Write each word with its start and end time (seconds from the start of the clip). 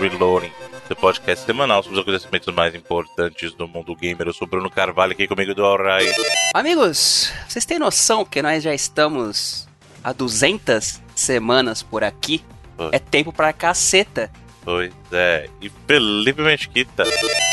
Reloading, 0.00 0.50
seu 0.86 0.96
podcast 0.96 1.44
semanal 1.44 1.82
sobre 1.82 1.98
os 1.98 2.02
acontecimentos 2.02 2.54
mais 2.54 2.74
importantes 2.74 3.52
do 3.52 3.68
mundo 3.68 3.94
gamer. 3.94 4.26
Eu 4.28 4.32
sou 4.32 4.46
Bruno 4.48 4.70
Carvalho, 4.70 5.12
aqui 5.12 5.26
comigo 5.28 5.54
do 5.54 5.64
Alray. 5.64 6.06
Amigos, 6.54 7.32
vocês 7.48 7.64
têm 7.64 7.78
noção 7.78 8.24
que 8.24 8.40
nós 8.40 8.62
já 8.62 8.74
estamos 8.74 9.68
há 10.02 10.12
200 10.12 11.00
semanas 11.14 11.82
por 11.82 12.02
aqui? 12.02 12.42
Oi. 12.78 12.88
É 12.92 12.98
tempo 12.98 13.32
pra 13.32 13.52
caceta. 13.52 14.30
Pois 14.64 14.92
é, 15.12 15.48
e 15.60 15.70
Felipe 15.86 16.40
Mesquita. 16.42 17.04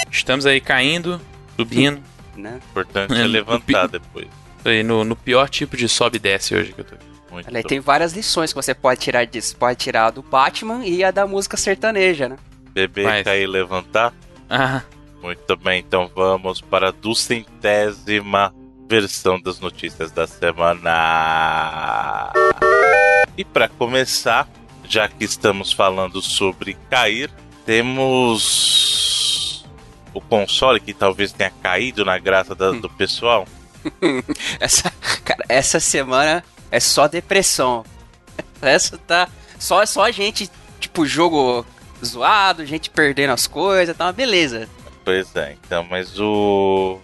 Estamos 0.10 0.46
aí 0.46 0.62
caindo, 0.62 1.20
subindo. 1.58 2.02
Né? 2.36 2.60
Importante 2.70 3.14
É, 3.14 3.20
é 3.20 3.22
no 3.24 3.28
levantar 3.28 3.90
pi- 3.90 4.00
depois. 4.00 4.28
Tô 4.64 4.70
aí 4.70 4.84
no, 4.84 5.04
no 5.04 5.16
pior 5.16 5.50
tipo 5.50 5.76
de 5.76 5.88
sobe 5.90 6.18
e 6.18 6.20
desce 6.20 6.56
hoje 6.56 6.72
que 6.74 6.82
eu 6.82 6.86
tô. 6.86 6.96
Muito 7.32 7.48
Olha, 7.50 7.58
aí, 7.58 7.64
tem 7.64 7.80
várias 7.80 8.14
lições 8.14 8.52
que 8.52 8.56
você 8.56 8.74
pode 8.74 9.02
tirar 9.02 9.26
disso. 9.26 9.56
Pode 9.58 9.78
tirar 9.78 10.12
do 10.12 10.22
Batman 10.22 10.86
e 10.86 11.04
a 11.04 11.12
da 11.12 11.28
música 11.28 11.58
sertaneja, 11.58 12.30
né? 12.30 12.38
Beber, 12.72 13.06
Mas- 13.06 13.24
cair 13.24 13.44
e 13.44 13.48
levantar. 13.48 14.14
Ah, 14.50 14.82
Muito 15.22 15.58
bem, 15.58 15.80
então 15.80 16.10
vamos 16.16 16.62
para 16.62 16.90
a 16.90 16.92
duzentésima 16.92 18.54
versão 18.90 19.42
das 19.42 19.60
notícias 19.60 20.12
da 20.12 20.26
semana. 20.28 22.32
E 23.36 23.44
para 23.44 23.68
começar, 23.68 24.48
já 24.88 25.08
que 25.08 25.26
estamos 25.26 25.74
falando 25.74 26.22
sobre 26.22 26.78
cair, 26.90 27.30
temos 27.66 29.66
o 30.14 30.22
console 30.22 30.80
que 30.80 30.94
talvez 30.94 31.34
tenha 31.34 31.52
caído 31.62 32.06
na 32.06 32.18
graça 32.18 32.56
da- 32.56 32.72
do 32.72 32.90
pessoal. 32.90 33.46
Essa, 34.60 34.92
cara, 35.26 35.44
essa 35.48 35.80
semana 35.80 36.44
é 36.72 36.80
só 36.80 37.08
depressão. 37.08 37.84
Essa 38.62 38.98
tá. 38.98 39.28
Só, 39.60 39.86
só 39.86 40.04
a 40.04 40.12
gente, 40.12 40.50
tipo, 40.80 41.06
jogo 41.06 41.66
zoado, 42.06 42.66
gente 42.66 42.90
perdendo 42.90 43.32
as 43.34 43.48
coisas, 43.48 43.96
tá 43.98 44.06
uma 44.06 44.12
beleza. 44.14 44.70
Pois 45.04 45.36
é, 45.36 45.56
então, 45.64 45.84
mas 45.90 46.20
o. 46.20 47.00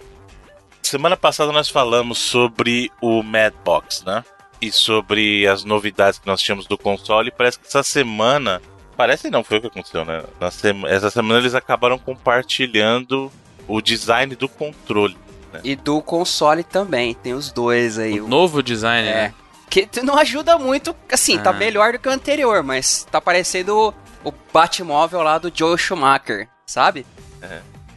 Semana 0.81 1.15
passada 1.17 1.51
nós 1.51 1.69
falamos 1.69 2.17
sobre 2.19 2.91
o 3.01 3.23
Madbox, 3.23 4.03
né? 4.03 4.23
E 4.61 4.71
sobre 4.71 5.47
as 5.47 5.63
novidades 5.63 6.19
que 6.19 6.27
nós 6.27 6.41
tínhamos 6.41 6.67
do 6.67 6.77
console. 6.77 7.29
E 7.29 7.31
parece 7.31 7.59
que 7.59 7.67
essa 7.67 7.81
semana. 7.83 8.61
Parece 8.95 9.29
não, 9.31 9.43
foi 9.43 9.57
o 9.57 9.61
que 9.61 9.67
aconteceu, 9.67 10.05
né? 10.05 10.21
Na 10.39 10.51
sema- 10.51 10.87
Essa 10.89 11.09
semana 11.09 11.39
eles 11.39 11.55
acabaram 11.55 11.97
compartilhando 11.97 13.31
o 13.67 13.81
design 13.81 14.35
do 14.35 14.47
controle. 14.47 15.17
E 15.63 15.75
do 15.75 16.01
console 16.01 16.63
também, 16.63 17.13
tem 17.13 17.33
os 17.33 17.51
dois 17.51 17.97
aí. 17.97 18.19
o 18.19 18.25
o- 18.25 18.27
novo 18.27 18.61
design, 18.61 19.07
É. 19.07 19.13
né? 19.13 19.33
Que 19.73 20.01
não 20.03 20.17
ajuda 20.19 20.55
muito, 20.59 20.95
assim, 21.11 21.39
tá 21.39 21.49
Ah. 21.49 21.53
melhor 21.53 21.93
do 21.93 21.99
que 21.99 22.07
o 22.07 22.11
anterior, 22.11 22.61
mas 22.61 23.07
tá 23.09 23.19
parecendo 23.19 23.91
o, 24.23 24.31
Batmóvel 24.53 25.23
lá 25.23 25.39
do 25.39 25.51
Joe 25.53 25.75
Schumacher, 25.79 26.47
sabe? 26.65 27.05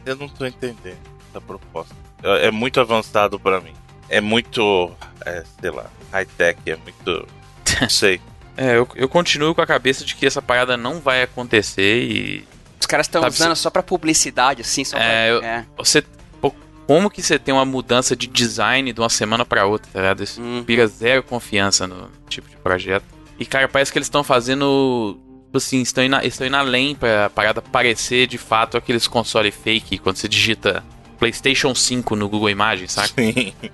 Eu 0.03 0.15
não 0.15 0.27
tô 0.27 0.43
entendendo 0.45 0.97
essa 1.29 1.39
proposta. 1.39 1.93
É 2.23 2.47
é 2.47 2.51
muito 2.51 2.79
avançado 2.81 3.39
pra 3.39 3.61
mim. 3.61 3.73
É 4.09 4.19
muito. 4.19 4.91
É, 5.23 5.43
sei 5.61 5.69
lá, 5.69 5.85
high-tech, 6.11 6.59
é 6.65 6.75
muito. 6.77 7.27
Não 7.79 7.89
sei. 7.89 8.19
É, 8.55 8.75
eu, 8.77 8.87
eu 8.95 9.07
continuo 9.07 9.53
com 9.53 9.61
a 9.61 9.67
cabeça 9.67 10.03
de 10.03 10.15
que 10.15 10.25
essa 10.25 10.41
parada 10.41 10.75
não 10.77 10.99
vai 10.99 11.21
acontecer 11.21 12.01
e 12.09 12.47
Os 12.79 12.87
caras 12.87 13.05
estão 13.05 13.23
usando 13.27 13.55
só 13.55 13.69
pra 13.69 13.83
publicidade, 13.83 14.61
assim, 14.63 14.83
só 14.83 14.97
É, 14.97 15.01
pra... 15.01 15.27
eu- 15.27 15.43
é. 15.43 15.65
você. 15.77 16.03
Como 16.87 17.09
que 17.09 17.21
você 17.21 17.37
tem 17.37 17.53
uma 17.53 17.65
mudança 17.65 18.15
de 18.15 18.25
design 18.27 18.91
de 18.93 18.99
uma 18.99 19.09
semana 19.09 19.45
pra 19.45 19.65
outra, 19.65 19.89
tá 19.91 19.99
ligado? 19.99 20.23
Isso 20.23 20.41
Hum. 20.41 20.59
inspira 20.59 20.87
zero 20.87 21.21
confiança 21.21 21.85
no 21.85 22.09
tipo 22.29 22.49
de 22.49 22.55
projeto. 22.55 23.03
E, 23.37 23.45
cara, 23.45 23.67
parece 23.67 23.91
que 23.91 23.97
eles 23.97 24.07
estão 24.07 24.23
fazendo. 24.23 25.19
Tipo 25.45 25.57
assim, 25.57 25.81
estão 25.81 26.03
indo, 26.03 26.15
estão 26.25 26.47
indo 26.47 26.55
além 26.57 26.95
pra 26.95 27.29
parada 27.29 27.61
parecer 27.61 28.25
de 28.27 28.37
fato 28.37 28.77
aqueles 28.77 29.07
console 29.07 29.51
fake 29.51 29.97
quando 29.97 30.15
você 30.17 30.27
digita 30.27 30.83
PlayStation 31.19 31.73
5 31.75 32.15
no 32.15 32.27
Google 32.29 32.49
Imagens, 32.49 32.93
saca? 32.93 33.09
Sim. 33.21 33.53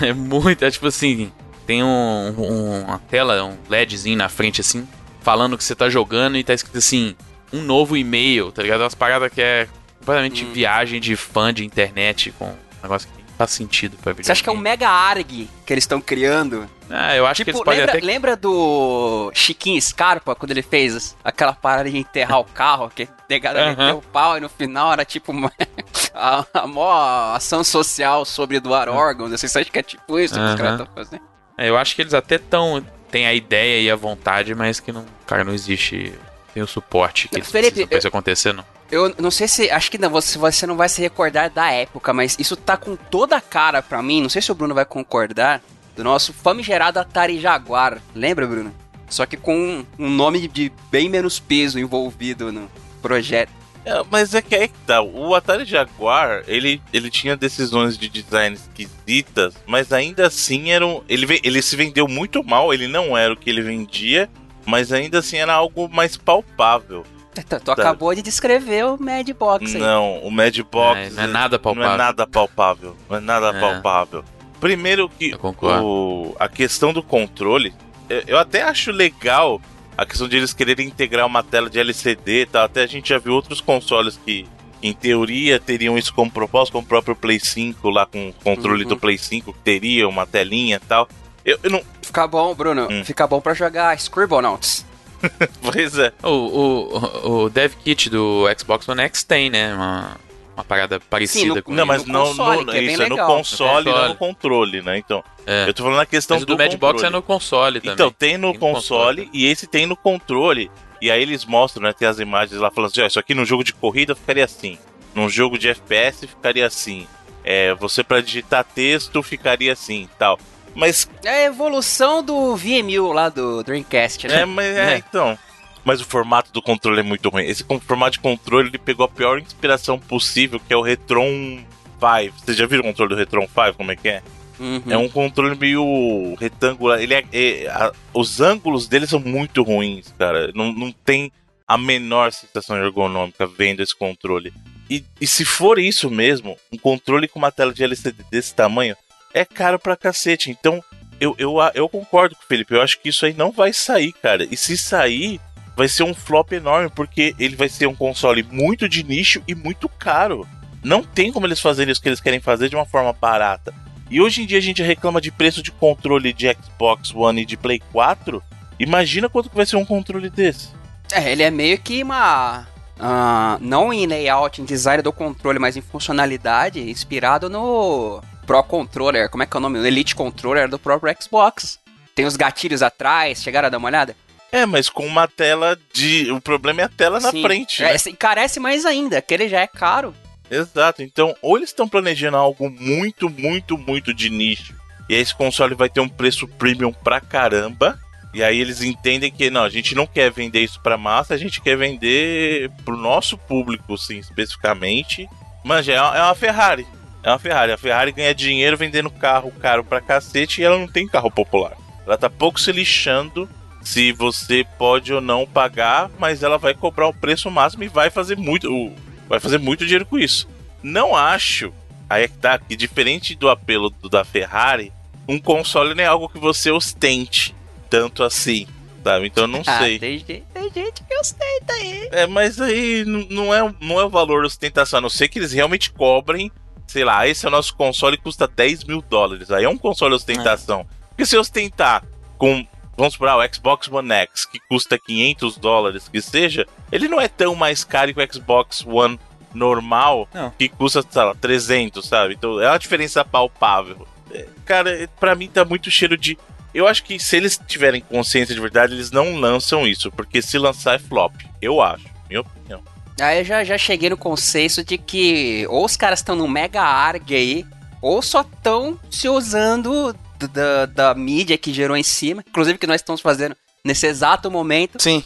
É 0.00 0.12
muito, 0.12 0.64
é 0.64 0.70
tipo 0.70 0.86
assim, 0.86 1.30
tem 1.66 1.82
um, 1.82 2.34
um- 2.38 2.82
uma 2.84 2.98
tela, 2.98 3.44
um 3.44 3.56
LEDzinho 3.68 4.16
na 4.16 4.28
frente 4.28 4.60
assim, 4.60 4.86
falando 5.20 5.56
que 5.56 5.62
você 5.62 5.74
tá 5.76 5.88
jogando 5.88 6.36
e 6.36 6.42
tá 6.42 6.52
escrito 6.54 6.78
assim, 6.78 7.14
um 7.52 7.62
novo 7.62 7.96
e-mail, 7.96 8.50
tá 8.50 8.62
ligado? 8.62 8.80
Umas 8.80 8.94
paradas 8.94 9.30
que 9.32 9.40
é 9.40 9.68
completamente 10.02 10.44
Hum. 10.44 10.52
viagem 10.52 11.00
de 11.00 11.16
fã 11.16 11.54
de 11.54 11.64
internet 11.64 12.32
com 12.38 12.46
um 12.46 12.56
negócio 12.82 13.08
que 13.08 13.22
faz 13.38 13.50
sentido 13.52 13.96
pra 13.96 14.12
videogame. 14.12 14.24
Você 14.26 14.32
acha 14.32 14.42
que 14.42 14.48
é 14.50 14.52
um 14.52 14.56
mega 14.56 14.88
ARG 14.88 15.48
que 15.64 15.72
eles 15.72 15.84
estão 15.84 16.00
criando? 16.00 16.68
Ah, 16.90 17.16
eu 17.16 17.26
acho 17.26 17.38
que 17.44 17.50
Tipo, 17.50 17.58
eles 17.58 17.64
podem 17.64 17.80
lembra, 17.80 17.96
até... 17.98 18.06
lembra 18.06 18.36
do 18.36 19.30
Chiquinho 19.34 19.80
Scarpa, 19.80 20.34
quando 20.34 20.50
ele 20.50 20.60
fez 20.62 21.16
aquela 21.24 21.54
parada 21.54 21.88
de 21.90 21.96
enterrar 21.96 22.40
o 22.40 22.44
carro, 22.44 22.90
que 22.94 23.08
negada 23.30 23.60
Aham. 23.62 23.68
meteu 23.76 23.98
o 23.98 24.02
pau 24.02 24.36
e 24.36 24.40
no 24.40 24.48
final 24.48 24.92
era 24.92 25.04
tipo 25.04 25.32
uma, 25.32 25.50
a, 26.14 26.44
a 26.52 26.66
maior 26.66 27.36
ação 27.36 27.64
social 27.64 28.24
sobre 28.26 28.60
doar 28.60 28.88
órgãos, 28.90 29.30
vocês 29.30 29.54
acham 29.56 29.72
que 29.72 29.78
é 29.78 29.82
tipo 29.82 30.18
isso 30.18 30.34
que 30.34 30.40
os 30.40 30.54
caras 30.54 30.72
estão 30.80 30.94
fazendo? 30.94 31.22
É, 31.56 31.68
eu 31.70 31.76
acho 31.78 31.94
que 31.94 32.02
eles 32.02 32.12
até 32.14 32.38
tão... 32.38 32.84
Tem 33.10 33.26
a 33.26 33.34
ideia 33.34 33.78
e 33.82 33.90
a 33.90 33.96
vontade, 33.96 34.54
mas 34.54 34.80
que 34.80 34.90
não... 34.90 35.04
Cara, 35.26 35.44
não 35.44 35.52
existe... 35.52 36.14
Tem 36.54 36.62
o 36.62 36.66
suporte 36.66 37.28
que 37.28 37.40
Felipe, 37.42 37.60
precisam 37.70 37.88
pra 37.88 37.98
isso 37.98 38.08
acontecer, 38.08 38.52
não. 38.54 38.64
Eu 38.92 39.14
não 39.18 39.30
sei 39.30 39.48
se. 39.48 39.70
Acho 39.70 39.90
que 39.90 39.96
não, 39.96 40.10
você, 40.10 40.38
você 40.38 40.66
não 40.66 40.76
vai 40.76 40.86
se 40.86 41.00
recordar 41.00 41.48
da 41.48 41.72
época, 41.72 42.12
mas 42.12 42.36
isso 42.38 42.54
tá 42.54 42.76
com 42.76 42.94
toda 42.94 43.34
a 43.34 43.40
cara 43.40 43.80
pra 43.80 44.02
mim. 44.02 44.20
Não 44.20 44.28
sei 44.28 44.42
se 44.42 44.52
o 44.52 44.54
Bruno 44.54 44.74
vai 44.74 44.84
concordar. 44.84 45.62
Do 45.96 46.04
nosso 46.04 46.32
famigerado 46.32 46.98
Atari 46.98 47.40
Jaguar. 47.40 48.02
Lembra, 48.14 48.46
Bruno? 48.46 48.74
Só 49.08 49.24
que 49.24 49.36
com 49.36 49.84
um, 49.98 50.10
nome 50.10 50.46
de 50.46 50.70
bem 50.90 51.08
menos 51.08 51.40
peso 51.40 51.78
envolvido 51.78 52.52
no 52.52 52.70
projeto. 53.00 53.50
É, 53.84 54.02
mas 54.10 54.34
é 54.34 54.42
que 54.42 54.54
aí 54.54 54.68
que 54.68 54.78
tá. 54.86 55.00
O 55.02 55.34
Atari 55.34 55.64
Jaguar, 55.64 56.44
ele, 56.46 56.80
ele 56.92 57.10
tinha 57.10 57.36
decisões 57.36 57.96
de 57.96 58.08
design 58.08 58.56
esquisitas, 58.56 59.54
mas 59.66 59.92
ainda 59.92 60.26
assim 60.26 60.70
era 60.70 60.86
um, 60.86 61.02
ele, 61.08 61.40
ele 61.42 61.60
se 61.60 61.76
vendeu 61.76 62.06
muito 62.06 62.44
mal, 62.44 62.72
ele 62.72 62.88
não 62.88 63.16
era 63.16 63.32
o 63.32 63.36
que 63.36 63.50
ele 63.50 63.60
vendia, 63.60 64.30
mas 64.64 64.92
ainda 64.92 65.18
assim 65.18 65.36
era 65.36 65.52
algo 65.52 65.88
mais 65.88 66.16
palpável. 66.16 67.04
Tu, 67.34 67.60
tu 67.60 67.70
acabou 67.70 68.14
de 68.14 68.20
descrever 68.22 68.84
o 68.84 68.96
Mad 69.00 69.28
Box 69.30 69.74
aí. 69.74 69.80
Não, 69.80 70.18
o 70.18 70.30
Madbox 70.30 70.98
É, 71.00 71.10
não 71.10 71.22
é 71.22 71.26
nada 71.26 71.56
não 71.62 71.70
é 71.70 71.74
palpável. 71.74 71.96
nada 71.98 72.26
palpável. 72.26 72.96
Não 73.08 73.16
é 73.16 73.20
nada 73.20 73.48
É. 73.56 73.60
palpável. 73.60 74.24
Primeiro 74.60 75.08
que 75.08 75.34
o, 75.82 76.36
a 76.38 76.48
questão 76.48 76.92
do 76.92 77.02
controle, 77.02 77.74
eu, 78.08 78.22
eu 78.28 78.38
até 78.38 78.62
acho 78.62 78.92
legal 78.92 79.60
a 79.96 80.04
questão 80.06 80.28
de 80.28 80.36
eles 80.36 80.52
quererem 80.52 80.86
integrar 80.86 81.26
uma 81.26 81.42
tela 81.42 81.68
de 81.70 81.78
LCD 81.78 82.42
e 82.42 82.46
tal. 82.46 82.64
Até 82.64 82.82
a 82.82 82.86
gente 82.86 83.08
já 83.08 83.18
viu 83.18 83.32
outros 83.34 83.60
consoles 83.60 84.18
que, 84.24 84.46
em 84.82 84.92
teoria, 84.92 85.58
teriam 85.58 85.96
isso 85.98 86.12
como 86.14 86.30
propósito, 86.30 86.72
como 86.72 86.84
o 86.84 86.88
próprio 86.88 87.16
Play 87.16 87.40
5 87.40 87.88
lá 87.90 88.04
com 88.06 88.28
o 88.28 88.32
controle 88.44 88.82
Uhum. 88.84 88.88
do 88.90 88.96
Play 88.98 89.16
5, 89.18 89.52
que 89.52 89.58
teria 89.60 90.06
uma 90.08 90.26
telinha 90.26 90.76
e 90.76 90.86
tal. 90.86 91.08
Eu, 91.44 91.58
eu 91.62 91.70
não. 91.70 91.82
Fica 92.02 92.26
bom, 92.26 92.54
Bruno. 92.54 92.88
Hum. 92.90 93.04
Fica 93.04 93.26
bom 93.26 93.40
pra 93.40 93.54
jogar 93.54 93.96
Scribblenauts. 93.96 94.84
Pois 95.62 95.98
é. 95.98 96.12
O, 96.22 96.28
o, 96.28 97.42
o 97.44 97.50
Dev 97.50 97.72
Kit 97.82 98.10
do 98.10 98.44
Xbox 98.58 98.88
One 98.88 99.02
X 99.02 99.22
tem, 99.24 99.50
né? 99.50 99.74
Uma, 99.74 100.16
uma 100.56 100.64
parada 100.64 100.98
parecida 101.00 101.54
no- 101.56 101.62
com 101.62 101.72
Não, 101.72 101.86
mas 101.86 102.04
no 102.04 102.12
não, 102.12 102.26
console, 102.26 102.64
no- 102.64 102.72
é 102.72 102.82
isso 102.82 103.02
é 103.02 103.08
no 103.08 103.16
console, 103.16 103.90
não 103.90 104.08
no 104.10 104.14
controle, 104.16 104.82
né? 104.82 104.98
Então, 104.98 105.22
É. 105.46 105.68
eu 105.68 105.74
tô 105.74 105.82
falando 105.82 105.98
na 105.98 106.06
questão 106.06 106.36
Mas 106.36 106.42
o 106.42 106.46
do 106.46 106.54
do 106.56 106.58
Madbox 106.62 107.02
é 107.02 107.10
no 107.10 107.22
console 107.22 107.80
também. 107.80 107.94
Então, 107.94 108.10
tem 108.10 108.36
no 108.36 108.50
Tem 108.52 108.54
no 108.54 108.58
console, 108.74 109.22
console. 109.22 109.30
e 109.32 109.46
esse 109.46 109.66
tem 109.66 109.86
no 109.86 109.96
controle. 109.96 110.70
E 111.00 111.10
aí 111.10 111.20
eles 111.22 111.44
mostram, 111.44 111.82
né? 111.82 111.92
Tem 111.92 112.06
as 112.06 112.18
imagens 112.20 112.60
lá 112.60 112.70
falando 112.70 112.90
assim: 112.90 113.00
ó, 113.02 113.06
isso 113.06 113.18
aqui 113.18 113.34
no 113.34 113.44
jogo 113.44 113.64
de 113.64 113.72
corrida 113.72 114.14
ficaria 114.14 114.44
assim. 114.44 114.78
Num 115.14 115.28
jogo 115.28 115.58
de 115.58 115.68
FPS 115.68 116.26
ficaria 116.26 116.66
assim. 116.66 117.06
É, 117.44 117.74
você 117.74 118.04
pra 118.04 118.20
digitar 118.20 118.62
texto 118.64 119.20
ficaria 119.20 119.72
assim 119.72 120.08
tal. 120.16 120.38
Mas, 120.74 121.08
É 121.24 121.28
a 121.28 121.44
evolução 121.44 122.22
do 122.22 122.56
VMU 122.56 123.12
lá 123.12 123.28
do 123.28 123.62
Dreamcast, 123.62 124.26
né? 124.28 124.42
é, 124.42 124.44
mas 124.44 124.66
é, 124.76 124.94
É. 124.94 124.96
então. 124.98 125.38
Mas 125.84 126.00
o 126.00 126.04
formato 126.04 126.52
do 126.52 126.62
controle 126.62 127.00
é 127.00 127.02
muito 127.02 127.28
ruim. 127.28 127.44
Esse 127.44 127.64
formato 127.86 128.12
de 128.12 128.20
controle 128.20 128.68
ele 128.68 128.78
pegou 128.78 129.04
a 129.04 129.08
pior 129.08 129.38
inspiração 129.40 129.98
possível, 129.98 130.60
que 130.60 130.72
é 130.72 130.76
o 130.76 130.82
Retron 130.82 131.58
5. 131.98 132.34
Vocês 132.44 132.56
já 132.56 132.66
viram 132.66 132.82
o 132.82 132.86
controle 132.86 133.14
do 133.14 133.18
Retron 133.18 133.48
5? 133.48 133.74
Como 133.76 133.90
é 133.90 133.96
que 133.96 134.08
é? 134.08 134.22
Uhum. 134.60 134.82
É 134.88 134.96
um 134.96 135.08
controle 135.08 135.56
meio 135.56 136.36
retangular. 136.38 137.00
Ele 137.00 137.14
é, 137.14 137.24
é- 137.32 137.66
a- 137.68 137.92
os 138.14 138.40
ângulos 138.40 138.86
dele 138.86 139.08
são 139.08 139.18
muito 139.18 139.62
ruins, 139.64 140.14
cara. 140.16 140.52
Não, 140.54 140.72
não 140.72 140.92
tem 140.92 141.32
a 141.66 141.76
menor 141.76 142.30
sensação 142.32 142.76
ergonômica 142.76 143.44
vendo 143.44 143.82
esse 143.82 143.96
controle. 143.96 144.52
E, 144.88 145.04
e 145.20 145.26
se 145.26 145.44
for 145.44 145.80
isso 145.80 146.08
mesmo, 146.08 146.56
um 146.72 146.78
controle 146.78 147.26
com 147.26 147.40
uma 147.40 147.50
tela 147.50 147.72
de 147.74 147.82
LCD 147.82 148.22
desse 148.30 148.54
tamanho 148.54 148.94
é 149.34 149.44
caro 149.44 149.78
pra 149.78 149.96
cacete. 149.96 150.50
Então, 150.50 150.82
eu, 151.20 151.34
eu, 151.38 151.56
eu 151.74 151.88
concordo 151.88 152.34
com 152.34 152.42
o 152.42 152.46
Felipe. 152.46 152.74
Eu 152.74 152.82
acho 152.82 152.98
que 152.98 153.08
isso 153.08 153.24
aí 153.24 153.32
não 153.32 153.52
vai 153.52 153.72
sair, 153.72 154.12
cara. 154.12 154.46
E 154.50 154.56
se 154.56 154.76
sair, 154.76 155.40
vai 155.76 155.88
ser 155.88 156.02
um 156.02 156.14
flop 156.14 156.52
enorme, 156.52 156.90
porque 156.90 157.34
ele 157.38 157.56
vai 157.56 157.68
ser 157.68 157.86
um 157.86 157.94
console 157.94 158.42
muito 158.42 158.88
de 158.88 159.02
nicho 159.02 159.42
e 159.46 159.54
muito 159.54 159.88
caro. 159.88 160.46
Não 160.82 161.02
tem 161.02 161.30
como 161.32 161.46
eles 161.46 161.60
fazerem 161.60 161.92
isso 161.92 162.02
que 162.02 162.08
eles 162.08 162.20
querem 162.20 162.40
fazer 162.40 162.68
de 162.68 162.74
uma 162.74 162.84
forma 162.84 163.12
barata. 163.12 163.72
E 164.10 164.20
hoje 164.20 164.42
em 164.42 164.46
dia 164.46 164.58
a 164.58 164.62
gente 164.62 164.82
reclama 164.82 165.20
de 165.20 165.30
preço 165.30 165.62
de 165.62 165.70
controle 165.70 166.32
de 166.32 166.52
Xbox 166.52 167.14
One 167.14 167.42
e 167.42 167.46
de 167.46 167.56
Play 167.56 167.80
4. 167.92 168.42
Imagina 168.78 169.28
quanto 169.28 169.48
que 169.48 169.56
vai 169.56 169.64
ser 169.64 169.76
um 169.76 169.84
controle 169.84 170.28
desse. 170.28 170.70
É, 171.12 171.30
ele 171.30 171.42
é 171.42 171.50
meio 171.50 171.78
que 171.78 172.02
uma. 172.02 172.66
Uh, 172.98 173.58
não 173.60 173.92
em 173.92 174.06
layout, 174.06 174.60
em 174.60 174.64
design 174.64 175.02
do 175.02 175.12
controle, 175.12 175.58
mas 175.58 175.76
em 175.76 175.80
funcionalidade, 175.80 176.80
inspirado 176.90 177.48
no 177.48 178.20
Pro 178.46 178.62
Controller. 178.62 179.28
Como 179.30 179.42
é 179.42 179.46
que 179.46 179.56
é 179.56 179.58
o 179.58 179.60
nome? 179.60 179.78
O 179.78 179.86
Elite 179.86 180.14
Controller 180.14 180.68
do 180.68 180.78
próprio 180.78 181.14
Xbox. 181.20 181.78
Tem 182.14 182.26
os 182.26 182.36
gatilhos 182.36 182.82
atrás, 182.82 183.42
chegaram 183.42 183.66
a 183.66 183.70
dar 183.70 183.78
uma 183.78 183.88
olhada? 183.88 184.14
É, 184.50 184.66
mas 184.66 184.90
com 184.90 185.06
uma 185.06 185.26
tela 185.26 185.78
de. 185.94 186.30
O 186.30 186.40
problema 186.40 186.82
é 186.82 186.84
a 186.84 186.88
tela 186.88 187.18
na 187.18 187.30
Sim. 187.30 187.40
frente. 187.40 187.82
É, 187.82 187.86
né? 187.86 187.94
esse 187.94 188.10
encarece 188.10 188.60
mais 188.60 188.84
ainda, 188.84 189.22
que 189.22 189.32
ele 189.32 189.48
já 189.48 189.60
é 189.60 189.66
caro. 189.66 190.14
Exato. 190.50 191.02
Então, 191.02 191.34
ou 191.40 191.56
eles 191.56 191.70
estão 191.70 191.88
planejando 191.88 192.36
algo 192.36 192.68
muito, 192.68 193.30
muito, 193.30 193.78
muito 193.78 194.12
de 194.12 194.28
nicho. 194.28 194.74
E 195.08 195.14
aí 195.14 195.20
esse 195.20 195.34
console 195.34 195.74
vai 195.74 195.88
ter 195.88 196.00
um 196.00 196.08
preço 196.08 196.46
premium 196.46 196.92
pra 196.92 197.20
caramba. 197.20 197.98
E 198.34 198.42
aí 198.42 198.60
eles 198.60 198.82
entendem 198.82 199.30
que 199.30 199.50
não, 199.50 199.62
a 199.62 199.68
gente 199.70 199.94
não 199.94 200.06
quer 200.06 200.30
vender 200.30 200.60
isso 200.60 200.80
pra 200.80 200.96
massa, 200.96 201.34
a 201.34 201.36
gente 201.36 201.60
quer 201.60 201.76
vender 201.76 202.70
pro 202.82 202.96
nosso 202.96 203.36
público, 203.36 203.96
sim, 203.98 204.18
especificamente. 204.18 205.28
Manja, 205.62 205.92
é 205.92 205.96
é 205.96 206.22
uma 206.22 206.34
Ferrari. 206.34 206.86
É 207.22 207.30
uma 207.30 207.38
Ferrari. 207.38 207.72
A 207.72 207.78
Ferrari 207.78 208.12
ganha 208.12 208.34
dinheiro 208.34 208.76
vendendo 208.76 209.10
carro 209.10 209.52
caro 209.60 209.84
pra 209.84 210.00
cacete 210.00 210.60
e 210.60 210.64
ela 210.64 210.78
não 210.78 210.88
tem 210.88 211.06
carro 211.06 211.30
popular. 211.30 211.76
Ela 212.06 212.18
tá 212.18 212.28
pouco 212.28 212.58
se 212.60 212.72
lixando 212.72 213.48
se 213.82 214.12
você 214.12 214.64
pode 214.78 215.12
ou 215.12 215.20
não 215.20 215.46
pagar, 215.46 216.10
mas 216.18 216.42
ela 216.42 216.58
vai 216.58 216.74
cobrar 216.74 217.08
o 217.08 217.14
preço 217.14 217.50
máximo 217.50 217.84
e 217.84 217.88
vai 217.88 218.10
fazer 218.10 218.36
muito, 218.36 218.92
vai 219.28 219.38
fazer 219.40 219.58
muito 219.58 219.84
dinheiro 219.84 220.06
com 220.06 220.18
isso. 220.18 220.48
Não 220.82 221.14
acho, 221.16 221.72
aí 222.10 222.24
é 222.24 222.28
que 222.28 222.36
tá, 222.38 222.58
que 222.58 222.74
diferente 222.76 223.34
do 223.34 223.48
apelo 223.48 223.90
do- 223.90 224.08
da 224.08 224.24
Ferrari, 224.24 224.92
um 225.28 225.38
console 225.38 225.94
não 225.94 226.02
é 226.02 226.06
algo 226.06 226.28
que 226.28 226.38
você 226.38 226.70
ostente 226.70 227.54
tanto 227.90 228.22
assim, 228.24 228.66
sabe? 229.04 229.26
Então 229.26 229.44
eu 229.44 229.48
não 229.48 229.62
Ah, 229.66 229.78
sei. 229.78 229.98
tem, 229.98 230.18
gente- 230.18 230.44
tem 230.54 230.62
gente 230.72 231.02
que 231.04 231.16
ostenta 231.18 231.72
aí. 231.72 232.08
É, 232.12 232.26
mas 232.26 232.60
aí 232.60 233.04
não 233.04 233.52
é, 233.54 233.74
não 233.80 234.00
é 234.00 234.04
o 234.04 234.10
valor 234.10 234.44
ostentação, 234.44 234.98
a 234.98 235.02
não 235.02 235.08
ser 235.10 235.28
que 235.28 235.38
eles 235.38 235.52
realmente 235.52 235.90
cobrem, 235.92 236.50
sei 236.86 237.04
lá, 237.04 237.26
esse 237.26 237.44
é 237.44 237.48
o 237.48 237.52
nosso 237.52 237.74
console 237.74 238.16
e 238.16 238.20
custa 238.20 238.46
10 238.46 238.84
mil 238.84 239.02
dólares. 239.02 239.50
Aí 239.50 239.64
é 239.64 239.68
um 239.68 239.78
console 239.78 240.14
ostentação. 240.14 240.86
Porque 241.08 241.26
se 241.26 241.36
ostentar 241.36 242.04
com, 242.38 242.66
vamos 242.96 243.14
supor, 243.14 243.28
ah, 243.28 243.36
o 243.38 243.54
Xbox 243.54 243.88
One 243.90 244.12
X, 244.12 244.44
que 244.46 244.58
custa 244.68 244.98
500 244.98 245.56
dólares, 245.58 246.08
que 246.08 246.20
seja, 246.20 246.66
ele 246.90 247.08
não 247.08 247.20
é 247.20 247.28
tão 247.28 247.54
mais 247.54 247.84
caro 247.84 248.12
que 248.14 248.20
o 248.22 248.32
Xbox 248.34 248.84
One 248.86 249.18
normal, 249.54 250.28
Não. 250.32 250.50
que 250.50 250.68
custa, 250.68 251.04
sei 251.08 251.22
lá, 251.22 251.34
300, 251.34 252.06
sabe? 252.06 252.34
Então 252.34 252.60
é 252.60 252.68
uma 252.68 252.78
diferença 252.78 253.24
palpável. 253.24 254.06
É, 254.30 254.46
Cara, 254.64 255.08
pra 255.20 255.34
mim 255.34 255.48
tá 255.48 255.64
muito 255.64 255.90
cheiro 255.90 256.16
de. 256.16 256.38
Eu 256.74 256.88
acho 256.88 257.04
que 257.04 257.18
se 257.18 257.36
eles 257.36 257.60
tiverem 257.66 258.00
consciência 258.00 258.54
de 258.54 258.60
verdade, 258.60 258.94
eles 258.94 259.10
não 259.10 259.36
lançam 259.36 259.86
isso, 259.86 260.10
porque 260.10 260.40
se 260.40 260.56
lançar 260.56 260.94
é 260.94 260.98
flop. 260.98 261.34
Eu 261.60 261.82
acho, 261.82 262.06
minha 262.28 262.40
opinião. 262.40 262.82
Aí 263.20 263.40
eu 263.40 263.44
já, 263.44 263.64
já 263.64 263.76
cheguei 263.78 264.10
no 264.10 264.16
conceito 264.16 264.84
de 264.84 264.96
que 264.98 265.66
ou 265.68 265.84
os 265.84 265.96
caras 265.96 266.20
estão 266.20 266.34
no 266.34 266.48
mega 266.48 266.82
arg 266.82 267.34
aí, 267.34 267.66
ou 268.00 268.22
só 268.22 268.40
estão 268.40 268.98
se 269.10 269.28
usando 269.28 270.14
da, 270.52 270.86
da 270.86 271.14
mídia 271.14 271.58
que 271.58 271.72
gerou 271.72 271.96
em 271.96 272.02
cima, 272.02 272.42
inclusive 272.48 272.78
que 272.78 272.86
nós 272.86 273.00
estamos 273.00 273.20
fazendo 273.20 273.56
nesse 273.84 274.06
exato 274.06 274.50
momento, 274.50 275.00
Sim. 275.00 275.24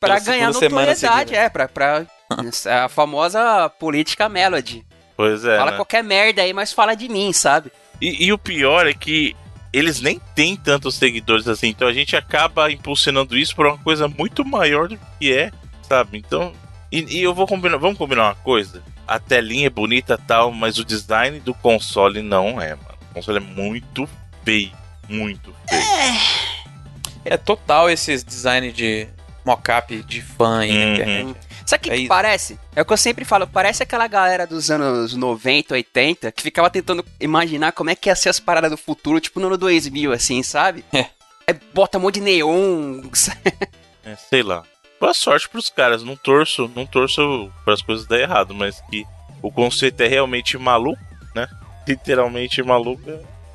pra 0.00 0.14
Pela 0.14 0.20
ganhar 0.20 0.52
notoriedade, 0.52 1.34
é, 1.34 1.48
pra, 1.48 1.68
pra 1.68 2.06
a 2.84 2.88
famosa 2.88 3.68
política 3.78 4.28
melody. 4.28 4.84
Pois 5.16 5.44
é. 5.44 5.56
fala 5.56 5.72
né? 5.72 5.76
qualquer 5.76 6.04
merda 6.04 6.42
aí, 6.42 6.52
mas 6.52 6.72
fala 6.72 6.94
de 6.94 7.08
mim, 7.08 7.32
sabe? 7.32 7.72
E, 8.00 8.26
e 8.26 8.32
o 8.32 8.38
pior 8.38 8.86
é 8.86 8.94
que 8.94 9.34
eles 9.72 10.00
nem 10.00 10.20
têm 10.34 10.56
tantos 10.56 10.94
seguidores 10.94 11.48
assim, 11.48 11.68
então 11.68 11.88
a 11.88 11.92
gente 11.92 12.16
acaba 12.16 12.70
impulsionando 12.70 13.36
isso 13.36 13.54
por 13.54 13.66
uma 13.66 13.78
coisa 13.78 14.08
muito 14.08 14.44
maior 14.44 14.88
do 14.88 14.98
que 15.18 15.32
é, 15.32 15.50
sabe? 15.82 16.18
Então. 16.18 16.52
E, 16.90 17.18
e 17.18 17.22
eu 17.22 17.34
vou 17.34 17.46
combinar. 17.46 17.76
Vamos 17.78 17.98
combinar 17.98 18.24
uma 18.28 18.34
coisa? 18.36 18.82
A 19.06 19.18
telinha 19.18 19.66
é 19.66 19.70
bonita 19.70 20.18
e 20.22 20.26
tal, 20.26 20.52
mas 20.52 20.78
o 20.78 20.84
design 20.84 21.40
do 21.40 21.54
console 21.54 22.22
não 22.22 22.60
é, 22.60 22.74
mano. 22.74 22.98
O 23.10 23.14
console 23.14 23.38
é 23.38 23.40
muito 23.40 24.08
feio. 24.44 24.72
Muito 25.08 25.54
feio. 25.68 25.82
É 27.24 27.36
total 27.36 27.90
esses 27.90 28.22
design 28.24 28.72
de 28.72 29.06
mockup 29.44 30.02
de 30.02 30.22
fã 30.22 30.60
aí 30.60 30.72
na 30.72 30.84
Uhum. 30.84 30.92
internet. 30.94 31.36
Sabe 31.66 31.80
o 31.80 31.84
que, 31.84 31.90
É 31.90 31.96
que 31.98 32.06
parece? 32.08 32.58
É 32.74 32.80
o 32.80 32.84
que 32.84 32.92
eu 32.92 32.96
sempre 32.96 33.24
falo, 33.26 33.46
parece 33.46 33.82
aquela 33.82 34.06
galera 34.06 34.46
dos 34.46 34.70
anos 34.70 35.14
90, 35.14 35.74
80, 35.74 36.32
que 36.32 36.42
ficava 36.42 36.70
tentando 36.70 37.04
imaginar 37.20 37.72
como 37.72 37.90
é 37.90 37.94
que 37.94 38.08
ia 38.08 38.16
ser 38.16 38.30
as 38.30 38.40
paradas 38.40 38.70
do 38.70 38.76
futuro, 38.78 39.20
tipo 39.20 39.38
no 39.40 39.48
ano 39.48 39.58
2000, 39.58 40.12
assim, 40.12 40.42
sabe? 40.42 40.82
É. 40.94 41.06
Aí 41.46 41.54
bota 41.74 41.98
um 41.98 42.02
monte 42.02 42.14
de 42.14 42.20
neon. 42.22 43.02
É, 44.04 44.16
sei 44.16 44.42
lá. 44.42 44.62
Boa 45.00 45.14
sorte 45.14 45.48
pros 45.48 45.70
caras. 45.70 46.02
Não 46.02 46.16
torço, 46.16 46.70
não 46.74 46.84
torço 46.84 47.50
para 47.64 47.74
as 47.74 47.82
coisas 47.82 48.06
dar 48.06 48.18
errado, 48.18 48.54
mas 48.54 48.80
que 48.90 49.06
o 49.40 49.50
conceito 49.50 50.00
é 50.00 50.08
realmente 50.08 50.58
maluco, 50.58 51.00
né? 51.34 51.48
Literalmente 51.86 52.62
maluco. 52.62 53.02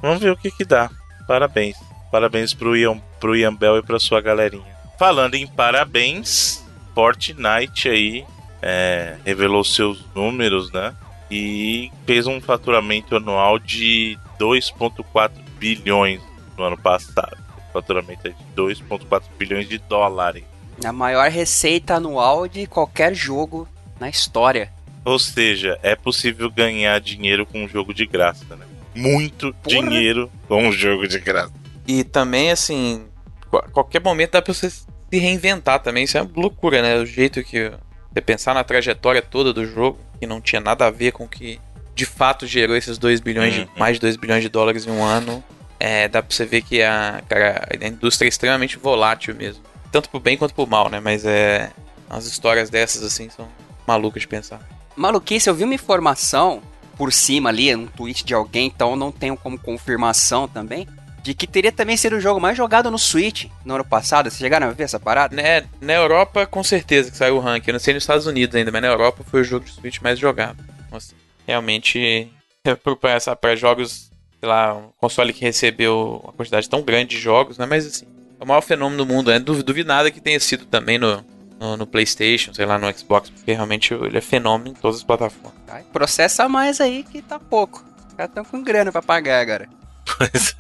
Vamos 0.02 0.20
ver 0.20 0.32
o 0.32 0.38
que 0.38 0.52
que 0.52 0.66
dá. 0.66 0.90
Parabéns. 1.28 1.78
Parabéns 2.12 2.54
pro 2.54 2.78
Ian, 2.78 3.00
pro 3.20 3.36
Ian 3.36 3.54
Bell 3.54 3.78
e 3.78 3.84
pra 3.84 4.00
sua 4.00 4.22
galerinha. 4.22 4.74
Falando 4.98 5.36
em 5.36 5.48
parabéns, 5.48 6.64
Fortnite 6.94 7.90
aí 7.90 8.26
é, 8.62 9.18
revelou 9.26 9.64
seus 9.64 10.06
números, 10.14 10.72
né? 10.72 10.96
E 11.30 11.92
fez 12.06 12.28
um 12.28 12.40
faturamento 12.40 13.16
anual 13.16 13.58
de 13.58 14.18
2,4 14.40 15.32
bilhões 15.58 16.22
no 16.58 16.64
ano 16.64 16.78
passado. 16.78 17.38
O 17.70 17.74
faturamento 17.74 18.28
é 18.28 18.32
de 18.32 18.44
2,4 18.56 19.24
bilhões 19.38 19.68
de 19.68 19.78
dólares. 19.80 20.53
A 20.84 20.92
maior 20.92 21.30
receita 21.30 21.96
anual 21.96 22.48
de 22.48 22.66
qualquer 22.68 23.14
jogo 23.14 23.68
na 24.00 24.10
história. 24.10 24.72
Ou 25.06 25.20
seja, 25.20 25.78
é 25.84 25.96
possível 25.96 26.50
ganhar 26.50 27.00
dinheiro 27.00 27.46
com 27.46 27.64
um 27.64 27.68
jogo 27.68 27.94
de 27.94 28.06
graça, 28.06 28.56
né? 28.56 28.66
Muito 28.96 29.54
Porra. 29.56 29.82
dinheiro 29.90 30.32
com 30.48 30.68
um 30.68 30.72
jogo 30.72 31.08
de 31.08 31.20
graça. 31.20 31.52
E 31.88 32.04
também, 32.04 32.52
assim, 32.52 33.06
qu- 33.50 33.70
qualquer 33.72 34.02
momento 34.02 34.32
dá 34.32 34.42
pra 34.42 34.54
você 34.54 34.70
se 34.70 34.86
reinventar 35.12 35.80
também. 35.80 36.04
Isso 36.06 36.18
é 36.18 36.22
uma 36.22 36.32
loucura, 36.36 36.82
né? 36.82 36.96
O 36.98 37.06
jeito 37.06 37.44
que 37.44 37.72
você 38.14 38.22
pensar 38.22 38.54
na 38.54 38.64
trajetória 38.64 39.22
toda 39.22 39.52
do 39.52 39.66
jogo, 39.66 40.00
que 40.20 40.26
não 40.28 40.40
tinha 40.40 40.62
nada 40.62 40.86
a 40.86 40.92
ver 40.92 41.12
com 41.12 41.26
o 41.26 41.28
que 41.28 41.60
de 41.96 42.06
fato 42.06 42.48
gerou 42.48 42.76
esses 42.76 42.98
2 42.98 43.20
bilhões, 43.20 43.56
Uhum. 43.58 43.66
de, 43.66 43.70
mais 43.80 43.98
de 43.98 44.02
2 44.02 44.16
bilhões 44.16 44.42
de 44.42 44.50
dólares 44.50 44.88
em 44.88 44.92
um 44.92 45.04
ano. 45.04 45.44
É, 45.80 46.08
dá 46.08 46.22
pra 46.24 46.34
você 46.34 46.46
ver 46.46 46.62
que 46.62 46.82
a, 46.82 47.22
cara, 47.28 47.68
a 47.82 47.88
indústria 47.88 48.28
é 48.28 48.30
extremamente 48.30 48.78
volátil 48.78 49.36
mesmo. 49.36 49.64
Tanto 49.94 50.10
pro 50.10 50.20
bem 50.20 50.36
quanto 50.36 50.56
pro 50.56 50.66
mal, 50.66 50.90
né? 50.90 51.00
Mas 51.00 51.24
é. 51.24 51.72
As 52.10 52.26
histórias 52.26 52.70
dessas, 52.70 53.04
assim, 53.04 53.30
são 53.30 53.48
malucas 53.88 54.22
de 54.22 54.28
pensar. 54.28 54.60
Maluquice, 54.96 55.48
eu 55.48 55.56
vi 55.56 55.64
uma 55.64 55.74
informação 55.74 56.62
por 56.98 57.14
cima 57.14 57.50
ali, 57.50 57.76
um 57.76 57.86
tweet 57.86 58.26
de 58.26 58.34
alguém, 58.34 58.68
então 58.68 58.96
não 58.96 59.12
tenho 59.12 59.38
como 59.38 59.58
confirmação 59.58 60.48
também, 60.48 60.88
de 61.24 61.34
que 61.34 61.48
teria 61.48 61.72
também 61.72 61.98
sido 61.98 62.18
o 62.18 62.20
jogo 62.20 62.40
mais 62.40 62.58
jogado 62.58 62.92
no 62.92 62.98
Switch 62.98 63.46
no 63.64 63.76
ano 63.76 63.86
passado. 63.86 64.30
Vocês 64.30 64.40
chegaram 64.40 64.68
a 64.68 64.72
ver 64.72 64.84
essa 64.84 65.00
parada? 65.00 65.36
Né, 65.36 65.64
na 65.80 65.94
Europa, 65.94 66.46
com 66.46 66.64
certeza 66.64 67.10
que 67.10 67.18
saiu 67.18 67.38
o 67.38 67.40
ranking. 67.40 67.70
Eu 67.70 67.74
não 67.74 67.80
sei 67.80 67.94
nos 67.94 68.04
Estados 68.04 68.28
Unidos 68.28 68.56
ainda, 68.56 68.72
mas 68.72 68.82
na 68.82 68.88
Europa 68.88 69.24
foi 69.24 69.42
o 69.42 69.44
jogo 69.44 69.66
de 69.66 69.72
Switch 69.72 70.02
mais 70.02 70.20
jogado. 70.20 70.64
Assim, 70.92 71.16
realmente, 71.48 72.32
para 73.40 73.56
jogos, 73.56 74.12
sei 74.40 74.50
lá, 74.50 74.76
um 74.76 74.90
console 75.00 75.34
que 75.34 75.46
recebeu 75.46 76.22
uma 76.24 76.34
quantidade 76.34 76.70
tão 76.70 76.82
grande 76.82 77.16
de 77.16 77.22
jogos, 77.22 77.58
né? 77.58 77.66
Mas 77.66 77.88
assim, 77.88 78.06
o 78.44 78.48
maior 78.48 78.62
fenômeno 78.62 79.06
do 79.06 79.12
mundo. 79.14 79.32
Né? 79.32 79.40
Duv- 79.40 79.64
Duvido 79.64 79.88
nada 79.88 80.12
que 80.12 80.20
tenha 80.22 80.40
sido 80.40 80.66
também 80.66 80.98
no, 80.98 81.24
no, 81.60 81.78
no 81.78 81.88
PlayStation, 81.88 82.54
sei 82.54 82.66
lá, 82.66 82.78
no 82.78 82.92
Xbox, 82.98 83.30
porque 83.30 83.54
realmente 83.54 83.94
ele 83.94 84.18
é 84.18 84.22
fenômeno 84.22 84.70
em 84.72 84.74
todas 84.74 84.98
as 84.98 85.04
plataformas. 85.04 85.54
Ai, 85.70 85.84
Processa 85.92 86.48
mais 86.50 86.80
aí 86.82 87.04
que 87.04 87.22
tá 87.22 87.40
pouco. 87.40 87.84
Os 88.08 88.14
caras 88.14 88.34
tão 88.34 88.44
com 88.46 88.62
grana 88.64 88.92
pra 88.92 89.02
pagar 89.02 89.42
agora. 89.42 89.68
Pois 90.06 90.56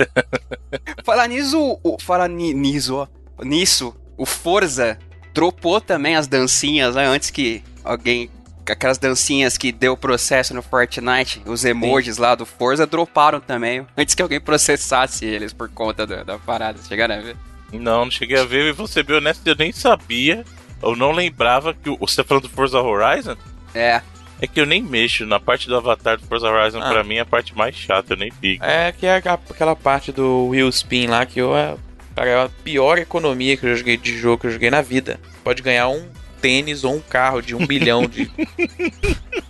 Falar 1.03 1.27
nisso, 1.27 1.79
o, 1.83 1.97
falar 1.99 2.27
ni- 2.29 2.53
nisso, 2.53 2.95
ó, 2.95 3.07
nisso, 3.43 3.95
o 4.17 4.25
Forza 4.25 4.97
dropou 5.33 5.81
também 5.81 6.15
as 6.15 6.27
dancinhas, 6.27 6.95
né? 6.95 7.05
Antes 7.05 7.29
que 7.29 7.63
alguém. 7.83 8.29
Aquelas 8.65 8.97
dancinhas 8.97 9.57
que 9.57 9.73
deu 9.73 9.97
processo 9.97 10.53
no 10.53 10.61
Fortnite, 10.61 11.41
os 11.45 11.65
emojis 11.65 12.17
lá 12.17 12.33
do 12.33 12.45
Forza 12.45 12.87
droparam 12.87 13.41
também. 13.41 13.85
Antes 13.97 14.15
que 14.15 14.21
alguém 14.21 14.39
processasse 14.39 15.25
eles 15.25 15.51
por 15.51 15.67
conta 15.67 16.07
da, 16.07 16.23
da 16.23 16.39
parada. 16.39 16.79
Chegaram 16.87 17.15
a 17.15 17.19
ver? 17.19 17.35
Não, 17.73 18.05
não 18.05 18.11
cheguei 18.11 18.37
a 18.39 18.45
ver. 18.45 18.73
E 18.73 18.87
ser 18.87 19.03
bem 19.03 19.17
honesto, 19.17 19.45
eu 19.45 19.55
nem 19.55 19.71
sabia. 19.71 20.43
Eu 20.81 20.95
não 20.95 21.11
lembrava 21.11 21.73
que 21.73 21.89
o. 21.89 21.97
Você 21.97 22.17
tá 22.17 22.23
falando 22.23 22.43
do 22.43 22.49
Forza 22.49 22.79
Horizon? 22.81 23.35
É. 23.73 24.01
É 24.41 24.47
que 24.47 24.59
eu 24.59 24.65
nem 24.65 24.81
mexo. 24.81 25.25
Na 25.25 25.39
parte 25.39 25.67
do 25.67 25.75
avatar 25.77 26.17
do 26.17 26.25
Forza 26.27 26.49
Horizon, 26.49 26.81
Ah. 26.81 26.89
pra 26.89 27.03
mim, 27.03 27.15
é 27.15 27.21
a 27.21 27.25
parte 27.25 27.55
mais 27.55 27.75
chata. 27.75 28.13
Eu 28.13 28.17
nem 28.17 28.31
fico. 28.31 28.63
É 28.63 28.91
que 28.91 29.05
é 29.05 29.15
aquela- 29.15 29.75
parte 29.75 30.11
do 30.11 30.47
Wheel 30.49 30.67
Spin 30.69 31.07
lá 31.07 31.25
que 31.25 31.39
eu, 31.39 31.55
é, 31.55 31.75
cara, 32.15 32.29
é 32.29 32.43
a 32.43 32.49
pior 32.63 32.97
economia 32.97 33.55
que 33.55 33.65
eu 33.65 33.75
joguei 33.75 33.95
de 33.97 34.17
jogo 34.17 34.41
que 34.41 34.47
eu 34.47 34.51
joguei 34.51 34.69
na 34.69 34.81
vida. 34.81 35.19
Pode 35.43 35.61
ganhar 35.61 35.87
um 35.87 36.05
tênis 36.41 36.83
ou 36.83 36.93
um 36.95 36.99
carro 36.99 37.41
de 37.41 37.55
um 37.55 37.65
bilhão 37.65 38.05
de. 38.05 38.29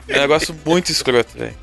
É 0.08 0.18
um 0.18 0.22
negócio 0.22 0.56
muito 0.66 0.92
escroto, 0.92 1.36
velho. 1.38 1.56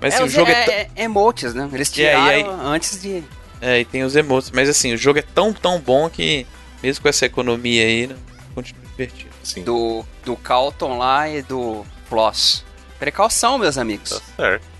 Mas 0.00 0.14
assim, 0.14 0.20
é, 0.20 0.24
o 0.24 0.26
os- 0.26 0.32
jogo 0.32 0.50
é, 0.50 0.52
é, 0.52 0.64
tão- 0.64 0.74
é 0.74 1.04
emotes, 1.04 1.54
né? 1.54 1.68
Eles 1.72 1.88
E 1.88 1.92
tiraram 1.92 2.20
aí? 2.26 2.44
antes 2.64 3.00
de. 3.00 3.22
É, 3.60 3.80
e 3.80 3.84
tem 3.84 4.02
os 4.02 4.16
emotes. 4.16 4.50
Mas 4.50 4.68
assim, 4.68 4.92
o 4.92 4.98
jogo 4.98 5.18
é 5.18 5.22
tão, 5.22 5.52
tão 5.52 5.80
bom 5.80 6.08
que, 6.08 6.46
mesmo 6.82 7.02
com 7.02 7.08
essa 7.08 7.26
economia 7.26 7.84
aí, 7.84 8.06
né, 8.06 8.16
continua 8.54 8.82
divertido. 8.84 9.30
Sim. 9.42 9.62
Do, 9.62 10.04
do 10.24 10.36
Calton 10.36 10.98
lá 10.98 11.28
e 11.28 11.42
do 11.42 11.84
Floss. 12.08 12.64
Precaução, 12.98 13.58
meus 13.58 13.78
amigos. 13.78 14.10
Tá 14.10 14.20
certo. 14.36 14.76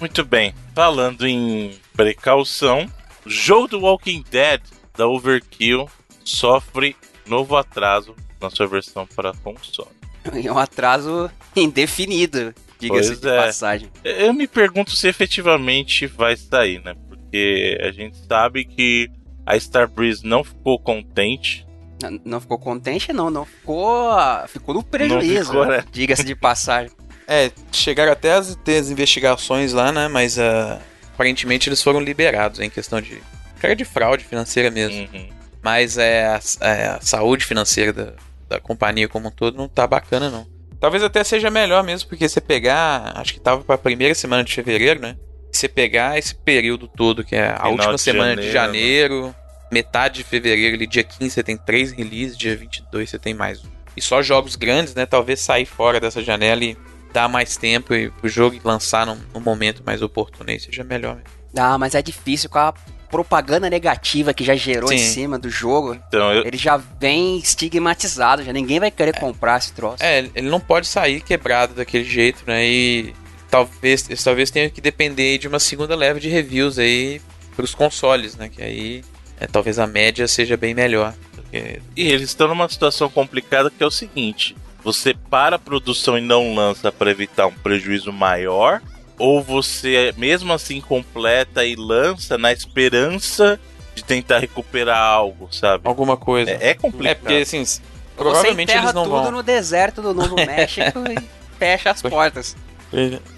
Muito 0.00 0.24
bem. 0.24 0.54
Falando 0.74 1.26
em 1.26 1.78
precaução, 1.94 2.90
o 3.24 3.30
jogo 3.30 3.68
do 3.68 3.80
Walking 3.80 4.24
Dead 4.28 4.60
da 4.96 5.06
Overkill 5.06 5.88
sofre 6.24 6.96
novo 7.26 7.56
atraso 7.56 8.16
na 8.40 8.50
sua 8.50 8.66
versão 8.66 9.06
para 9.06 9.32
console. 9.34 9.90
É 10.24 10.50
um 10.50 10.58
atraso 10.58 11.30
indefinido, 11.54 12.54
diga-se 12.78 13.16
de 13.16 13.28
é. 13.28 13.36
passagem. 13.36 13.90
Eu 14.02 14.32
me 14.32 14.48
pergunto 14.48 14.96
se 14.96 15.06
efetivamente 15.06 16.06
vai 16.06 16.36
sair, 16.36 16.82
né? 16.82 16.96
Porque 17.32 17.78
a 17.82 17.90
gente 17.90 18.18
sabe 18.28 18.62
que 18.62 19.08
a 19.46 19.56
Starbreeze 19.56 20.22
não 20.22 20.44
ficou 20.44 20.78
contente. 20.78 21.66
N- 22.02 22.20
Não 22.26 22.38
ficou 22.42 22.58
contente, 22.58 23.10
não. 23.10 23.30
Não 23.30 23.46
ficou. 23.46 24.10
Ficou 24.48 24.74
no 24.74 24.82
prejuízo. 24.82 25.46
ficou, 25.52 25.64
né? 25.64 25.82
Diga-se 25.90 26.24
de 26.24 26.34
passagem. 26.34 26.92
É, 27.26 27.50
chegaram 27.72 28.12
até 28.12 28.32
as, 28.34 28.54
ter 28.56 28.76
as 28.76 28.90
investigações 28.90 29.72
lá, 29.72 29.90
né? 29.90 30.08
Mas 30.08 30.38
ah, 30.38 30.78
aparentemente 31.14 31.70
eles 31.70 31.82
foram 31.82 32.00
liberados 32.00 32.60
em 32.60 32.68
questão 32.68 33.00
de. 33.00 33.18
Cara 33.58 33.74
de 33.74 33.84
fraude 33.86 34.24
financeira 34.24 34.70
mesmo. 34.70 35.08
Uhum. 35.14 35.28
Mas 35.62 35.96
é, 35.96 36.26
a, 36.26 36.40
é, 36.60 36.86
a 36.88 37.00
saúde 37.00 37.46
financeira 37.46 37.94
da, 37.94 38.12
da 38.46 38.60
companhia 38.60 39.08
como 39.08 39.28
um 39.28 39.30
todo 39.30 39.56
não 39.56 39.68
tá 39.68 39.86
bacana, 39.86 40.28
não. 40.28 40.46
Talvez 40.78 41.02
até 41.02 41.24
seja 41.24 41.48
melhor 41.48 41.82
mesmo, 41.82 42.10
porque 42.10 42.28
você 42.28 42.42
pegar. 42.42 43.12
Acho 43.16 43.32
que 43.32 43.40
tava 43.40 43.64
pra 43.64 43.78
primeira 43.78 44.14
semana 44.14 44.44
de 44.44 44.52
fevereiro, 44.52 45.00
né? 45.00 45.16
Você 45.52 45.68
pegar 45.68 46.18
esse 46.18 46.34
período 46.34 46.88
todo, 46.88 47.22
que 47.22 47.36
é 47.36 47.50
a 47.50 47.56
Final 47.56 47.72
última 47.72 47.94
de 47.94 48.00
semana 48.00 48.36
de 48.36 48.50
janeiro, 48.50 49.14
janeiro, 49.16 49.36
metade 49.70 50.14
de 50.16 50.24
fevereiro, 50.24 50.76
ali, 50.76 50.86
dia 50.86 51.04
15 51.04 51.30
você 51.30 51.42
tem 51.42 51.56
três 51.56 51.92
releases, 51.92 52.36
dia 52.36 52.56
22 52.56 53.10
você 53.10 53.18
tem 53.18 53.34
mais 53.34 53.62
um. 53.62 53.68
E 53.96 54.00
só 54.00 54.22
jogos 54.22 54.56
grandes, 54.56 54.94
né? 54.94 55.04
Talvez 55.04 55.40
sair 55.40 55.66
fora 55.66 56.00
dessa 56.00 56.22
janela 56.22 56.64
e 56.64 56.76
dar 57.12 57.28
mais 57.28 57.56
tempo 57.56 57.94
e 57.94 58.10
o 58.22 58.28
jogo 58.28 58.58
lançar 58.64 59.06
num, 59.06 59.18
num 59.34 59.40
momento 59.40 59.82
mais 59.84 60.00
oportuno 60.00 60.50
aí 60.50 60.58
seja 60.58 60.82
melhor 60.82 61.16
mesmo. 61.16 61.30
Ah, 61.56 61.76
mas 61.76 61.94
é 61.94 62.00
difícil 62.00 62.48
com 62.48 62.58
a 62.58 62.72
propaganda 63.10 63.68
negativa 63.68 64.32
que 64.32 64.42
já 64.42 64.54
gerou 64.54 64.90
em 64.90 64.96
Sim. 64.96 65.12
cima 65.12 65.38
do 65.38 65.50
jogo. 65.50 65.94
Então, 66.08 66.32
eu, 66.32 66.46
Ele 66.46 66.56
já 66.56 66.78
vem 66.78 67.36
estigmatizado, 67.36 68.42
já 68.42 68.54
ninguém 68.54 68.80
vai 68.80 68.90
querer 68.90 69.18
comprar 69.18 69.58
esse 69.58 69.70
troço. 69.74 70.02
É, 70.02 70.20
ele 70.34 70.48
não 70.48 70.58
pode 70.58 70.86
sair 70.86 71.20
quebrado 71.20 71.74
daquele 71.74 72.04
jeito, 72.04 72.42
né? 72.46 72.64
E 72.64 73.14
talvez, 73.52 74.08
talvez 74.24 74.50
tenha 74.50 74.70
que 74.70 74.80
depender 74.80 75.36
de 75.36 75.46
uma 75.46 75.58
segunda 75.58 75.94
leva 75.94 76.18
de 76.18 76.26
reviews 76.26 76.78
aí 76.78 77.20
pros 77.54 77.74
consoles, 77.74 78.34
né? 78.34 78.48
Que 78.48 78.62
aí 78.62 79.04
é, 79.38 79.46
talvez 79.46 79.78
a 79.78 79.86
média 79.86 80.26
seja 80.26 80.56
bem 80.56 80.72
melhor. 80.72 81.12
Porque 81.34 81.82
E 81.94 82.08
eles 82.08 82.30
estão 82.30 82.48
numa 82.48 82.66
situação 82.66 83.10
complicada 83.10 83.70
que 83.70 83.82
é 83.82 83.86
o 83.86 83.90
seguinte: 83.90 84.56
você 84.82 85.12
para 85.12 85.56
a 85.56 85.58
produção 85.58 86.16
e 86.16 86.22
não 86.22 86.54
lança 86.54 86.90
para 86.90 87.10
evitar 87.10 87.46
um 87.46 87.52
prejuízo 87.52 88.10
maior, 88.10 88.80
ou 89.18 89.42
você 89.42 90.14
mesmo 90.16 90.50
assim 90.54 90.80
completa 90.80 91.62
e 91.62 91.76
lança 91.76 92.38
na 92.38 92.50
esperança 92.52 93.60
de 93.94 94.02
tentar 94.02 94.38
recuperar 94.38 94.98
algo, 94.98 95.48
sabe? 95.52 95.86
alguma 95.86 96.16
coisa. 96.16 96.52
É, 96.52 96.70
é 96.70 96.74
complicado. 96.74 97.10
É, 97.10 97.14
porque 97.16 97.34
assim, 97.34 97.62
Você 97.62 97.82
provavelmente 98.16 98.70
enterra 98.70 98.84
eles 98.84 98.94
não 98.94 99.04
tudo 99.04 99.22
vão. 99.24 99.30
no 99.30 99.42
deserto 99.42 100.00
do 100.00 100.14
Novo 100.14 100.36
México 100.40 101.00
e 101.00 101.18
fecha 101.58 101.90
as 101.90 102.00
portas. 102.00 102.56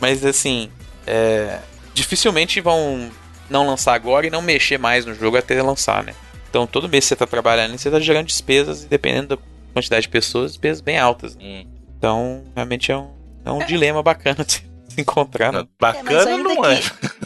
Mas 0.01 0.25
assim, 0.25 0.71
é, 1.07 1.59
dificilmente 1.93 2.61
vão 2.61 3.11
não 3.49 3.67
lançar 3.67 3.95
agora 3.95 4.27
e 4.27 4.31
não 4.31 4.43
mexer 4.43 4.79
mais 4.79 5.05
no 5.05 5.15
jogo 5.15 5.37
até 5.37 5.61
lançar, 5.63 6.03
né? 6.03 6.15
Então 6.51 6.67
todo 6.67 6.89
mês 6.89 7.05
que 7.05 7.09
você 7.09 7.17
tá 7.17 7.27
trabalhando, 7.27 7.77
você 7.77 7.91
tá 7.91 8.01
gerando 8.01 8.27
despesas 8.27 8.85
e 8.85 8.87
dependendo 8.87 9.37
da 9.37 9.43
quantidade 9.73 10.03
de 10.03 10.09
pessoas, 10.09 10.53
despesas 10.53 10.81
bem 10.81 10.99
altas. 10.99 11.37
né? 11.37 11.43
Hum. 11.45 11.67
Então, 11.97 12.45
realmente 12.55 12.93
é 12.93 12.97
um, 12.97 13.11
é 13.45 13.51
um 13.51 13.65
dilema 13.65 14.03
bacana 14.03 14.45
de 14.45 14.63
se 14.89 15.01
encontrar, 15.01 15.53
né? 15.53 15.67
Bacana 15.81 16.31
ainda 16.31 16.55
não 16.55 16.65
é. 16.65 16.81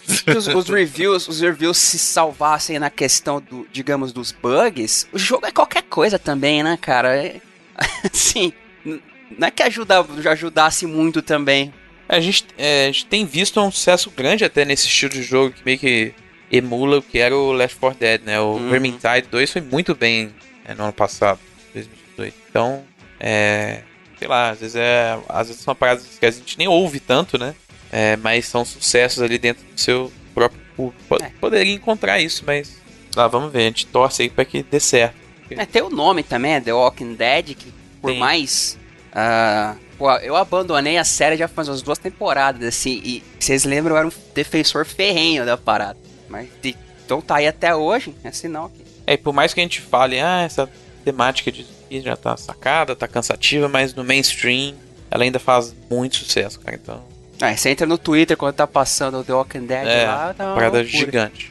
Se 0.07 0.31
os, 0.31 0.47
os 0.47 0.69
reviews, 0.69 1.27
os 1.29 1.41
reviews 1.41 1.77
se 1.77 1.99
salvassem 1.99 2.79
na 2.79 2.89
questão 2.89 3.41
do, 3.41 3.67
digamos, 3.73 4.13
dos 4.13 4.33
bugs, 4.33 5.09
o 5.13 5.19
jogo 5.19 5.47
é 5.47 5.51
qualquer 5.51 5.83
coisa 5.83 6.19
também, 6.19 6.63
né, 6.63 6.79
cara? 6.81 7.17
É, 7.17 7.41
assim, 8.13 8.53
não 8.85 9.49
é 9.49 9.51
que 9.51 9.63
ajuda, 9.63 10.07
já 10.21 10.33
ajudasse 10.33 10.87
muito 10.87 11.21
também. 11.21 11.75
A 12.09 12.21
gente, 12.21 12.47
é, 12.57 12.85
a 12.85 12.87
gente 12.87 13.07
tem 13.07 13.25
visto 13.27 13.61
um 13.61 13.71
sucesso 13.71 14.11
grande 14.11 14.45
até 14.45 14.65
nesse 14.65 14.87
estilo 14.87 15.13
de 15.13 15.23
jogo 15.23 15.53
que 15.55 15.63
meio 15.65 15.79
que 15.79 16.15
emula 16.51 16.99
o 16.99 17.03
que 17.03 17.19
era 17.19 17.37
o 17.37 17.53
Left 17.53 17.79
4 17.79 17.99
Dead, 18.01 18.23
né? 18.25 18.41
O 18.41 18.53
Uhum. 18.55 18.71
Vermintide 18.71 19.29
2 19.31 19.53
foi 19.53 19.61
muito 19.61 19.95
bem 19.95 20.33
é, 20.65 20.75
no 20.75 20.85
ano 20.85 20.93
passado, 20.93 21.39
2018. 21.75 22.35
Então, 22.49 22.83
é, 23.21 23.83
sei 24.19 24.27
lá, 24.27 24.51
às 24.51 24.61
vezes 24.61 24.77
é, 24.77 25.19
às 25.29 25.49
vezes 25.49 25.63
são 25.63 25.75
paradas 25.75 26.07
que 26.19 26.25
a 26.25 26.31
gente 26.31 26.57
nem 26.59 26.67
ouve 26.67 26.99
tanto, 26.99 27.37
né? 27.39 27.55
É, 27.93 28.17
mas 28.17 28.47
são 28.47 28.65
sucessos 28.65 29.23
ali 29.23 29.37
dentro 29.39 29.63
do 29.65 29.79
seu 29.81 30.13
próprio 30.35 30.61
público. 30.77 31.23
É. 31.23 31.31
Poderia 31.41 31.75
encontrar 31.75 32.21
isso, 32.21 32.43
mas 32.47 32.77
lá 33.15 33.29
vamos 33.29 33.53
ver, 33.53 33.61
a 33.61 33.65
gente 33.65 33.87
torce 33.87 34.23
aí 34.23 34.31
pra 34.31 34.45
que 34.47 34.63
dê 34.63 34.81
certo. 34.81 35.17
É, 35.51 35.65
tem 35.67 35.83
o 35.83 35.89
nome 35.91 36.23
também, 36.23 36.53
é 36.55 36.61
The 36.61 36.73
Walking 36.73 37.15
Dead, 37.15 37.55
que 37.55 37.73
por 38.01 38.13
Sim. 38.13 38.19
mais. 38.19 38.79
ah, 39.13 39.75
pô, 39.99 40.11
eu 40.19 40.37
abandonei 40.37 40.97
a 40.97 41.05
série 41.05 41.37
já 41.37 41.49
faz 41.49 41.69
umas 41.69 41.83
duas 41.83 41.99
temporadas, 41.99 42.63
assim, 42.67 43.01
e 43.05 43.23
vocês 43.39 43.65
lembram, 43.65 43.95
eu 43.95 43.99
era 43.99 44.09
um 44.09 44.13
defensor 44.35 44.87
ferrenho 44.87 45.45
da 45.45 45.57
parada. 45.57 45.99
Mas 46.29 46.49
de- 46.63 46.77
então 47.05 47.21
tá 47.21 47.37
aí 47.37 47.47
até 47.47 47.75
hoje, 47.75 48.15
é 48.23 48.31
sinal 48.31 48.69
que. 48.71 48.83
É, 49.07 49.15
e 49.15 49.19
por 49.19 49.33
mais 49.33 49.53
que 49.55 49.61
a 49.61 49.63
gente 49.63 49.81
fale, 49.81 50.21
ah, 50.21 50.43
essa 50.43 50.69
temática 51.05 51.51
de 51.51 51.67
já 51.91 52.15
tá 52.17 52.37
sacada, 52.37 52.95
tá 52.95 53.09
cansativa, 53.09 53.67
mas 53.69 53.95
no 53.95 54.05
mainstream 54.05 54.75
ela 55.11 55.25
ainda 55.25 55.39
faz 55.39 55.75
muito 55.91 56.17
sucesso, 56.19 56.61
cara. 56.61 56.77
Então, 56.77 57.03
Ah, 57.41 57.57
você 57.57 57.71
entra 57.71 57.87
no 57.87 57.97
Twitter 57.97 58.37
quando 58.37 58.55
tá 58.55 58.67
passando 58.67 59.19
o 59.21 59.25
The 59.25 59.33
Walking 59.33 59.65
Dead 59.67 59.87
é, 59.87 60.05
lá, 60.07 60.35
tá 60.35 60.45
uma 60.49 60.55
parada 60.55 60.79
loucura. 60.83 60.99
gigante. 61.01 61.51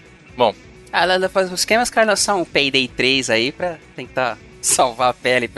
Ah, 0.94 1.04
ela 1.04 1.16
ela 1.16 1.28
faz 1.30 1.52
os 1.52 1.60
esquemas, 1.62 1.90
cara, 1.90 2.08
lançar 2.12 2.36
um 2.36 2.46
Payday 2.46 2.88
3 2.88 3.30
aí 3.32 3.52
pra 3.52 3.78
tentar 3.96 4.38
salvar 4.62 5.10
a 5.10 5.14
pele. 5.14 5.50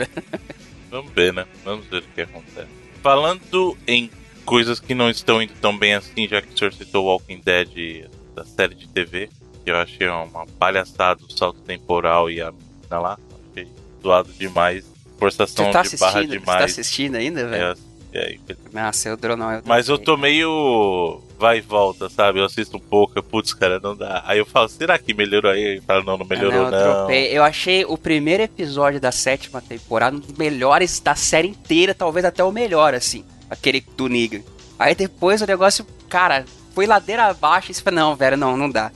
Vamos 0.90 1.12
ver, 1.12 1.32
né? 1.34 1.44
Vamos 1.64 1.84
ver 1.86 1.98
o 1.98 2.02
que 2.14 2.22
acontece. 2.22 2.79
Falando 3.02 3.76
em 3.86 4.10
coisas 4.44 4.80
que 4.80 4.94
não 4.94 5.08
estão 5.08 5.40
indo 5.40 5.52
tão 5.60 5.76
bem 5.76 5.94
assim, 5.94 6.26
já 6.28 6.42
que 6.42 6.52
o 6.52 6.58
senhor 6.58 6.72
citou 6.72 7.06
Walking 7.06 7.40
Dead 7.44 8.08
da 8.34 8.44
série 8.44 8.74
de 8.74 8.88
TV, 8.88 9.28
que 9.64 9.70
eu 9.70 9.76
achei 9.76 10.08
uma 10.08 10.46
palhaçada 10.58 11.22
o 11.24 11.30
salto 11.30 11.60
temporal 11.60 12.30
e 12.30 12.40
a 12.40 12.52
mina 12.52 12.98
lá. 12.98 13.18
Achei 13.52 13.68
zoado 14.02 14.32
demais. 14.32 14.84
Forçação 15.18 15.70
tá 15.70 15.82
de 15.82 15.96
barra 15.96 16.20
assistindo? 16.20 16.30
Você 16.30 16.38
tá 16.38 16.52
demais. 16.52 16.64
assistindo 16.64 17.14
ainda, 17.16 17.46
velho? 17.46 17.78
É, 18.12 18.18
é, 18.18 18.38
é, 18.48 18.56
Nossa, 18.72 19.08
eu 19.08 19.16
dronão. 19.16 19.52
Eu 19.52 19.62
mas 19.64 19.88
eu 19.88 19.98
tô 19.98 20.16
meio 20.16 21.20
vai 21.40 21.58
e 21.58 21.60
volta, 21.62 22.08
sabe? 22.10 22.38
Eu 22.38 22.44
assisto 22.44 22.76
um 22.76 22.80
pouco, 22.80 23.14
eu, 23.16 23.22
putz, 23.22 23.54
cara, 23.54 23.80
não 23.80 23.96
dá. 23.96 24.22
Aí 24.26 24.38
eu 24.38 24.44
falo, 24.46 24.68
será 24.68 24.98
que 24.98 25.14
melhorou 25.14 25.50
aí? 25.50 25.60
Ele 25.62 25.80
fala, 25.80 26.04
não, 26.04 26.18
não 26.18 26.26
melhorou, 26.26 26.66
Ah, 26.66 26.70
não. 26.70 27.10
eu. 27.10 27.32
Eu 27.32 27.42
achei 27.42 27.84
o 27.86 27.96
primeiro 27.96 28.42
episódio 28.42 29.00
da 29.00 29.10
sétima 29.10 29.60
temporada 29.60 30.14
um 30.14 30.20
dos 30.20 30.36
melhores 30.36 31.00
da 31.00 31.14
série 31.14 31.48
inteira, 31.48 31.94
talvez 31.94 32.24
até 32.26 32.44
o 32.44 32.52
melhor, 32.52 32.94
assim. 32.94 33.24
Aquele 33.48 33.80
do 33.96 34.06
Negan. 34.08 34.42
Aí 34.78 34.94
depois 34.94 35.40
o 35.40 35.46
negócio, 35.46 35.84
cara, 36.08 36.44
foi 36.74 36.86
ladeira 36.86 37.24
abaixo 37.24 37.70
e 37.70 37.74
você 37.74 37.80
falou, 37.82 37.98
não, 38.00 38.16
velho, 38.16 38.36
não, 38.36 38.56
não 38.56 38.70
dá. 38.70 38.92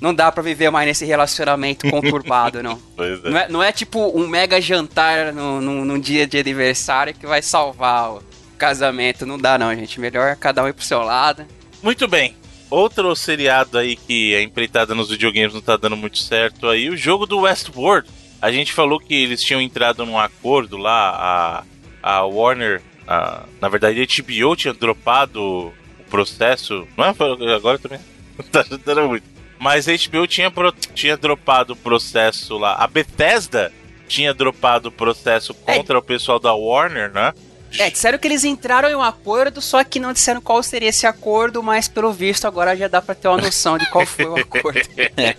Não 0.00 0.14
dá 0.14 0.30
pra 0.30 0.42
viver 0.42 0.70
mais 0.70 0.86
nesse 0.86 1.06
relacionamento 1.06 1.90
conturbado, 1.90 2.62
não. 2.62 2.78
Pois 2.94 3.24
é. 3.24 3.30
Não 3.30 3.38
é, 3.38 3.48
não 3.48 3.62
é 3.62 3.72
tipo 3.72 3.98
um 4.14 4.28
mega 4.28 4.60
jantar 4.60 5.32
no, 5.32 5.60
no, 5.62 5.84
num 5.86 5.98
dia 5.98 6.26
de 6.26 6.38
aniversário 6.38 7.14
que 7.14 7.26
vai 7.26 7.40
salvar 7.40 8.12
o 8.12 8.22
casamento. 8.58 9.24
Não 9.24 9.38
dá, 9.38 9.56
não, 9.58 9.74
gente. 9.74 9.98
Melhor 9.98 10.36
cada 10.36 10.62
um 10.62 10.68
ir 10.68 10.74
pro 10.74 10.84
seu 10.84 11.00
lado. 11.02 11.44
Muito 11.82 12.06
bem. 12.08 12.34
Outro 12.68 13.14
seriado 13.14 13.78
aí 13.78 13.94
que 13.96 14.34
a 14.34 14.42
empreitada 14.42 14.94
nos 14.94 15.08
videogames 15.10 15.54
não 15.54 15.60
tá 15.60 15.76
dando 15.76 15.96
muito 15.96 16.18
certo 16.18 16.68
aí, 16.68 16.90
o 16.90 16.96
jogo 16.96 17.24
do 17.26 17.40
Westworld. 17.40 18.08
A 18.42 18.50
gente 18.50 18.72
falou 18.72 18.98
que 18.98 19.14
eles 19.14 19.42
tinham 19.42 19.60
entrado 19.60 20.04
num 20.04 20.18
acordo 20.18 20.76
lá, 20.76 21.64
a, 22.02 22.16
a 22.18 22.24
Warner, 22.24 22.82
a- 23.06 23.44
na 23.60 23.68
verdade 23.68 24.00
a 24.00 24.22
HBO 24.22 24.56
tinha 24.56 24.74
dropado 24.74 25.40
o 25.42 25.72
processo. 26.10 26.86
Não 26.96 27.04
é? 27.04 27.14
Agora 27.54 27.78
também 27.78 28.00
não 28.36 28.44
tá 28.50 28.60
ajudando 28.60 29.08
muito. 29.08 29.24
Mas 29.58 29.88
a 29.88 29.92
HBO 29.92 30.26
tinha, 30.26 30.52
tinha 30.94 31.16
dropado 31.16 31.72
o 31.72 31.76
processo 31.76 32.58
lá. 32.58 32.74
A 32.74 32.86
Bethesda 32.86 33.72
tinha 34.06 34.34
dropado 34.34 34.88
o 34.88 34.92
processo 34.92 35.54
contra 35.54 35.98
o 35.98 36.02
pessoal 36.02 36.38
da 36.38 36.52
Warner, 36.52 37.10
né? 37.12 37.32
É, 37.78 37.90
disseram 37.90 38.18
que 38.18 38.26
eles 38.26 38.44
entraram 38.44 38.88
em 38.88 38.94
um 38.94 39.02
acordo, 39.02 39.60
só 39.60 39.82
que 39.84 40.00
não 40.00 40.12
disseram 40.12 40.40
qual 40.40 40.62
seria 40.62 40.88
esse 40.88 41.06
acordo, 41.06 41.62
mas 41.62 41.88
pelo 41.88 42.12
visto 42.12 42.46
agora 42.46 42.76
já 42.76 42.88
dá 42.88 43.02
pra 43.02 43.14
ter 43.14 43.28
uma 43.28 43.38
noção 43.38 43.76
de 43.76 43.88
qual 43.90 44.06
foi 44.06 44.24
o 44.24 44.36
acordo. 44.38 44.80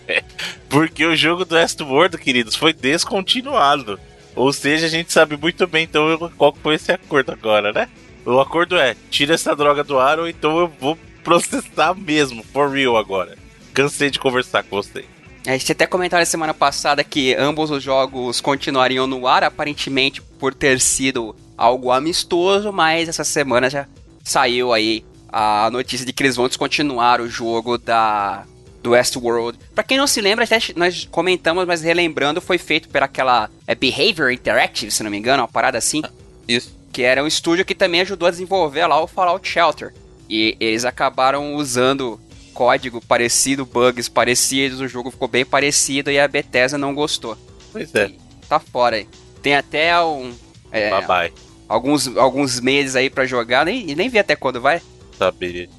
Porque 0.70 1.06
o 1.06 1.16
jogo 1.16 1.46
do 1.46 1.56
Westworld, 1.56 2.18
queridos, 2.18 2.56
foi 2.56 2.74
descontinuado. 2.74 4.00
Ou 4.36 4.54
seja, 4.54 4.86
a 4.86 4.90
gente 4.90 5.12
sabe 5.12 5.36
muito 5.36 5.66
bem 5.66 5.84
então 5.86 6.32
qual 6.38 6.56
foi 6.62 6.76
esse 6.76 6.92
acordo 6.92 7.32
agora, 7.32 7.74
né? 7.74 7.90
O 8.26 8.40
acordo 8.40 8.78
é: 8.78 8.96
tira 9.10 9.34
essa 9.34 9.56
droga 9.56 9.84
do 9.84 9.98
ar 9.98 10.20
ou 10.20 10.28
então 10.28 10.60
eu 10.60 10.68
vou 10.80 10.98
processar 11.24 11.96
mesmo, 11.96 12.44
for 12.44 12.70
real 12.70 12.98
agora. 12.98 13.36
Cansei 13.74 14.10
de 14.10 14.20
conversar 14.20 14.64
com 14.64 14.76
vocês. 14.76 15.06
A 15.46 15.52
gente 15.52 15.72
até 15.72 15.88
comentaram 15.88 16.26
semana 16.26 16.54
passada 16.54 17.04
que 17.04 17.34
ambos 17.36 17.72
os 17.72 17.82
jogos 17.82 18.42
continuariam 18.42 19.08
no 19.08 19.26
ar, 19.26 19.44
aparentemente 19.44 20.22
por 20.22 20.54
ter 20.54 20.80
sido 20.80 21.34
algo 21.58 21.92
amistoso, 21.92 22.72
mas 22.72 23.10
essa 23.10 23.24
semana 23.24 23.70
já 23.70 23.88
saiu 24.24 24.74
aí 24.74 25.04
a 25.30 25.70
notícia 25.72 26.06
de 26.06 26.14
que 26.14 26.24
eles 26.24 26.36
vão 26.36 26.48
descontinuar 26.48 27.22
o 27.22 27.28
jogo 27.28 27.78
da 27.78 28.46
do 28.82 28.92
Westworld. 28.92 29.58
Pra 29.74 29.84
quem 29.84 29.98
não 29.98 30.08
se 30.08 30.22
lembra, 30.22 30.46
até 30.46 30.60
nós 30.76 31.08
comentamos, 31.12 31.66
mas 31.66 31.82
relembrando, 31.82 32.40
foi 32.40 32.58
feito 32.58 32.88
por 32.88 33.04
aquela 33.04 33.50
é 33.66 33.76
Behavior 33.76 34.32
Interactive, 34.32 34.92
se 34.92 35.04
não 35.04 35.12
me 35.12 35.18
engano, 35.18 35.42
uma 35.42 35.48
parada 35.48 35.78
assim. 35.78 36.02
Isso. 36.48 36.76
Que 36.94 37.04
era 37.04 37.24
um 37.24 37.28
estúdio 37.28 37.66
que 37.66 37.76
também 37.76 38.02
ajudou 38.02 38.28
a 38.28 38.32
desenvolver 38.32 38.86
lá 38.88 39.02
o 39.02 39.08
Fallout 39.08 39.48
Shelter. 39.48 39.94
E 40.30 40.56
eles 40.60 40.86
acabaram 40.86 41.56
usando 41.56 42.20
código 42.54 43.02
parecido, 43.02 43.66
bugs 43.66 44.10
parecidos, 44.10 44.80
o 44.80 44.88
jogo 44.88 45.12
ficou 45.12 45.28
bem 45.28 45.46
parecido 45.46 46.10
e 46.10 46.20
a 46.20 46.28
Bethesda 46.28 46.78
não 46.78 46.94
gostou. 46.94 47.38
Pois 47.72 47.94
é. 47.94 48.08
E 48.08 48.18
tá 48.48 48.60
fora 48.60 48.96
aí. 48.96 49.08
Tem 49.42 49.56
até 49.56 50.00
um. 50.02 50.34
É, 50.72 50.90
Bye 50.90 51.06
bye. 51.08 51.47
Alguns, 51.68 52.16
alguns 52.18 52.60
meses 52.60 52.96
aí 52.96 53.10
pra 53.10 53.26
jogar, 53.26 53.66
nem, 53.66 53.96
nem 53.96 54.10
vi 54.10 54.20
até 54.20 54.36
quando 54.36 54.62
vai. 54.62 54.82
Saberia. 55.18 55.70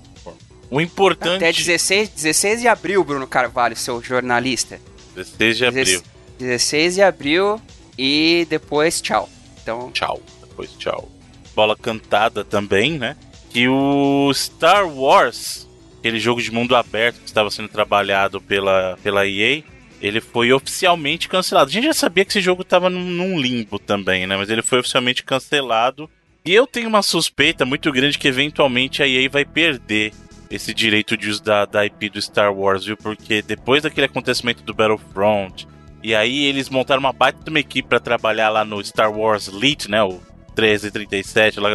O 0.70 0.80
importante. 0.80 1.36
Até 1.36 1.52
16, 1.52 2.10
16 2.10 2.60
de 2.60 2.68
abril, 2.68 3.02
Bruno 3.02 3.26
Carvalho, 3.26 3.74
seu 3.76 4.02
jornalista. 4.02 4.78
16 5.14 5.56
de 5.56 5.66
abril. 5.66 6.02
16 6.38 6.94
de 6.96 7.02
abril 7.02 7.60
e 7.96 8.46
depois 8.50 9.00
tchau. 9.00 9.28
Então, 9.62 9.90
Tchau. 9.92 10.20
Depois 10.40 10.70
tchau. 10.78 11.08
Bola 11.54 11.76
cantada 11.76 12.44
também, 12.44 12.98
né? 12.98 13.16
Que 13.50 13.66
o 13.68 14.30
Star 14.34 14.86
Wars, 14.86 15.66
aquele 15.98 16.20
jogo 16.20 16.40
de 16.42 16.52
mundo 16.52 16.76
aberto 16.76 17.20
que 17.20 17.26
estava 17.26 17.50
sendo 17.50 17.68
trabalhado 17.68 18.40
pela, 18.40 18.98
pela 19.02 19.26
EA, 19.26 19.62
ele 20.00 20.20
foi 20.20 20.52
oficialmente 20.52 21.28
cancelado. 21.28 21.68
A 21.68 21.72
gente 21.72 21.84
já 21.84 21.92
sabia 21.92 22.24
que 22.24 22.30
esse 22.30 22.40
jogo 22.40 22.62
estava 22.62 22.88
num, 22.88 23.04
num 23.04 23.38
limbo 23.38 23.78
também, 23.78 24.26
né? 24.26 24.36
Mas 24.36 24.50
ele 24.50 24.62
foi 24.62 24.80
oficialmente 24.80 25.22
cancelado. 25.22 26.08
E 26.44 26.54
eu 26.54 26.66
tenho 26.66 26.88
uma 26.88 27.02
suspeita 27.02 27.64
muito 27.64 27.90
grande 27.92 28.18
que 28.18 28.28
eventualmente 28.28 29.02
a 29.02 29.08
EA 29.08 29.28
vai 29.28 29.44
perder 29.44 30.12
esse 30.50 30.72
direito 30.72 31.16
de 31.16 31.28
uso 31.28 31.42
da, 31.42 31.66
da 31.66 31.84
IP 31.84 32.08
do 32.08 32.22
Star 32.22 32.54
Wars, 32.54 32.84
viu? 32.84 32.96
Porque 32.96 33.42
depois 33.42 33.82
daquele 33.82 34.06
acontecimento 34.06 34.62
do 34.62 34.72
Battlefront, 34.72 35.66
e 36.02 36.14
aí 36.14 36.44
eles 36.46 36.70
montaram 36.70 37.00
uma 37.00 37.12
baita 37.12 37.42
de 37.42 37.50
uma 37.50 37.60
equipe 37.60 37.88
para 37.88 38.00
trabalhar 38.00 38.48
lá 38.48 38.64
no 38.64 38.82
Star 38.82 39.12
Wars 39.12 39.48
Elite, 39.48 39.90
né? 39.90 40.02
O 40.02 40.20
1337, 40.56 41.60
lá 41.60 41.68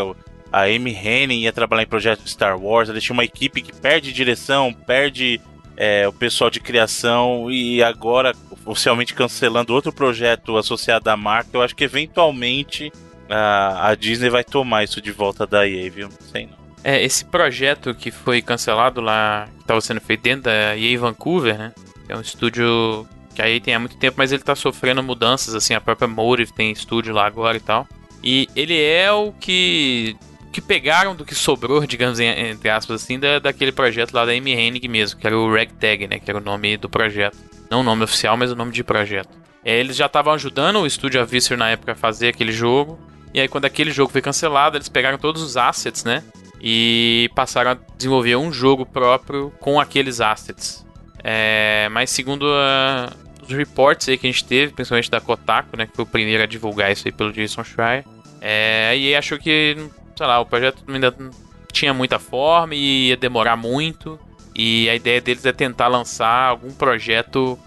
a 0.51 0.63
Amy 0.63 0.93
Henning 0.93 1.41
ia 1.41 1.53
trabalhar 1.53 1.83
em 1.83 1.87
projetos 1.87 2.31
Star 2.31 2.59
Wars. 2.59 2.87
Eles 2.87 3.03
tinham 3.03 3.15
uma 3.15 3.25
equipe 3.25 3.61
que 3.61 3.73
perde 3.73 4.13
direção, 4.13 4.71
perde 4.71 5.41
é, 5.75 6.07
o 6.07 6.13
pessoal 6.13 6.49
de 6.49 6.59
criação 6.59 7.49
e 7.49 7.81
agora 7.83 8.33
oficialmente 8.65 9.13
cancelando 9.13 9.73
outro 9.73 9.91
projeto 9.91 10.57
associado 10.57 11.09
à 11.09 11.17
marca. 11.17 11.49
Eu 11.53 11.61
acho 11.61 11.75
que 11.75 11.83
eventualmente 11.83 12.91
a, 13.29 13.89
a 13.89 13.95
Disney 13.95 14.29
vai 14.29 14.43
tomar 14.43 14.83
isso 14.83 15.01
de 15.01 15.11
volta 15.11 15.45
da 15.45 15.67
EA, 15.67 15.89
viu? 15.89 16.09
Sei 16.31 16.45
não. 16.45 16.63
É, 16.83 17.01
esse 17.01 17.23
projeto 17.23 17.95
que 17.95 18.11
foi 18.11 18.41
cancelado 18.41 18.99
lá, 18.99 19.47
que 19.55 19.61
estava 19.61 19.79
sendo 19.79 20.01
feito 20.01 20.21
dentro 20.21 20.43
da 20.43 20.77
EA 20.77 20.99
Vancouver, 20.99 21.57
né? 21.57 21.71
É 22.09 22.15
um 22.15 22.21
estúdio 22.21 23.07
que 23.33 23.41
a 23.41 23.49
EA 23.49 23.59
tem 23.59 23.73
há 23.73 23.79
muito 23.79 23.95
tempo, 23.97 24.15
mas 24.17 24.31
ele 24.31 24.43
tá 24.43 24.53
sofrendo 24.53 25.01
mudanças, 25.01 25.55
assim, 25.55 25.73
a 25.73 25.81
própria 25.81 26.07
Motive 26.07 26.51
tem 26.53 26.71
estúdio 26.71 27.13
lá 27.13 27.25
agora 27.25 27.57
e 27.57 27.61
tal. 27.61 27.87
E 28.21 28.47
ele 28.55 28.79
é 28.79 29.11
o 29.11 29.31
que 29.31 30.15
que 30.53 30.61
pegaram 30.61 31.15
do 31.15 31.25
que 31.25 31.35
sobrou, 31.35 31.85
digamos, 31.85 32.19
entre 32.19 32.69
aspas, 32.69 33.03
assim, 33.03 33.19
da, 33.19 33.39
daquele 33.39 33.71
projeto 33.73 34.13
lá 34.13 34.23
da 34.25 34.31
Amy 34.31 34.53
Hennig 34.53 34.87
mesmo, 34.87 35.19
que 35.19 35.27
era 35.27 35.37
o 35.37 35.53
Ragtag, 35.53 36.07
né? 36.07 36.19
Que 36.19 36.31
era 36.31 36.37
o 36.39 36.43
nome 36.43 36.77
do 36.77 36.87
projeto. 36.87 37.37
Não 37.69 37.81
o 37.81 37.83
nome 37.83 38.03
oficial, 38.03 38.37
mas 38.37 38.51
o 38.51 38.55
nome 38.55 38.71
de 38.71 38.83
projeto. 38.83 39.29
É, 39.65 39.77
eles 39.79 39.95
já 39.95 40.05
estavam 40.05 40.31
ajudando 40.33 40.77
o 40.79 40.85
estúdio 40.87 41.19
a 41.19 41.25
Viscer 41.25 41.57
na 41.57 41.69
época 41.69 41.93
a 41.93 41.95
fazer 41.95 42.27
aquele 42.29 42.51
jogo. 42.51 42.99
E 43.33 43.39
aí, 43.41 43.47
quando 43.47 43.65
aquele 43.65 43.91
jogo 43.91 44.11
foi 44.11 44.21
cancelado, 44.21 44.77
eles 44.77 44.87
pegaram 44.89 45.17
todos 45.17 45.41
os 45.41 45.57
assets, 45.57 46.03
né? 46.03 46.23
E 46.61 47.29
passaram 47.35 47.71
a 47.71 47.77
desenvolver 47.97 48.35
um 48.35 48.51
jogo 48.53 48.85
próprio 48.85 49.51
com 49.59 49.79
aqueles 49.79 50.21
assets. 50.21 50.85
É, 51.23 51.87
mas 51.91 52.09
segundo 52.09 52.45
a- 52.47 53.11
os 53.41 53.49
reports 53.53 54.07
aí 54.07 54.17
que 54.17 54.27
a 54.27 54.31
gente 54.31 54.45
teve, 54.45 54.71
principalmente 54.73 55.09
da 55.09 55.19
Kotaku, 55.19 55.75
né? 55.75 55.87
Que 55.87 55.95
foi 55.95 56.03
o 56.03 56.07
primeiro 56.07 56.43
a 56.43 56.45
divulgar 56.45 56.91
isso 56.91 57.07
aí 57.07 57.11
pelo 57.11 57.33
Jason 57.33 57.63
Schreier. 57.63 58.05
É, 58.41 58.95
EA 58.97 59.19
achou 59.19 59.37
que, 59.39 59.77
sei 60.15 60.27
lá, 60.27 60.39
o 60.39 60.45
projeto 60.45 60.83
ainda 60.87 61.15
tinha 61.71 61.93
muita 61.93 62.19
forma 62.19 62.75
e 62.75 63.09
ia 63.09 63.17
demorar 63.17 63.55
muito. 63.55 64.19
E 64.55 64.89
a 64.89 64.95
ideia 64.95 65.19
deles 65.19 65.45
é 65.45 65.51
tentar 65.51 65.87
lançar 65.87 66.49
algum 66.49 66.71
projeto 66.71 67.57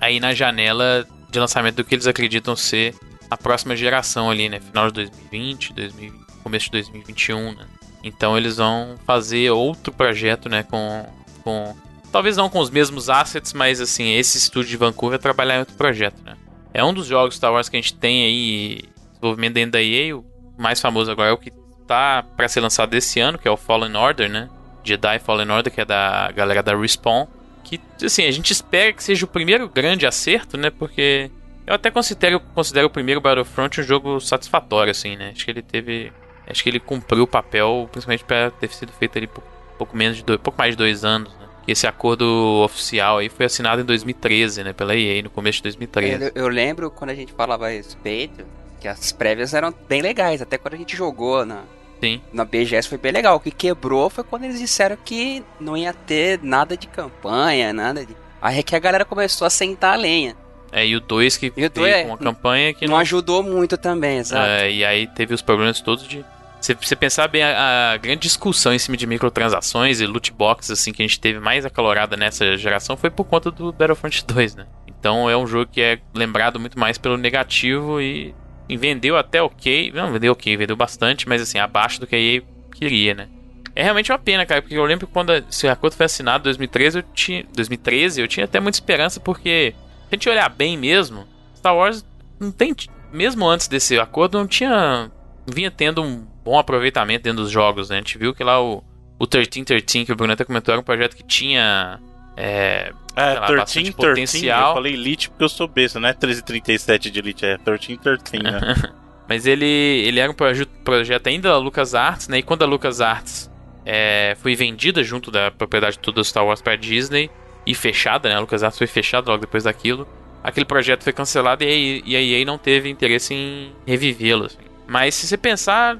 aí 0.00 0.20
na 0.20 0.34
janela 0.34 1.06
de 1.30 1.38
lançamento 1.40 1.76
do 1.76 1.84
que 1.84 1.94
eles 1.94 2.06
acreditam 2.06 2.54
ser 2.54 2.94
a 3.30 3.36
próxima 3.36 3.74
geração 3.74 4.30
ali, 4.30 4.48
né? 4.48 4.60
Final 4.60 4.88
de 4.88 4.94
2020, 4.94 5.72
2020 5.72 6.24
começo 6.44 6.66
de 6.66 6.72
2021, 6.72 7.54
né? 7.54 7.66
Então 8.04 8.36
eles 8.36 8.58
vão 8.58 8.96
fazer 9.06 9.50
outro 9.50 9.90
projeto, 9.90 10.48
né? 10.48 10.62
Com, 10.62 11.06
com 11.42 11.74
talvez 12.12 12.36
não 12.36 12.50
com 12.50 12.58
os 12.60 12.68
mesmos 12.68 13.08
assets, 13.08 13.54
mas 13.54 13.80
assim 13.80 14.12
esse 14.12 14.36
estúdio 14.36 14.68
de 14.68 14.76
Vancouver 14.76 15.18
vai 15.18 15.22
trabalhar 15.22 15.56
em 15.56 15.60
outro 15.60 15.74
projeto, 15.74 16.22
né? 16.22 16.36
É 16.74 16.84
um 16.84 16.92
dos 16.92 17.06
jogos 17.06 17.36
Star 17.36 17.52
Wars 17.52 17.68
que 17.68 17.76
a 17.76 17.80
gente 17.80 17.94
tem 17.94 18.24
aí 18.24 18.84
desenvolvimento 19.14 19.54
dentro 19.54 19.72
da 19.72 19.82
EA, 19.82 20.16
o 20.16 20.24
mais 20.58 20.80
famoso 20.80 21.10
agora 21.10 21.30
é 21.30 21.32
o 21.32 21.38
que 21.38 21.50
tá 21.86 22.24
para 22.36 22.48
ser 22.48 22.60
lançado 22.60 22.94
esse 22.94 23.20
ano, 23.20 23.38
que 23.38 23.48
é 23.48 23.50
o 23.50 23.56
Fallen 23.56 23.96
Order, 23.96 24.28
né? 24.28 24.48
Jedi 24.82 25.18
Fallen 25.18 25.50
Order, 25.50 25.72
que 25.72 25.80
é 25.80 25.84
da 25.84 26.30
galera 26.32 26.62
da 26.62 26.76
Respawn, 26.76 27.26
que 27.62 27.80
assim, 28.02 28.26
a 28.26 28.30
gente 28.30 28.50
espera 28.50 28.92
que 28.92 29.02
seja 29.02 29.24
o 29.24 29.28
primeiro 29.28 29.68
grande 29.68 30.06
acerto, 30.06 30.56
né? 30.56 30.70
Porque 30.70 31.30
eu 31.66 31.74
até 31.74 31.90
considero, 31.90 32.38
considero 32.54 32.86
o 32.88 32.90
primeiro 32.90 33.20
Battlefront 33.20 33.80
um 33.80 33.84
jogo 33.84 34.20
satisfatório, 34.20 34.90
assim, 34.90 35.16
né? 35.16 35.32
Acho 35.34 35.44
que 35.44 35.50
ele 35.50 35.62
teve. 35.62 36.12
Acho 36.46 36.62
que 36.62 36.68
ele 36.68 36.78
cumpriu 36.78 37.22
o 37.22 37.26
papel, 37.26 37.88
principalmente 37.90 38.24
para 38.24 38.50
ter 38.50 38.68
sido 38.68 38.92
feito 38.92 39.16
ali 39.16 39.26
por 39.26 39.42
pouco 39.78 39.96
menos 39.96 40.18
de 40.18 40.22
dois, 40.22 40.38
pouco 40.38 40.58
mais 40.58 40.72
de 40.72 40.76
dois 40.76 41.04
anos, 41.04 41.32
né? 41.38 41.46
Esse 41.66 41.86
acordo 41.86 42.62
oficial 42.62 43.18
aí 43.18 43.30
foi 43.30 43.46
assinado 43.46 43.80
em 43.80 43.84
2013, 43.84 44.62
né? 44.62 44.72
Pela 44.74 44.94
EA, 44.94 45.22
no 45.22 45.30
começo 45.30 45.58
de 45.58 45.62
2013. 45.62 46.24
eu, 46.24 46.32
eu 46.34 46.48
lembro 46.48 46.90
quando 46.90 47.10
a 47.10 47.14
gente 47.14 47.32
falava 47.32 47.66
a 47.66 47.70
respeito 47.70 48.44
que 48.84 48.88
as 48.88 49.12
prévias 49.12 49.54
eram 49.54 49.72
bem 49.88 50.02
legais, 50.02 50.42
até 50.42 50.58
quando 50.58 50.74
a 50.74 50.76
gente 50.76 50.94
jogou 50.94 51.46
na, 51.46 51.62
Sim. 52.02 52.20
na 52.30 52.44
BGS 52.44 52.86
foi 52.86 52.98
bem 52.98 53.12
legal. 53.12 53.36
O 53.36 53.40
que 53.40 53.50
quebrou 53.50 54.10
foi 54.10 54.22
quando 54.22 54.44
eles 54.44 54.58
disseram 54.58 54.94
que 55.02 55.42
não 55.58 55.74
ia 55.74 55.94
ter 55.94 56.38
nada 56.42 56.76
de 56.76 56.86
campanha, 56.86 57.72
nada 57.72 58.04
de. 58.04 58.14
Aí 58.42 58.58
é 58.58 58.62
que 58.62 58.76
a 58.76 58.78
galera 58.78 59.06
começou 59.06 59.46
a 59.46 59.50
sentar 59.50 59.94
a 59.94 59.96
lenha. 59.96 60.36
É, 60.70 60.86
e 60.86 60.94
o 60.94 61.00
2 61.00 61.38
que 61.38 61.46
E 61.46 61.48
o 61.48 61.54
veio 61.54 61.70
dois 61.70 61.94
é- 61.94 62.02
com 62.02 62.08
uma 62.10 62.18
campanha 62.18 62.74
que 62.74 62.86
não 62.86 62.98
ajudou 62.98 63.42
muito 63.42 63.78
também, 63.78 64.18
exato. 64.18 64.46
É, 64.46 64.70
e 64.70 64.84
aí 64.84 65.06
teve 65.06 65.32
os 65.32 65.40
problemas 65.40 65.80
todos 65.80 66.06
de. 66.06 66.22
Se 66.60 66.74
você 66.74 66.94
pensar 66.94 67.26
bem, 67.28 67.42
a, 67.42 67.92
a 67.92 67.96
grande 67.96 68.20
discussão 68.20 68.74
em 68.74 68.78
cima 68.78 68.98
de 68.98 69.06
microtransações 69.06 70.00
e 70.00 70.06
loot 70.06 70.30
boxes 70.30 70.70
assim, 70.72 70.92
que 70.92 71.02
a 71.02 71.06
gente 71.06 71.18
teve 71.20 71.38
mais 71.40 71.64
acalorada 71.64 72.18
nessa 72.18 72.54
geração 72.58 72.98
foi 72.98 73.08
por 73.08 73.24
conta 73.24 73.50
do 73.50 73.72
Battlefront 73.72 74.26
2, 74.26 74.56
né? 74.56 74.66
Então 74.86 75.28
é 75.30 75.36
um 75.36 75.46
jogo 75.46 75.70
que 75.72 75.80
é 75.80 75.98
lembrado 76.14 76.60
muito 76.60 76.78
mais 76.78 76.98
pelo 76.98 77.16
negativo 77.16 78.00
e, 78.00 78.34
e 78.68 78.76
vendeu 78.76 79.16
até 79.16 79.42
ok. 79.42 79.92
Não, 79.94 80.12
vendeu 80.12 80.32
ok, 80.32 80.56
vendeu 80.56 80.76
bastante, 80.76 81.28
mas 81.28 81.42
assim, 81.42 81.58
abaixo 81.58 82.00
do 82.00 82.06
que 82.06 82.16
a 82.16 82.18
EA 82.18 82.42
queria, 82.72 83.14
né? 83.14 83.28
É 83.74 83.82
realmente 83.82 84.12
uma 84.12 84.18
pena, 84.18 84.46
cara, 84.46 84.62
porque 84.62 84.76
eu 84.76 84.84
lembro 84.84 85.06
quando 85.06 85.32
esse 85.32 85.66
acordo 85.66 85.96
foi 85.96 86.06
assinado 86.06 86.42
em 86.42 86.44
2013, 86.44 86.98
eu 86.98 87.02
tinha, 87.12 87.44
2013, 87.54 88.20
eu 88.20 88.28
tinha 88.28 88.44
até 88.44 88.60
muita 88.60 88.76
esperança, 88.76 89.18
porque 89.18 89.74
se 90.08 90.08
a 90.12 90.14
gente 90.14 90.28
olhar 90.28 90.48
bem 90.48 90.76
mesmo, 90.76 91.26
Star 91.56 91.74
Wars 91.74 92.04
não 92.38 92.52
tem. 92.52 92.74
Mesmo 93.12 93.48
antes 93.48 93.66
desse 93.66 93.98
acordo, 93.98 94.38
não 94.38 94.46
tinha. 94.46 95.10
vinha 95.46 95.70
tendo 95.70 96.02
um 96.02 96.24
bom 96.44 96.58
aproveitamento 96.58 97.24
dentro 97.24 97.42
dos 97.42 97.50
jogos, 97.50 97.90
né? 97.90 97.96
A 97.96 97.98
gente 97.98 98.18
viu 98.18 98.34
que 98.34 98.44
lá 98.44 98.62
o, 98.62 98.78
o 99.18 99.24
1313, 99.24 100.04
que 100.04 100.12
o 100.12 100.16
Bruno 100.16 100.32
até 100.32 100.44
comentou, 100.44 100.72
era 100.72 100.80
um 100.80 100.84
projeto 100.84 101.16
que 101.16 101.24
tinha. 101.24 102.00
É, 102.36 102.92
É, 103.16 103.34
lá, 103.34 103.46
13, 103.46 103.56
bastante 103.60 103.92
13, 103.92 103.96
potencial. 103.96 104.68
eu 104.70 104.74
falei 104.74 104.92
Elite 104.94 105.28
porque 105.30 105.44
eu 105.44 105.48
sou 105.48 105.68
besta, 105.68 106.00
não 106.00 106.08
é 106.08 106.12
1337 106.12 107.10
de 107.10 107.18
Elite, 107.20 107.46
é 107.46 107.56
13, 107.58 107.96
13, 107.98 108.42
né? 108.42 108.60
Mas 109.28 109.46
ele, 109.46 109.64
ele 109.64 110.20
era 110.20 110.30
um 110.30 110.34
proje- 110.34 110.66
projeto 110.84 111.28
ainda 111.28 111.48
da 111.48 111.56
LucasArts, 111.56 112.28
né? 112.28 112.38
E 112.38 112.42
quando 112.42 112.62
a 112.62 112.66
LucasArts 112.66 113.50
é, 113.86 114.36
foi 114.40 114.54
vendida 114.54 115.02
junto 115.02 115.30
da 115.30 115.50
propriedade 115.50 115.98
toda 115.98 116.16
do 116.20 116.24
Star 116.24 116.44
Wars 116.44 116.60
pra 116.60 116.76
Disney 116.76 117.30
e 117.66 117.74
fechada, 117.74 118.28
né? 118.28 118.34
A 118.34 118.40
LucasArts 118.40 118.76
foi 118.76 118.86
fechada 118.86 119.30
logo 119.30 119.40
depois 119.42 119.64
daquilo. 119.64 120.06
Aquele 120.42 120.66
projeto 120.66 121.02
foi 121.04 121.12
cancelado 121.14 121.64
e 121.64 121.66
a 121.66 121.70
EA, 121.70 122.02
e 122.04 122.16
a 122.16 122.38
EA 122.40 122.44
não 122.44 122.58
teve 122.58 122.90
interesse 122.90 123.32
em 123.32 123.72
revivê-lo. 123.86 124.44
assim. 124.44 124.58
Mas 124.86 125.14
se 125.14 125.26
você 125.26 125.38
pensar, 125.38 125.98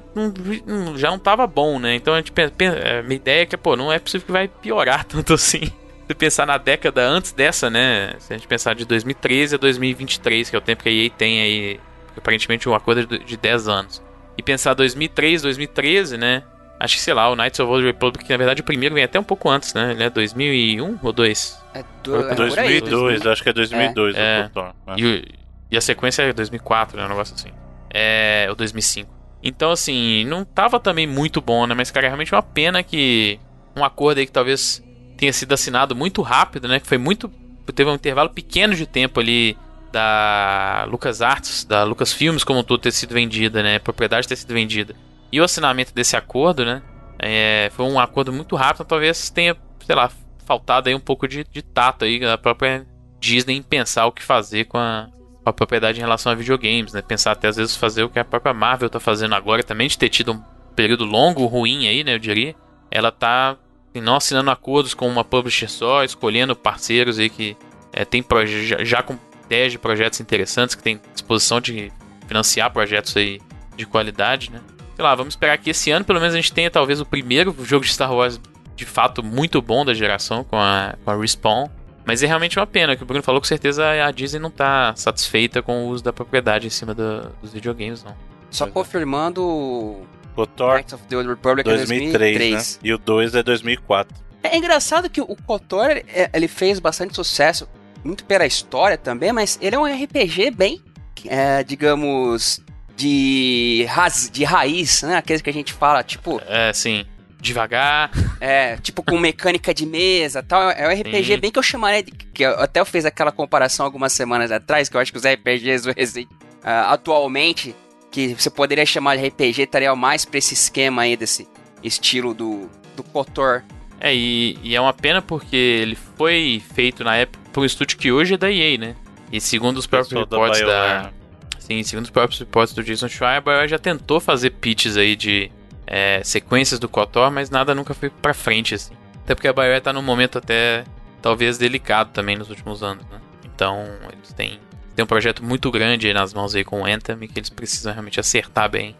já 0.95 1.09
não 1.09 1.17
tava 1.17 1.47
bom, 1.47 1.79
né? 1.79 1.95
Então 1.95 2.13
a 2.13 2.17
gente 2.17 2.31
pensa, 2.31 2.53
pensa- 2.55 2.77
é, 2.77 3.01
minha 3.01 3.15
ideia 3.15 3.41
é 3.41 3.45
que, 3.47 3.57
pô, 3.57 3.75
não 3.75 3.91
é 3.91 3.97
possível 3.97 4.25
que 4.27 4.31
vai 4.31 4.47
piorar 4.47 5.03
tanto 5.09 5.33
assim. 5.33 5.71
Se 6.07 6.13
pensar 6.13 6.45
na 6.45 6.57
década 6.57 7.07
antes 7.07 7.31
dessa, 7.31 7.69
né? 7.69 8.15
Se 8.19 8.33
a 8.33 8.37
gente 8.37 8.47
pensar 8.47 8.75
de 8.75 8.85
2013 8.85 9.55
a 9.55 9.57
2023, 9.57 10.49
que 10.49 10.55
é 10.55 10.59
o 10.59 10.61
tempo 10.61 10.83
que 10.83 10.89
a 10.89 10.91
EA 10.91 11.09
tem 11.09 11.41
aí 11.41 11.79
aparentemente 12.15 12.69
um 12.69 12.75
acordo 12.75 13.05
de 13.05 13.19
de 13.19 13.37
10 13.37 13.67
anos. 13.67 14.03
E 14.37 14.43
pensar 14.43 14.73
2003, 14.73 15.41
2013, 15.41 16.17
né? 16.17 16.43
Acho 16.79 16.95
que, 16.95 17.01
sei 17.01 17.13
lá, 17.13 17.29
o 17.29 17.35
Knights 17.35 17.59
of 17.59 17.69
the 17.69 17.73
Old 17.73 17.85
Republic, 17.85 18.25
que 18.25 18.31
na 18.31 18.37
verdade 18.37 18.61
o 18.61 18.63
primeiro 18.63 18.93
vem 18.93 19.03
até 19.03 19.17
um 19.17 19.23
pouco 19.23 19.49
antes, 19.49 19.73
né? 19.73 19.91
Ele 19.91 20.03
é 20.03 20.09
2001 20.09 20.99
ou 21.01 21.13
2? 21.13 21.63
É, 21.73 21.83
do, 22.03 22.15
é 22.17 22.35
por 22.35 22.59
aí, 22.59 22.81
2002, 22.81 23.27
acho 23.27 23.43
que 23.43 23.49
é 23.49 23.53
2002 23.53 24.15
É. 24.15 24.49
né? 24.53 24.73
E, 24.97 25.25
e 25.71 25.77
a 25.77 25.81
sequência 25.81 26.23
é 26.23 26.33
2004, 26.33 26.97
né? 26.97 27.05
Um 27.05 27.09
negócio 27.09 27.33
assim. 27.33 27.49
É, 27.89 28.47
o 28.51 28.55
2005. 28.55 29.09
Então, 29.41 29.71
assim, 29.71 30.25
não 30.25 30.43
tava 30.43 30.79
também 30.79 31.07
muito 31.07 31.39
bom, 31.39 31.65
né? 31.65 31.73
Mas, 31.73 31.91
cara, 31.91 32.07
é 32.07 32.09
realmente 32.09 32.33
uma 32.33 32.41
pena 32.43 32.83
que 32.83 33.39
um 33.75 33.83
acordo 33.83 34.17
aí 34.17 34.25
que 34.25 34.31
talvez 34.31 34.83
tenha 35.17 35.33
sido 35.33 35.53
assinado 35.53 35.95
muito 35.95 36.21
rápido, 36.21 36.67
né? 36.67 36.79
Que 36.79 36.87
foi 36.87 36.97
muito. 36.97 37.31
Teve 37.73 37.89
um 37.89 37.95
intervalo 37.95 38.29
pequeno 38.29 38.75
de 38.75 38.85
tempo 38.85 39.19
ali 39.19 39.57
da 39.91 40.85
LucasArts, 40.89 41.63
da 41.63 41.83
Lucasfilmes 41.83 42.43
como 42.43 42.59
um 42.59 42.63
todo 42.63 42.81
ter 42.81 42.91
sido 42.91 43.13
vendida, 43.13 43.63
né? 43.63 43.79
Propriedade 43.79 44.27
ter 44.27 44.35
sido 44.35 44.53
vendida. 44.53 44.95
E 45.31 45.39
o 45.39 45.43
assinamento 45.43 45.93
desse 45.93 46.15
acordo, 46.15 46.65
né? 46.65 46.81
É, 47.17 47.71
foi 47.73 47.85
um 47.85 47.99
acordo 47.99 48.31
muito 48.33 48.55
rápido, 48.55 48.85
talvez 48.85 49.29
tenha, 49.29 49.55
sei 49.85 49.95
lá, 49.95 50.11
faltado 50.45 50.89
aí 50.89 50.95
um 50.95 50.99
pouco 50.99 51.27
de, 51.27 51.45
de 51.49 51.61
tato 51.61 52.05
aí 52.05 52.19
da 52.19 52.37
própria 52.37 52.85
Disney 53.19 53.55
em 53.55 53.63
pensar 53.63 54.05
o 54.05 54.11
que 54.11 54.21
fazer 54.21 54.65
com 54.65 54.77
a, 54.77 55.07
a 55.45 55.53
propriedade 55.53 55.97
em 55.97 56.01
relação 56.01 56.31
a 56.31 56.35
videogames, 56.35 56.93
né? 56.93 57.01
Pensar 57.01 57.31
até 57.31 57.47
às 57.47 57.55
vezes 57.55 57.75
fazer 57.75 58.03
o 58.03 58.09
que 58.09 58.19
a 58.19 58.25
própria 58.25 58.53
Marvel 58.53 58.89
tá 58.89 58.99
fazendo 58.99 59.33
agora 59.33 59.63
também, 59.63 59.87
de 59.87 59.97
ter 59.97 60.09
tido 60.09 60.33
um 60.33 60.43
período 60.75 61.05
longo, 61.05 61.45
ruim 61.45 61.87
aí, 61.87 62.03
né? 62.03 62.13
Eu 62.13 62.19
diria. 62.19 62.53
Ela 62.91 63.11
tá 63.11 63.57
não 64.01 64.15
assinando 64.15 64.51
acordos 64.51 64.93
com 64.93 65.07
uma 65.07 65.23
publisher 65.23 65.69
só, 65.69 66.03
escolhendo 66.03 66.55
parceiros 66.55 67.19
aí 67.19 67.29
que 67.29 67.57
é, 67.91 68.03
tem 68.03 68.23
já, 68.45 68.83
já 68.83 69.03
com 69.03 69.17
ideias 69.45 69.71
de 69.71 69.79
projetos 69.79 70.19
interessantes, 70.19 70.75
que 70.75 70.83
tem 70.83 70.99
disposição 71.13 71.61
de 71.61 71.91
financiar 72.27 72.71
projetos 72.71 73.15
aí 73.15 73.39
de 73.75 73.85
qualidade, 73.85 74.51
né? 74.51 74.61
Sei 74.95 75.03
lá, 75.03 75.13
vamos 75.13 75.33
esperar 75.33 75.57
que 75.57 75.69
esse 75.69 75.91
ano 75.91 76.05
pelo 76.05 76.19
menos 76.19 76.33
a 76.33 76.37
gente 76.37 76.53
tenha 76.53 76.71
talvez 76.71 77.01
o 77.01 77.05
primeiro 77.05 77.55
jogo 77.63 77.85
de 77.85 77.91
Star 77.91 78.13
Wars 78.13 78.39
de 78.75 78.85
fato 78.85 79.23
muito 79.23 79.61
bom 79.61 79.85
da 79.85 79.93
geração 79.93 80.43
com 80.43 80.57
a, 80.57 80.95
com 81.03 81.11
a 81.11 81.15
Respawn. 81.15 81.67
Mas 82.05 82.21
é 82.21 82.27
realmente 82.27 82.59
uma 82.59 82.67
pena, 82.67 82.95
que 82.95 83.01
o 83.01 83.05
Bruno 83.05 83.23
falou 83.23 83.41
com 83.41 83.47
certeza 83.47 83.83
a 84.05 84.11
Disney 84.11 84.39
não 84.39 84.49
está 84.49 84.95
satisfeita 84.95 85.61
com 85.61 85.85
o 85.85 85.89
uso 85.89 86.03
da 86.03 86.13
propriedade 86.13 86.67
em 86.67 86.69
cima 86.69 86.93
do, 86.93 87.29
dos 87.41 87.51
videogames, 87.51 88.03
não. 88.03 88.15
Só 88.51 88.67
confirmando 88.67 89.97
o 90.41 90.47
Thor 90.47 90.75
Knights 90.75 90.93
of 90.93 91.03
the 91.05 91.17
Old 91.17 91.29
Republic 91.29 91.63
2003, 91.63 92.11
2003. 92.11 92.53
Né? 92.53 92.79
E 92.83 92.93
o 92.93 92.97
2 92.97 93.35
é 93.35 93.43
2004. 93.43 94.25
É 94.43 94.57
engraçado 94.57 95.09
que 95.09 95.19
o 95.19 95.35
KOTOR, 95.35 96.03
é, 96.07 96.29
ele 96.33 96.47
fez 96.47 96.79
bastante 96.79 97.15
sucesso 97.15 97.67
muito 98.03 98.23
pela 98.25 98.45
história 98.45 98.97
também, 98.97 99.33
mas 99.33 99.57
ele 99.61 99.75
é 99.75 99.79
um 99.79 99.85
RPG 99.85 100.51
bem, 100.51 100.79
é, 101.25 101.63
digamos, 101.63 102.61
de, 102.95 103.85
raz, 103.89 104.29
de 104.31 104.43
raiz, 104.43 105.01
né? 105.01 105.17
Aqueles 105.17 105.41
que 105.41 105.49
a 105.49 105.53
gente 105.53 105.73
fala, 105.73 106.03
tipo. 106.03 106.39
É, 106.47 106.71
sim. 106.71 107.05
Devagar. 107.39 108.11
É, 108.39 108.77
tipo 108.77 109.03
com 109.03 109.17
mecânica 109.17 109.73
de 109.73 109.85
mesa 109.85 110.41
tal. 110.41 110.69
É 110.71 110.87
um 110.87 110.99
RPG 110.99 111.33
sim. 111.33 111.37
bem 111.37 111.51
que 111.51 111.59
eu 111.59 111.63
chamaria 111.63 112.03
de. 112.03 112.11
Que 112.11 112.43
eu, 112.43 112.59
até 112.59 112.79
eu 112.79 112.85
fiz 112.85 113.05
aquela 113.05 113.31
comparação 113.31 113.85
algumas 113.85 114.13
semanas 114.13 114.51
atrás, 114.51 114.89
que 114.89 114.95
eu 114.95 115.01
acho 115.01 115.11
que 115.11 115.17
os 115.17 115.25
RPGs 115.25 115.87
do 115.87 115.93
Resident 115.95 116.29
uh, 116.31 116.91
atualmente, 116.91 117.75
que 118.15 118.33
você 118.33 118.49
poderia 118.49 118.85
chamar 118.85 119.17
de 119.17 119.27
RPG, 119.27 119.63
estaria 119.63 119.93
mais 119.93 120.23
pra 120.23 120.37
esse 120.37 120.53
esquema 120.53 121.01
aí, 121.01 121.17
desse 121.17 121.45
estilo 121.83 122.33
do, 122.33 122.69
do 122.95 123.03
KOTOR. 123.03 123.61
É, 123.99 124.15
e, 124.15 124.57
e, 124.63 124.73
é 124.73 124.79
uma 124.79 124.93
pena 124.93 125.21
porque 125.21 125.55
ele 125.55 125.95
foi 125.95 126.63
feito 126.73 127.03
na 127.03 127.17
época 127.17 127.43
por 127.51 127.61
um 127.61 127.65
estúdio 127.65 127.97
que 127.97 128.13
hoje 128.13 128.35
é 128.35 128.37
da 128.37 128.49
EA, 128.49 128.77
né? 128.77 128.95
E 129.33 129.41
segundo 129.41 129.77
os 129.77 129.85
próprios 129.85 130.17
reportes 130.17 130.61
da, 130.61 131.03
da, 131.03 131.11
Sim, 131.59 131.83
segundo 131.83 132.05
os 132.05 132.11
próprios 132.11 132.39
reportes 132.39 132.73
do 132.73 132.81
Jason 132.81 133.09
Schreier, 133.09 133.37
a 133.37 133.41
BioWare 133.41 133.67
já 133.67 133.79
tentou 133.79 134.21
fazer 134.21 134.51
pitches 134.51 134.95
aí 134.95 135.13
de 135.17 135.51
é, 135.85 136.21
sequências 136.23 136.79
do 136.79 136.87
KOTOR, 136.87 137.29
mas 137.29 137.49
nada 137.49 137.75
nunca 137.75 137.93
foi 137.93 138.09
pra 138.09 138.33
frente, 138.33 138.75
assim. 138.75 138.93
Até 139.25 139.35
porque 139.35 139.47
a 139.49 139.53
BioWare 139.53 139.81
tá 139.81 139.91
num 139.91 140.01
momento 140.01 140.37
até, 140.37 140.85
talvez, 141.21 141.57
delicado 141.57 142.11
também 142.13 142.37
nos 142.37 142.49
últimos 142.49 142.81
anos, 142.81 143.03
né? 143.07 143.19
Então, 143.43 143.85
eles 144.13 144.31
têm, 144.31 144.59
têm 144.95 145.03
um 145.03 145.07
projeto 145.07 145.43
muito 145.43 145.69
grande 145.69 146.07
aí 146.07 146.13
nas 146.13 146.33
mãos 146.33 146.55
aí 146.55 146.63
com 146.63 146.81
o 146.81 146.85
Anthem 146.85 147.17
que 147.27 147.39
eles 147.39 147.49
precisam 147.49 147.91
realmente 147.93 148.19
acertar 148.19 148.69
bem. 148.69 148.95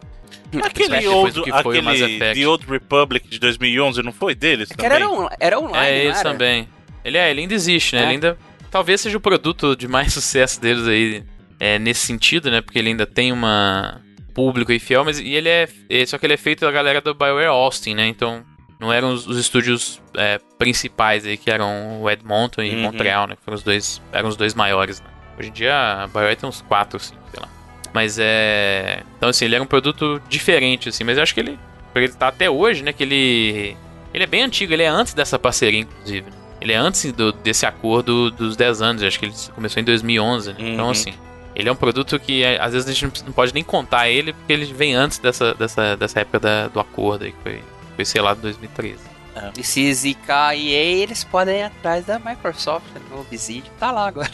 Aquele, 0.62 1.06
old, 1.08 1.42
aquele 1.50 2.18
The 2.18 2.46
Old 2.46 2.66
Republic 2.66 3.28
de 3.28 3.38
2011 3.38 4.02
não 4.02 4.12
foi 4.12 4.34
deles? 4.34 4.70
É 4.78 4.84
era, 4.84 5.08
um, 5.08 5.28
era 5.40 5.58
online, 5.58 5.86
É, 5.86 6.04
eles 6.04 6.22
também. 6.22 6.68
Ele, 7.04 7.18
é, 7.18 7.30
ele 7.30 7.40
ainda 7.42 7.54
existe, 7.54 7.94
né? 7.94 8.02
É. 8.02 8.04
Ele 8.04 8.12
ainda. 8.12 8.38
Talvez 8.70 9.00
seja 9.00 9.16
o 9.16 9.20
produto 9.20 9.76
de 9.76 9.88
mais 9.88 10.12
sucesso 10.14 10.60
deles 10.60 10.86
aí 10.86 11.24
é, 11.58 11.78
nesse 11.78 12.06
sentido, 12.06 12.50
né? 12.50 12.60
Porque 12.60 12.78
ele 12.78 12.90
ainda 12.90 13.06
tem 13.06 13.32
uma 13.32 14.00
público 14.34 14.70
e 14.70 14.78
fiel, 14.78 15.04
mas 15.04 15.18
e 15.18 15.32
ele 15.32 15.48
é, 15.48 15.68
é. 15.88 16.06
Só 16.06 16.18
que 16.18 16.26
ele 16.26 16.34
é 16.34 16.36
feito 16.36 16.60
da 16.60 16.70
galera 16.70 17.00
do 17.00 17.14
BioWare 17.14 17.48
Austin, 17.48 17.94
né? 17.94 18.06
Então 18.06 18.44
não 18.78 18.92
eram 18.92 19.12
os, 19.12 19.26
os 19.26 19.38
estúdios 19.38 20.00
é, 20.14 20.38
principais 20.58 21.24
aí, 21.24 21.36
que 21.36 21.50
eram 21.50 22.02
o 22.02 22.10
Edmonton 22.10 22.62
e 22.62 22.74
uhum. 22.74 22.82
Montreal, 22.82 23.26
né? 23.26 23.36
Que 23.36 23.42
foram 23.42 23.56
os 23.56 23.62
dois, 23.62 24.02
eram 24.12 24.28
os 24.28 24.36
dois 24.36 24.54
maiores, 24.54 25.00
né? 25.00 25.08
Hoje 25.38 25.48
em 25.48 25.52
dia 25.52 25.74
a 25.74 26.06
BioWare 26.06 26.36
tem 26.36 26.48
uns 26.48 26.62
4, 26.62 26.98
5, 26.98 27.20
sei 27.30 27.40
lá. 27.40 27.48
Mas 27.92 28.18
é. 28.18 29.02
Então, 29.16 29.28
assim, 29.28 29.44
ele 29.44 29.54
era 29.54 29.64
um 29.64 29.66
produto 29.66 30.20
diferente, 30.28 30.88
assim, 30.88 31.04
mas 31.04 31.16
eu 31.16 31.22
acho 31.22 31.34
que 31.34 31.40
ele. 31.40 31.58
Ele 31.94 32.08
tá 32.08 32.28
até 32.28 32.50
hoje, 32.50 32.82
né? 32.82 32.92
Que 32.92 33.02
ele. 33.02 33.76
Ele 34.12 34.24
é 34.24 34.26
bem 34.26 34.42
antigo, 34.42 34.72
ele 34.72 34.82
é 34.82 34.88
antes 34.88 35.14
dessa 35.14 35.38
parceria, 35.38 35.80
inclusive. 35.80 36.26
Ele 36.60 36.72
é 36.72 36.76
antes 36.76 37.10
do, 37.12 37.32
desse 37.32 37.66
acordo 37.66 38.30
dos 38.30 38.56
10 38.56 38.82
anos, 38.82 39.02
acho 39.02 39.18
que 39.18 39.26
ele 39.26 39.34
começou 39.54 39.80
em 39.80 39.84
2011, 39.84 40.48
né? 40.48 40.54
Então, 40.58 40.66
uhum. 40.66 40.74
Então, 40.74 40.90
assim. 40.90 41.14
Ele 41.54 41.70
é 41.70 41.72
um 41.72 41.76
produto 41.76 42.20
que 42.20 42.42
é, 42.42 42.60
às 42.60 42.74
vezes 42.74 42.86
a 42.86 42.92
gente 42.92 43.24
não 43.24 43.32
pode 43.32 43.54
nem 43.54 43.64
contar 43.64 44.10
ele, 44.10 44.34
porque 44.34 44.52
ele 44.52 44.66
vem 44.66 44.94
antes 44.94 45.18
dessa, 45.18 45.54
dessa, 45.54 45.96
dessa 45.96 46.20
época 46.20 46.38
da, 46.38 46.68
do 46.68 46.78
acordo 46.78 47.24
aí, 47.24 47.32
que 47.32 47.42
foi, 47.42 47.62
foi 47.94 48.04
sei 48.04 48.20
lá, 48.20 48.34
2013. 48.34 48.98
É. 49.34 49.52
E 49.56 49.64
se 49.64 49.90
zicar 49.94 50.54
eles 50.54 51.24
podem 51.24 51.60
ir 51.60 51.62
atrás 51.62 52.04
da 52.04 52.18
Microsoft, 52.18 52.84
né? 52.94 53.00
o 53.10 53.20
Obsidian 53.20 53.72
tá 53.80 53.90
lá 53.90 54.06
agora. 54.06 54.30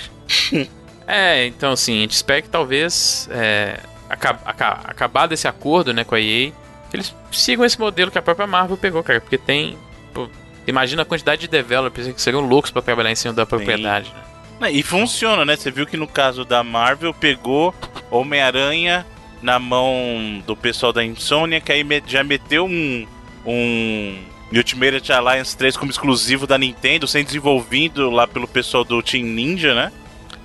é, 1.06 1.46
então 1.46 1.72
assim, 1.72 1.98
a 1.98 2.00
gente 2.00 2.12
espera 2.12 2.42
que 2.42 2.48
talvez 2.48 3.28
é, 3.30 3.80
acab, 4.08 4.38
acab, 4.44 4.80
acabar 4.84 5.26
desse 5.26 5.48
acordo 5.48 5.92
né, 5.92 6.04
com 6.04 6.14
a 6.14 6.20
EA, 6.20 6.52
eles 6.92 7.14
sigam 7.30 7.64
esse 7.64 7.80
modelo 7.80 8.10
que 8.10 8.18
a 8.18 8.22
própria 8.22 8.46
Marvel 8.46 8.76
pegou, 8.76 9.02
cara, 9.02 9.20
porque 9.20 9.38
tem. 9.38 9.76
Pô, 10.12 10.28
imagina 10.66 11.02
a 11.02 11.04
quantidade 11.04 11.42
de 11.42 11.48
developers 11.48 12.12
que 12.12 12.20
seriam 12.20 12.42
loucos 12.42 12.70
para 12.70 12.82
trabalhar 12.82 13.10
em 13.10 13.14
cima 13.14 13.32
da 13.32 13.46
propriedade, 13.46 14.12
né? 14.60 14.70
E 14.70 14.82
funciona, 14.82 15.44
né? 15.44 15.56
Você 15.56 15.70
viu 15.70 15.86
que 15.86 15.96
no 15.96 16.06
caso 16.06 16.44
da 16.44 16.62
Marvel 16.62 17.12
pegou 17.12 17.74
Homem-Aranha 18.10 19.06
na 19.40 19.58
mão 19.58 20.42
do 20.46 20.54
pessoal 20.54 20.92
da 20.92 21.04
Insomnia, 21.04 21.60
que 21.60 21.72
aí 21.72 21.84
já 22.06 22.22
meteu 22.22 22.66
um, 22.66 23.06
um 23.44 24.18
Ultimate 24.52 25.12
Alliance 25.12 25.56
3 25.56 25.76
como 25.76 25.90
exclusivo 25.90 26.46
da 26.46 26.56
Nintendo, 26.56 27.08
sendo 27.08 27.26
desenvolvido 27.26 28.10
lá 28.10 28.26
pelo 28.26 28.46
pessoal 28.46 28.84
do 28.84 29.02
Team 29.02 29.24
Ninja, 29.24 29.74
né? 29.74 29.90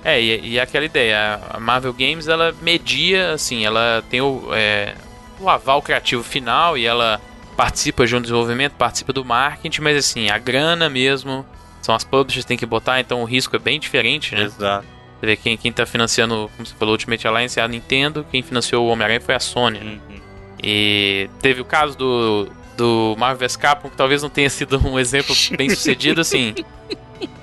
É, 0.08 0.22
e, 0.22 0.52
e 0.52 0.60
aquela 0.60 0.86
ideia, 0.86 1.38
a 1.50 1.60
Marvel 1.60 1.92
Games 1.92 2.28
ela 2.28 2.54
media, 2.62 3.32
assim, 3.32 3.66
ela 3.66 4.02
tem 4.08 4.22
o, 4.22 4.48
é, 4.54 4.94
o 5.38 5.50
aval 5.50 5.82
criativo 5.82 6.22
final 6.22 6.78
e 6.78 6.86
ela 6.86 7.20
participa 7.54 8.06
de 8.06 8.16
um 8.16 8.22
desenvolvimento, 8.22 8.72
participa 8.72 9.12
do 9.12 9.22
marketing, 9.22 9.82
mas 9.82 9.98
assim, 9.98 10.30
a 10.30 10.38
grana 10.38 10.88
mesmo 10.88 11.44
são 11.82 11.94
as 11.94 12.04
publishers 12.04 12.44
que 12.44 12.48
tem 12.48 12.56
que 12.56 12.64
botar, 12.64 13.00
então 13.00 13.20
o 13.20 13.24
risco 13.24 13.54
é 13.54 13.58
bem 13.58 13.78
diferente, 13.78 14.34
né? 14.34 14.44
Exato. 14.44 14.86
Você 15.20 15.26
vê 15.26 15.36
quem, 15.36 15.56
quem 15.58 15.70
tá 15.70 15.84
financiando, 15.84 16.50
como 16.56 16.66
você 16.66 16.74
falou, 16.74 16.92
Ultimate 16.94 17.26
Alliance 17.26 17.60
é 17.60 17.62
a 17.62 17.68
Nintendo, 17.68 18.24
quem 18.30 18.42
financiou 18.42 18.86
o 18.86 18.90
Homem-Aranha 18.90 19.20
foi 19.20 19.34
a 19.34 19.40
Sony. 19.40 19.78
Uhum. 19.78 20.20
E 20.62 21.28
teve 21.42 21.60
o 21.60 21.64
caso 21.66 21.98
do, 21.98 22.48
do 22.78 23.14
Marvel 23.18 23.46
vs 23.46 23.56
Capcom, 23.56 23.90
que 23.90 23.96
talvez 23.96 24.22
não 24.22 24.30
tenha 24.30 24.48
sido 24.48 24.78
um 24.88 24.96
exemplo 25.00 25.34
bem 25.56 25.68
sucedido, 25.68 26.22
assim. 26.22 26.54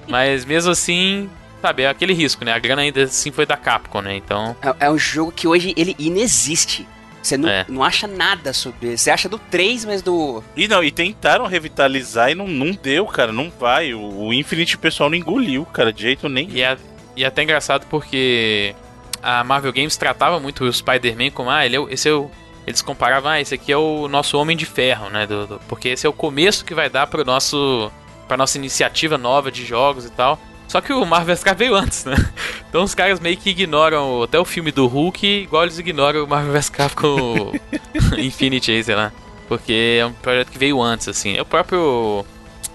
Mas 0.07 0.45
mesmo 0.45 0.71
assim, 0.71 1.29
sabe, 1.61 1.83
é 1.83 1.89
aquele 1.89 2.13
risco, 2.13 2.43
né? 2.45 2.53
A 2.53 2.59
grana 2.59 2.81
ainda 2.81 3.03
assim 3.03 3.31
foi 3.31 3.45
da 3.45 3.57
Capcom, 3.57 4.01
né? 4.01 4.15
Então. 4.15 4.55
É, 4.61 4.85
é 4.85 4.91
um 4.91 4.97
jogo 4.97 5.31
que 5.31 5.47
hoje 5.47 5.73
ele 5.77 5.95
inexiste. 5.97 6.87
Você 7.21 7.37
não, 7.37 7.49
é. 7.49 7.65
não 7.67 7.83
acha 7.83 8.07
nada 8.07 8.53
sobre 8.53 8.89
ele. 8.89 8.97
Você 8.97 9.09
acha 9.09 9.27
do 9.27 9.39
3, 9.39 9.85
mas 9.85 10.01
do. 10.03 10.43
E 10.55 10.67
não, 10.67 10.83
e 10.83 10.91
tentaram 10.91 11.47
revitalizar 11.47 12.29
e 12.29 12.35
não, 12.35 12.47
não 12.47 12.71
deu, 12.71 13.05
cara. 13.07 13.31
Não 13.31 13.51
vai. 13.59 13.95
O, 13.95 14.27
o 14.27 14.33
Infinite 14.33 14.75
o 14.75 14.79
pessoal 14.79 15.09
não 15.09 15.17
engoliu, 15.17 15.65
cara, 15.65 15.91
de 15.91 16.03
jeito 16.03 16.29
nenhum. 16.29 16.51
E 16.51 16.61
é, 16.61 16.77
e 17.15 17.23
é 17.23 17.27
até 17.27 17.41
engraçado 17.41 17.87
porque 17.89 18.75
a 19.23 19.43
Marvel 19.43 19.73
Games 19.73 19.97
tratava 19.97 20.39
muito 20.39 20.65
o 20.65 20.71
Spider-Man 20.71 21.31
como, 21.31 21.49
ah, 21.49 21.65
ele 21.65 21.75
é, 21.75 21.79
esse 21.89 22.07
é 22.07 22.13
o. 22.13 22.29
Eles 22.67 22.81
comparavam, 22.81 23.31
ah, 23.31 23.41
esse 23.41 23.55
aqui 23.55 23.71
é 23.71 23.77
o 23.77 24.07
nosso 24.07 24.37
Homem 24.37 24.55
de 24.55 24.65
Ferro, 24.65 25.09
né? 25.09 25.25
Do, 25.25 25.47
do, 25.47 25.59
porque 25.67 25.89
esse 25.89 26.05
é 26.05 26.09
o 26.09 26.13
começo 26.13 26.63
que 26.63 26.75
vai 26.75 26.89
dar 26.91 27.07
pro 27.07 27.25
nosso. 27.25 27.91
pra 28.27 28.37
nossa 28.37 28.57
iniciativa 28.59 29.17
nova 29.17 29.51
de 29.51 29.65
jogos 29.65 30.05
e 30.05 30.11
tal. 30.11 30.39
Só 30.75 30.81
que 30.81 30.91
o 30.91 31.05
Marvel 31.05 31.33
vs 31.33 31.57
veio 31.57 31.73
antes, 31.73 32.03
né? 32.03 32.17
Então 32.67 32.83
os 32.83 32.93
caras 32.93 33.21
meio 33.21 33.37
que 33.37 33.51
ignoram 33.51 34.21
até 34.23 34.37
o 34.37 34.43
filme 34.43 34.69
do 34.69 34.85
Hulk, 34.87 35.25
igual 35.25 35.63
eles 35.63 35.79
ignoram 35.79 36.25
o 36.25 36.27
Marvel 36.27 36.51
vs 36.51 36.69
com 36.93 37.53
Infinity 38.19 38.83
sei 38.83 38.93
lá. 38.93 39.13
Porque 39.47 39.99
é 40.01 40.05
um 40.05 40.11
projeto 40.11 40.51
que 40.51 40.57
veio 40.57 40.81
antes, 40.81 41.07
assim. 41.07 41.37
É 41.37 41.41
o 41.41 41.45
próprio 41.45 42.25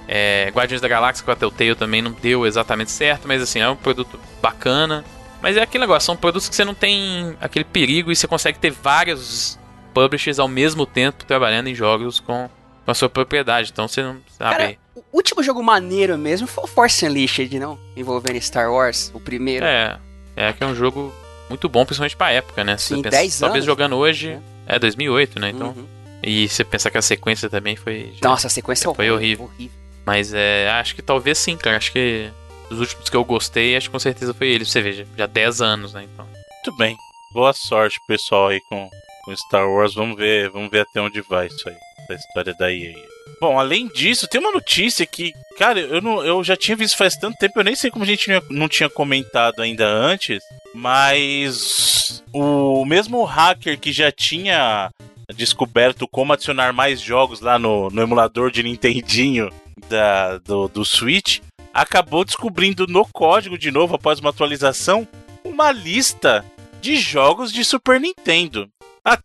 é, 0.09 0.51
Guardiões 0.55 0.81
da 0.81 0.89
Galáxia 0.89 1.23
com 1.23 1.31
a 1.31 1.37
Telltale 1.37 1.75
também 1.75 2.01
não 2.01 2.13
deu 2.13 2.47
exatamente 2.47 2.91
certo, 2.91 3.29
mas 3.29 3.43
assim, 3.43 3.59
é 3.59 3.69
um 3.69 3.77
produto 3.77 4.19
bacana. 4.41 5.05
Mas 5.43 5.59
é 5.59 5.63
aquele 5.63 5.83
negócio, 5.83 6.07
são 6.07 6.17
produtos 6.17 6.49
que 6.49 6.57
você 6.57 6.65
não 6.65 6.75
tem 6.75 7.37
aquele 7.39 7.67
perigo 7.67 8.11
e 8.11 8.17
você 8.17 8.27
consegue 8.27 8.59
ter 8.59 8.71
vários 8.71 9.59
publishers 9.93 10.39
ao 10.39 10.49
mesmo 10.49 10.87
tempo 10.87 11.23
trabalhando 11.27 11.67
em 11.67 11.75
jogos 11.75 12.19
com, 12.19 12.49
com 12.91 12.93
a 12.93 12.95
sua 12.95 13.09
propriedade. 13.09 13.71
Então 13.73 13.87
você 13.87 14.03
não 14.03 14.21
sabe. 14.37 14.57
Cara, 14.57 14.77
o 14.97 15.03
último 15.17 15.43
jogo 15.43 15.63
maneiro 15.63 16.19
mesmo 16.19 16.47
foi 16.49 16.65
o 16.65 16.67
Force 16.67 17.07
Unleashed, 17.07 17.57
não? 17.59 17.79
Envolvendo 17.97 18.41
Star 18.43 18.71
Wars, 18.73 19.11
o 19.15 19.21
primeiro. 19.21 19.65
É, 19.65 19.97
é 20.37 20.53
que 20.53 20.63
é 20.65 20.67
um 20.67 20.75
jogo 20.75 21.15
muito 21.49 21.69
bom, 21.69 21.85
principalmente 21.85 22.17
pra 22.17 22.33
época, 22.33 22.65
né? 22.65 22.77
Sim, 22.77 22.97
pensa- 23.03 23.17
10 23.17 23.39
Talvez 23.39 23.55
anos, 23.63 23.67
jogando 23.67 23.97
hoje. 23.97 24.31
né? 24.35 24.43
É 24.67 24.79
2008, 24.79 25.39
né? 25.41 25.51
Então. 25.51 25.69
Uhum. 25.69 25.87
E 26.23 26.49
você 26.49 26.63
pensar 26.65 26.91
que 26.91 26.99
a 26.99 27.03
sequência 27.03 27.49
também 27.49 27.77
foi. 27.77 28.13
já- 28.21 28.29
Nossa, 28.29 28.49
a 28.49 28.51
sequência 28.51 28.93
Foi 28.93 29.07
é 29.07 29.13
horrível. 29.13 29.45
horrível. 29.55 29.77
Mas 30.05 30.35
é. 30.35 30.69
Acho 30.71 30.95
que 30.97 31.03
talvez 31.03 31.39
sim, 31.39 31.57
cara. 31.57 31.77
Acho 31.77 31.93
que 31.93 32.29
dos 32.69 32.81
últimos 32.81 33.09
que 33.09 33.17
eu 33.17 33.25
gostei, 33.25 33.77
acho 33.77 33.87
que 33.89 33.93
com 33.93 33.99
certeza 34.01 34.35
foi 34.35 34.49
ele. 34.49 34.65
Você 34.65 34.81
veja, 34.83 35.07
já 35.17 35.27
10 35.27 35.61
anos, 35.61 35.95
né? 35.95 36.05
Então. 36.13 36.27
Muito 36.27 36.77
bem. 36.77 36.97
Boa 37.33 37.53
sorte, 37.53 37.99
pessoal, 38.07 38.49
aí 38.49 38.61
com, 38.69 38.89
com 39.25 39.37
Star 39.37 39.69
Wars. 39.69 39.95
Vamos 39.95 40.17
ver, 40.17 40.51
vamos 40.51 40.71
ver 40.71 40.81
até 40.81 41.01
onde 41.01 41.21
vai 41.23 41.47
isso 41.47 41.69
aí. 41.69 41.77
Essa 42.09 42.27
história 42.27 42.55
da 42.55 42.73
EA. 42.73 42.95
Bom, 43.41 43.59
além 43.59 43.89
disso, 43.89 44.27
tem 44.29 44.41
uma 44.41 44.53
notícia 44.53 45.07
que, 45.07 45.33
cara, 45.57 45.81
eu, 45.81 46.01
não, 46.03 46.25
eu 46.25 46.43
já 46.45 46.57
tinha 46.57 46.77
visto 46.77 46.97
faz 46.97 47.17
tanto 47.17 47.39
tempo, 47.39 47.59
eu 47.59 47.65
nem 47.65 47.75
sei 47.75 47.91
como 47.91 48.05
a 48.05 48.07
gente 48.07 48.29
não- 48.31 48.43
não 48.51 48.69
tinha 48.69 48.89
comentado 48.91 49.61
ainda 49.63 49.87
antes, 49.87 50.43
mas 50.75 52.23
o 52.33 52.85
mesmo 52.85 53.25
hacker 53.25 53.79
que 53.79 53.93
já 53.93 54.11
tinha 54.13 54.91
descoberto 55.35 56.07
como 56.09 56.33
adicionar 56.33 56.73
mais 56.73 57.01
jogos 57.01 57.41
lá 57.41 57.59
no, 57.59 57.89
no 57.91 58.03
emulador 58.03 58.51
de 58.51 58.63
Nintendinho 58.63 59.51
da, 59.89 60.39
do, 60.39 60.69
do 60.69 60.85
Switch, 60.85 61.41
acabou 61.73 62.25
descobrindo 62.25 62.87
no 62.89 63.07
código 63.07 63.57
de 63.57 63.71
novo, 63.71 63.95
após 63.95 64.19
uma 64.19 64.31
atualização, 64.31 65.07
uma 65.45 65.71
lista 65.71 66.45
de 66.81 66.97
jogos 66.97 67.53
de 67.53 67.65
Super 67.65 68.01
Nintendo. 68.01 68.69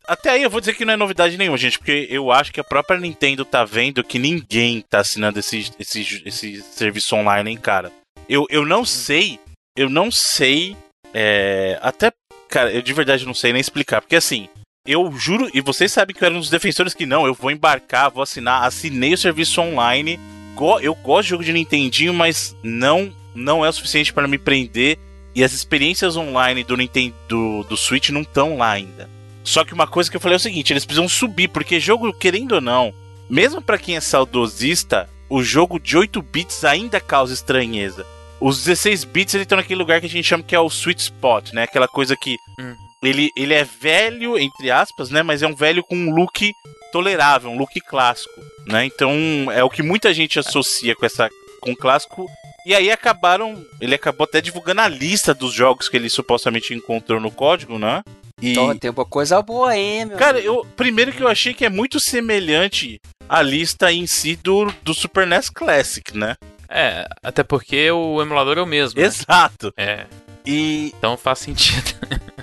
Até 0.08 0.32
aí 0.32 0.43
eu 0.43 0.50
vou 0.50 0.60
dizer 0.60 0.74
que 0.76 0.86
não 0.86 0.93
é 0.93 0.98
novidade 0.98 1.38
nenhuma, 1.38 1.58
gente, 1.58 1.78
porque 1.78 2.08
eu 2.10 2.32
acho 2.32 2.52
que 2.52 2.60
a 2.60 2.63
própria 2.63 3.00
Nintendo 3.00 3.43
tá 3.45 3.63
vendo 3.63 4.04
que 4.04 4.17
ninguém 4.17 4.82
tá 4.89 5.00
assinando 5.00 5.39
esse, 5.39 5.71
esse, 5.80 6.24
esse 6.26 6.62
serviço 6.62 7.15
online, 7.15 7.52
hein, 7.52 7.58
cara. 7.58 7.91
Eu, 8.28 8.48
eu 8.50 8.65
não 8.65 8.84
sei, 8.84 9.39
eu 9.78 9.89
não 9.89 10.10
sei, 10.10 10.76
é, 11.13 11.78
até, 11.82 12.12
cara, 12.50 12.71
eu 12.71 12.82
de 12.82 12.93
verdade 12.93 13.26
não 13.26 13.34
sei 13.34 13.52
nem 13.54 13.62
explicar, 13.62 14.02
porque 14.02 14.15
assim, 14.15 14.50
eu 14.88 15.12
juro, 15.12 15.50
e 15.54 15.62
vocês 15.62 15.91
sabem 15.91 16.15
que 16.15 16.24
eu 16.24 16.26
era 16.28 16.36
um 16.36 16.39
dos 16.39 16.50
defensores 16.50 16.93
que 16.93 17.06
não, 17.06 17.26
eu 17.28 17.34
vou 17.34 17.52
embarcar, 17.52 18.10
vou 18.10 18.24
assinar, 18.24 18.63
assinei 18.63 19.13
o 19.13 19.17
serviço 19.17 19.62
online, 19.62 20.19
go- 20.56 20.80
eu 20.80 20.95
gosto 20.95 21.24
de 21.26 21.30
jogo 21.30 21.43
de 21.43 21.54
Nintendinho, 21.54 22.13
mas 22.13 22.56
não, 22.63 23.13
não 23.36 23.63
é 23.63 23.69
o 23.69 23.74
suficiente 23.74 24.12
para 24.13 24.28
me 24.28 24.38
prender, 24.39 24.98
e 25.36 25.43
as 25.43 25.54
experiências 25.54 26.15
online 26.17 26.63
do 26.63 26.78
Nintendo 26.78 27.13
do, 27.28 27.63
do 27.63 27.78
Switch 27.78 28.10
não 28.10 28.21
estão 28.21 28.58
lá 28.58 28.71
ainda. 28.71 29.10
Só 29.45 29.63
que 29.63 29.73
uma 29.73 29.88
coisa 29.88 30.10
que 30.10 30.17
eu 30.17 30.21
falei 30.21 30.36
é 30.36 30.38
o 30.38 30.39
seguinte, 30.41 30.73
eles 30.73 30.84
precisam 30.86 31.08
subir, 31.08 31.47
porque 31.47 31.79
jogo, 31.79 32.12
querendo 32.12 32.53
ou 32.55 32.62
não, 32.62 32.93
mesmo 33.29 33.62
pra 33.62 33.77
quem 33.77 33.95
é 33.95 34.01
saudosista, 34.01 35.08
o 35.29 35.41
jogo 35.43 35.79
de 35.79 35.95
8 35.97 36.21
bits 36.21 36.65
ainda 36.65 36.99
causa 36.99 37.34
estranheza. 37.34 38.05
Os 38.41 38.63
16 38.63 39.03
bits 39.05 39.34
estão 39.36 39.55
naquele 39.58 39.79
lugar 39.79 39.99
que 40.01 40.08
a 40.08 40.10
gente 40.10 40.27
chama 40.27 40.43
que 40.43 40.55
é 40.55 40.60
o 40.60 40.67
sweet 40.67 40.99
spot, 41.01 41.53
né? 41.53 41.63
Aquela 41.63 41.88
coisa 41.88 42.15
que 42.17 42.38
Hum. 42.60 42.75
ele, 43.03 43.29
ele 43.38 43.53
é 43.53 43.63
velho, 43.63 44.38
entre 44.38 44.69
aspas, 44.69 45.10
né? 45.10 45.23
Mas 45.23 45.41
é 45.41 45.47
um 45.47 45.55
velho 45.55 45.84
com 45.84 45.95
um 45.95 46.13
look 46.13 46.51
tolerável, 46.91 47.49
um 47.49 47.58
look 47.58 47.79
clássico, 47.81 48.41
né? 48.67 48.86
Então 48.86 49.12
é 49.51 49.63
o 49.63 49.69
que 49.69 49.81
muita 49.84 50.13
gente 50.13 50.38
associa 50.39 50.95
com 50.95 51.05
essa 51.05 51.29
com 51.62 51.71
o 51.71 51.75
clássico. 51.77 52.27
E 52.65 52.73
aí 52.73 52.91
acabaram, 52.91 53.63
ele 53.79 53.95
acabou 53.95 54.25
até 54.25 54.41
divulgando 54.41 54.81
a 54.81 54.88
lista 54.88 55.34
dos 55.34 55.53
jogos 55.53 55.88
que 55.88 55.95
ele 55.97 56.10
supostamente 56.10 56.73
encontrou 56.73 57.19
no 57.19 57.31
código, 57.31 57.77
né? 57.79 58.03
E 58.41 58.52
Então, 58.52 58.78
tem 58.78 58.91
uma 58.91 59.06
coisa 59.06 59.41
boa 59.41 59.71
aí, 59.71 60.06
meu. 60.06 60.17
Cara, 60.17 60.39
eu 60.39 60.65
primeiro 60.76 61.12
que 61.13 61.21
eu 61.24 61.28
achei 61.28 61.54
que 61.54 61.63
é 61.65 61.69
muito 61.69 62.00
semelhante 62.00 63.00
à 63.30 63.41
lista 63.41 63.91
em 63.91 64.06
si 64.06 64.36
do, 64.36 64.65
do 64.84 64.93
Super 64.93 65.26
NES 65.26 65.50
Classic, 65.50 66.15
né? 66.17 66.36
É, 66.67 67.08
até 67.24 67.43
porque 67.43 67.89
o 67.91 68.21
emulador 68.21 68.58
é 68.58 68.62
o 68.62 68.65
mesmo. 68.65 69.00
né? 69.00 69.06
Exato. 69.08 69.74
É, 69.78 70.06
E, 70.45 70.91
então 70.98 71.15
faz 71.15 71.39
sentido. 71.39 71.93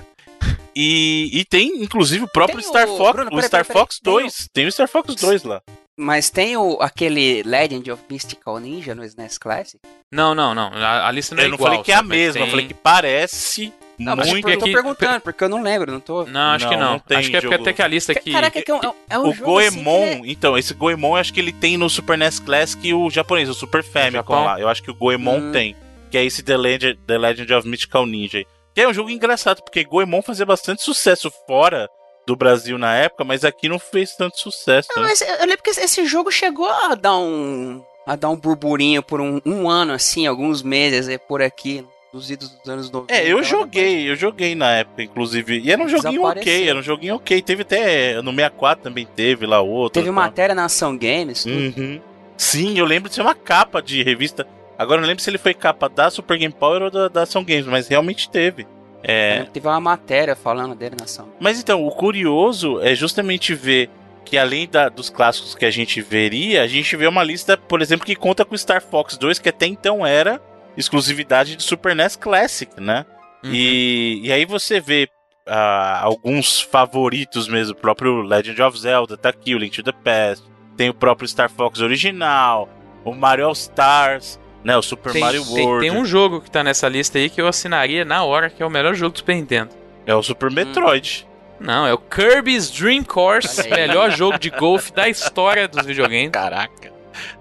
e, 0.75 1.29
e 1.31 1.45
tem 1.45 1.83
inclusive 1.83 2.23
o 2.23 2.27
próprio 2.27 2.57
Tem 2.59 2.65
o- 2.65 2.69
Star 2.69 2.87
Fox, 2.87 3.11
Bruno, 3.13 3.27
o 3.27 3.35
peraí, 3.35 3.47
Star 3.47 3.65
peraí, 3.65 3.79
Fox 3.81 3.99
tem 3.99 4.13
o- 4.13 4.19
2. 4.19 4.47
Tem 4.53 4.65
o 4.65 4.71
Star 4.71 4.87
Fox 4.87 5.15
2 5.15 5.43
lá. 5.43 5.61
Mas 5.95 6.31
tem 6.31 6.57
o, 6.57 6.79
aquele 6.81 7.43
Legend 7.43 7.91
of 7.91 8.01
Mystical 8.09 8.59
Ninja 8.59 8.95
no 8.95 9.03
SNES 9.05 9.37
Classic? 9.37 9.79
Não, 10.11 10.33
não, 10.33 10.55
não. 10.55 10.71
A, 10.73 11.07
a 11.07 11.11
lista 11.11 11.35
não 11.35 11.43
é 11.43 11.45
eu 11.45 11.49
não 11.49 11.55
igual. 11.55 11.69
falei 11.69 11.83
que 11.83 11.91
é 11.91 11.95
a 11.95 12.01
mesma, 12.01 12.39
eu 12.39 12.43
tem- 12.45 12.51
falei 12.51 12.67
que 12.67 12.73
parece 12.73 13.71
Não, 13.99 14.15
mas 14.15 14.27
muito. 14.29 14.47
eu 14.49 14.57
tô 14.57 14.65
aqui- 14.65 14.73
perguntando, 14.73 15.21
porque 15.21 15.43
eu 15.43 15.49
não 15.49 15.61
lembro, 15.61 15.91
não 15.91 15.99
tô... 15.99 16.25
Não, 16.25 16.51
acho 16.51 16.67
que 16.67 16.75
Não, 16.75 16.81
não. 16.83 16.91
não 16.93 16.99
tem 16.99 17.17
acho 17.17 17.29
que 17.29 17.35
é 17.37 17.41
porque 17.41 17.53
jogo- 17.55 17.63
até 17.63 17.73
que 17.73 17.81
a 17.81 17.87
lista 17.87 18.11
aqui. 18.11 18.31
Caraca, 18.31 18.59
é, 18.59 18.61
que 18.61 18.71
é 18.71 18.75
um, 18.75 18.79
é 19.09 19.19
um 19.19 19.29
o 19.29 19.33
jogo 19.33 19.59
assim 19.59 19.69
que 19.69 19.75
Goemon, 19.83 20.03
ele 20.05 20.31
então, 20.31 20.57
esse 20.57 20.73
Goemon 20.73 21.09
eu 21.09 21.15
acho 21.15 21.33
que 21.33 21.39
ele 21.39 21.53
tem 21.53 21.77
no 21.77 21.89
Super 21.89 22.17
NES 22.17 22.39
Classic 22.39 22.87
e 22.87 22.93
o 22.93 23.09
japonês, 23.09 23.49
o 23.49 23.53
Super 23.53 23.83
Famicom 23.83 24.11
Japão? 24.17 24.45
lá. 24.45 24.59
Eu 24.59 24.67
acho 24.67 24.81
que 24.81 24.91
o 24.91 24.95
Goemon 24.95 25.37
Hum. 25.37 25.51
tem. 25.51 25.75
Que 26.09 26.17
é 26.17 26.25
esse 26.25 26.43
The 26.43 26.57
Legend, 26.57 26.99
The 27.07 27.17
Legend 27.17 27.53
of 27.53 27.67
Mystical 27.67 28.05
Ninja. 28.05 28.43
Que 28.75 28.81
é 28.81 28.87
um 28.87 28.93
jogo 28.93 29.09
engraçado, 29.09 29.61
porque 29.63 29.83
Goemon 29.83 30.21
fazia 30.21 30.45
bastante 30.45 30.81
sucesso 30.83 31.31
fora 31.47 31.87
do 32.25 32.35
Brasil 32.35 32.77
na 32.77 32.95
época, 32.95 33.23
mas 33.23 33.43
aqui 33.43 33.67
não 33.69 33.77
fez 33.77 34.15
tanto 34.15 34.39
sucesso. 34.39 34.89
Não, 34.95 35.03
né? 35.03 35.09
mas 35.09 35.21
eu 35.21 35.45
lembro 35.45 35.61
que 35.63 35.69
esse 35.69 36.05
jogo 36.05 36.31
chegou 36.31 36.67
a 36.69 36.95
dar 36.95 37.17
um. 37.17 37.83
a 38.07 38.15
dar 38.15 38.29
um 38.29 38.35
burburinho 38.35 39.03
por 39.03 39.19
um, 39.21 39.39
um 39.45 39.69
ano, 39.69 39.93
assim, 39.93 40.25
alguns 40.25 40.61
meses 40.63 41.17
por 41.27 41.41
aqui, 41.41 41.85
dos 42.13 42.29
idos 42.29 42.49
dos 42.49 42.69
anos 42.69 42.91
90. 42.91 43.11
É, 43.13 43.27
eu 43.27 43.43
joguei, 43.43 44.09
eu 44.09 44.15
joguei 44.15 44.53
na 44.53 44.71
época, 44.71 45.01
inclusive. 45.03 45.59
E 45.59 45.71
era 45.71 45.81
um 45.81 45.89
joguinho 45.89 46.23
ok, 46.23 46.69
era 46.69 46.77
um 46.77 46.83
joguinho 46.83 47.15
ok. 47.15 47.41
Teve 47.41 47.63
até. 47.63 48.21
No 48.21 48.31
64 48.31 48.83
também 48.83 49.05
teve 49.05 49.45
lá 49.47 49.59
outro. 49.61 49.93
Teve 50.01 50.05
tal. 50.05 50.13
matéria 50.13 50.53
na 50.55 50.65
Ação 50.65 50.95
Games. 50.97 51.45
Uhum. 51.45 51.99
Sim, 52.37 52.77
eu 52.77 52.85
lembro 52.85 53.09
de 53.09 53.15
ser 53.15 53.21
uma 53.21 53.33
capa 53.35 53.81
de 53.81 54.03
revista. 54.03 54.45
Agora 54.77 54.97
eu 54.99 55.01
não 55.01 55.07
lembro 55.07 55.23
se 55.23 55.29
ele 55.29 55.37
foi 55.37 55.53
capa 55.53 55.89
da 55.89 56.09
Super 56.09 56.37
Game 56.37 56.53
Power 56.53 56.83
ou 56.83 56.91
da, 56.91 57.07
da 57.07 57.21
Ação 57.23 57.43
Games, 57.43 57.65
mas 57.65 57.87
realmente 57.87 58.29
teve. 58.29 58.65
É, 59.03 59.43
Teve 59.51 59.67
uma 59.67 59.79
matéria 59.81 60.35
falando 60.35 60.75
dele 60.75 60.95
na 60.97 61.03
Ação. 61.05 61.27
mas 61.39 61.59
então, 61.59 61.85
o 61.85 61.91
curioso 61.91 62.79
é 62.81 62.95
justamente 62.95 63.53
ver 63.53 63.89
que 64.23 64.37
além 64.37 64.67
da- 64.67 64.87
dos 64.87 65.09
clássicos 65.09 65.53
que 65.53 65.65
a 65.65 65.69
gente 65.71 66.01
veria, 66.01 66.61
a 66.63 66.67
gente 66.67 66.95
vê 66.95 67.05
uma 67.07 67.21
lista, 67.23 67.57
por 67.57 67.81
exemplo, 67.81 68.05
que 68.05 68.15
conta 68.15 68.45
com 68.45 68.55
Star 68.57 68.81
Fox 68.81 69.17
2, 69.17 69.39
que 69.39 69.49
até 69.49 69.65
então 69.67 70.05
era 70.05 70.41
exclusividade 70.77 71.55
de 71.55 71.63
Super 71.63 71.95
NES 71.95 72.15
Classic, 72.15 72.71
né? 72.79 73.05
Uhum. 73.43 73.51
E, 73.53 74.21
e 74.23 74.31
aí 74.31 74.45
você 74.45 74.79
vê 74.79 75.07
ah, 75.47 75.99
alguns 76.01 76.61
favoritos 76.61 77.47
mesmo, 77.47 77.73
o 77.73 77.77
próprio 77.77 78.21
Legend 78.21 78.61
of 78.61 78.79
Zelda 78.79 79.17
tá 79.17 79.29
aqui, 79.29 79.53
o 79.53 79.57
Link 79.57 79.75
to 79.75 79.83
the 79.83 79.91
Past, 79.91 80.45
tem 80.77 80.89
o 80.89 80.93
próprio 80.93 81.27
Star 81.27 81.49
Fox 81.49 81.79
original, 81.81 82.69
o 83.03 83.13
Mario 83.13 83.45
All 83.47 83.51
Stars, 83.51 84.39
né, 84.63 84.77
o 84.77 84.81
Super 84.81 85.11
Tem, 85.11 85.21
Mario 85.21 85.43
tem- 85.45 85.65
World, 85.65 85.81
tem 85.89 85.91
um 85.97 86.05
jogo 86.05 86.39
que 86.39 86.49
tá 86.49 86.63
nessa 86.63 86.87
lista 86.87 87.17
aí 87.17 87.29
que 87.29 87.41
eu 87.41 87.47
assinaria 87.47 88.05
na 88.05 88.23
hora, 88.23 88.49
que 88.49 88.63
é 88.63 88.65
o 88.65 88.69
melhor 88.69 88.93
jogo 88.95 89.11
do 89.13 89.17
Super 89.19 89.35
Nintendo. 89.35 89.71
é 90.05 90.15
o 90.15 90.23
Super 90.23 90.49
Metroid. 90.49 91.27
Não, 91.59 91.85
é 91.85 91.93
o 91.93 91.97
Kirby's 91.97 92.69
Dream 92.71 93.03
Course, 93.03 93.69
melhor 93.69 94.11
jogo 94.11 94.37
de 94.39 94.49
golfe 94.49 94.91
da 94.93 95.07
história 95.07 95.67
dos 95.67 95.85
videogames. 95.85 96.31
Caraca. 96.31 96.91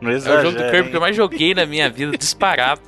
Não 0.00 0.10
É 0.10 0.14
o 0.14 0.16
exagera, 0.16 0.42
jogo 0.42 0.58
do 0.58 0.70
Kirby 0.70 0.90
que 0.90 0.96
eu 0.96 0.98
hein? 0.98 1.00
mais 1.00 1.16
joguei 1.16 1.54
na 1.54 1.64
minha 1.66 1.88
vida, 1.88 2.16
disparado. 2.18 2.80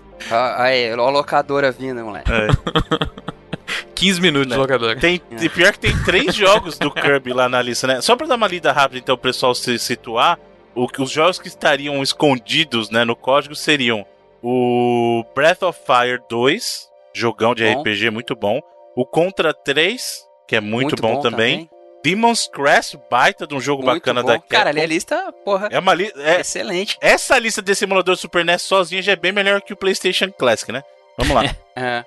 Aí, 0.56 0.90
a 0.92 0.96
locadora 0.96 1.70
vindo, 1.72 2.04
moleque. 2.04 2.30
É. 2.32 2.48
15 3.94 4.20
minutos 4.20 4.48
Né? 4.48 4.54
de 4.54 4.60
locadora. 4.60 4.98
Tem, 4.98 5.20
e 5.40 5.48
pior 5.48 5.72
que 5.72 5.78
tem 5.78 6.04
três 6.04 6.34
jogos 6.36 6.78
do 6.78 6.90
Kirby 6.90 7.32
lá 7.32 7.48
na 7.48 7.62
lista, 7.62 7.86
né? 7.86 8.00
Só 8.00 8.16
pra 8.16 8.26
dar 8.26 8.34
uma 8.34 8.46
lida 8.48 8.72
rápida, 8.72 8.98
então, 8.98 9.14
o 9.14 9.18
pessoal 9.18 9.54
se 9.54 9.78
situar, 9.78 10.38
o, 10.74 10.88
que- 10.88 11.00
os 11.00 11.10
jogos 11.10 11.38
que 11.38 11.48
estariam 11.48 12.02
escondidos 12.02 12.90
né, 12.90 13.04
no 13.04 13.16
código 13.16 13.54
seriam 13.54 14.04
o 14.42 15.24
Breath 15.34 15.62
of 15.62 15.78
Fire 15.86 16.20
2, 16.28 16.88
jogão 17.14 17.54
de 17.54 17.64
Bom. 17.64 17.80
RPG 17.80 18.10
muito 18.10 18.34
bom, 18.36 18.60
o 18.96 19.06
Contra 19.06 19.54
3, 19.54 20.24
que 20.46 20.56
é 20.56 20.60
muito, 20.60 20.96
bom, 21.00 21.20
também, 21.20 21.68
Demon's 22.04 22.46
Crest, 22.46 22.96
baita 23.10 23.46
de 23.46 23.54
um 23.54 23.60
jogo 23.60 23.82
Muito 23.82 23.94
bacana 23.94 24.20
bom. 24.20 24.28
da 24.28 24.38
Cara, 24.38 24.68
ali 24.68 24.80
Capcom. 24.80 24.84
a 24.92 24.94
lista, 24.94 25.32
porra, 25.42 25.68
É 25.72 25.78
uma 25.78 25.94
li 25.94 26.12
é, 26.16 26.40
excelente. 26.40 26.98
essa 27.00 27.38
lista 27.38 27.62
desse 27.62 27.84
emulador 27.84 28.14
Super 28.16 28.44
NES 28.44 28.60
sozinha 28.60 29.00
já 29.00 29.12
é 29.12 29.16
bem 29.16 29.32
melhor 29.32 29.62
que 29.62 29.72
o 29.72 29.76
PlayStation 29.76 30.30
Classic, 30.30 30.70
né? 30.70 30.82
Vamos 31.16 31.34
lá. 31.34 31.42
É. 31.76 32.04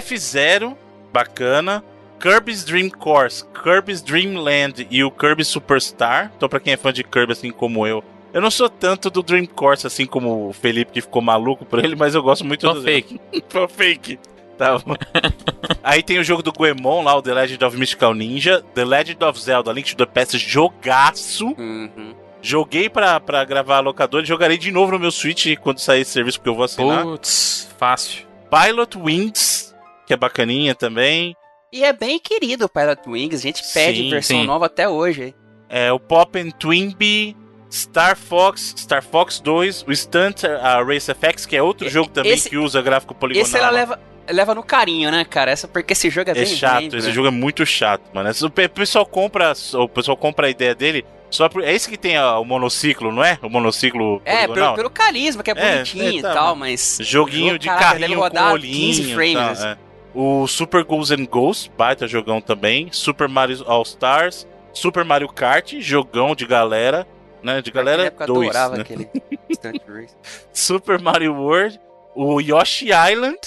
F0, 0.00 0.74
bacana. 1.12 1.82
Kirby's 2.20 2.64
Dream 2.64 2.88
Course, 2.90 3.44
Kirby's 3.62 4.00
Dream 4.02 4.36
Land 4.38 4.86
e 4.90 5.02
o 5.02 5.10
Kirby 5.10 5.44
Superstar. 5.44 6.30
Então, 6.36 6.48
pra 6.48 6.60
quem 6.60 6.72
é 6.74 6.76
fã 6.76 6.92
de 6.92 7.02
Kirby, 7.02 7.32
assim 7.32 7.50
como 7.50 7.86
eu, 7.86 8.04
eu 8.32 8.40
não 8.40 8.50
sou 8.50 8.68
tanto 8.68 9.10
do 9.10 9.22
Dream 9.22 9.46
Course, 9.46 9.86
assim 9.86 10.06
como 10.06 10.48
o 10.48 10.52
Felipe 10.52 10.92
que 10.92 11.00
ficou 11.00 11.20
maluco 11.22 11.64
por 11.64 11.82
ele, 11.84 11.96
mas 11.96 12.14
eu 12.14 12.22
gosto 12.22 12.44
muito 12.44 12.66
Só 12.66 12.74
do 12.74 12.82
fake. 12.82 13.20
Fã 13.48 13.66
fake. 13.66 14.18
Tá 14.60 14.78
bom. 14.78 14.94
Aí 15.82 16.02
tem 16.02 16.18
o 16.18 16.24
jogo 16.24 16.42
do 16.42 16.52
Goemon 16.52 17.02
lá, 17.02 17.16
o 17.16 17.22
The 17.22 17.32
Legend 17.32 17.64
of 17.64 17.76
Mystical 17.78 18.12
Ninja, 18.12 18.62
The 18.74 18.84
Legend 18.84 19.24
of 19.24 19.40
Zelda, 19.40 19.72
Link 19.72 19.94
to 19.94 19.96
the 19.96 20.04
Past, 20.12 20.36
jogaço. 20.38 21.46
Uhum. 21.58 22.14
Joguei 22.42 22.88
pra, 22.90 23.18
pra 23.20 23.42
gravar 23.44 23.78
a 23.78 23.80
locadora 23.80 24.22
e 24.22 24.26
jogarei 24.28 24.58
de 24.58 24.70
novo 24.70 24.92
no 24.92 24.98
meu 24.98 25.10
Switch 25.10 25.56
quando 25.62 25.78
sair 25.78 26.02
esse 26.02 26.10
serviço, 26.10 26.38
porque 26.38 26.50
eu 26.50 26.54
vou 26.54 26.64
assinar. 26.64 27.04
Putz, 27.04 27.68
fácil. 27.78 28.26
Pilot 28.50 28.98
Wings, 28.98 29.74
que 30.06 30.12
é 30.12 30.16
bacaninha 30.16 30.74
também. 30.74 31.34
E 31.72 31.82
é 31.84 31.92
bem 31.92 32.18
querido 32.18 32.66
o 32.66 32.68
Pilot 32.68 33.00
Wings, 33.08 33.34
a 33.38 33.42
gente 33.42 33.62
pede 33.72 33.98
Sim, 34.02 34.10
versão 34.10 34.40
sim. 34.40 34.46
nova 34.46 34.66
até 34.66 34.86
hoje. 34.88 35.34
É, 35.68 35.90
o 35.92 36.00
Pop 36.00 36.36
and 36.38 36.50
Twinbee, 36.50 37.36
Star 37.70 38.16
Fox, 38.16 38.74
Star 38.76 39.02
Fox 39.04 39.38
2, 39.38 39.84
o 39.86 39.94
Stunt 39.94 40.42
uh, 40.42 40.84
Race 40.84 41.12
FX, 41.14 41.46
que 41.46 41.56
é 41.56 41.62
outro 41.62 41.86
E- 41.86 41.90
jogo 41.90 42.10
também 42.10 42.32
esse- 42.32 42.50
que 42.50 42.56
usa 42.56 42.82
gráfico 42.82 43.14
poligonal. 43.14 43.46
Esse 43.46 43.56
ela 43.56 43.70
leva, 43.70 44.00
leva 44.28 44.54
no 44.54 44.62
carinho, 44.62 45.10
né, 45.10 45.24
cara? 45.24 45.50
Essa, 45.50 45.66
porque 45.68 45.92
esse 45.92 46.10
jogo 46.10 46.30
é, 46.30 46.32
É 46.32 46.34
bem 46.34 46.46
chato, 46.46 46.96
esse 46.96 47.08
né? 47.08 47.12
jogo 47.12 47.28
é 47.28 47.30
muito 47.30 47.64
chato, 47.66 48.02
mano. 48.12 48.28
Esse- 48.30 48.44
O 48.44 48.50
pe- 48.50 48.68
pessoal 48.68 49.04
compra, 49.06 49.52
o 49.74 49.88
pessoal 49.88 50.16
compra 50.16 50.46
a 50.46 50.50
ideia 50.50 50.74
dele 50.74 51.04
só 51.30 51.48
por. 51.48 51.62
É 51.62 51.72
esse 51.72 51.88
que 51.88 51.96
tem 51.96 52.18
ó, 52.18 52.40
o 52.40 52.44
monociclo, 52.44 53.12
não 53.12 53.24
é? 53.24 53.38
O 53.42 53.48
monociclo 53.48 54.20
É, 54.24 54.46
pelo, 54.48 54.74
pelo 54.74 54.90
carisma, 54.90 55.42
que 55.42 55.50
é 55.50 55.54
É, 55.56 55.72
bonitinho 55.74 56.04
é, 56.04 56.12
e 56.14 56.22
tá, 56.22 56.32
tal, 56.34 56.56
mas. 56.56 56.98
Joguinho 57.02 57.46
Jogo, 57.52 57.58
de 57.58 57.66
caraca, 57.68 57.84
deve 57.90 58.00
carrinho 58.00 58.18
rodar 58.20 58.46
com 58.48 58.52
olhinho. 58.54 58.72
15 58.94 59.14
frames, 59.14 59.32
e 59.32 59.34
tal, 59.36 59.50
assim. 59.52 59.66
é. 59.68 59.76
O 60.12 60.46
Super 60.48 60.82
Ghosts 60.82 61.16
and 61.20 61.24
Ghosts, 61.26 61.70
baita 61.78 62.08
jogão 62.08 62.40
também. 62.40 62.88
Super 62.90 63.28
Mario 63.28 63.62
All 63.66 63.82
Stars. 63.82 64.46
Super 64.72 65.04
Mario 65.04 65.28
Kart, 65.28 65.74
jogão 65.80 66.34
de 66.34 66.44
galera. 66.46 67.06
Né? 67.42 67.62
De 67.62 67.70
galera 67.70 68.04
Naquela 68.04 68.24
época 68.24 68.24
eu 68.24 68.34
2. 68.34 68.56
adorava 68.56 68.76
Né? 68.76 68.84
Super 70.52 71.00
Mario 71.00 71.34
World. 71.34 71.80
O 72.14 72.40
Yoshi 72.40 72.86
Island, 72.90 73.38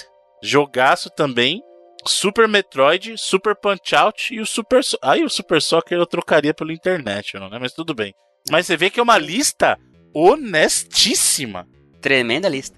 jogaço 0.43 1.09
também. 1.09 1.61
Super 2.05 2.47
Metroid, 2.49 3.15
Super 3.17 3.55
Punch 3.55 3.95
Out 3.95 4.35
e 4.35 4.41
o 4.41 4.45
Super. 4.45 4.83
So- 4.83 4.97
Aí 5.01 5.23
o 5.23 5.29
Super 5.29 5.61
Soccer 5.61 5.97
eu 5.97 6.05
trocaria 6.05 6.53
pelo 6.53 6.71
International, 6.73 7.49
né? 7.49 7.57
Mas 7.59 7.71
tudo 7.71 7.93
bem. 7.95 8.13
Mas 8.51 8.65
você 8.67 8.75
vê 8.75 8.89
que 8.89 8.99
é 8.99 9.03
uma 9.03 9.17
lista 9.17 9.77
honestíssima. 10.13 11.67
Tremenda 12.01 12.49
lista. 12.49 12.77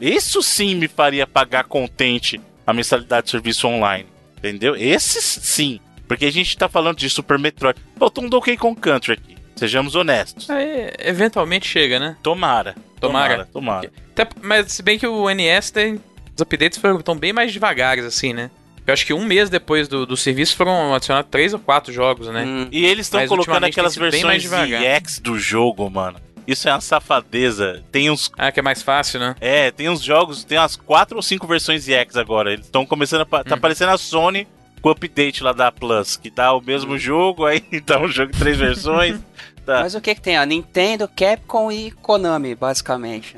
Isso 0.00 0.42
sim 0.42 0.74
me 0.74 0.88
faria 0.88 1.26
pagar 1.26 1.64
contente 1.64 2.40
a 2.66 2.72
mensalidade 2.72 3.26
de 3.26 3.30
serviço 3.30 3.68
online. 3.68 4.08
Entendeu? 4.38 4.74
Esses 4.76 5.24
sim. 5.24 5.80
Porque 6.08 6.24
a 6.26 6.32
gente 6.32 6.56
tá 6.56 6.68
falando 6.68 6.96
de 6.98 7.10
Super 7.10 7.38
Metroid. 7.38 7.78
Faltou 7.98 8.24
um 8.24 8.28
Donkey 8.28 8.56
Kong 8.56 8.80
Country 8.80 9.12
aqui. 9.14 9.36
Sejamos 9.56 9.94
honestos. 9.94 10.48
Aí, 10.50 10.92
eventualmente 10.98 11.66
chega, 11.66 11.98
né? 11.98 12.16
Tomara. 12.22 12.74
Tomara. 13.00 13.46
Tomara. 13.52 13.92
Até- 14.12 14.28
mas 14.42 14.72
se 14.72 14.82
bem 14.82 14.98
que 14.98 15.06
o 15.06 15.28
NES 15.30 15.70
tem. 15.70 16.00
Os 16.36 16.42
updates 16.42 16.78
foram 16.78 17.00
tão 17.00 17.16
bem 17.16 17.32
mais 17.32 17.52
devagares, 17.52 18.04
assim, 18.04 18.32
né? 18.34 18.50
Eu 18.86 18.92
acho 18.92 19.04
que 19.04 19.12
um 19.14 19.24
mês 19.24 19.50
depois 19.50 19.88
do, 19.88 20.06
do 20.06 20.16
serviço 20.16 20.54
foram 20.54 20.94
adicionados 20.94 21.28
três 21.30 21.52
ou 21.52 21.58
quatro 21.58 21.92
jogos, 21.92 22.28
né? 22.28 22.44
Hum, 22.44 22.68
E 22.70 22.84
eles 22.86 23.06
estão 23.06 23.26
colocando 23.26 23.64
aquelas 23.64 23.96
versões. 23.96 24.44
EX 24.52 25.18
do 25.18 25.38
jogo, 25.38 25.90
mano. 25.90 26.20
Isso 26.46 26.68
é 26.68 26.72
uma 26.72 26.80
safadeza. 26.80 27.82
Tem 27.90 28.08
uns. 28.08 28.30
Ah, 28.38 28.52
que 28.52 28.60
é 28.60 28.62
mais 28.62 28.80
fácil, 28.82 29.18
né? 29.18 29.34
É, 29.40 29.72
tem 29.72 29.88
uns 29.88 30.00
jogos, 30.00 30.44
tem 30.44 30.56
umas 30.58 30.76
quatro 30.76 31.16
ou 31.16 31.22
cinco 31.22 31.44
versões 31.46 31.88
EX 31.88 32.16
agora. 32.16 32.52
Eles 32.52 32.66
estão 32.66 32.86
começando 32.86 33.22
a. 33.22 33.26
pa- 33.26 33.42
Tá 33.42 33.56
Hum. 33.56 33.58
parecendo 33.60 33.90
a 33.90 33.98
Sony 33.98 34.46
com 34.80 34.90
o 34.90 34.92
update 34.92 35.42
lá 35.42 35.52
da 35.52 35.72
Plus, 35.72 36.16
que 36.16 36.30
dá 36.30 36.52
o 36.52 36.60
mesmo 36.60 36.94
Hum. 36.94 36.98
jogo, 36.98 37.44
aí 37.44 37.64
dá 37.84 37.98
um 37.98 38.06
jogo 38.06 38.30
em 38.32 38.38
três 38.38 38.56
versões. 38.56 39.18
tá. 39.64 39.80
Mas 39.80 39.96
o 39.96 40.00
que 40.00 40.14
que 40.14 40.20
tem? 40.20 40.36
A 40.36 40.46
Nintendo, 40.46 41.08
Capcom 41.08 41.72
e 41.72 41.90
Konami, 41.90 42.54
basicamente. 42.54 43.34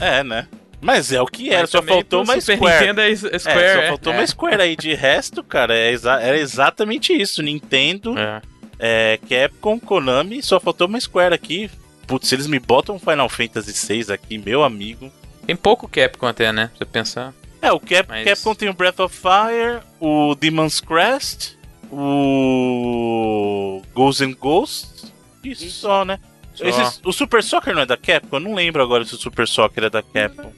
É, 0.00 0.22
né? 0.22 0.46
Mas 0.82 1.12
é 1.12 1.22
o 1.22 1.26
que 1.26 1.48
era, 1.48 1.60
Mas 1.60 1.70
só 1.70 1.78
também 1.78 1.94
faltou 1.94 2.24
pro 2.24 2.32
uma 2.34 2.40
Super 2.40 2.56
Square. 2.56 2.80
Nintendo 2.80 3.00
é 3.00 3.10
is- 3.10 3.24
É, 3.24 3.38
Square, 3.38 3.58
só 3.72 3.78
é. 3.80 3.88
faltou 3.88 4.12
É. 4.12 4.16
uma 4.16 4.26
Square 4.26 4.62
aí. 4.62 4.76
De 4.76 4.94
resto, 4.94 5.42
cara, 5.44 5.74
é 5.74 5.92
exa- 5.92 6.20
era 6.20 6.36
exatamente 6.36 7.12
isso. 7.12 7.40
Nintendo, 7.42 8.14
É. 8.18 8.42
é, 8.78 9.18
Capcom, 9.28 9.78
Konami, 9.78 10.42
só 10.42 10.58
faltou 10.58 10.88
uma 10.88 11.00
Square 11.00 11.32
aqui. 11.34 11.70
Putz, 12.06 12.26
se 12.28 12.34
eles 12.34 12.48
me 12.48 12.58
botam 12.58 12.98
Final 12.98 13.28
Fantasy 13.28 13.72
VI 14.02 14.12
aqui, 14.12 14.36
meu 14.38 14.64
amigo. 14.64 15.10
Tem 15.46 15.54
pouco 15.54 15.88
Capcom 15.88 16.26
até, 16.26 16.50
né? 16.52 16.66
Pra 16.76 16.78
você 16.78 16.84
pensar. 16.92 17.32
É, 17.62 17.70
o 17.70 17.78
Cap 17.78 18.08
Mas- 18.08 18.24
Capcom 18.24 18.54
tem 18.54 18.68
o 18.68 18.74
Breath 18.74 18.98
of 18.98 19.16
Fire, 19.16 19.80
o 20.00 20.34
Demon's 20.34 20.80
Crest, 20.80 21.56
o 21.92 23.82
Ghosts 23.94 24.26
and 24.28 24.32
Ghosts. 24.34 25.12
Isso 25.44 25.64
Isso. 25.64 25.80
só, 25.80 26.04
né? 26.04 26.18
Só. 26.54 26.64
Esses- 26.64 27.00
o 27.04 27.12
Super 27.12 27.42
Soccer 27.42 27.74
não 27.74 27.82
é 27.82 27.86
da 27.86 27.96
Capcom? 27.96 28.36
Eu 28.36 28.40
não 28.40 28.54
lembro 28.54 28.82
agora 28.82 29.04
se 29.04 29.14
o 29.14 29.18
Super 29.18 29.46
Soccer 29.48 29.84
é 29.84 29.90
da 29.90 30.02
Capcom. 30.02 30.52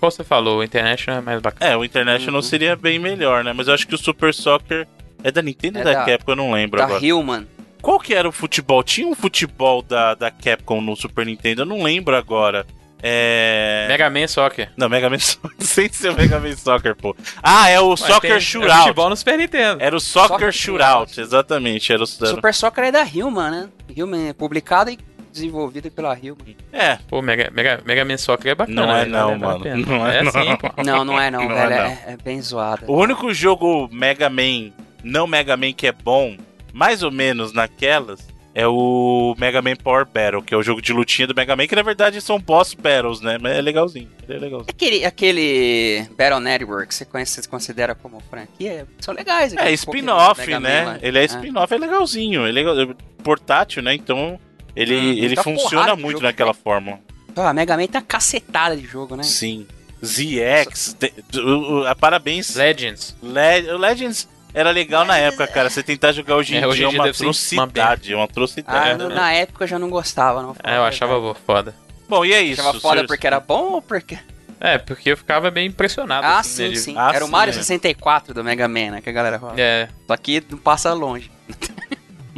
Como 0.00 0.10
você 0.12 0.24
falou, 0.24 0.58
o 0.58 0.64
International 0.64 1.20
é 1.20 1.22
mais 1.24 1.40
bacana. 1.40 1.70
É, 1.72 1.76
o 1.76 1.84
International 1.84 2.36
Uhum. 2.40 2.42
seria 2.42 2.76
bem 2.76 2.98
melhor, 2.98 3.42
né? 3.44 3.52
Mas 3.52 3.68
eu 3.68 3.74
acho 3.74 3.86
que 3.86 3.94
o 3.94 3.98
Super 3.98 4.32
Soccer 4.34 4.86
é 5.24 5.30
da 5.30 5.40
Nintendo 5.42 5.78
ou 5.78 5.82
É 5.82 5.84
da 5.84 6.00
da- 6.00 6.04
Capcom? 6.04 6.32
Eu 6.32 6.36
não 6.36 6.52
lembro 6.52 6.78
Da 6.78 6.84
agora. 6.84 7.04
Hillman. 7.04 7.46
Qual 7.80 7.98
que 8.00 8.12
era 8.14 8.28
o 8.28 8.32
futebol? 8.32 8.82
Tinha 8.82 9.06
um 9.06 9.14
futebol 9.14 9.82
da, 9.82 10.14
da 10.14 10.30
Capcom 10.30 10.80
no 10.80 10.96
Super 10.96 11.24
Nintendo? 11.26 11.62
Eu 11.62 11.66
não 11.66 11.82
lembro 11.82 12.16
agora. 12.16 12.66
É... 13.00 13.86
Mega 13.88 14.10
Man 14.10 14.26
Soccer. 14.26 14.70
Não, 14.76 14.88
Mega 14.88 15.08
Man 15.08 15.18
Soccer. 15.20 15.50
Sem 15.60 15.88
ser 15.92 16.10
o 16.10 16.16
Mega 16.16 16.40
Man 16.40 16.56
Soccer, 16.56 16.96
pô. 16.96 17.14
Ah, 17.40 17.68
é 17.68 17.78
o 17.80 17.90
Mas 17.90 18.00
Soccer 18.00 18.20
tem- 18.20 18.32
É 18.32 18.40
Shootout. 18.40 18.78
futebol 18.80 19.08
no 19.10 19.16
Super 19.16 19.38
Nintendo. 19.38 19.82
Era 19.82 19.96
o 19.96 20.00
Soccer, 20.00 20.28
Soccer 20.28 20.52
Shootout, 20.52 21.20
exatamente. 21.20 21.92
Era 21.92 22.02
o. 22.02 22.06
Era... 22.20 22.26
Super 22.34 22.52
Soccer 22.54 22.84
é 22.84 22.90
da 22.92 23.04
Hillman, 23.04 23.50
né? 23.50 23.68
Hillman 23.96 24.28
é 24.28 24.32
publicada 24.32 24.90
e 24.90 24.98
desenvolvida 25.32 25.90
pela 25.90 26.16
Hillman. 26.18 26.56
É, 26.72 26.98
Pô, 27.08 27.20
Mega, 27.22 27.50
Mega, 27.54 27.82
Mega 27.84 28.04
Man 28.04 28.16
Soccer 28.16 28.52
é 28.52 28.54
bacana. 28.54 28.82
Não 28.86 28.92
é 28.96 29.04
né? 29.04 29.10
não, 29.10 29.38
mano. 29.38 29.64
Não 29.86 30.06
é 30.06 30.22
não. 30.22 30.32
sim, 30.32 30.56
pô. 30.56 30.82
Não, 30.84 31.04
não 31.04 31.20
é 31.20 31.30
não, 31.30 31.42
Não 31.48 31.54
velho. 31.54 31.72
é 31.72 31.98
É, 32.06 32.12
é 32.12 32.16
bem 32.16 32.40
zoada. 32.40 32.84
o 32.86 32.96
único 32.96 33.32
jogo 33.32 33.88
Mega 33.92 34.28
Man, 34.28 34.72
não 35.02 35.26
Mega 35.26 35.56
Man 35.56 35.72
que 35.72 35.86
é 35.86 35.92
bom, 35.92 36.36
mais 36.72 37.02
ou 37.02 37.10
menos 37.10 37.52
naquelas, 37.52 38.26
é 38.54 38.66
o 38.66 39.36
Mega 39.38 39.62
Man 39.62 39.76
Power 39.76 40.04
Battle, 40.04 40.42
que 40.42 40.52
é 40.52 40.56
o 40.56 40.62
jogo 40.64 40.82
de 40.82 40.92
lutinha 40.92 41.28
do 41.28 41.34
Mega 41.34 41.54
Man, 41.54 41.68
que 41.68 41.76
na 41.76 41.82
verdade 41.82 42.20
são 42.20 42.40
boss 42.40 42.74
battles, 42.74 43.20
né? 43.20 43.38
Mas 43.40 43.56
é 43.56 43.60
legalzinho. 43.60 44.08
Ele 44.28 44.36
é 44.38 44.40
legalzinho. 44.40 44.70
Aquele, 44.70 45.04
aquele 45.04 46.06
Battle 46.16 46.40
Network, 46.40 46.92
você, 46.92 47.04
conhece, 47.04 47.40
você 47.40 47.48
considera 47.48 47.94
como 47.94 48.20
franquia? 48.28 48.84
São 48.98 49.14
legais. 49.14 49.54
É 49.54 49.70
spin-off, 49.72 50.44
né? 50.58 50.84
Man. 50.84 50.98
Ele 51.02 51.18
é 51.18 51.24
spin-off, 51.24 51.72
é 51.72 51.78
legalzinho. 51.78 52.46
Ele 52.48 52.60
é 52.60 52.88
portátil, 53.22 53.80
né? 53.82 53.94
Então 53.94 54.40
ele, 54.82 54.96
Hum, 54.96 55.24
ele 55.24 55.36
funciona 55.36 55.94
muito 55.96 56.20
naquela 56.22 56.52
velho. 56.52 56.62
fórmula. 56.62 56.98
Ah, 57.36 57.52
Mega 57.52 57.76
Man 57.76 57.86
tá 57.86 58.00
cacetada 58.00 58.76
de 58.76 58.84
jogo, 58.86 59.14
né? 59.16 59.22
Sim. 59.22 59.66
ZX, 60.04 60.96
o- 61.34 61.84
a- 61.86 61.94
parabéns. 61.94 62.54
Legends. 62.54 63.16
Le- 63.22 63.76
Legends 63.78 64.28
era 64.54 64.70
legal 64.70 65.04
na 65.04 65.16
época, 65.18 65.46
cara. 65.46 65.68
Você 65.70 65.82
tentar 65.82 66.12
jogar 66.12 66.36
hoje 66.36 66.54
em 66.56 66.58
É, 66.60 66.66
hoje 66.66 66.78
dia 66.78 66.86
é 66.86 66.88
em 66.88 66.90
dia 66.90 66.98
uma 67.00 67.04
uma 67.04 67.10
atrocidade. 67.10 68.12
É 68.12 68.16
uma 68.16 68.22
Ah, 68.22 68.24
atrocidade. 68.24 68.98
no- 69.02 69.08
né? 69.08 69.14
na 69.14 69.32
época 69.32 69.64
eu 69.64 69.68
já 69.68 69.78
não 69.78 69.90
gostava, 69.90 70.42
não. 70.42 70.54
É, 70.64 70.76
eu 70.76 70.84
achava 70.84 71.34
foda. 71.34 71.74
Bom, 72.08 72.24
e 72.24 72.32
é 72.32 72.40
isso. 72.42 72.60
Achava 72.60 72.80
foda 72.80 73.04
porque 73.06 73.26
era 73.26 73.38
bom 73.40 73.72
ou 73.74 73.82
porque. 73.82 74.18
É, 74.60 74.76
porque 74.78 75.12
eu 75.12 75.16
ficava 75.16 75.50
bem 75.50 75.66
impressionado. 75.68 76.26
Ah, 76.26 76.38
assim, 76.40 76.62
né, 76.62 76.68
sim, 76.68 76.74
de- 76.74 76.80
sim. 76.80 76.94
Ah, 76.96 77.12
era 77.14 77.24
o 77.24 77.28
Mario 77.28 77.54
né? 77.54 77.60
64 77.62 78.34
do 78.34 78.42
Mega 78.42 78.66
Man, 78.66 78.90
né? 78.92 79.00
Que 79.00 79.08
a 79.10 79.12
galera 79.12 79.38
fala. 79.38 79.54
É, 79.56 79.88
Só 80.06 80.16
que 80.16 80.42
não 80.50 80.58
passa 80.58 80.92
longe. 80.92 81.30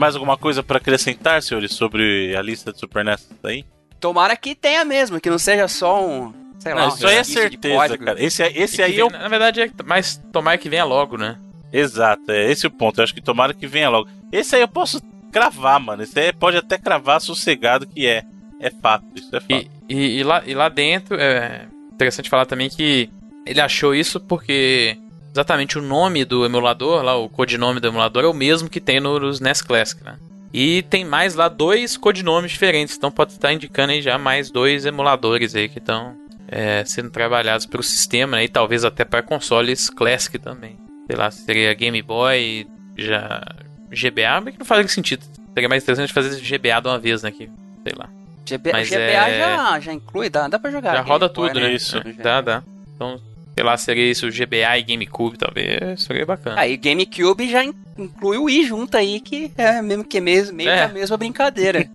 Mais 0.01 0.15
alguma 0.15 0.37
coisa 0.39 0.63
pra 0.63 0.79
acrescentar, 0.79 1.43
senhores, 1.43 1.73
sobre 1.75 2.35
a 2.35 2.41
lista 2.41 2.73
de 2.73 2.79
Super 2.81 3.05
NES 3.05 3.29
aí? 3.45 3.65
Tomara 4.01 4.35
que 4.35 4.55
tenha 4.55 4.83
mesmo, 4.83 5.21
que 5.21 5.29
não 5.29 5.39
seja 5.39 5.69
só 5.69 6.03
um. 6.05 6.33
Sei 6.59 6.73
lá, 6.73 6.81
Não, 6.83 6.91
um 6.91 6.95
isso 6.95 7.07
aí 7.07 7.17
é 7.17 7.25
certeza, 7.25 7.99
cara. 7.99 8.23
Esse, 8.23 8.43
esse 8.43 8.83
aí 8.83 8.93
vem- 8.93 9.01
é 9.01 9.05
o 9.05 9.11
Na 9.11 9.29
verdade, 9.29 9.61
é 9.61 9.71
mais 9.85 10.17
tomar 10.33 10.57
que 10.57 10.71
venha 10.71 10.85
logo, 10.85 11.19
né? 11.19 11.39
Exato, 11.71 12.33
é 12.33 12.51
esse 12.51 12.67
o 12.67 12.71
ponto. 12.71 12.99
Eu 12.99 13.05
acho 13.05 13.15
que 13.15 13.21
tomara 13.21 13.53
que 13.53 13.67
venha 13.67 13.91
logo. 13.91 14.09
Esse 14.33 14.57
aí 14.57 14.63
eu 14.63 14.69
posso 14.69 15.03
cravar, 15.31 15.79
mano. 15.79 16.03
Esse 16.03 16.19
aí 16.19 16.33
pode 16.33 16.57
até 16.57 16.79
cravar 16.79 17.21
sossegado 17.21 17.87
que 17.87 18.07
é. 18.07 18.23
É 18.59 18.71
fato, 18.71 19.05
isso 19.15 19.35
é 19.37 19.41
fato. 19.41 19.53
E, 19.53 19.71
e, 19.89 20.19
e 20.19 20.23
lá, 20.25 20.43
e 20.47 20.55
lá 20.55 20.69
dentro, 20.71 21.17
é 21.21 21.67
interessante 21.93 22.29
falar 22.31 22.47
também 22.47 22.69
que 22.71 23.09
ele 23.47 23.61
achou 23.61 23.95
isso 23.95 24.19
porque 24.21 24.99
exatamente 25.33 25.79
o 25.79 25.83
nome 25.83 26.25
do 26.25 26.45
emulador, 26.45 27.03
lá 27.03 27.17
o 27.17 27.29
codinome 27.29 27.81
do 27.81 27.89
emulador 27.89 28.25
é 28.25 28.27
o 28.27 28.35
mesmo 28.35 28.69
que 28.69 28.81
tem 28.81 29.01
no- 29.01 29.19
nos 29.21 29.41
NES 29.41 29.63
Classic, 29.63 30.03
né? 30.05 30.17
E 30.53 30.83
tem 30.83 31.05
mais 31.05 31.35
lá 31.37 31.49
dois 31.49 31.97
codinomes 31.97 32.51
diferentes, 32.51 32.97
então 32.97 33.11
pode 33.11 33.33
estar 33.33 33.53
indicando 33.53 33.93
aí 33.93 34.03
já 34.03 34.19
mais 34.19 34.51
dois 34.51 34.85
emuladores 34.85 35.55
aí 35.55 35.69
que 35.69 35.79
estão 35.79 36.17
é, 36.53 36.85
sendo 36.85 37.11
trabalhados 37.11 37.65
pelo 37.65 37.83
sistema 37.83 38.37
né? 38.39 38.45
e 38.45 38.49
talvez 38.49 38.85
até 38.85 39.05
para 39.05 39.23
consoles 39.23 39.89
Classic 39.89 40.37
também. 40.37 40.77
Sei 41.07 41.15
lá, 41.17 41.31
seria 41.31 41.73
Game 41.75 42.03
Boy, 42.03 42.67
já 42.99 43.41
GBA, 43.89 44.41
mas 44.41 44.53
que 44.55 44.59
não 44.59 44.67
faz 44.67 44.91
sentido. 44.91 45.25
Seria 45.55 45.69
mais 45.69 45.83
interessante 45.85 46.13
fazer 46.13 46.37
GBA 46.41 46.81
de 46.81 46.89
uma 46.89 46.99
vez, 46.99 47.23
né? 47.23 47.31
Que, 47.31 47.49
sei 47.85 47.93
lá. 47.97 48.09
GB, 48.45 48.73
Mas 48.73 48.89
GBA 48.89 49.01
é- 49.29 49.39
já, 49.39 49.79
já 49.81 49.93
inclui, 49.93 50.29
dá, 50.29 50.49
dá 50.49 50.59
pra 50.59 50.73
jogar. 50.73 50.91
Já 50.91 50.97
Game 50.99 51.09
roda 51.09 51.29
Boy, 51.29 51.49
tudo, 51.49 51.61
né? 51.61 51.73
Isso. 51.73 52.01
Dá, 52.21 52.41
dá. 52.41 52.63
Então, 52.97 53.21
sei 53.55 53.65
lá, 53.65 53.77
seria 53.77 54.11
isso 54.11 54.31
GBA 54.31 54.79
e 54.79 54.83
GameCube, 54.83 55.37
talvez. 55.39 56.03
Seria 56.03 56.25
bacana. 56.27 56.61
Aí 56.61 56.77
GameCube 56.77 57.49
já 57.51 57.65
in- 57.65 57.75
inclui 57.99 58.37
o 58.39 58.45
Wii 58.45 58.65
junto 58.67 58.97
aí, 58.97 59.21
que 59.21 59.51
é 59.57 59.83
mesmo 59.83 60.05
que 60.05 60.21
mesmo, 60.21 60.57
meio 60.57 60.71
É. 60.71 60.85
a 60.85 60.89
mesma 60.89 61.17
brincadeira. 61.17 61.89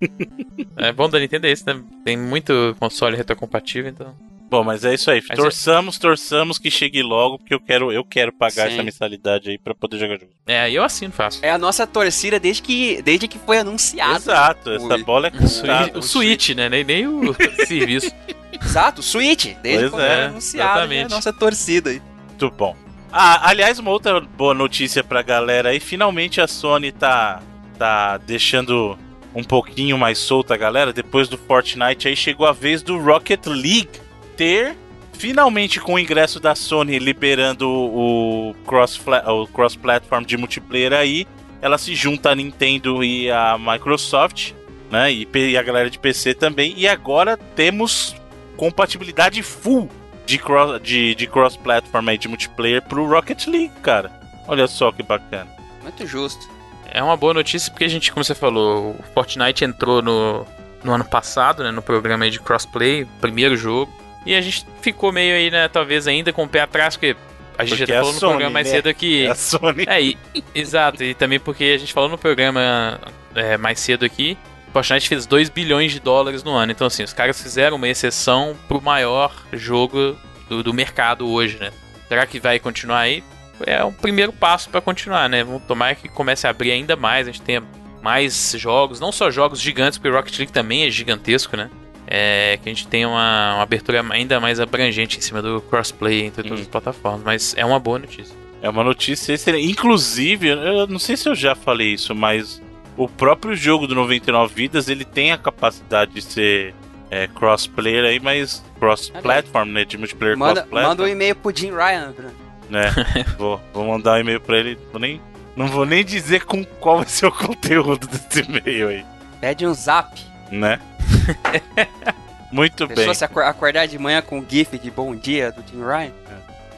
É 0.78 0.92
bom 0.92 1.08
da 1.08 1.18
Nintendo 1.18 1.46
é 1.46 1.52
isso, 1.52 1.64
né? 1.66 1.82
Tem 2.04 2.18
muito 2.18 2.76
console 2.78 3.16
retrocompatível, 3.16 3.90
então. 3.90 4.14
Bom, 4.48 4.62
mas 4.62 4.84
é 4.84 4.94
isso 4.94 5.10
aí. 5.10 5.20
Mas 5.28 5.36
torçamos, 5.36 5.98
torçamos 5.98 6.58
que 6.58 6.70
chegue 6.70 7.02
logo, 7.02 7.38
porque 7.38 7.52
eu 7.52 7.60
quero, 7.60 7.90
eu 7.92 8.04
quero 8.04 8.32
pagar 8.32 8.68
Sim. 8.68 8.74
essa 8.74 8.82
mensalidade 8.84 9.50
aí 9.50 9.58
pra 9.58 9.74
poder 9.74 9.98
jogar 9.98 10.18
jogo. 10.20 10.30
É, 10.46 10.70
eu 10.70 10.84
assino 10.84 11.12
fácil. 11.12 11.44
é 11.44 11.50
a 11.50 11.58
nossa 11.58 11.84
torcida 11.86 12.38
desde 12.38 12.62
que, 12.62 13.02
desde 13.02 13.26
que 13.26 13.38
foi 13.40 13.58
anunciado. 13.58 14.16
Exato, 14.16 14.70
essa 14.70 14.94
Ui. 14.94 15.02
bola 15.02 15.28
é 15.28 15.30
O 15.30 15.48
Switch, 15.48 15.62
cantada. 15.66 15.98
o 15.98 16.02
Switch, 16.02 16.48
né? 16.50 16.68
Nem, 16.68 16.84
nem 16.84 17.06
o 17.08 17.34
serviço. 17.66 18.10
Exato, 18.52 19.00
o 19.00 19.04
Switch. 19.04 19.54
Desde 19.62 19.90
Pois 19.90 20.02
é, 20.02 20.14
foi 20.16 20.24
anunciado, 20.26 20.70
exatamente. 20.70 21.02
é 21.02 21.06
a 21.06 21.08
nossa 21.16 21.32
torcida 21.32 21.90
aí. 21.90 22.00
Muito 22.28 22.50
bom. 22.52 22.76
Ah, 23.12 23.48
aliás, 23.48 23.78
uma 23.80 23.90
outra 23.90 24.20
boa 24.20 24.54
notícia 24.54 25.02
pra 25.02 25.22
galera 25.22 25.70
aí. 25.70 25.80
Finalmente 25.80 26.40
a 26.40 26.46
Sony 26.46 26.92
tá, 26.92 27.42
tá 27.78 28.18
deixando 28.18 28.96
um 29.34 29.42
pouquinho 29.42 29.98
mais 29.98 30.18
solta 30.18 30.54
a 30.54 30.56
galera. 30.56 30.92
Depois 30.92 31.28
do 31.28 31.36
Fortnite 31.36 32.06
aí 32.08 32.14
chegou 32.16 32.46
a 32.46 32.52
vez 32.52 32.80
do 32.82 32.96
Rocket 32.98 33.44
League 33.46 33.88
ter 34.36 34.76
finalmente 35.12 35.80
com 35.80 35.94
o 35.94 35.98
ingresso 35.98 36.38
da 36.38 36.54
Sony 36.54 36.98
liberando 36.98 37.68
o 37.68 38.54
cross 38.66 39.00
o 39.26 39.46
cross 39.46 39.74
platform 39.74 40.24
de 40.24 40.36
multiplayer 40.36 40.92
aí, 40.92 41.26
ela 41.60 41.78
se 41.78 41.94
junta 41.94 42.30
a 42.30 42.34
Nintendo 42.34 43.02
e 43.02 43.30
a 43.30 43.56
Microsoft, 43.58 44.52
né? 44.90 45.12
E, 45.12 45.28
e 45.34 45.56
a 45.56 45.62
galera 45.62 45.90
de 45.90 45.98
PC 45.98 46.34
também. 46.34 46.74
E 46.76 46.86
agora 46.86 47.36
temos 47.36 48.14
compatibilidade 48.56 49.42
full 49.42 49.88
de 50.26 50.38
cross, 50.38 50.80
de, 50.82 51.14
de 51.14 51.26
cross 51.26 51.56
platform 51.56 52.08
aí 52.08 52.18
de 52.18 52.28
multiplayer 52.28 52.82
pro 52.82 53.08
Rocket 53.08 53.46
League, 53.46 53.72
cara. 53.82 54.10
Olha 54.46 54.66
só 54.66 54.92
que 54.92 55.02
bacana. 55.02 55.50
Muito 55.82 56.06
justo. 56.06 56.48
É 56.92 57.02
uma 57.02 57.16
boa 57.16 57.34
notícia 57.34 57.70
porque 57.70 57.84
a 57.84 57.88
gente, 57.88 58.12
como 58.12 58.24
você 58.24 58.34
falou, 58.34 58.96
o 58.98 59.02
Fortnite 59.14 59.64
entrou 59.64 60.02
no, 60.02 60.46
no 60.82 60.92
ano 60.92 61.04
passado, 61.04 61.62
né, 61.62 61.70
no 61.70 61.82
programa 61.82 62.24
aí 62.24 62.30
de 62.30 62.40
crossplay, 62.40 63.04
primeiro 63.20 63.56
jogo. 63.56 63.92
E 64.26 64.34
a 64.34 64.40
gente 64.40 64.66
ficou 64.82 65.12
meio 65.12 65.34
aí, 65.36 65.50
né, 65.50 65.68
talvez 65.68 66.06
ainda 66.08 66.32
com 66.32 66.44
o 66.44 66.48
pé 66.48 66.60
atrás, 66.60 66.96
porque 66.96 67.16
a 67.56 67.64
gente 67.64 67.78
Porque 67.78 67.92
já 67.92 67.98
a 67.98 68.00
falou 68.00 68.12
no 68.12 68.18
Sony, 68.20 68.30
programa 68.32 68.52
mais 68.52 68.66
né? 68.66 68.72
cedo 68.72 68.88
aqui. 68.88 69.24
É 69.24 69.30
a 69.30 69.34
Sony. 69.34 69.84
É, 69.86 70.02
e- 70.02 70.18
exato, 70.54 71.02
e 71.02 71.14
também 71.14 71.38
porque 71.40 71.64
a 71.64 71.78
gente 71.78 71.92
falou 71.92 72.08
no 72.10 72.18
programa 72.18 73.00
é, 73.34 73.56
mais 73.56 73.78
cedo 73.80 74.04
aqui, 74.04 74.36
o 74.68 74.72
Fortnite 74.72 75.08
fez 75.08 75.24
2 75.26 75.48
bilhões 75.48 75.92
de 75.92 76.00
dólares 76.00 76.42
no 76.44 76.50
ano. 76.52 76.72
Então, 76.72 76.86
assim, 76.86 77.02
os 77.02 77.12
caras 77.14 77.40
fizeram 77.40 77.76
uma 77.76 77.88
exceção 77.88 78.54
pro 78.68 78.82
maior 78.82 79.32
jogo 79.52 80.16
do, 80.50 80.62
do 80.62 80.74
mercado 80.74 81.26
hoje, 81.28 81.56
né? 81.58 81.70
Será 82.08 82.26
que 82.26 82.38
vai 82.38 82.58
continuar 82.58 83.00
aí? 83.00 83.24
É 83.64 83.82
um 83.82 83.92
primeiro 83.92 84.32
passo 84.34 84.68
pra 84.68 84.82
continuar, 84.82 85.28
né? 85.30 85.42
Vamos 85.42 85.62
tomar 85.62 85.94
que 85.94 86.08
comece 86.10 86.46
a 86.46 86.50
abrir 86.50 86.72
ainda 86.72 86.94
mais, 86.94 87.26
a 87.26 87.30
gente 87.30 87.40
tenha 87.42 87.62
mais 88.02 88.54
jogos, 88.58 89.00
não 89.00 89.10
só 89.10 89.30
jogos 89.30 89.60
gigantes, 89.60 89.98
porque 89.98 90.10
o 90.10 90.14
Rocket 90.14 90.36
League 90.38 90.52
também 90.52 90.84
é 90.86 90.90
gigantesco, 90.90 91.56
né? 91.56 91.70
É, 92.06 92.58
que 92.62 92.68
a 92.68 92.72
gente 92.72 92.86
tenha 92.86 93.08
uma, 93.08 93.54
uma 93.56 93.62
abertura 93.62 94.04
ainda 94.10 94.38
mais 94.38 94.60
abrangente 94.60 95.18
em 95.18 95.20
cima 95.20 95.42
do 95.42 95.60
crossplay 95.62 96.24
entre 96.24 96.42
todas 96.44 96.60
Hum. 96.60 96.62
as 96.62 96.68
plataformas. 96.68 97.22
Mas 97.24 97.54
é 97.56 97.64
uma 97.64 97.80
boa 97.80 97.98
notícia. 97.98 98.34
É 98.62 98.68
uma 98.70 98.84
notícia 98.84 99.32
excelente. 99.32 99.70
Inclusive, 99.70 100.48
eu 100.48 100.86
não 100.86 100.98
sei 100.98 101.16
se 101.16 101.28
eu 101.28 101.34
já 101.34 101.54
falei 101.54 101.94
isso, 101.94 102.14
mas 102.14 102.62
o 102.96 103.08
próprio 103.08 103.54
jogo 103.56 103.86
do 103.86 103.94
99 103.94 104.54
Vidas 104.54 104.88
ele 104.88 105.04
tem 105.04 105.32
a 105.32 105.38
capacidade 105.38 106.12
de 106.12 106.22
ser 106.22 106.74
é, 107.10 107.26
cross-player 107.26 108.04
aí, 108.04 108.18
mas 108.20 108.64
cross-platform, 108.78 109.68
né? 109.70 109.84
De 109.84 109.98
multiplayer 109.98 110.36
Manda, 110.38 110.60
cross-platform. 110.62 110.88
manda 110.90 111.02
um 111.02 111.08
e-mail 111.08 111.34
pro 111.36 111.54
Jim 111.54 111.70
Ryan, 111.72 112.12
Bruno. 112.12 112.32
né? 112.70 112.92
vou, 113.36 113.60
vou 113.74 113.84
mandar 113.86 114.14
um 114.14 114.20
e-mail 114.20 114.40
pra 114.40 114.58
ele. 114.58 114.78
Vou 114.90 115.00
nem, 115.00 115.20
não 115.56 115.66
vou 115.66 115.84
nem 115.84 116.04
dizer 116.04 116.44
com 116.44 116.64
qual 116.64 116.98
vai 116.98 117.06
ser 117.06 117.26
o 117.26 117.32
conteúdo 117.34 118.06
desse 118.06 118.40
e-mail 118.48 118.88
aí, 118.88 119.04
Pede 119.40 119.66
um 119.66 119.74
zap. 119.74 120.18
né? 120.50 120.80
Muito 122.52 122.86
bem. 122.86 123.12
se 123.14 123.24
acor- 123.24 123.44
acordar 123.44 123.86
de 123.86 123.98
manhã 123.98 124.22
com 124.22 124.38
um 124.38 124.46
gif 124.48 124.78
de 124.78 124.90
bom 124.90 125.14
dia 125.14 125.50
do 125.52 125.62
Jim 125.68 125.82
Ryan. 125.84 126.12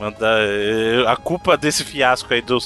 Manda, 0.00 0.26
eh, 0.40 1.04
a 1.06 1.16
culpa 1.16 1.56
desse 1.56 1.84
fiasco 1.84 2.32
aí 2.32 2.40
do, 2.40 2.58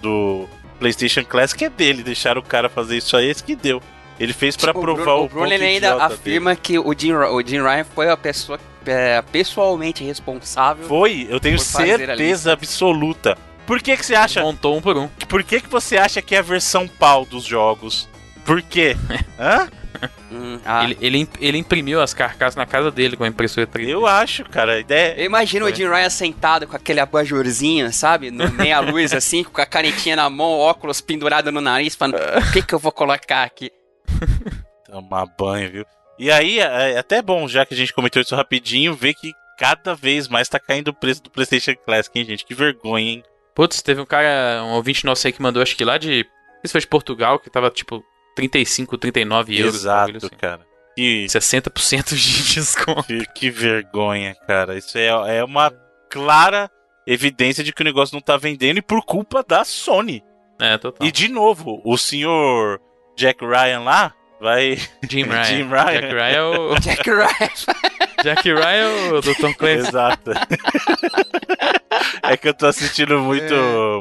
do 0.00 0.48
PlayStation 0.78 1.24
Classic 1.24 1.64
é 1.64 1.70
dele. 1.70 2.02
Deixar 2.02 2.36
o 2.36 2.42
cara 2.42 2.68
fazer 2.68 2.96
isso 2.98 3.16
aí, 3.16 3.28
esse 3.30 3.42
que 3.42 3.54
deu. 3.56 3.80
Ele 4.20 4.32
fez 4.32 4.56
pra 4.56 4.72
O 4.72 4.80
provar 4.80 5.04
Bruno, 5.04 5.20
o, 5.20 5.24
o 5.24 5.28
Bruno 5.28 5.46
ele 5.52 5.64
ainda 5.64 5.86
idiota 5.88 6.08
dele. 6.08 6.20
afirma 6.20 6.56
que 6.56 6.78
o 6.78 6.94
Jim, 6.96 7.12
o 7.14 7.40
Jim 7.46 7.62
Ryan 7.62 7.84
foi 7.84 8.10
a 8.10 8.16
pessoa 8.16 8.58
é, 8.84 9.22
pessoalmente 9.22 10.04
responsável. 10.04 10.86
Foi, 10.86 11.26
eu 11.30 11.40
tenho 11.40 11.58
certeza 11.58 12.52
absoluta. 12.52 13.38
Por 13.66 13.80
que 13.80 13.96
que 13.96 14.04
você 14.04 14.14
acha? 14.14 14.42
Montou 14.42 14.76
um 14.76 14.82
por 14.82 14.96
um. 14.96 15.08
Por 15.28 15.42
que 15.44 15.60
que 15.60 15.68
você 15.68 15.96
acha 15.96 16.20
que 16.20 16.34
é 16.34 16.38
a 16.38 16.42
versão 16.42 16.86
pau 16.86 17.24
dos 17.24 17.44
jogos? 17.44 18.08
Por 18.44 18.60
quê? 18.60 18.96
Hã? 19.38 19.68
Hum, 20.30 20.58
ah. 20.64 20.84
Ele, 20.84 20.98
ele, 21.00 21.28
ele 21.40 21.58
imprimiu 21.58 22.00
as 22.00 22.14
carcaças 22.14 22.56
na 22.56 22.66
casa 22.66 22.90
dele 22.90 23.16
com 23.16 23.24
a 23.24 23.28
impressora 23.28 23.66
3D. 23.66 23.88
Eu 23.88 24.06
acho, 24.06 24.44
cara. 24.44 24.72
A 24.74 24.80
ideia 24.80 25.14
Eu 25.18 25.26
imagino 25.26 25.64
Foi. 25.64 25.72
o 25.72 25.74
Jim 25.74 25.88
Ryan 25.88 26.10
sentado 26.10 26.66
com 26.66 26.76
aquele 26.76 27.00
abajurzinho, 27.00 27.92
sabe? 27.92 28.30
No 28.30 28.50
meia 28.50 28.80
luz, 28.80 29.12
assim, 29.14 29.44
com 29.44 29.60
a 29.60 29.66
canetinha 29.66 30.16
na 30.16 30.28
mão, 30.30 30.58
óculos 30.58 31.00
pendurado 31.00 31.52
no 31.52 31.60
nariz, 31.60 31.94
falando: 31.94 32.16
o 32.16 32.52
que 32.52 32.62
que 32.62 32.74
eu 32.74 32.78
vou 32.78 32.92
colocar 32.92 33.42
aqui? 33.42 33.70
Tomar 34.90 35.26
banho, 35.38 35.70
viu? 35.70 35.86
E 36.18 36.30
aí, 36.30 36.60
é 36.60 36.92
é 36.92 36.98
até 36.98 37.22
bom, 37.22 37.48
já 37.48 37.64
que 37.64 37.74
a 37.74 37.76
gente 37.76 37.92
comentou 37.92 38.20
isso 38.20 38.36
rapidinho, 38.36 38.94
ver 38.94 39.14
que 39.14 39.32
cada 39.58 39.94
vez 39.94 40.28
mais 40.28 40.48
tá 40.48 40.58
caindo 40.58 40.88
o 40.88 40.94
preço 40.94 41.22
do 41.22 41.30
PlayStation 41.30 41.74
Classic, 41.84 42.18
hein, 42.18 42.24
gente? 42.24 42.44
Que 42.44 42.54
vergonha, 42.54 43.12
hein? 43.12 43.22
Putz, 43.54 43.82
teve 43.82 44.00
um 44.00 44.06
cara, 44.06 44.62
um 44.64 44.72
ouvinte 44.72 45.04
nosso 45.04 45.26
aí 45.26 45.32
que 45.32 45.42
mandou, 45.42 45.62
acho 45.62 45.76
que 45.76 45.84
lá 45.84 45.98
de. 45.98 46.24
Não 46.24 46.60
sei 46.62 46.68
se 46.68 46.72
foi 46.72 46.80
de 46.80 46.86
Portugal, 46.86 47.38
que 47.38 47.50
tava 47.50 47.70
tipo 47.70 48.04
35, 48.34 48.98
39 48.98 49.58
euros. 49.58 49.74
Exato, 49.74 50.16
assim. 50.16 50.28
cara. 50.36 50.60
Que, 50.96 51.24
60% 51.26 52.14
de 52.14 52.54
desconto. 52.54 53.04
que, 53.04 53.26
que 53.26 53.50
vergonha, 53.50 54.34
cara. 54.46 54.76
Isso 54.76 54.98
é, 54.98 55.06
é 55.38 55.44
uma 55.44 55.72
clara 56.10 56.70
evidência 57.06 57.64
de 57.64 57.72
que 57.72 57.82
o 57.82 57.84
negócio 57.84 58.14
não 58.14 58.20
tá 58.20 58.36
vendendo 58.36 58.78
e 58.78 58.82
por 58.82 59.02
culpa 59.04 59.42
da 59.42 59.64
Sony. 59.64 60.22
É, 60.60 60.78
total. 60.78 61.06
E 61.06 61.10
de 61.10 61.28
novo, 61.28 61.80
o 61.84 61.96
senhor 61.96 62.80
Jack 63.16 63.44
Ryan 63.44 63.80
lá 63.80 64.14
vai. 64.42 64.76
Jim 65.08 65.22
Ryan. 65.22 65.44
Jim 65.44 65.68
Ryan. 65.68 66.00
Jack 66.00 66.14
Ryan 66.14 66.32
é 66.32 66.42
o. 66.42 66.74
Jack 66.80 67.10
Ryan. 67.10 67.50
Jack 68.22 68.52
Ryan 68.52 68.64
é 68.66 69.12
o 69.12 69.20
do 69.20 69.34
Tom 69.36 69.54
Clancy. 69.54 69.88
Exato. 69.88 70.30
é 72.22 72.36
que 72.36 72.48
eu 72.48 72.54
tô 72.54 72.66
assistindo 72.66 73.18
muito. 73.20 73.54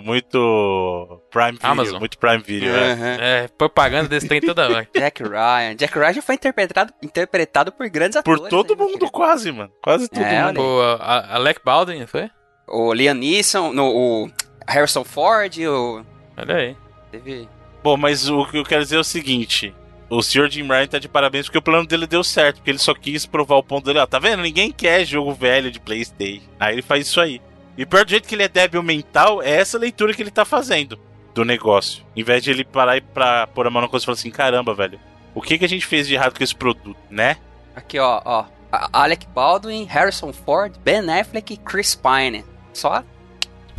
Muito. 0.04 1.22
Prime 1.32 1.52
Video. 1.54 1.70
Amazon. 1.70 2.00
Muito 2.00 2.18
Prime 2.18 2.44
Video, 2.44 2.76
é. 2.76 2.92
Aham. 2.92 3.18
É, 3.20 3.48
propaganda 3.58 4.10
desse 4.10 4.28
trem 4.28 4.42
toda 4.42 4.68
hora. 4.68 4.88
Jack 4.94 5.24
Ryan. 5.24 5.76
Jack 5.76 5.98
Ryan 5.98 6.14
já 6.14 6.22
foi 6.22 6.36
interpretado, 6.36 6.94
interpretado 7.02 7.72
por 7.72 7.88
grandes 7.90 8.22
Por 8.22 8.36
atores. 8.36 8.50
todo 8.50 8.76
né, 8.76 8.84
mundo, 8.84 9.10
quase, 9.10 9.52
mano. 9.52 9.72
Quase 9.82 10.10
todo 10.10 10.24
É, 10.24 10.44
mundo. 10.46 10.82
A, 11.00 11.20
a 11.20 11.36
Alec 11.36 11.62
Baldwin, 11.64 12.06
foi? 12.06 12.30
O 12.68 12.94
Liam 12.94 13.14
Neeson, 13.14 13.72
no, 13.74 13.86
o 13.86 14.32
Harrison 14.68 15.04
Ford, 15.04 15.58
o... 15.60 16.06
Olha 16.38 16.56
aí. 16.56 16.78
Teve... 17.12 17.48
Bom, 17.84 17.98
mas 17.98 18.30
o 18.30 18.46
que 18.46 18.58
eu 18.58 18.64
quero 18.64 18.84
dizer 18.84 18.96
é 18.98 19.00
o 19.00 19.04
seguinte. 19.04 19.74
O 20.12 20.22
Sr. 20.22 20.50
Jim 20.50 20.68
Ryan 20.68 20.88
tá 20.88 21.00
de 21.00 21.08
parabéns 21.08 21.46
porque 21.46 21.58
o 21.58 21.62
plano 21.62 21.88
dele 21.88 22.06
deu 22.06 22.22
certo. 22.24 22.58
Porque 22.58 22.70
ele 22.70 22.78
só 22.78 22.94
quis 22.94 23.26
provar 23.26 23.56
o 23.56 23.64
ponto 23.64 23.86
dele. 23.86 24.00
Ó, 24.00 24.06
tá 24.06 24.20
vendo? 24.20 24.44
Ninguém 24.44 24.70
quer 24.72 25.06
jogo 25.06 25.34
velho 25.34 25.72
de 25.72 25.80
Playstation. 25.80 26.44
Aí 26.60 26.76
ele 26.76 26.82
faz 26.82 27.08
isso 27.08 27.22
aí. 27.22 27.42
E 27.78 27.86
pior 27.86 28.04
do 28.04 28.12
jeito 28.12 28.28
que 28.28 28.36
ele 28.36 28.44
é 28.44 28.50
débil 28.50 28.84
mental, 28.84 29.42
é 29.42 29.52
essa 29.52 29.78
leitura 29.78 30.14
que 30.14 30.22
ele 30.22 30.30
tá 30.30 30.44
fazendo 30.44 31.00
do 31.34 31.46
negócio. 31.46 32.04
Em 32.14 32.24
vez 32.24 32.44
de 32.44 32.52
ele 32.52 32.66
parar 32.66 32.98
e 32.98 33.02
pra 33.02 33.48
pôr 33.48 33.66
a 33.66 33.70
mão 33.70 33.82
na 33.82 33.88
coisa 33.88 34.04
e 34.04 34.06
falar 34.06 34.16
assim, 34.18 34.30
caramba, 34.30 34.74
velho. 34.74 35.00
O 35.34 35.42
que, 35.42 35.58
que 35.58 35.64
a 35.64 35.70
gente 35.70 35.86
fez 35.86 36.06
de 36.06 36.14
errado 36.14 36.38
com 36.38 36.44
esse 36.44 36.54
produto, 36.54 36.94
né? 37.10 37.38
Aqui, 37.74 37.98
ó, 37.98 38.22
ó. 38.26 38.46
Alec 38.92 39.26
Baldwin, 39.28 39.86
Harrison 39.86 40.34
Ford, 40.34 40.74
Ben 40.84 41.10
Affleck 41.10 41.54
e 41.54 41.58
Chris 41.58 41.96
Pine. 41.96 42.44
Só... 42.74 43.02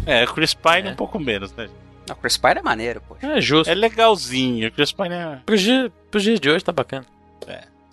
É, 0.07 0.27
Chris 0.27 0.55
Pine 0.55 0.89
É. 0.89 0.93
um 0.93 0.97
pouco 0.97 1.19
menos, 1.21 1.53
né? 1.53 1.69
Não, 2.13 2.17
Chris 2.21 2.37
Pine 2.37 2.59
é 2.59 2.63
maneiro, 2.63 3.01
pô. 3.01 3.17
É 3.23 3.41
justo. 3.41 3.71
É 3.71 3.75
legalzinho. 3.75 4.69
O 4.69 4.73
Chris 4.73 4.93
Pine 4.93 5.15
é... 5.15 5.41
Pro, 5.47 5.57
dia, 5.57 5.93
pro 6.11 6.21
dia 6.21 6.39
de 6.39 6.51
hoje 6.51 6.65
tá 6.65 6.73
bacana. 6.73 7.07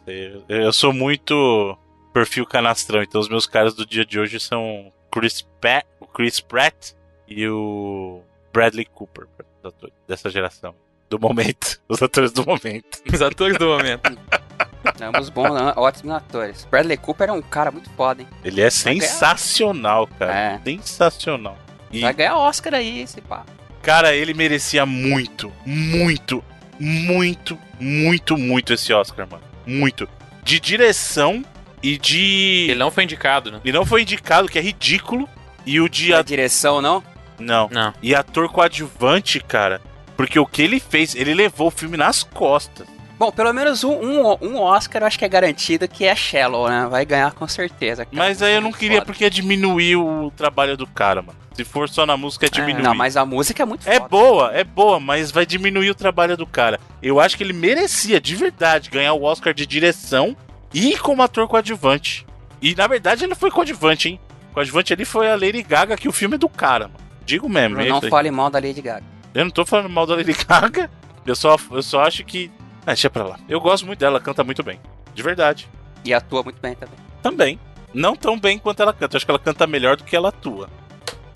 Eu, 0.06 0.44
eu 0.50 0.74
sou 0.74 0.92
muito 0.92 1.78
perfil 2.12 2.46
canastrão, 2.46 3.04
então 3.04 3.22
os 3.22 3.30
meus 3.30 3.46
caras 3.46 3.76
do 3.76 3.86
dia 3.86 4.04
de 4.04 4.20
hoje 4.20 4.40
são 4.40 4.92
Chris, 5.12 5.46
Pratt, 5.62 5.86
o 6.00 6.08
Chris 6.08 6.40
Pratt 6.40 6.94
e 7.28 7.48
o 7.48 8.22
Bradley 8.52 8.86
Cooper, 8.86 9.28
os 9.60 9.66
atores 9.66 9.96
dessa 10.08 10.30
geração. 10.30 10.74
Do 11.10 11.20
momento. 11.20 11.82
Os 11.90 12.04
atores 12.04 12.32
do 12.32 12.46
momento. 12.46 13.02
Os 13.12 13.20
atores 13.20 13.58
do 13.58 13.66
momento. 13.66 14.16
Ambos 15.02 15.30
bons, 15.30 15.56
né? 15.56 15.74
ótimos 15.76 16.14
atores. 16.14 16.66
Bradley 16.66 16.98
Cooper 16.98 17.30
é 17.30 17.32
um 17.32 17.42
cara 17.42 17.72
muito 17.72 17.90
foda, 17.92 18.22
hein? 18.22 18.28
Ele 18.44 18.62
é 18.62 18.70
sensacional, 18.70 20.06
cara. 20.06 20.32
É. 20.32 20.60
Sensacional. 20.64 21.58
E, 21.92 22.02
Vai 22.02 22.14
ganhar 22.14 22.38
Oscar 22.38 22.76
aí, 22.76 23.02
esse 23.02 23.22
pá. 23.22 23.44
Cara, 23.82 24.14
ele 24.14 24.34
merecia 24.34 24.86
muito, 24.86 25.52
muito, 25.66 26.44
muito, 26.80 27.58
muito, 27.80 28.38
muito 28.38 28.74
esse 28.74 28.94
Oscar, 28.94 29.28
mano. 29.30 29.44
Muito. 29.66 30.08
De 30.44 30.60
direção 30.60 31.44
e 31.82 31.98
de. 31.98 32.68
Ele 32.70 32.80
não 32.80 32.92
foi 32.92 33.04
indicado, 33.04 33.52
né? 33.52 33.62
Ele 33.64 33.78
não 33.78 33.86
foi 33.86 34.02
indicado, 34.02 34.48
que 34.48 34.58
é 34.58 34.62
ridículo. 34.62 35.28
E 35.66 35.80
o 35.80 35.90
de. 35.90 36.14
A 36.14 36.22
direção, 36.22 36.82
não? 36.82 37.04
Não. 37.40 37.70
Não. 37.72 37.94
E 38.02 38.14
ator 38.14 38.50
coadjuvante, 38.50 39.40
cara. 39.40 39.82
Porque 40.18 40.40
o 40.40 40.46
que 40.46 40.62
ele 40.62 40.80
fez, 40.80 41.16
ele 41.16 41.34
levou 41.34 41.68
o 41.68 41.72
filme 41.72 41.96
nas 41.96 42.24
costas. 42.24 42.88
Bom, 43.20 43.32
pelo 43.34 43.52
menos 43.54 43.84
um, 43.84 43.92
um, 43.92 44.38
um 44.42 44.58
Oscar 44.62 45.02
eu 45.04 45.08
acho 45.08 45.20
que 45.20 45.26
é 45.26 45.30
garantido, 45.30 45.88
que 45.90 46.06
é 46.06 46.16
Shallow, 46.16 46.70
né? 46.70 46.88
Vai 46.90 47.06
ganhar 47.06 47.34
com 47.34 47.46
certeza. 47.48 48.06
cara. 48.06 48.16
Mas 48.18 48.42
aí 48.42 48.56
eu 48.56 48.62
não 48.62 48.72
queria 48.72 49.00
foda. 49.00 49.06
porque 49.08 49.26
ia 49.26 49.30
diminuir 49.30 49.98
o 49.98 50.32
trabalho 50.36 50.78
do 50.78 50.88
cara, 50.88 51.22
mano. 51.22 51.38
Se 51.54 51.66
for 51.66 51.90
só 51.90 52.06
na 52.06 52.16
música, 52.16 52.46
é 52.46 52.50
diminuir. 52.50 52.82
Não, 52.82 52.96
mas 52.96 53.18
a 53.18 53.26
música 53.26 53.62
é 53.62 53.66
muito 53.66 53.86
É 53.90 53.96
foda. 53.98 54.08
boa, 54.08 54.52
é 54.54 54.64
boa, 54.64 55.00
mas 55.02 55.30
vai 55.32 55.46
diminuir 55.46 55.90
o 55.90 55.96
trabalho 55.96 56.38
do 56.38 56.46
cara. 56.48 56.80
Eu 57.04 57.20
acho 57.20 57.36
que 57.36 57.44
ele 57.44 57.52
merecia, 57.52 58.22
de 58.22 58.34
verdade, 58.38 58.90
ganhar 58.90 59.12
o 59.12 59.24
Oscar 59.24 59.54
de 59.54 59.66
direção 59.66 60.34
e 60.74 60.96
como 60.98 61.22
ator 61.22 61.46
coadjuvante. 61.50 62.26
E 62.62 62.74
na 62.74 62.88
verdade 62.88 63.26
ele 63.26 63.36
foi 63.36 63.52
coadjuvante, 63.52 64.08
hein? 64.08 64.20
Coadjuvante 64.54 64.94
ali 64.94 65.04
foi 65.04 65.30
a 65.30 65.36
Lady 65.36 65.62
Gaga, 65.62 65.98
que 65.98 66.08
o 66.08 66.14
filme 66.14 66.36
é 66.36 66.38
do 66.38 66.48
cara, 66.48 66.88
mano. 66.88 67.00
Digo 67.26 67.50
mesmo, 67.50 67.82
é 67.82 67.90
Não 67.90 68.00
aí. 68.02 68.10
fale 68.10 68.32
mal 68.32 68.50
da 68.50 68.60
Lady 68.60 68.82
Gaga. 68.82 69.04
Eu 69.34 69.44
não 69.44 69.52
tô 69.52 69.66
falando 69.66 69.90
mal 69.90 70.06
da 70.08 70.16
Lady 70.16 70.32
Gaga. 70.48 70.90
Eu 71.26 71.36
só, 71.36 71.58
eu 71.72 71.84
só 71.84 72.02
acho 72.04 72.24
que. 72.24 72.50
Ah, 72.82 72.88
deixa 72.94 73.10
pra 73.10 73.24
lá. 73.24 73.40
Eu 73.48 73.60
gosto 73.60 73.86
muito 73.86 74.00
dela, 74.00 74.20
canta 74.20 74.44
muito 74.44 74.64
bem. 74.64 74.80
De 75.14 75.22
verdade. 75.22 75.68
E 76.04 76.14
atua 76.14 76.44
muito 76.44 76.62
bem 76.62 76.76
também. 76.76 76.96
Também. 77.22 77.60
Não 77.94 78.16
tão 78.16 78.40
bem 78.40 78.58
quanto 78.58 78.82
ela 78.82 78.94
canta. 78.94 79.16
Eu 79.16 79.18
acho 79.18 79.26
que 79.26 79.32
ela 79.32 79.40
canta 79.40 79.68
melhor 79.68 79.98
do 79.98 80.04
que 80.04 80.16
ela 80.16 80.30
atua. 80.30 80.70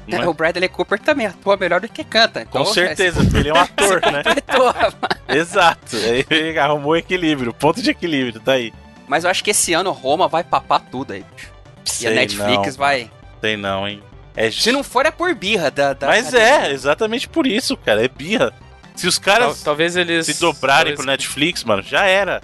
Não 0.07 0.21
é? 0.21 0.27
O 0.27 0.33
Bradley 0.33 0.67
Cooper 0.69 0.99
também 0.99 1.25
atua 1.25 1.55
melhor 1.57 1.79
do 1.79 1.87
que 1.87 2.03
canta. 2.03 2.45
Com 2.45 2.61
então, 2.61 2.73
certeza, 2.73 3.21
ele 3.37 3.49
é 3.49 3.53
um 3.53 3.57
ator, 3.59 4.01
né? 4.11 4.23
completou. 4.23 4.73
Exato. 5.29 5.95
Ele 6.29 6.57
arrumou 6.59 6.95
equilíbrio, 6.95 7.53
ponto 7.53 7.81
de 7.81 7.89
equilíbrio, 7.91 8.39
tá 8.41 8.53
aí. 8.53 8.73
Mas 9.07 9.23
eu 9.23 9.29
acho 9.29 9.43
que 9.43 9.51
esse 9.51 9.73
ano 9.73 9.91
Roma 9.91 10.27
vai 10.27 10.43
papar 10.43 10.79
tudo 10.79 11.13
aí, 11.13 11.23
bicho. 11.35 11.51
E 11.85 12.07
a 12.07 12.09
Sei 12.09 12.13
Netflix 12.15 12.67
não, 12.67 12.73
vai. 12.77 13.11
Sei 13.41 13.57
não, 13.57 13.87
hein? 13.87 14.01
É 14.35 14.49
Se 14.49 14.71
não 14.71 14.83
for, 14.83 15.05
é 15.05 15.11
por 15.11 15.33
birra 15.35 15.69
da. 15.69 15.93
da 15.93 16.07
Mas 16.07 16.33
academia. 16.33 16.67
é, 16.67 16.71
exatamente 16.71 17.29
por 17.29 17.45
isso, 17.45 17.77
cara. 17.77 18.03
É 18.03 18.07
birra. 18.07 18.53
Se 18.95 19.07
os 19.07 19.17
Tal- 19.17 19.33
caras 19.33 19.63
talvez 19.63 19.95
eles. 19.95 20.25
se 20.25 20.39
dobrarem 20.39 20.77
talvez- 20.93 20.95
pro 20.97 21.05
Netflix, 21.05 21.63
mano, 21.63 21.81
já 21.81 22.05
era. 22.05 22.41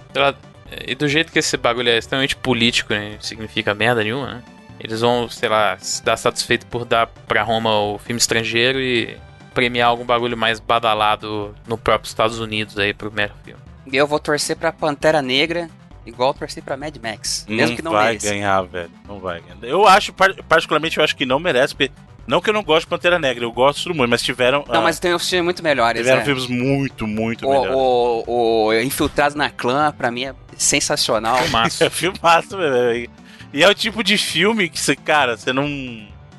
e 0.88 0.94
do 0.96 1.08
jeito 1.08 1.32
que 1.32 1.40
esse 1.40 1.56
bagulho 1.58 1.90
é 1.90 1.98
extremamente 1.98 2.36
político 2.36 2.94
e 2.94 3.14
não 3.14 3.22
significa 3.22 3.74
merda 3.74 4.04
nenhuma, 4.04 4.36
né? 4.36 4.44
Eles 4.80 5.02
vão, 5.02 5.28
sei 5.30 5.50
lá, 5.50 5.78
se 5.80 6.04
dar 6.04 6.16
satisfeito 6.18 6.66
por 6.68 6.86
dar 6.86 7.08
pra 7.08 7.44
Roma 7.44 7.78
o 7.78 7.98
filme 7.98 8.18
estrangeiro 8.20 8.80
e 8.80 9.18
premiar 9.54 9.90
algum 9.90 10.06
bagulho 10.06 10.38
mais 10.38 10.60
badalado 10.60 11.54
no 11.68 11.78
próprio 11.78 12.08
Estados 12.08 12.40
Unidos 12.40 12.78
aí 12.78 12.94
pro 12.94 13.12
melhor 13.12 13.36
filme. 13.44 13.60
E 13.92 13.98
eu 13.98 14.08
vou 14.08 14.20
torcer 14.20 14.56
pra 14.56 14.72
Pantera 14.72 15.22
Negra, 15.22 15.70
igual 16.06 16.34
torci 16.34 16.62
pra 16.62 16.78
Mad 16.78 16.96
Max. 17.02 17.46
Mesmo 17.50 17.76
que 17.76 17.82
não 17.82 17.92
vai 17.92 18.08
mereça. 18.10 18.30
ganhar, 18.30 18.62
velho. 18.62 18.92
Não 19.08 19.20
vai 19.20 19.42
ganhar. 19.42 19.58
Eu 19.64 19.86
acho, 19.88 20.14
par- 20.14 20.36
particularmente, 20.48 20.98
eu 20.98 21.04
acho 21.04 21.16
que 21.16 21.26
não 21.26 21.40
merece, 21.40 21.76
porque. 21.76 21.92
Não 22.30 22.40
que 22.40 22.52
eu 22.52 22.54
não 22.54 22.62
gosto 22.62 22.82
de 22.82 22.90
Pantera 22.92 23.18
Negra, 23.18 23.44
eu 23.44 23.52
gosto 23.52 23.92
muito, 23.92 24.08
mas 24.08 24.22
tiveram. 24.22 24.64
Não, 24.68 24.76
ah, 24.76 24.82
mas 24.82 25.00
tem 25.00 25.18
filmes 25.18 25.44
muito 25.46 25.64
melhores. 25.64 26.00
tiveram 26.00 26.22
é. 26.22 26.24
filmes 26.24 26.46
muito, 26.46 27.08
muito 27.08 27.50
melhores. 27.50 27.74
O, 27.74 28.24
o, 28.28 28.66
o 28.68 28.74
Infiltrados 28.82 29.34
na 29.34 29.50
Clã, 29.50 29.92
pra 29.92 30.12
mim, 30.12 30.26
é 30.26 30.36
sensacional. 30.56 31.40
Massa. 31.48 31.86
É 31.88 31.90
filmaço, 31.90 32.56
velho. 32.56 33.10
E 33.52 33.64
é 33.64 33.68
o 33.68 33.74
tipo 33.74 34.04
de 34.04 34.16
filme 34.16 34.70
que 34.70 34.80
você, 34.80 34.96
cara, 34.96 35.36
você 35.38 35.52
não. 35.52 35.66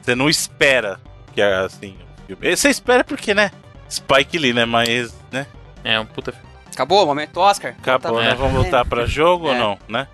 Você 0.01 0.14
não 0.14 0.30
espera 0.30 1.01
que 1.34 1.43
é 1.43 1.57
assim. 1.57 1.97
o 2.22 2.36
filme. 2.36 2.57
Você 2.57 2.68
espera 2.70 3.03
porque, 3.03 3.34
né? 3.34 3.51
Spike 3.91 4.38
Lee, 4.38 4.53
né? 4.53 4.64
Mas, 4.64 5.12
né? 5.32 5.45
É 5.82 5.99
um 5.99 6.07
puta 6.07 6.30
filme. 6.30 6.47
Acabou? 6.72 7.05
Momento 7.05 7.41
Oscar? 7.41 7.74
Acabou, 7.76 8.18
Tá- 8.20 8.26
né? 8.28 8.34
Vamos 8.36 8.53
voltar 8.53 8.84
pra 8.84 9.07
jogo 9.07 9.49
ou 9.49 9.55
É. 9.55 9.59
não, 9.59 9.76
né? 9.88 10.07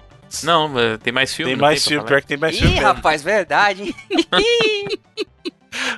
Não, 0.43 0.73
eh, 0.81 0.97
tem 0.97 1.13
mais 1.13 1.35
filme. 1.35 1.53
Tem 1.53 1.61
mais 1.61 1.85
filme, 1.85 2.03
pior 2.07 2.23
que 2.23 2.27
tem 2.29 2.39
mais 2.39 2.57
Ih, 2.57 2.61
filme. 2.61 2.75
mesmo. 2.77 2.87
rapaz, 2.87 3.23
verdade? 3.23 3.95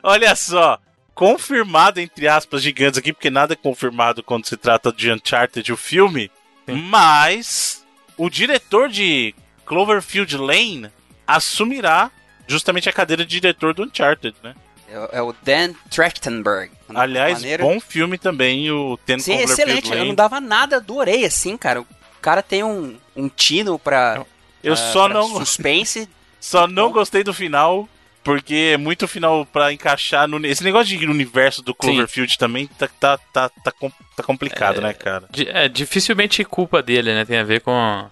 Olha 0.03 0.35
só, 0.35 0.79
confirmado 1.15 2.01
entre 2.01 2.29
aspas 2.29 2.63
gigantes 2.63 2.99
aqui, 2.99 3.13
porque 3.13 3.31
nada 3.31 3.55
é 3.55 3.57
confirmado 3.57 4.23
quando 4.23 4.47
se 4.47 4.57
trata 4.57 4.93
de 4.93 5.11
Uncharted, 5.11 5.73
o 5.73 5.77
filme, 5.77 6.31
Sim. 6.67 6.75
mas 6.75 7.85
o 8.17 8.31
diretor 8.31 8.89
de 8.89 9.35
Cloverfield 9.67 10.37
Lane 10.37 10.91
assumirá 11.27 12.11
justamente 12.47 12.89
a 12.89 12.93
cadeira 12.93 13.25
de 13.25 13.41
diretor 13.41 13.75
do 13.75 13.83
Uncharted, 13.83 14.35
né? 14.43 14.55
É, 14.89 15.19
é 15.19 15.23
o 15.23 15.35
Dan 15.43 15.75
Trachtenberg. 15.91 16.71
Aliás, 16.95 17.35
Maneiro. 17.41 17.65
bom 17.65 17.79
filme 17.79 18.17
também, 18.17 18.71
o 18.71 18.97
Ten 19.05 19.19
Sim, 19.19 19.35
excelente. 19.35 19.91
Eu 19.91 19.97
Lane. 19.97 20.09
não 20.09 20.15
dava 20.15 20.41
nada, 20.41 20.77
adorei, 20.77 21.25
assim, 21.25 21.57
cara. 21.57 21.81
O 21.83 21.87
cara 22.23 22.43
tem 22.43 22.65
um, 22.65 22.97
um 23.15 23.29
tino 23.29 23.79
pra, 23.79 24.25
Eu 24.63 24.73
ah, 24.73 24.77
só 24.77 25.05
pra 25.05 25.15
não, 25.15 25.29
suspense. 25.37 26.09
só 26.41 26.67
não 26.67 26.91
gostei 26.91 27.23
do 27.23 27.35
final, 27.35 27.89
porque 28.25 28.73
é 28.75 28.77
muito 28.77 29.09
final 29.09 29.47
pra 29.47 29.73
encaixar 29.73 30.29
no... 30.29 30.45
Esse 30.47 30.63
negócio 30.65 30.97
de 30.99 31.07
universo 31.07 31.63
do 31.63 31.75
Cloverfield 31.75 32.37
também 32.37 32.67
tá, 32.67 32.89
tá, 33.01 33.19
tá, 33.33 33.49
tá, 33.49 33.73
tá 34.17 34.23
complicado, 34.23 34.81
né, 34.81 34.93
cara? 34.93 35.25
É, 35.47 35.69
dificilmente 35.69 36.45
culpa 36.45 36.83
dele, 36.83 37.15
né? 37.15 37.25
Tem 37.25 37.39
a 37.39 37.45
ver 37.45 37.61
com. 37.63 38.07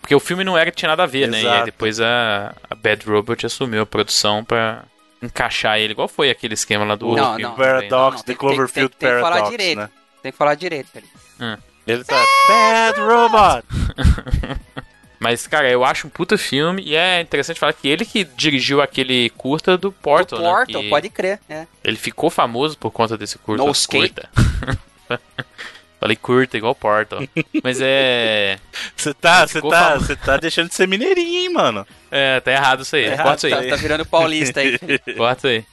porque 0.00 0.14
o 0.14 0.20
filme 0.20 0.44
não 0.44 0.56
era 0.56 0.70
que 0.70 0.76
tinha 0.76 0.88
nada 0.88 1.02
a 1.02 1.06
ver, 1.06 1.28
né? 1.28 1.38
E 1.38 1.46
aí 1.46 1.46
Exato. 1.52 1.64
depois 1.66 2.00
a, 2.00 2.54
a 2.70 2.74
Bad 2.74 3.06
Robot 3.06 3.44
assumiu 3.46 3.82
a 3.82 3.86
produção 3.86 4.44
pra 4.44 4.84
encaixar 5.22 5.78
ele, 5.78 5.92
igual 5.92 6.06
foi 6.08 6.30
aquele 6.30 6.54
esquema 6.54 6.84
lá 6.84 6.94
do 6.96 7.08
outro 7.08 7.22
Não, 7.24 7.38
não. 7.38 7.54
Paradox, 7.54 8.22
The 8.22 8.26
tem- 8.26 8.36
tem- 8.36 8.36
Cloverfield 8.36 8.94
tem- 8.96 9.08
tem 9.08 9.16
que 9.16 9.22
falar 9.22 9.30
Paradox, 9.30 9.50
direito. 9.50 9.78
né? 9.78 9.90
Tem 10.22 10.32
que 10.32 10.38
falar 10.38 10.54
direito, 10.54 10.88
cara. 10.92 11.58
Ele 11.86 12.04
tá 12.04 12.24
Bad 12.48 13.00
Robot. 13.00 13.66
Mas, 15.24 15.46
cara, 15.46 15.70
eu 15.70 15.82
acho 15.82 16.06
um 16.06 16.10
puta 16.10 16.36
filme 16.36 16.82
e 16.84 16.94
é 16.94 17.18
interessante 17.18 17.58
falar 17.58 17.72
que 17.72 17.88
ele 17.88 18.04
que 18.04 18.24
dirigiu 18.24 18.82
aquele 18.82 19.30
curta 19.30 19.78
do 19.78 19.90
Portal, 19.90 20.38
o 20.38 20.42
né? 20.42 20.48
Portal, 20.50 20.82
Que 20.82 20.90
pode 20.90 21.08
crer. 21.08 21.40
É. 21.48 21.66
Ele 21.82 21.96
ficou 21.96 22.28
famoso 22.28 22.76
por 22.76 22.90
conta 22.90 23.16
desse 23.16 23.38
curta. 23.38 23.64
No 23.64 23.72
curta. 23.88 24.28
Falei 25.98 26.16
curta, 26.16 26.58
igual 26.58 26.74
Portal. 26.74 27.20
Mas 27.62 27.78
é. 27.80 28.58
Você 28.94 29.14
tá, 29.14 29.46
você 29.46 29.62
tá, 29.62 29.94
você 29.96 30.14
tá 30.14 30.36
deixando 30.36 30.68
de 30.68 30.74
ser 30.74 30.86
mineirinho, 30.86 31.40
hein, 31.44 31.48
mano. 31.48 31.86
É, 32.10 32.38
tá 32.40 32.52
errado 32.52 32.82
isso 32.82 32.94
aí. 32.94 33.10
Tá 33.16 33.22
Corta 33.22 33.46
isso 33.48 33.56
Tá, 33.56 33.62
aí. 33.62 33.70
tá 33.70 33.76
virando 33.76 34.04
paulista 34.04 34.60
aí. 34.60 34.78
Corta 35.16 35.48
aí. 35.48 35.64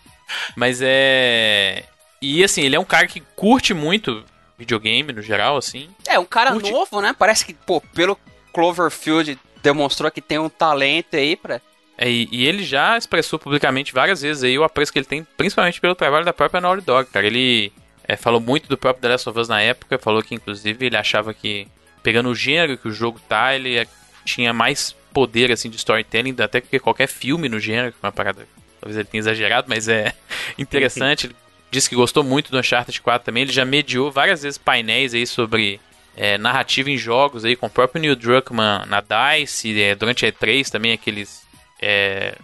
Mas 0.55 0.79
é. 0.81 1.83
E 2.21 2.41
assim, 2.41 2.61
ele 2.61 2.77
é 2.77 2.79
um 2.79 2.85
cara 2.85 3.05
que 3.07 3.19
curte 3.35 3.73
muito 3.73 4.23
videogame 4.57 5.11
no 5.11 5.21
geral, 5.21 5.57
assim. 5.57 5.89
É, 6.07 6.17
um 6.17 6.23
cara 6.25 6.51
Curte- 6.53 6.71
novo, 6.71 7.01
né? 7.01 7.13
Parece 7.19 7.43
que, 7.45 7.53
pô, 7.53 7.81
pelo 7.81 8.17
Cloverfield 8.53 9.37
demonstrou 9.61 10.11
que 10.11 10.21
tem 10.21 10.39
um 10.39 10.49
talento 10.49 11.15
aí 11.15 11.35
pra. 11.35 11.61
É, 11.97 12.09
e, 12.09 12.47
ele 12.47 12.63
já 12.63 12.97
expressou 12.97 13.37
publicamente 13.37 13.93
várias 13.93 14.21
vezes 14.21 14.43
aí 14.43 14.57
o 14.57 14.63
apreço 14.63 14.91
que 14.91 14.97
ele 14.99 15.05
tem, 15.05 15.25
principalmente 15.37 15.79
pelo 15.79 15.93
trabalho 15.93 16.25
da 16.25 16.33
própria 16.33 16.59
Naughty 16.59 16.83
Dog, 16.83 17.09
cara. 17.11 17.27
Ele 17.27 17.71
é, 18.07 18.15
falou 18.15 18.41
muito 18.41 18.67
do 18.67 18.77
próprio 18.77 19.01
The 19.01 19.09
Last 19.09 19.29
of 19.29 19.39
Us 19.39 19.47
na 19.47 19.61
época, 19.61 19.99
falou 19.99 20.23
que 20.23 20.33
inclusive 20.33 20.85
ele 20.85 20.97
achava 20.97 21.33
que, 21.33 21.67
pegando 22.01 22.29
o 22.29 22.35
gênero 22.35 22.77
que 22.77 22.87
o 22.87 22.91
jogo 22.91 23.19
tá, 23.29 23.53
ele 23.55 23.77
é- 23.77 23.87
tinha 24.25 24.51
mais 24.51 24.95
poder, 25.13 25.51
assim, 25.51 25.69
de 25.69 25.75
storytelling, 25.77 26.35
até 26.39 26.59
que 26.61 26.79
qualquer 26.79 27.07
filme 27.07 27.47
no 27.49 27.59
gênero, 27.59 27.93
uma 28.01 28.11
parada, 28.11 28.47
talvez 28.79 28.97
ele 28.97 29.07
tenha 29.07 29.19
exagerado, 29.19 29.67
mas 29.69 29.87
é 29.87 30.13
interessante. 30.57 31.27
ele 31.27 31.35
disse 31.69 31.89
que 31.89 31.95
gostou 31.95 32.23
muito 32.23 32.51
do 32.51 32.57
Uncharted 32.59 32.99
4 33.01 33.25
também, 33.25 33.43
ele 33.43 33.51
já 33.51 33.63
mediou 33.65 34.11
várias 34.11 34.41
vezes 34.43 34.57
painéis 34.57 35.13
aí 35.13 35.25
sobre 35.27 35.79
é, 36.15 36.37
narrativa 36.37 36.89
em 36.89 36.97
jogos 36.97 37.45
aí, 37.45 37.55
com 37.55 37.67
o 37.67 37.69
próprio 37.69 38.01
Neil 38.01 38.15
Druckmann 38.15 38.85
na 38.87 39.01
DICE, 39.01 39.81
é, 39.81 39.95
durante 39.95 40.25
a 40.25 40.31
E3 40.31 40.69
também, 40.69 40.93
aqueles 40.93 41.43
é, 41.81 42.35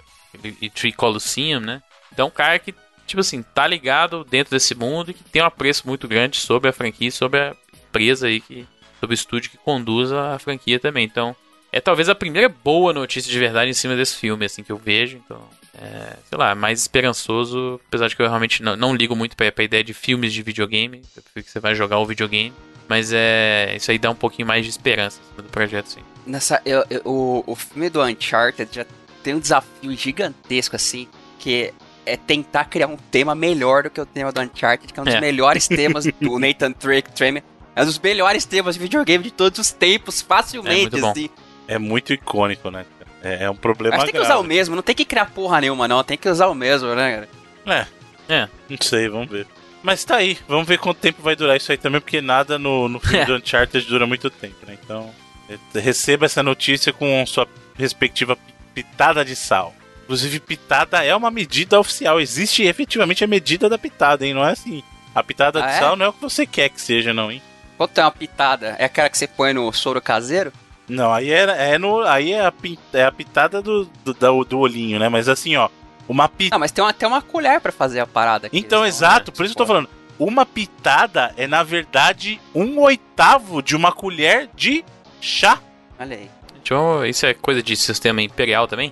e 0.62 0.70
Tree 0.70 0.92
Colosseum, 0.92 1.60
né? 1.60 1.82
Então, 2.12 2.28
um 2.28 2.32
cara 2.32 2.58
que, 2.60 2.74
tipo 3.06 3.20
assim, 3.20 3.42
tá 3.42 3.68
ligado 3.68 4.24
dentro 4.24 4.52
desse 4.52 4.74
mundo 4.74 5.12
e 5.12 5.14
que 5.14 5.24
tem 5.24 5.42
um 5.42 5.46
apreço 5.46 5.88
muito 5.88 6.08
grande 6.08 6.38
sobre 6.38 6.70
a 6.70 6.74
franquia, 6.74 7.12
sobre 7.12 7.40
a 7.40 7.56
empresa 7.90 8.28
aí, 8.28 8.40
que, 8.40 8.66
sobre 9.00 9.14
o 9.14 9.16
estúdio 9.16 9.52
que 9.52 9.58
conduz 9.58 10.12
a 10.12 10.40
franquia 10.40 10.80
também. 10.80 11.06
Então, 11.06 11.36
é 11.72 11.80
talvez 11.80 12.10
a 12.10 12.16
primeira 12.16 12.50
boa 12.50 12.94
notícia 12.94 13.32
de 13.32 13.40
verdade 13.40 13.70
em 13.70 13.74
cima 13.74 13.96
desse 13.96 14.16
filme, 14.16 14.46
assim, 14.46 14.64
que 14.64 14.72
eu 14.72 14.78
vejo. 14.78 15.18
Então, 15.18 15.42
é, 15.80 16.18
sei 16.28 16.38
lá, 16.38 16.56
mais 16.56 16.82
esperançoso, 16.82 17.80
apesar 17.88 18.08
de 18.08 18.16
que 18.16 18.22
eu 18.22 18.28
realmente 18.28 18.64
não, 18.64 18.76
não 18.76 18.96
ligo 18.96 19.16
muito 19.16 19.36
pra, 19.36 19.52
pra 19.52 19.64
ideia 19.64 19.84
de 19.84 19.94
filmes 19.94 20.34
de 20.34 20.42
videogame, 20.42 21.04
eu 21.16 21.22
prefiro 21.22 21.46
que 21.46 21.52
você 21.52 21.60
vai 21.60 21.76
jogar 21.76 22.00
o 22.00 22.06
videogame. 22.06 22.54
Mas 22.88 23.12
é. 23.14 23.74
Isso 23.76 23.92
aí 23.92 23.98
dá 23.98 24.10
um 24.10 24.16
pouquinho 24.16 24.48
mais 24.48 24.64
de 24.64 24.70
esperança 24.72 25.20
cima 25.30 25.44
do 25.44 25.50
projeto, 25.50 25.88
sim. 25.88 26.02
Nessa, 26.26 26.62
eu- 26.66 26.86
eu- 26.90 27.02
o, 27.06 27.44
o 27.48 27.56
filme 27.56 27.90
do 27.90 28.02
Uncharted 28.02 28.70
já 28.74 28.86
tem 29.24 29.34
um 29.34 29.40
desafio 29.40 29.92
gigantesco, 29.96 30.76
assim, 30.76 31.08
que 31.40 31.74
é 32.06 32.16
tentar 32.16 32.66
criar 32.66 32.88
um 32.88 32.96
tema 32.98 33.36
melhor 33.36 33.84
do 33.84 33.90
que 33.90 34.00
o 34.00 34.06
tema 34.06 34.32
do 34.32 34.40
Uncharted, 34.42 34.92
que 34.94 35.00
é 35.00 35.02
um 35.02 35.06
dos 35.06 35.16
É. 35.16 35.20
melhores 35.22 35.68
temas 35.70 36.06
do 36.06 36.40
Nathan 36.40 36.72
Drake 36.72 37.12
Tremor. 37.12 37.42
É 37.76 37.84
um 37.84 37.86
dos 37.86 38.00
melhores 38.00 38.46
temas 38.46 38.76
de 38.76 38.82
videogame 38.82 39.24
de 39.26 39.32
todos 39.32 39.60
os 39.60 39.72
tempos, 39.72 40.22
facilmente, 40.22 40.78
É 40.78 40.82
muito 40.82 41.00
bom. 41.00 41.12
assim. 41.12 41.30
É 41.68 41.78
muito 41.78 42.14
icônico, 42.14 42.72
né? 42.72 42.86
É, 43.22 43.44
é 43.46 43.50
um 43.50 43.56
problema 43.56 43.98
Mas 43.98 44.06
tem 44.06 44.14
que 44.14 44.20
usar 44.20 44.38
o 44.38 44.44
mesmo, 44.44 44.76
não 44.76 44.82
tem 44.84 44.96
que 44.96 45.04
criar 45.06 45.26
porra 45.26 45.60
nenhuma, 45.62 45.88
não. 45.88 46.04
Tem 46.04 46.18
que 46.18 46.30
usar 46.30 46.48
o 46.48 46.56
mesmo, 46.56 46.94
né, 46.96 47.28
cara? 47.66 47.88
É. 48.30 48.34
É. 48.34 48.48
Não 48.70 48.78
sei, 48.82 49.08
vamos 49.10 49.30
ver. 49.30 49.46
Mas 49.84 50.04
tá 50.04 50.18
aí, 50.18 50.38
vamos 50.48 50.68
ver 50.68 50.78
quanto 50.80 50.98
tempo 51.00 51.22
vai 51.22 51.36
durar 51.36 51.56
isso 51.56 51.72
aí 51.72 51.78
também, 51.78 52.02
porque 52.02 52.20
nada 52.22 52.58
no, 52.60 52.88
no 52.90 53.00
filme 53.00 53.20
É. 53.20 53.26
do 53.26 53.36
Uncharted 53.36 53.86
dura 53.88 54.06
muito 54.08 54.30
tempo, 54.30 54.66
né? 54.66 54.78
Então, 54.84 55.10
eh, 55.50 55.58
receba 55.80 56.26
essa 56.26 56.42
notícia 56.44 56.92
com 56.92 57.26
sua 57.26 57.48
respectiva 57.78 58.36
pi- 58.36 58.54
pitada 58.74 59.24
de 59.24 59.36
sal. 59.36 59.74
Inclusive, 60.04 60.40
pitada 60.40 61.04
é 61.04 61.16
uma 61.16 61.30
medida 61.30 61.80
oficial. 61.80 62.20
Existe 62.20 62.64
efetivamente 62.64 63.24
a 63.24 63.28
medida 63.28 63.68
da 63.70 63.78
pitada, 63.78 64.26
hein? 64.26 64.34
Não 64.34 64.46
é 64.46 64.52
assim. 64.52 64.82
A 65.14 65.22
pitada 65.24 65.64
Ah, 65.64 65.68
de 65.68 65.74
é? 65.74 65.80
sal 65.80 65.96
não 65.96 66.06
é 66.06 66.10
o 66.10 66.14
que 66.14 66.22
você 66.22 66.46
quer 66.46 66.70
que 66.70 66.80
seja, 66.82 67.14
não, 67.14 67.32
hein? 67.32 67.42
Quanto 67.78 67.98
é 68.00 68.04
uma 68.04 68.12
pitada? 68.12 68.76
É 68.80 68.86
aquela 68.86 69.10
que 69.10 69.18
você 69.18 69.28
põe 69.28 69.54
no 69.54 69.72
soro 69.74 70.02
caseiro? 70.02 70.52
Não, 70.88 71.14
aí 71.14 71.30
é, 71.30 71.74
é, 71.74 71.78
no, 71.78 72.02
aí 72.02 72.32
é, 72.32 72.40
a, 72.46 72.54
é 72.94 73.04
a 73.04 73.12
pitada 73.12 73.62
do, 73.62 73.86
do, 74.06 74.14
da- 74.14 74.30
do 74.32 74.60
olhinho, 74.60 74.98
né? 74.98 75.10
Mas 75.10 75.28
assim, 75.28 75.56
ó, 75.58 75.70
uma 76.08 76.28
pitada. 76.30 76.56
Ah, 76.56 76.60
mas 76.60 76.72
tem 76.72 76.84
até 76.86 77.06
uma 77.08 77.22
colher 77.22 77.60
pra 77.62 77.72
fazer 77.72 78.00
a 78.00 78.08
parada 78.08 78.48
aqui. 78.48 78.58
Então, 78.58 78.80
não, 78.80 78.88
exato, 78.88 79.32
né? 79.32 79.36
por 79.36 79.46
isso 79.46 79.56
que 79.56 79.62
eu 79.62 79.66
tô 79.66 79.68
falando. 79.68 79.90
Uma 80.20 80.46
pitada 80.46 81.34
é, 81.38 81.46
na 81.46 81.62
verdade, 81.64 82.40
um 82.56 82.80
oitavo 82.80 83.62
de 83.62 83.76
uma 83.76 83.92
colher 83.92 84.50
de 84.56 84.84
chá. 85.22 85.60
Olha 86.00 86.16
aí. 86.18 86.30
Então, 86.62 87.06
isso 87.06 87.26
é 87.26 87.34
coisa 87.34 87.62
de 87.62 87.76
sistema 87.76 88.22
imperial 88.22 88.68
também? 88.68 88.92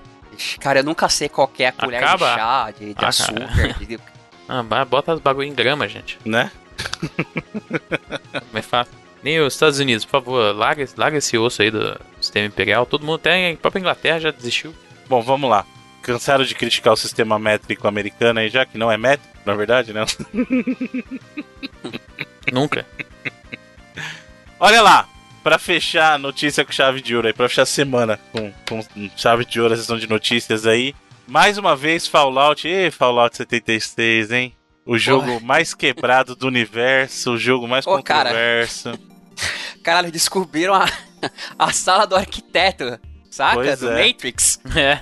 Cara, 0.59 0.79
eu 0.79 0.83
nunca 0.83 1.09
sei 1.09 1.27
qual 1.29 1.47
que 1.47 1.63
é 1.63 1.67
a 1.69 1.71
colher 1.71 2.03
Acaba. 2.03 2.29
de 2.29 2.35
chá, 2.35 2.71
de, 2.79 2.93
de 2.93 3.05
Ah, 3.05 3.07
açúcar. 3.07 3.73
de- 3.85 3.99
Ah, 4.47 4.63
bota 4.85 5.13
as 5.13 5.19
bagulho 5.19 5.47
em 5.47 5.53
grama, 5.53 5.87
gente. 5.87 6.19
Né? 6.23 6.51
Mais 8.51 8.65
fácil. 8.65 8.93
Nem 9.23 9.39
os 9.39 9.53
Estados 9.53 9.79
Unidos, 9.79 10.05
por 10.05 10.11
favor, 10.11 10.55
larga, 10.55 10.87
larga 10.97 11.17
esse 11.17 11.37
osso 11.37 11.61
aí 11.61 11.71
do 11.71 11.99
sistema 12.21 12.45
imperial. 12.45 12.85
Todo 12.85 13.03
mundo, 13.05 13.15
até 13.15 13.51
a 13.51 13.57
própria 13.57 13.79
Inglaterra 13.79 14.19
já 14.19 14.31
desistiu. 14.31 14.73
Bom, 15.09 15.21
vamos 15.21 15.49
lá. 15.49 15.65
Cansaram 16.05 16.43
de 16.43 16.53
criticar 16.53 16.93
o 16.93 16.97
sistema 16.97 17.39
métrico 17.39 17.87
americano 17.87 18.39
aí 18.39 18.47
já, 18.47 18.63
que 18.63 18.77
não 18.77 18.91
é 18.91 18.97
métrico, 18.97 19.33
na 19.43 19.55
verdade, 19.55 19.91
né? 19.91 20.05
Nunca. 22.53 22.85
Olha 24.59 24.83
lá, 24.83 25.09
pra 25.43 25.57
fechar 25.57 26.13
a 26.13 26.17
notícia 26.19 26.63
com 26.63 26.71
chave 26.71 27.01
de 27.01 27.15
ouro 27.15 27.27
aí, 27.27 27.33
pra 27.33 27.49
fechar 27.49 27.63
a 27.63 27.65
semana 27.65 28.19
com, 28.31 28.53
com 28.69 28.85
chave 29.17 29.45
de 29.45 29.59
ouro, 29.59 29.73
a 29.73 29.77
sessão 29.77 29.97
de 29.97 30.07
notícias 30.07 30.67
aí. 30.67 30.93
Mais 31.27 31.57
uma 31.57 31.75
vez, 31.75 32.05
Fallout. 32.05 32.67
Ê, 32.67 32.91
Fallout 32.91 33.35
76, 33.35 34.31
hein? 34.31 34.55
O 34.85 34.99
jogo 34.99 35.25
Porra. 35.25 35.39
mais 35.39 35.73
quebrado 35.73 36.35
do 36.35 36.45
universo, 36.45 37.31
o 37.31 37.37
jogo 37.37 37.67
mais 37.67 37.87
Ô, 37.87 38.01
cara. 38.03 38.29
controverso. 38.29 38.91
Caralho, 39.83 40.11
descobriram 40.11 40.75
a, 40.75 40.87
a 41.57 41.71
sala 41.71 42.05
do 42.05 42.15
arquiteto, 42.15 42.99
saca? 43.35 43.55
Pois 43.55 43.79
do 43.79 43.91
é. 43.91 44.07
Matrix. 44.07 44.59
É. 44.75 44.99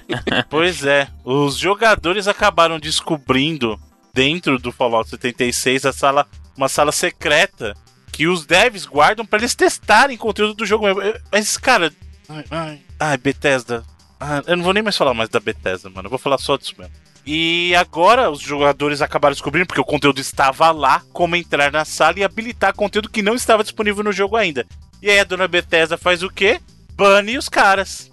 Pois 0.50 0.86
é, 0.86 1.08
os 1.24 1.58
jogadores 1.58 2.28
acabaram 2.28 2.80
descobrindo 2.80 3.80
dentro 4.14 4.60
do 4.60 4.72
Fallout 4.72 5.10
76 5.10 5.86
a 5.86 5.94
sala, 5.94 6.28
uma 6.56 6.70
sala 6.70 6.92
secreta 6.92 7.76
que 8.12 8.28
os 8.28 8.46
devs 8.46 8.86
guardam 8.86 9.26
pra 9.26 9.40
eles 9.40 9.56
testarem 9.56 10.18
conteúdo 10.18 10.54
do 10.54 10.66
jogo. 10.66 10.86
mesmo. 10.86 11.02
Mas, 11.32 11.58
cara, 11.58 11.92
ai, 12.30 12.46
ai, 12.52 12.82
ai, 13.00 13.18
Bethesda. 13.18 13.84
Ah, 14.20 14.44
eu 14.46 14.56
não 14.56 14.64
vou 14.64 14.74
nem 14.74 14.84
mais 14.84 14.96
falar 14.96 15.14
mais 15.14 15.30
da 15.30 15.40
Bethesda, 15.40 15.90
mano. 15.90 16.06
Eu 16.06 16.10
vou 16.12 16.20
falar 16.20 16.38
só 16.38 16.56
disso 16.56 16.76
mesmo. 16.78 16.94
E 17.26 17.74
agora 17.76 18.30
os 18.30 18.40
jogadores 18.42 19.02
acabaram 19.02 19.34
descobrindo, 19.34 19.66
porque 19.66 19.82
o 19.82 19.86
conteúdo 19.86 20.20
estava 20.20 20.72
lá, 20.72 21.02
como 21.12 21.36
entrar 21.36 21.72
na 21.72 21.86
sala 21.86 22.20
e 22.20 22.24
habilitar 22.24 22.76
conteúdo 22.76 23.10
que 23.10 23.22
não 23.22 23.34
estava 23.34 23.64
disponível 23.64 24.04
no 24.04 24.12
jogo 24.12 24.36
ainda. 24.36 24.66
E 25.02 25.10
aí 25.10 25.20
a 25.20 25.24
dona 25.24 25.48
Bethesda 25.48 25.98
faz 25.98 26.22
o 26.22 26.30
quê? 26.30 26.62
Bane 26.96 27.38
os 27.38 27.50
caras. 27.50 28.12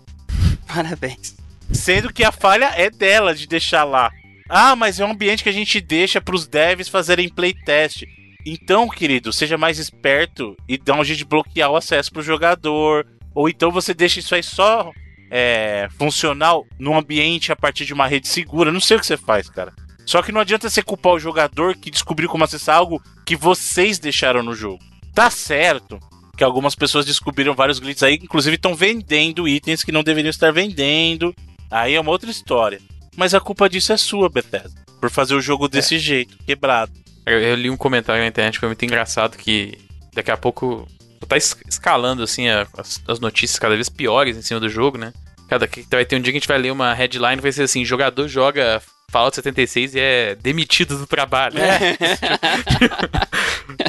Parabéns. 0.73 1.37
Sendo 1.73 2.13
que 2.13 2.25
a 2.25 2.33
falha 2.33 2.73
é 2.77 2.91
dela 2.91 3.35
de 3.35 3.47
deixar 3.47 3.85
lá. 3.85 4.11
Ah, 4.49 4.75
mas 4.75 4.99
é 4.99 5.05
um 5.05 5.13
ambiente 5.13 5.43
que 5.43 5.49
a 5.49 5.53
gente 5.53 5.81
deixa 5.81 6.21
pros 6.21 6.47
devs 6.47 6.89
fazerem 6.89 7.29
playtest. 7.29 8.05
Então, 8.45 8.89
querido, 8.89 9.33
seja 9.33 9.57
mais 9.57 9.79
esperto 9.79 10.57
e 10.69 10.77
dá 10.77 10.95
um 10.95 11.05
jeito 11.05 11.19
de 11.19 11.25
bloquear 11.25 11.71
o 11.71 11.77
acesso 11.77 12.11
pro 12.11 12.23
jogador. 12.23 13.07
Ou 13.35 13.49
então 13.49 13.71
você 13.71 13.95
deixa 13.95 14.19
isso 14.19 14.35
aí 14.35 14.43
só 14.43 14.91
é, 15.31 15.89
funcional 15.97 16.67
no 16.79 16.97
ambiente 16.97 17.53
a 17.53 17.57
partir 17.57 17.85
de 17.85 17.95
uma 17.95 18.09
rede 18.09 18.27
segura. 18.27 18.73
Não 18.73 18.81
sei 18.81 18.97
o 18.97 19.01
que 19.01 19.07
você 19.07 19.17
faz, 19.17 19.49
cara. 19.49 19.73
Só 20.05 20.23
que 20.23 20.33
não 20.33 20.41
adianta 20.41 20.69
você 20.69 20.83
culpar 20.83 21.13
o 21.13 21.21
jogador 21.21 21.77
que 21.77 21.91
descobriu 21.91 22.29
como 22.29 22.43
acessar 22.43 22.77
algo 22.77 23.01
que 23.25 23.37
vocês 23.37 24.01
deixaram 24.01 24.43
no 24.43 24.55
jogo. 24.55 24.83
Tá 25.15 25.31
certo 25.31 26.01
que 26.41 26.45
algumas 26.45 26.75
pessoas 26.75 27.05
descobriram 27.05 27.55
vários 27.55 27.79
glitches 27.79 28.03
aí, 28.03 28.15
inclusive 28.15 28.57
estão 28.57 28.75
vendendo 28.75 29.47
itens 29.47 29.85
que 29.85 29.93
não 29.93 30.03
deveriam 30.03 30.31
estar 30.31 30.51
vendendo. 30.51 31.35
Aí 31.71 31.93
é 31.95 32.01
uma 32.01 32.11
outra 32.11 32.31
história. 32.31 32.81
Mas 33.15 33.35
a 33.35 33.41
culpa 33.41 33.69
disso 33.69 33.93
é 33.93 33.99
sua, 33.99 34.31
Bethesda. 34.31 34.81
Por 34.99 35.11
fazer 35.11 35.35
o 35.35 35.41
jogo 35.43 35.69
desse 35.69 35.99
jeito, 35.99 36.39
quebrado. 36.47 36.93
Eu, 37.27 37.39
eu 37.43 37.55
li 37.57 37.69
um 37.69 37.77
comentário 37.77 38.23
na 38.23 38.27
internet 38.29 38.55
que 38.55 38.61
foi 38.61 38.71
muito 38.71 38.83
engraçado 38.87 39.37
que 39.37 39.77
daqui 40.15 40.31
a 40.31 40.37
pouco 40.39 40.89
tá 41.29 41.37
es- 41.37 41.55
escalando 41.69 42.23
assim 42.23 42.49
a- 42.49 42.67
as, 42.79 43.03
as 43.07 43.21
notícias 43.21 43.59
cada 43.59 43.75
vez 43.75 43.91
piores 43.91 44.35
em 44.39 44.41
cima 44.43 44.59
do 44.59 44.69
jogo, 44.71 44.97
né? 44.97 45.13
Cada 45.47 45.69
que 45.69 45.85
vai 45.91 46.07
ter 46.07 46.17
um 46.17 46.21
dia 46.23 46.33
que 46.33 46.39
a 46.39 46.41
gente 46.41 46.49
vai 46.49 46.57
ler 46.59 46.71
uma 46.73 46.95
headline 46.95 47.43
vai 47.43 47.53
ser 47.53 47.65
assim, 47.65 47.85
jogador 47.85 48.27
joga 48.29 48.81
Fallout 49.11 49.35
76 49.35 49.95
e 49.95 50.01
é 50.01 50.35
demitido 50.37 50.97
do 50.97 51.07
trabalho. 51.07 51.57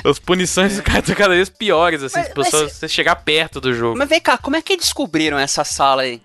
As 0.04 0.20
punições 0.20 0.78
do 0.78 0.84
cara 0.84 1.00
estão 1.00 1.16
cada 1.16 1.34
vez 1.36 1.50
piores, 1.50 2.04
assim, 2.04 2.18
Mas- 2.20 2.28
se 2.28 2.34
pessoas 2.34 2.64
mas- 2.64 2.74
você 2.74 2.88
chegar 2.88 3.16
perto 3.18 3.60
do 3.62 3.74
jogo. 3.74 3.98
Mas 3.98 4.10
vem 4.10 4.22
cá, 4.22 4.38
como 4.38 4.56
é 4.56 4.62
que 4.62 4.78
descobriram 4.78 5.38
essa 5.38 5.64
sala 5.64 6.04
aí? 6.04 6.22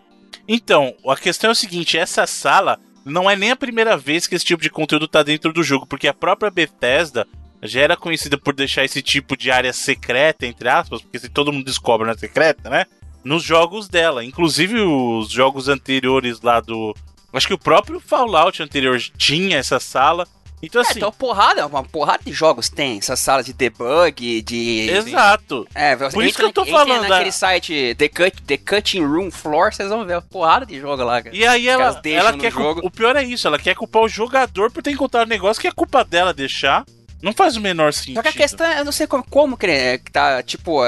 Então, 0.48 0.94
a 1.08 1.16
questão 1.16 1.50
é 1.50 1.52
o 1.52 1.56
seguinte: 1.56 1.98
essa 1.98 2.26
sala 2.26 2.78
não 3.04 3.28
é 3.30 3.36
nem 3.36 3.50
a 3.50 3.56
primeira 3.56 3.96
vez 3.96 4.26
que 4.26 4.34
esse 4.34 4.44
tipo 4.44 4.62
de 4.62 4.70
conteúdo 4.70 5.08
tá 5.08 5.22
dentro 5.22 5.52
do 5.52 5.62
jogo, 5.62 5.86
porque 5.86 6.08
a 6.08 6.14
própria 6.14 6.50
Bethesda 6.50 7.26
já 7.62 7.80
era 7.80 7.96
conhecida 7.96 8.38
por 8.38 8.54
deixar 8.54 8.84
esse 8.84 9.02
tipo 9.02 9.36
de 9.36 9.50
área 9.50 9.72
secreta, 9.72 10.46
entre 10.46 10.68
aspas, 10.68 11.02
porque 11.02 11.18
se 11.18 11.28
todo 11.28 11.52
mundo 11.52 11.64
descobre 11.64 12.06
não 12.06 12.14
é 12.14 12.18
secreta, 12.18 12.70
né? 12.70 12.84
Nos 13.24 13.42
jogos 13.42 13.88
dela. 13.88 14.24
Inclusive 14.24 14.80
os 14.80 15.30
jogos 15.30 15.68
anteriores 15.68 16.40
lá 16.40 16.60
do. 16.60 16.94
Acho 17.36 17.46
que 17.46 17.54
o 17.54 17.58
próprio 17.58 18.00
Fallout 18.00 18.62
anterior 18.62 18.98
tinha 19.16 19.58
essa 19.58 19.78
sala. 19.78 20.26
Então, 20.62 20.80
É, 20.80 20.84
assim. 20.86 20.98
então 20.98 21.12
porrada, 21.12 21.66
uma 21.66 21.84
porrada 21.84 22.22
de 22.24 22.32
jogos 22.32 22.70
tem. 22.70 22.96
Essa 22.98 23.14
sala 23.14 23.42
de 23.44 23.52
debug, 23.52 24.40
de. 24.42 24.88
exato. 24.90 25.68
É, 25.74 25.94
Por 25.94 26.06
isso 26.06 26.18
entra 26.22 26.32
que 26.32 26.42
eu 26.44 26.52
tô 26.52 26.64
falando, 26.64 27.02
naquele 27.06 27.28
a- 27.28 27.32
site 27.32 27.94
The, 27.98 28.08
Cut, 28.08 28.42
The 28.42 28.56
Cutting 28.56 29.04
Room 29.04 29.30
Floor, 29.30 29.72
vocês 29.72 29.90
vão 29.90 30.04
ver 30.06 30.14
uma 30.14 30.22
porrada 30.22 30.64
de 30.64 30.80
jogo 30.80 31.04
lá, 31.04 31.22
cara. 31.22 31.36
E 31.36 31.46
aí 31.46 31.68
ela, 31.68 32.00
ela 32.04 32.32
quer 32.38 32.50
jogo. 32.50 32.80
O 32.82 32.90
pior 32.90 33.14
é 33.16 33.22
isso, 33.22 33.46
ela 33.46 33.58
quer 33.58 33.74
culpar 33.74 34.02
o 34.02 34.08
jogador 34.08 34.70
por 34.72 34.82
ter 34.82 34.92
encontrado 34.92 35.26
um 35.26 35.30
negócio 35.30 35.60
que 35.60 35.68
é 35.68 35.72
culpa 35.72 36.02
dela 36.02 36.32
deixar. 36.32 36.84
Não 37.22 37.34
faz 37.34 37.56
o 37.56 37.60
menor 37.60 37.92
sentido. 37.92 38.14
Só 38.16 38.22
que 38.22 38.28
a 38.28 38.32
questão 38.32 38.66
é, 38.66 38.80
eu 38.80 38.84
não 38.84 38.92
sei 38.92 39.06
como, 39.06 39.24
como 39.28 39.56
que, 39.58 39.66
é, 39.66 39.98
tá, 40.10 40.42
tipo, 40.42 40.80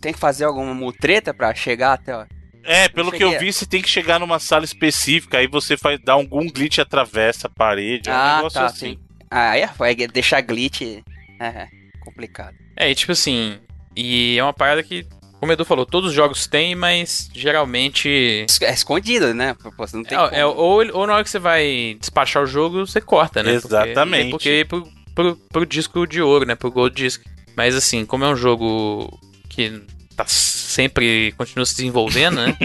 tem 0.00 0.12
que 0.12 0.18
fazer 0.18 0.44
alguma 0.44 0.74
mutreta 0.74 1.32
pra 1.32 1.54
chegar 1.54 1.92
até, 1.94 2.16
ó. 2.16 2.24
É, 2.64 2.88
pelo 2.88 3.10
que 3.12 3.22
eu 3.22 3.38
vi, 3.38 3.52
você 3.52 3.66
tem 3.66 3.82
que 3.82 3.88
chegar 3.88 4.18
numa 4.20 4.38
sala 4.38 4.64
específica, 4.64 5.38
aí 5.38 5.46
você 5.46 5.76
faz 5.76 5.98
dar 6.02 6.14
algum 6.14 6.46
glitch 6.48 6.78
atravessa 6.78 7.46
a 7.48 7.50
parede, 7.50 8.08
é 8.08 8.12
um 8.12 8.16
Ah, 8.16 8.36
negócio 8.36 8.60
tá, 8.60 8.66
assim. 8.66 8.90
sim. 8.92 8.98
Ah, 9.30 9.50
aí 9.50 9.68
vai 9.78 9.94
deixar 9.94 10.40
glitch, 10.42 10.82
é, 10.82 11.02
é 11.40 11.68
complicado. 12.04 12.54
É, 12.76 12.90
e 12.90 12.94
tipo 12.94 13.12
assim, 13.12 13.58
e 13.96 14.36
é 14.38 14.42
uma 14.42 14.52
parada 14.52 14.82
que, 14.82 15.06
como 15.40 15.50
o 15.50 15.52
Edu 15.54 15.64
falou, 15.64 15.84
todos 15.86 16.10
os 16.10 16.14
jogos 16.14 16.46
têm, 16.46 16.74
mas 16.74 17.28
geralmente 17.34 18.46
É 18.60 18.72
escondido, 18.72 19.34
né? 19.34 19.56
Você 19.76 19.96
não 19.96 20.04
tem 20.04 20.16
É, 20.18 20.40
é, 20.40 20.46
ou, 20.46 20.84
ou 20.96 21.06
na 21.06 21.14
hora 21.14 21.24
que 21.24 21.30
você 21.30 21.38
vai 21.38 21.96
despachar 21.98 22.42
o 22.42 22.46
jogo, 22.46 22.86
você 22.86 23.00
corta, 23.00 23.42
né? 23.42 23.52
Porque- 23.60 23.66
Exatamente. 23.74 24.30
Porque, 24.30 24.48
é 24.48 24.64
pro, 24.64 24.86
pro, 25.14 25.36
pro 25.50 25.66
disco 25.66 26.06
de 26.06 26.22
ouro, 26.22 26.46
né? 26.46 26.54
Pro 26.54 26.70
Gold 26.70 26.94
Disc. 26.94 27.22
Mas 27.56 27.74
assim, 27.74 28.06
como 28.06 28.24
é 28.24 28.28
um 28.28 28.36
jogo 28.36 29.18
que 29.48 29.82
tá 30.16 30.24
sempre 30.72 31.32
continua 31.36 31.64
se 31.66 31.76
desenvolvendo, 31.76 32.36
né? 32.36 32.56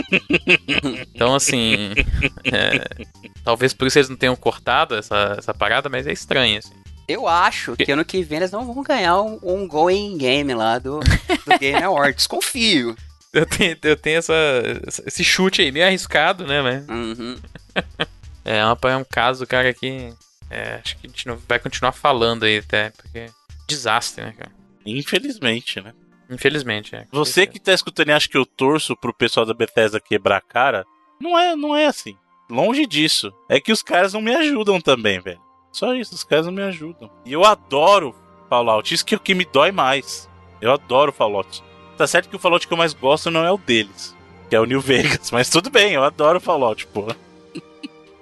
então 1.13 1.35
assim. 1.35 1.91
é, 2.45 3.05
talvez 3.43 3.73
por 3.73 3.87
isso 3.87 3.99
eles 3.99 4.09
não 4.09 4.15
tenham 4.17 4.35
cortado 4.35 4.95
essa, 4.95 5.35
essa 5.37 5.53
parada, 5.53 5.89
mas 5.89 6.07
é 6.07 6.11
estranho, 6.13 6.57
assim. 6.59 6.73
Eu 7.07 7.27
acho 7.27 7.75
que 7.77 7.89
ano 7.91 8.03
que 8.03 8.21
vem 8.23 8.37
eles 8.39 8.51
não 8.51 8.65
vão 8.65 8.83
ganhar 8.83 9.21
um, 9.21 9.39
um 9.41 9.67
Going 9.67 10.17
Game 10.17 10.53
lá 10.53 10.77
do, 10.77 10.99
do 10.99 11.59
Game 11.59 11.81
Awards. 11.81 12.27
Confio. 12.27 12.95
Eu 13.31 13.45
tenho, 13.45 13.77
eu 13.83 13.95
tenho 13.95 14.17
essa, 14.17 14.33
esse 15.05 15.23
chute 15.23 15.61
aí, 15.61 15.71
meio 15.71 15.85
arriscado, 15.85 16.45
né? 16.45 16.61
Mas 16.61 16.87
Uhum. 16.87 17.37
é, 18.43 18.63
uma- 18.65 18.77
é 18.91 18.97
um 18.97 19.03
caso, 19.05 19.45
cara, 19.47 19.73
que. 19.73 20.13
é, 20.49 20.81
acho 20.83 20.97
que 20.97 21.07
a 21.07 21.09
gente 21.09 21.27
não 21.27 21.37
vai 21.47 21.59
continuar 21.59 21.91
falando 21.93 22.43
aí 22.43 22.57
até, 22.57 22.89
porque. 22.89 23.27
Desastre, 23.67 24.23
né, 24.25 24.33
cara? 24.37 24.51
Infelizmente, 24.85 25.79
né? 25.81 25.93
Infelizmente, 26.29 26.95
é. 26.95 27.07
Você 27.11 27.47
que 27.47 27.59
tá 27.59 27.73
escutando 27.73 28.09
e 28.09 28.11
acha 28.11 28.27
que 28.27 28.37
eu 28.37 28.45
torço 28.45 28.95
pro 28.95 29.13
pessoal 29.13 29.45
da 29.45 29.53
Bethesda 29.53 29.99
quebrar 29.99 30.37
a 30.37 30.41
cara, 30.41 30.85
não 31.19 31.37
é, 31.37 31.55
não 31.55 31.75
é 31.75 31.85
assim. 31.85 32.17
Longe 32.49 32.85
disso. 32.85 33.33
É 33.49 33.59
que 33.59 33.71
os 33.71 33.81
caras 33.81 34.13
não 34.13 34.21
me 34.21 34.33
ajudam 34.35 34.79
também, 34.79 35.19
velho. 35.19 35.41
Só 35.71 35.93
isso, 35.93 36.15
os 36.15 36.23
caras 36.23 36.45
não 36.45 36.53
me 36.53 36.63
ajudam. 36.63 37.09
E 37.25 37.33
eu 37.33 37.43
adoro 37.43 38.15
Fallout, 38.49 38.93
isso 38.93 39.05
que 39.05 39.13
é 39.13 39.17
o 39.17 39.21
que 39.21 39.35
me 39.35 39.45
dói 39.45 39.71
mais. 39.71 40.29
Eu 40.61 40.71
adoro 40.71 41.11
Fallout. 41.11 41.63
Tá 41.97 42.07
certo 42.07 42.29
que 42.29 42.35
o 42.35 42.39
Fallout 42.39 42.67
que 42.67 42.73
eu 42.73 42.77
mais 42.77 42.93
gosto 42.93 43.29
não 43.29 43.45
é 43.45 43.51
o 43.51 43.57
deles, 43.57 44.15
que 44.49 44.55
é 44.55 44.59
o 44.59 44.65
New 44.65 44.79
Vegas, 44.81 45.31
mas 45.31 45.49
tudo 45.49 45.69
bem, 45.69 45.93
eu 45.93 46.03
adoro 46.03 46.39
Fallout, 46.39 46.85
pô. 46.87 47.07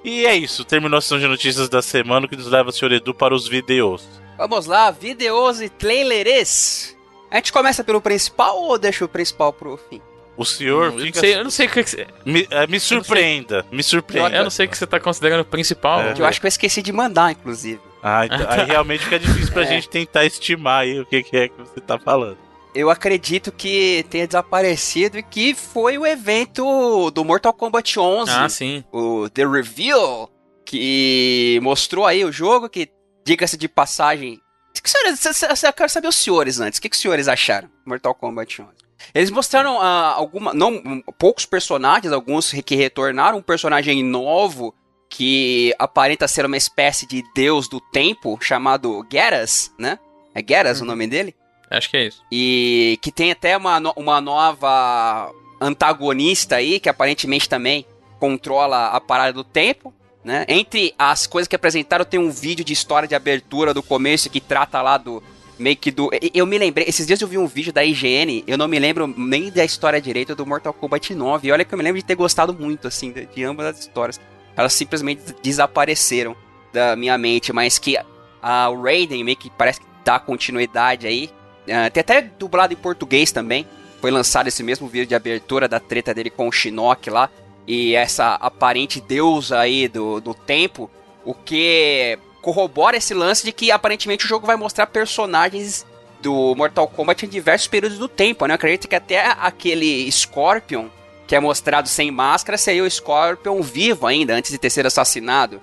E 0.03 0.25
é 0.25 0.35
isso, 0.35 0.63
terminou 0.63 0.97
a 0.97 1.01
sessão 1.01 1.17
de 1.17 1.27
notícias 1.27 1.67
da 1.67 1.81
semana, 1.81 2.25
o 2.25 2.29
que 2.29 2.35
nos 2.35 2.47
leva, 2.47 2.71
senhor 2.71 2.91
Edu, 2.91 3.13
para 3.13 3.33
os 3.33 3.47
vídeos. 3.47 4.07
Vamos 4.37 4.65
lá, 4.65 4.91
vídeos 4.91 5.61
e 5.61 5.69
trailers. 5.69 6.94
A 7.36 7.39
gente 7.39 7.51
começa 7.51 7.83
pelo 7.83 7.99
principal 7.99 8.57
ou 8.63 8.77
deixa 8.79 9.03
o 9.03 9.09
principal 9.09 9.51
pro 9.51 9.75
fim? 9.89 10.01
O 10.38 10.45
senhor 10.45 10.86
Eu 10.86 10.91
não 10.93 10.99
fica. 10.99 11.19
sei, 11.19 11.36
eu 11.36 11.43
não 11.43 11.51
sei 11.51 11.65
o 11.67 11.69
que, 11.69 11.83
você- 11.83 12.07
Me, 12.25 12.47
eh, 12.49 12.65
me 12.67 12.79
surpreenda, 12.79 13.65
me 13.69 13.83
surpreenda. 13.83 14.38
eu 14.38 14.43
não 14.45 14.49
sei 14.49 14.65
o 14.65 14.69
que 14.69 14.77
você 14.77 14.88
tá 14.88 15.01
considerando 15.01 15.41
o 15.41 15.45
principal. 15.45 16.01
É. 16.01 16.13
Que 16.13 16.21
eu 16.21 16.25
acho 16.25 16.39
que 16.39 16.45
eu 16.45 16.49
esqueci 16.49 16.81
de 16.81 16.93
mandar, 16.93 17.33
inclusive. 17.33 17.81
Ah, 18.01 18.25
então, 18.25 18.45
aí 18.49 18.63
realmente 18.71 19.03
fica 19.03 19.19
difícil 19.19 19.51
pra 19.51 19.63
É. 19.63 19.65
gente 19.67 19.89
tentar 19.89 20.23
estimar 20.23 20.83
aí 20.83 20.97
o 20.97 21.05
que, 21.05 21.23
que 21.23 21.36
é 21.36 21.47
que 21.49 21.57
você 21.57 21.81
tá 21.81 21.99
falando. 21.99 22.38
Eu 22.73 22.89
acredito 22.89 23.51
que 23.51 24.05
tenha 24.09 24.25
desaparecido 24.27 25.17
e 25.17 25.23
que 25.23 25.53
foi 25.53 25.97
o 25.97 26.05
evento 26.05 27.11
do 27.11 27.25
Mortal 27.25 27.51
Kombat 27.53 27.99
11, 27.99 28.31
Ah, 28.31 28.47
sim. 28.47 28.81
o 28.93 29.29
The 29.29 29.45
Reveal, 29.45 30.29
que 30.65 31.59
mostrou 31.61 32.05
aí 32.05 32.23
o 32.23 32.31
jogo, 32.31 32.69
que, 32.69 32.88
diga-se 33.25 33.57
de 33.57 33.67
passagem... 33.67 34.39
Que 34.82 34.89
senhores, 34.89 35.19
se- 35.19 35.34
se- 35.34 35.55
se- 35.55 35.67
eu 35.67 35.73
quero 35.73 35.89
saber 35.89 36.07
os 36.07 36.15
senhores 36.15 36.59
antes, 36.59 36.80
o 36.80 36.82
que, 36.82 36.89
que 36.89 36.95
os 36.95 37.01
senhores 37.01 37.28
acharam 37.28 37.69
Mortal 37.86 38.13
Kombat 38.15 38.61
11? 38.61 38.71
Eles 39.13 39.30
mostraram 39.30 39.80
ah, 39.82 40.13
alguma, 40.13 40.53
não, 40.53 41.01
poucos 41.17 41.45
personagens, 41.45 42.11
alguns 42.11 42.51
que 42.51 42.76
retornaram, 42.76 43.38
um 43.38 43.41
personagem 43.41 44.03
novo 44.03 44.73
que 45.09 45.73
aparenta 45.78 46.28
ser 46.28 46.45
uma 46.45 46.57
espécie 46.57 47.05
de 47.07 47.23
deus 47.36 47.67
do 47.67 47.80
tempo, 47.80 48.38
chamado 48.41 49.05
Geras, 49.11 49.71
né? 49.78 49.99
É 50.34 50.43
Geras 50.47 50.82
o 50.82 50.86
nome 50.86 51.07
dele? 51.07 51.36
Acho 51.69 51.89
que 51.89 51.97
é 51.97 52.05
isso. 52.07 52.21
E 52.32 52.97
que 53.01 53.11
tem 53.11 53.32
até 53.32 53.55
uma, 53.55 53.78
uma 53.95 54.19
nova 54.21 55.32
antagonista 55.61 56.55
aí, 56.57 56.80
que 56.80 56.89
aparentemente 56.89 57.47
também 57.49 57.86
controla 58.19 58.88
a 58.89 58.99
parada 59.01 59.34
do 59.34 59.43
tempo. 59.43 59.93
Né? 60.26 60.43
Entre 60.47 60.91
as 60.97 61.28
coisas 61.28 61.47
que 61.47 61.55
apresentaram, 61.55 62.03
tem 62.03 62.19
um 62.19 62.32
vídeo 62.32 62.65
de 62.65 62.73
história 62.73 63.07
de 63.07 63.13
abertura 63.13 63.76
do 63.76 63.84
começo 63.84 64.28
que 64.28 64.41
trata 64.41 64.82
lá 64.82 64.97
do. 64.97 65.21
Meio 65.59 65.78
que 65.78 65.91
do. 65.91 66.09
Eu 66.34 66.47
me 66.47 66.57
lembrei. 66.57 66.88
Esses 66.89 67.05
dias 67.05 67.21
eu 67.21 67.28
vi 67.28 67.38
um 67.38 67.45
vídeo 67.45 67.71
da 67.71 67.86
IGN. 67.86 68.43
Eu 68.47 68.57
não 68.57 68.67
me 68.67 68.80
lembro 68.80 69.07
nem 69.15 69.51
da 69.51 69.63
história 69.63 70.01
direito 70.01 70.36
do 70.36 70.43
Mortal 70.43 70.73
Kombat 70.73 71.13
9. 71.13 71.47
E 71.47 71.51
olha 71.51 71.63
que 71.63 71.71
eu 71.71 71.78
me 71.78 71.84
lembro 71.84 72.01
de 72.01 72.05
ter 72.05 72.15
gostado 72.15 72.53
muito, 72.53 72.88
assim, 72.88 73.11
de, 73.11 73.28
de 73.28 73.43
ambas 73.43 73.67
as 73.67 73.80
histórias. 73.82 74.19
Elas 74.57 74.73
simplesmente 74.73 75.21
desapareceram 75.43 76.36
da 76.73 76.95
minha 76.95 77.17
mente. 77.19 77.53
Mas 77.53 77.78
que 77.78 77.95
a, 78.41 78.67
Raiden 78.69 79.23
meio 79.23 79.38
que 79.38 79.51
parece 79.51 79.80
que 79.80 79.88
dá 80.03 80.19
continuidade 80.19 81.05
aí. 81.05 81.30
Uh, 81.65 81.91
tem 81.93 82.01
até 82.01 82.23
dublado 82.23 82.73
em 82.73 82.78
português 82.78 83.32
também. 83.32 83.65
Foi 84.01 84.09
lançado 84.09 84.47
esse 84.47 84.63
mesmo 84.63 84.88
vídeo 84.88 85.05
de 85.05 85.15
abertura 85.15 85.67
da 85.67 85.80
treta 85.80 86.15
dele 86.15 86.32
com 86.32 86.47
o 86.47 86.51
Shinnok 86.51 87.11
lá. 87.11 87.30
E 87.68 87.95
essa 87.95 88.36
aparente 88.36 89.01
deusa 89.01 89.59
aí 89.59 89.88
do, 89.88 90.20
do 90.20 90.34
tempo. 90.34 90.89
O 91.24 91.34
que 91.34 92.20
corrobora 92.41 92.97
esse 92.97 93.13
lance 93.13 93.43
de 93.43 93.51
que 93.51 93.72
aparentemente 93.72 94.26
o 94.26 94.28
jogo 94.28 94.45
vai 94.45 94.55
mostrar 94.55 94.86
personagens 94.86 95.86
do 96.22 96.53
Mortal 96.55 96.88
Kombat 96.88 97.26
em 97.26 97.30
diversos 97.30 97.68
períodos 97.68 97.97
do 97.97 98.07
tempo, 98.07 98.45
né? 98.45 98.53
Eu 98.53 98.55
acredito 98.55 98.88
que 98.88 98.95
até 98.95 99.36
aquele 99.39 100.11
Scorpion, 100.11 100.88
que 101.28 101.36
é 101.36 101.39
mostrado 101.39 101.88
sem 101.88 102.11
máscara, 102.11 102.57
seria 102.57 102.84
o 102.84 102.89
Scorpion 102.89 103.61
vivo 103.61 104.05
ainda, 104.05 104.36
antes 104.36 104.51
de 104.51 104.57
ter 104.57 104.70
sido 104.70 104.86
assassinado. 104.86 105.59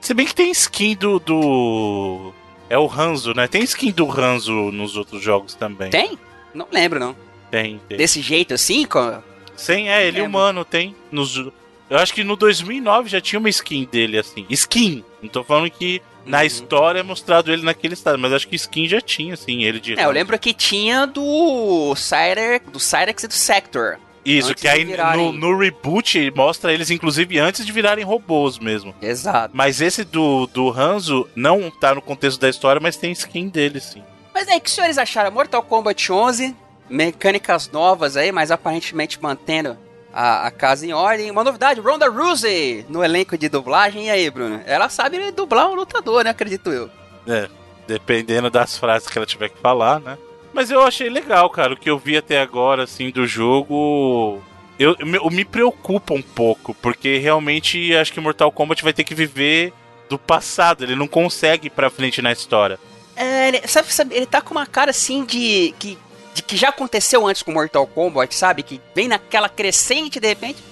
Se 0.00 0.12
bem 0.12 0.26
que 0.26 0.34
tem 0.34 0.50
skin 0.50 0.94
do, 0.96 1.18
do 1.18 2.32
é 2.68 2.78
o 2.78 2.90
Hanzo, 2.90 3.32
né? 3.32 3.48
Tem 3.48 3.62
skin 3.62 3.90
do 3.90 4.10
Hanzo 4.10 4.52
nos 4.70 4.96
outros 4.96 5.22
jogos 5.22 5.54
também. 5.54 5.90
Tem? 5.90 6.18
Não 6.52 6.68
lembro, 6.70 7.00
não. 7.00 7.16
Tem, 7.50 7.80
tem. 7.88 7.96
Desse 7.96 8.20
jeito 8.20 8.52
assim? 8.52 8.84
Com... 8.84 9.22
Sim, 9.58 9.88
é, 9.88 10.06
ele 10.06 10.20
é, 10.20 10.22
humano, 10.22 10.64
tem. 10.64 10.94
Nos... 11.10 11.36
Eu 11.36 11.98
acho 11.98 12.14
que 12.14 12.22
no 12.22 12.36
2009 12.36 13.08
já 13.08 13.20
tinha 13.20 13.38
uma 13.38 13.48
skin 13.48 13.84
dele, 13.90 14.18
assim. 14.18 14.46
Skin! 14.48 15.04
Não 15.20 15.28
tô 15.28 15.42
falando 15.42 15.70
que 15.70 16.00
na 16.24 16.38
uhum. 16.38 16.44
história 16.44 17.00
é 17.00 17.02
mostrado 17.02 17.52
ele 17.52 17.62
naquele 17.62 17.94
estado, 17.94 18.18
mas 18.18 18.32
acho 18.32 18.46
que 18.46 18.54
skin 18.54 18.86
já 18.86 19.00
tinha, 19.00 19.34
assim, 19.34 19.64
ele 19.64 19.80
de. 19.80 19.98
É, 19.98 20.04
eu 20.04 20.10
lembro 20.10 20.38
que 20.38 20.54
tinha 20.54 21.06
do 21.06 21.94
Cyrex, 21.96 22.70
do 22.70 22.78
Cyrex 22.78 23.24
e 23.24 23.28
do 23.28 23.34
Sector. 23.34 23.98
Isso, 24.24 24.54
que 24.54 24.68
aí 24.68 24.84
virarem... 24.84 25.32
no, 25.32 25.32
no, 25.32 25.58
reboot 25.58 26.30
mostra 26.36 26.72
eles, 26.72 26.90
inclusive, 26.90 27.38
antes 27.38 27.64
de 27.64 27.72
virarem 27.72 28.04
robôs 28.04 28.58
mesmo. 28.58 28.94
Exato. 29.00 29.56
Mas 29.56 29.80
esse 29.80 30.04
do, 30.04 30.46
do 30.48 30.70
Hanzo 30.70 31.26
não 31.34 31.70
tá 31.70 31.94
no 31.94 32.02
contexto 32.02 32.38
da 32.38 32.48
história, 32.48 32.78
mas 32.80 32.96
tem 32.96 33.10
skin 33.10 33.48
dele, 33.48 33.80
sim. 33.80 34.02
Mas 34.34 34.46
aí, 34.48 34.58
o 34.58 34.60
que 34.60 34.68
os 34.68 34.74
senhores 34.74 34.98
acharam? 34.98 35.30
Mortal 35.30 35.62
Kombat 35.62 36.12
11, 36.12 36.54
mecânicas 36.88 37.70
novas 37.70 38.16
aí, 38.16 38.32
mas 38.32 38.50
aparentemente 38.50 39.22
mantendo 39.22 39.76
a, 40.12 40.46
a, 40.46 40.50
casa 40.50 40.86
em 40.86 40.92
ordem. 40.92 41.30
Uma 41.30 41.44
novidade, 41.44 41.80
Ronda 41.80 42.08
Rousey 42.08 42.84
no 42.88 43.04
elenco 43.04 43.36
de 43.36 43.48
dublagem. 43.48 44.06
E 44.06 44.10
aí, 44.10 44.30
Bruno? 44.30 44.60
Ela 44.66 44.88
sabe 44.88 45.30
dublar 45.32 45.70
um 45.70 45.74
lutador, 45.74 46.24
né? 46.24 46.30
Acredito 46.30 46.70
eu. 46.70 46.90
É, 47.26 47.48
dependendo 47.86 48.50
das 48.50 48.76
frases 48.76 49.08
que 49.08 49.18
ela 49.18 49.26
tiver 49.26 49.48
que 49.48 49.58
falar, 49.58 50.00
né? 50.00 50.18
Mas 50.52 50.70
eu 50.70 50.82
achei 50.82 51.08
legal, 51.08 51.48
cara. 51.50 51.74
O 51.74 51.76
que 51.76 51.90
eu 51.90 51.98
vi 51.98 52.16
até 52.16 52.40
agora, 52.40 52.84
assim, 52.84 53.10
do 53.10 53.26
jogo. 53.26 54.42
Eu, 54.78 54.96
eu, 54.98 55.30
me 55.30 55.44
preocupa 55.44 56.14
um 56.14 56.22
pouco, 56.22 56.72
porque 56.74 57.18
realmente 57.18 57.94
acho 57.96 58.12
que 58.12 58.20
Mortal 58.20 58.52
Kombat 58.52 58.82
vai 58.82 58.92
ter 58.92 59.04
que 59.04 59.14
viver 59.14 59.72
do 60.08 60.18
passado. 60.18 60.84
Ele 60.84 60.94
não 60.94 61.08
consegue 61.08 61.66
ir 61.66 61.70
pra 61.70 61.90
frente 61.90 62.22
na 62.22 62.32
história. 62.32 62.78
É, 63.16 63.48
ele, 63.48 63.66
sabe, 63.66 63.92
sabe, 63.92 64.14
ele 64.14 64.26
tá 64.26 64.40
com 64.40 64.52
uma 64.52 64.66
cara 64.66 64.92
assim 64.92 65.24
de 65.24 65.74
que, 65.78 65.98
de 66.38 66.42
que 66.42 66.56
já 66.56 66.68
aconteceu 66.68 67.26
antes 67.26 67.42
com 67.42 67.52
Mortal 67.52 67.86
Kombat, 67.86 68.34
sabe? 68.34 68.62
Que 68.62 68.80
vem 68.94 69.08
naquela 69.08 69.48
crescente 69.48 70.20
de 70.20 70.28
repente. 70.28 70.62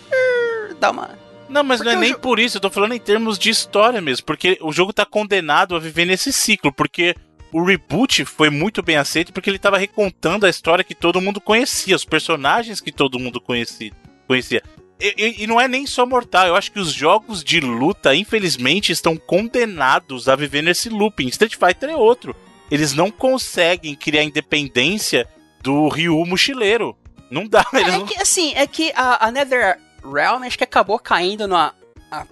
Dá 0.79 0.91
uma. 0.91 1.19
Não, 1.49 1.63
mas 1.63 1.79
porque 1.81 1.95
não 1.95 2.03
é 2.03 2.05
nem 2.05 2.15
por 2.15 2.39
isso, 2.39 2.57
eu 2.57 2.61
tô 2.61 2.71
falando 2.71 2.95
em 2.95 3.01
termos 3.01 3.39
de 3.39 3.51
história 3.51 4.01
mesmo, 4.01 4.27
porque 4.27 4.59
o 4.61 4.73
jogo 4.73 4.93
tá 4.93 5.05
condenado 5.05 5.77
a 5.77 5.79
viver 5.79 6.05
nesse 6.05 6.33
ciclo, 6.33 6.73
porque 6.73 7.15
o 7.53 7.65
reboot 7.65 8.25
foi 8.25 8.51
muito 8.51 8.83
bem 8.83 8.97
aceito 8.97 9.33
porque 9.33 9.49
ele 9.49 9.57
estava 9.57 9.79
recontando 9.79 10.45
a 10.47 10.51
história 10.51 10.85
que 10.85 10.95
todo 10.95 11.21
mundo 11.21 11.41
conhecia, 11.41 11.95
os 11.95 12.05
personagens 12.05 12.81
que 12.81 12.93
todo 12.93 13.19
mundo 13.19 13.41
conhecia. 13.41 13.93
conhecia. 14.27 14.63
E, 15.01 15.15
e, 15.17 15.45
e, 15.45 15.47
não 15.47 15.61
é 15.61 15.69
nem 15.69 15.87
só 15.87 16.07
mortal, 16.07 16.47
eu 16.47 16.57
acho 16.57 16.73
que 16.73 16.81
os 16.81 16.93
jogos 16.93 17.45
de 17.45 17.61
luta, 17.61 18.15
infelizmente, 18.15 18.93
estão 18.93 19.17
condenados 19.17 20.29
a 20.29 20.35
viver 20.35 20.63
nesse 20.63 20.89
looping. 20.89 21.29
Street 21.29 21.55
Fighter 21.55 21.91
é 21.91 21.97
outro. 21.97 22.35
Eles 22.71 22.95
não 22.95 23.11
conseguem 23.11 23.95
criar 23.95 24.25
independência 24.25 25.29
do 25.67 25.89
Ryu 25.89 26.25
mochileiro. 26.25 26.97
Não 27.29 27.47
dá. 27.47 27.67
É, 27.75 27.81
é 27.81 27.99
não... 27.99 28.07
que, 28.07 28.23
assim, 28.23 28.55
é 28.55 28.67
que 28.69 28.93
a, 28.95 29.27
a 29.27 29.33
Nether 29.33 29.81
Realm 30.05 30.45
acho 30.45 30.57
que 30.57 30.63
acabou 30.63 30.97
caindo 30.97 31.49
na 31.49 31.75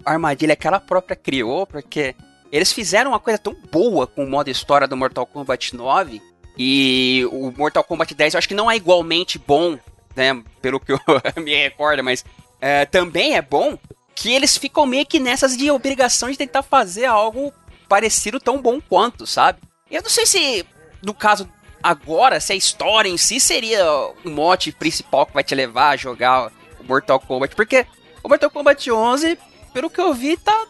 armadilha 0.05 0.55
que 0.55 0.67
ela 0.69 0.79
própria 0.79 1.17
criou, 1.17 1.67
porque 1.67 2.15
eles 2.53 2.73
fizeram 2.73 3.11
uma 3.11 3.19
coisa 3.19 3.37
tão 3.37 3.57
boa 3.73 4.07
com 4.07 4.25
o 4.25 4.31
modo 4.31 4.49
história 4.49 4.87
do 4.87 4.97
Mortal 4.97 5.27
Kombat 5.27 5.75
9 5.75 6.23
e 6.57 7.27
o 7.33 7.51
Mortal 7.51 7.83
Kombat 7.83 8.15
10 8.15 8.35
eu 8.35 8.39
acho 8.39 8.47
que 8.47 8.55
não 8.55 8.71
é 8.71 8.77
igualmente 8.77 9.37
bom, 9.37 9.77
né? 10.15 10.41
Pelo 10.63 10.79
que 10.79 10.93
eu 10.95 10.99
me 11.43 11.57
recordo, 11.57 12.05
mas 12.05 12.25
é, 12.61 12.85
também 12.85 13.35
é 13.35 13.43
bom 13.43 13.77
que 14.15 14.33
eles 14.33 14.57
ficam 14.57 14.87
meio 14.87 15.05
que 15.05 15.19
nessas 15.19 15.57
de 15.57 15.69
obrigação 15.73 16.31
de 16.31 16.39
tentar 16.39 16.63
fazer 16.63 17.07
algo 17.07 17.53
parecido 17.89 18.39
tão 18.39 18.63
bom 18.63 18.81
quanto, 18.81 19.27
sabe? 19.27 19.59
Eu 19.91 20.03
não 20.03 20.11
sei 20.11 20.25
se, 20.25 20.65
no 21.03 21.13
caso 21.13 21.49
agora, 21.85 22.41
se 22.41 22.55
a 22.55 22.57
história 22.57 23.11
em 23.11 23.19
si 23.19 23.39
seria 23.39 23.85
o 24.25 24.31
mote 24.31 24.73
principal 24.73 25.27
que 25.27 25.35
vai 25.35 25.45
te 25.45 25.55
levar 25.55 25.91
a 25.91 25.97
jogar 25.97 26.51
o 26.81 26.85
Mortal 26.85 27.21
Kombat, 27.21 27.55
porque 27.55 27.87
o 28.23 28.29
Mortal 28.29 28.51
Kombat 28.51 28.91
11, 28.91 29.39
pelo 29.75 29.91
que 29.91 30.01
eu 30.01 30.15
vi, 30.15 30.39
tá 30.39 30.67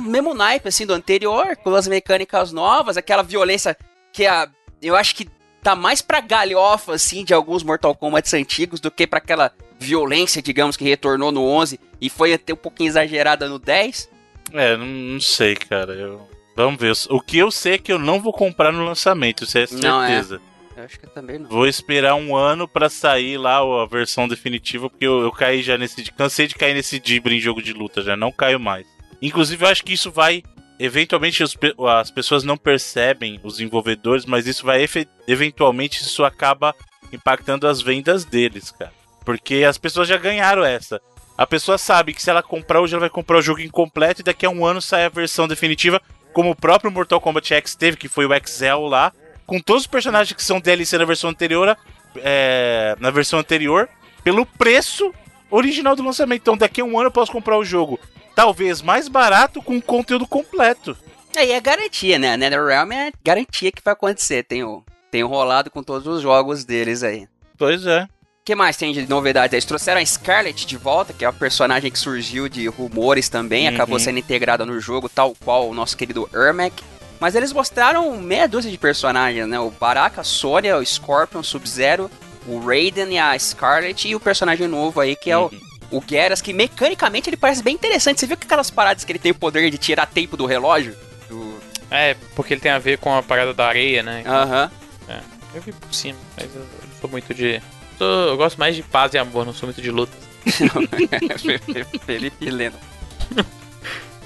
mesmo 0.00 0.32
naipe, 0.32 0.68
assim, 0.68 0.86
do 0.86 0.94
anterior, 0.94 1.56
com 1.56 1.74
as 1.74 1.88
mecânicas 1.88 2.52
novas, 2.52 2.96
aquela 2.96 3.24
violência 3.24 3.76
que 4.12 4.24
a, 4.24 4.48
eu 4.80 4.94
acho 4.94 5.16
que 5.16 5.28
tá 5.60 5.74
mais 5.74 6.00
pra 6.00 6.20
galhofa, 6.20 6.94
assim, 6.94 7.24
de 7.24 7.34
alguns 7.34 7.64
Mortal 7.64 7.94
Kombat 7.96 8.36
antigos 8.36 8.78
do 8.78 8.90
que 8.90 9.04
para 9.04 9.18
aquela 9.18 9.52
violência, 9.80 10.40
digamos, 10.40 10.76
que 10.76 10.84
retornou 10.84 11.32
no 11.32 11.44
11 11.44 11.80
e 12.00 12.08
foi 12.08 12.32
até 12.32 12.52
um 12.52 12.56
pouquinho 12.56 12.88
exagerada 12.88 13.48
no 13.48 13.58
10. 13.58 14.08
É, 14.52 14.76
não, 14.76 14.86
não 14.86 15.20
sei, 15.20 15.56
cara. 15.56 15.92
Eu... 15.94 16.28
Vamos 16.54 16.80
ver. 16.80 16.92
O 17.10 17.20
que 17.20 17.38
eu 17.38 17.50
sei 17.50 17.74
é 17.74 17.78
que 17.78 17.92
eu 17.92 17.98
não 17.98 18.20
vou 18.20 18.32
comprar 18.32 18.72
no 18.72 18.84
lançamento, 18.84 19.44
isso 19.44 19.58
é 19.58 19.66
certeza. 19.66 19.88
Não, 19.88 20.02
é. 20.02 20.51
Eu 20.76 20.84
acho 20.84 20.98
que 20.98 21.06
também 21.06 21.38
não. 21.38 21.48
Vou 21.48 21.66
esperar 21.66 22.14
um 22.14 22.34
ano 22.34 22.66
para 22.66 22.88
sair 22.88 23.36
lá 23.36 23.58
a 23.58 23.86
versão 23.86 24.26
definitiva, 24.26 24.88
porque 24.88 25.06
eu, 25.06 25.20
eu 25.22 25.32
caí 25.32 25.62
já 25.62 25.76
nesse. 25.76 26.04
Cansei 26.12 26.46
de 26.46 26.54
cair 26.54 26.74
nesse 26.74 26.98
dibre 26.98 27.36
em 27.36 27.40
jogo 27.40 27.62
de 27.62 27.72
luta, 27.72 28.02
já 28.02 28.16
não 28.16 28.32
caio 28.32 28.58
mais. 28.58 28.86
Inclusive, 29.20 29.64
eu 29.64 29.68
acho 29.68 29.84
que 29.84 29.92
isso 29.92 30.10
vai. 30.10 30.42
Eventualmente 30.78 31.44
os, 31.44 31.56
as 31.98 32.10
pessoas 32.10 32.42
não 32.42 32.56
percebem, 32.56 33.38
os 33.44 33.54
desenvolvedores, 33.54 34.24
mas 34.24 34.46
isso 34.46 34.64
vai 34.64 34.84
eventualmente 35.28 36.02
isso 36.02 36.24
acaba 36.24 36.74
impactando 37.12 37.68
as 37.68 37.80
vendas 37.80 38.24
deles, 38.24 38.72
cara. 38.72 38.92
Porque 39.24 39.62
as 39.62 39.78
pessoas 39.78 40.08
já 40.08 40.16
ganharam 40.16 40.64
essa. 40.64 41.00
A 41.36 41.46
pessoa 41.46 41.78
sabe 41.78 42.12
que 42.12 42.22
se 42.22 42.30
ela 42.30 42.42
comprar 42.42 42.80
hoje, 42.80 42.94
ela 42.94 43.00
vai 43.00 43.10
comprar 43.10 43.38
o 43.38 43.42
jogo 43.42 43.60
incompleto 43.60 44.20
e 44.20 44.24
daqui 44.24 44.44
a 44.44 44.50
um 44.50 44.66
ano 44.66 44.82
sai 44.82 45.04
a 45.04 45.08
versão 45.08 45.46
definitiva, 45.46 46.00
como 46.32 46.50
o 46.50 46.56
próprio 46.56 46.90
Mortal 46.90 47.20
Kombat 47.20 47.54
X 47.54 47.74
teve, 47.74 47.96
que 47.96 48.08
foi 48.08 48.26
o 48.26 48.34
Excel 48.34 48.80
lá, 48.82 49.12
com 49.52 49.60
todos 49.60 49.82
os 49.82 49.86
personagens 49.86 50.34
que 50.34 50.42
são 50.42 50.58
DLC 50.58 50.96
na 50.96 51.04
versão 51.04 51.28
anterior, 51.28 51.76
é, 52.16 52.96
na 52.98 53.10
versão 53.10 53.38
anterior, 53.38 53.86
pelo 54.24 54.46
preço 54.46 55.12
original 55.50 55.94
do 55.94 56.02
lançamento. 56.02 56.40
Então 56.40 56.56
daqui 56.56 56.80
a 56.80 56.84
um 56.84 56.98
ano 56.98 57.08
eu 57.08 57.12
posso 57.12 57.30
comprar 57.30 57.58
o 57.58 57.64
jogo 57.64 58.00
talvez 58.34 58.80
mais 58.80 59.08
barato 59.08 59.60
com 59.60 59.78
conteúdo 59.78 60.26
completo. 60.26 60.96
Aí 61.36 61.52
é 61.52 61.60
garantia, 61.60 62.18
né? 62.18 62.34
NetherRealm 62.34 62.92
é 62.92 63.12
garantia 63.22 63.70
que 63.70 63.82
vai 63.84 63.92
acontecer. 63.92 64.42
Tem, 64.42 64.64
o, 64.64 64.82
tem 65.10 65.22
rolado 65.22 65.70
com 65.70 65.82
todos 65.82 66.06
os 66.06 66.22
jogos 66.22 66.64
deles 66.64 67.02
aí. 67.02 67.28
Pois 67.58 67.84
é. 67.84 68.04
O 68.04 68.44
que 68.46 68.54
mais 68.54 68.78
tem 68.78 68.94
de 68.94 69.06
novidade? 69.06 69.54
Eles 69.54 69.66
trouxeram 69.66 70.00
a 70.00 70.06
Scarlet 70.06 70.66
de 70.66 70.78
volta, 70.78 71.12
que 71.12 71.26
é 71.26 71.28
a 71.28 71.32
personagem 71.32 71.90
que 71.90 71.98
surgiu 71.98 72.48
de 72.48 72.66
rumores 72.68 73.28
também, 73.28 73.68
uhum. 73.68 73.74
acabou 73.74 73.98
sendo 73.98 74.18
integrada 74.18 74.64
no 74.64 74.80
jogo, 74.80 75.10
tal 75.10 75.34
qual 75.44 75.68
o 75.68 75.74
nosso 75.74 75.94
querido 75.94 76.26
Ermac. 76.32 76.82
Mas 77.22 77.36
eles 77.36 77.52
mostraram 77.52 78.16
meia 78.16 78.48
dúzia 78.48 78.68
de 78.68 78.76
personagens, 78.76 79.46
né? 79.46 79.56
O 79.60 79.70
Baraka, 79.70 80.22
a 80.22 80.76
o 80.76 80.84
Scorpion, 80.84 81.38
o 81.38 81.44
Sub-Zero, 81.44 82.10
o 82.48 82.58
Raiden 82.58 83.14
e 83.14 83.18
a 83.18 83.38
Scarlet 83.38 84.08
e 84.08 84.16
o 84.16 84.18
personagem 84.18 84.66
novo 84.66 84.98
aí 84.98 85.14
que 85.14 85.30
é 85.30 85.38
uhum. 85.38 85.46
o 85.92 85.98
o 85.98 86.02
Geras, 86.04 86.40
que 86.40 86.52
mecanicamente 86.52 87.30
ele 87.30 87.36
parece 87.36 87.62
bem 87.62 87.74
interessante. 87.74 88.18
Você 88.18 88.26
viu 88.26 88.36
que 88.36 88.44
aquelas 88.44 88.70
paradas 88.72 89.04
que 89.04 89.12
ele 89.12 89.20
tem 89.20 89.30
o 89.30 89.36
poder 89.36 89.70
de 89.70 89.78
tirar 89.78 90.06
tempo 90.06 90.36
do 90.36 90.46
relógio? 90.46 90.96
Do... 91.28 91.60
É, 91.88 92.16
porque 92.34 92.54
ele 92.54 92.60
tem 92.60 92.72
a 92.72 92.78
ver 92.80 92.98
com 92.98 93.14
a 93.14 93.22
parada 93.22 93.54
da 93.54 93.68
areia, 93.68 94.02
né? 94.02 94.24
Aham. 94.26 94.72
É, 95.06 95.20
eu 95.54 95.62
vi 95.62 95.70
por 95.70 95.94
cima, 95.94 96.18
mas 96.36 96.52
eu 96.52 96.60
não 96.62 97.00
sou 97.00 97.08
muito 97.08 97.32
de. 97.32 97.62
Sou, 97.98 98.28
eu 98.30 98.36
gosto 98.36 98.58
mais 98.58 98.74
de 98.74 98.82
paz 98.82 99.14
e 99.14 99.18
amor, 99.18 99.46
não 99.46 99.52
sou 99.52 99.68
muito 99.68 99.80
de 99.80 99.92
luta. 99.92 100.16
Felipe 102.04 102.50
Leno. 102.50 102.78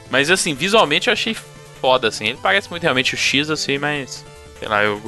mas 0.09 0.31
assim, 0.31 0.55
visualmente 0.55 1.09
eu 1.09 1.13
achei 1.13 1.37
foda, 1.87 2.09
assim. 2.09 2.27
Ele 2.27 2.39
parece 2.43 2.69
muito 2.69 2.83
realmente 2.83 3.15
o 3.15 3.17
X, 3.17 3.49
assim, 3.49 3.79
mas. 3.79 4.25
Sei 4.59 4.67
lá, 4.67 4.83
eu 4.83 5.01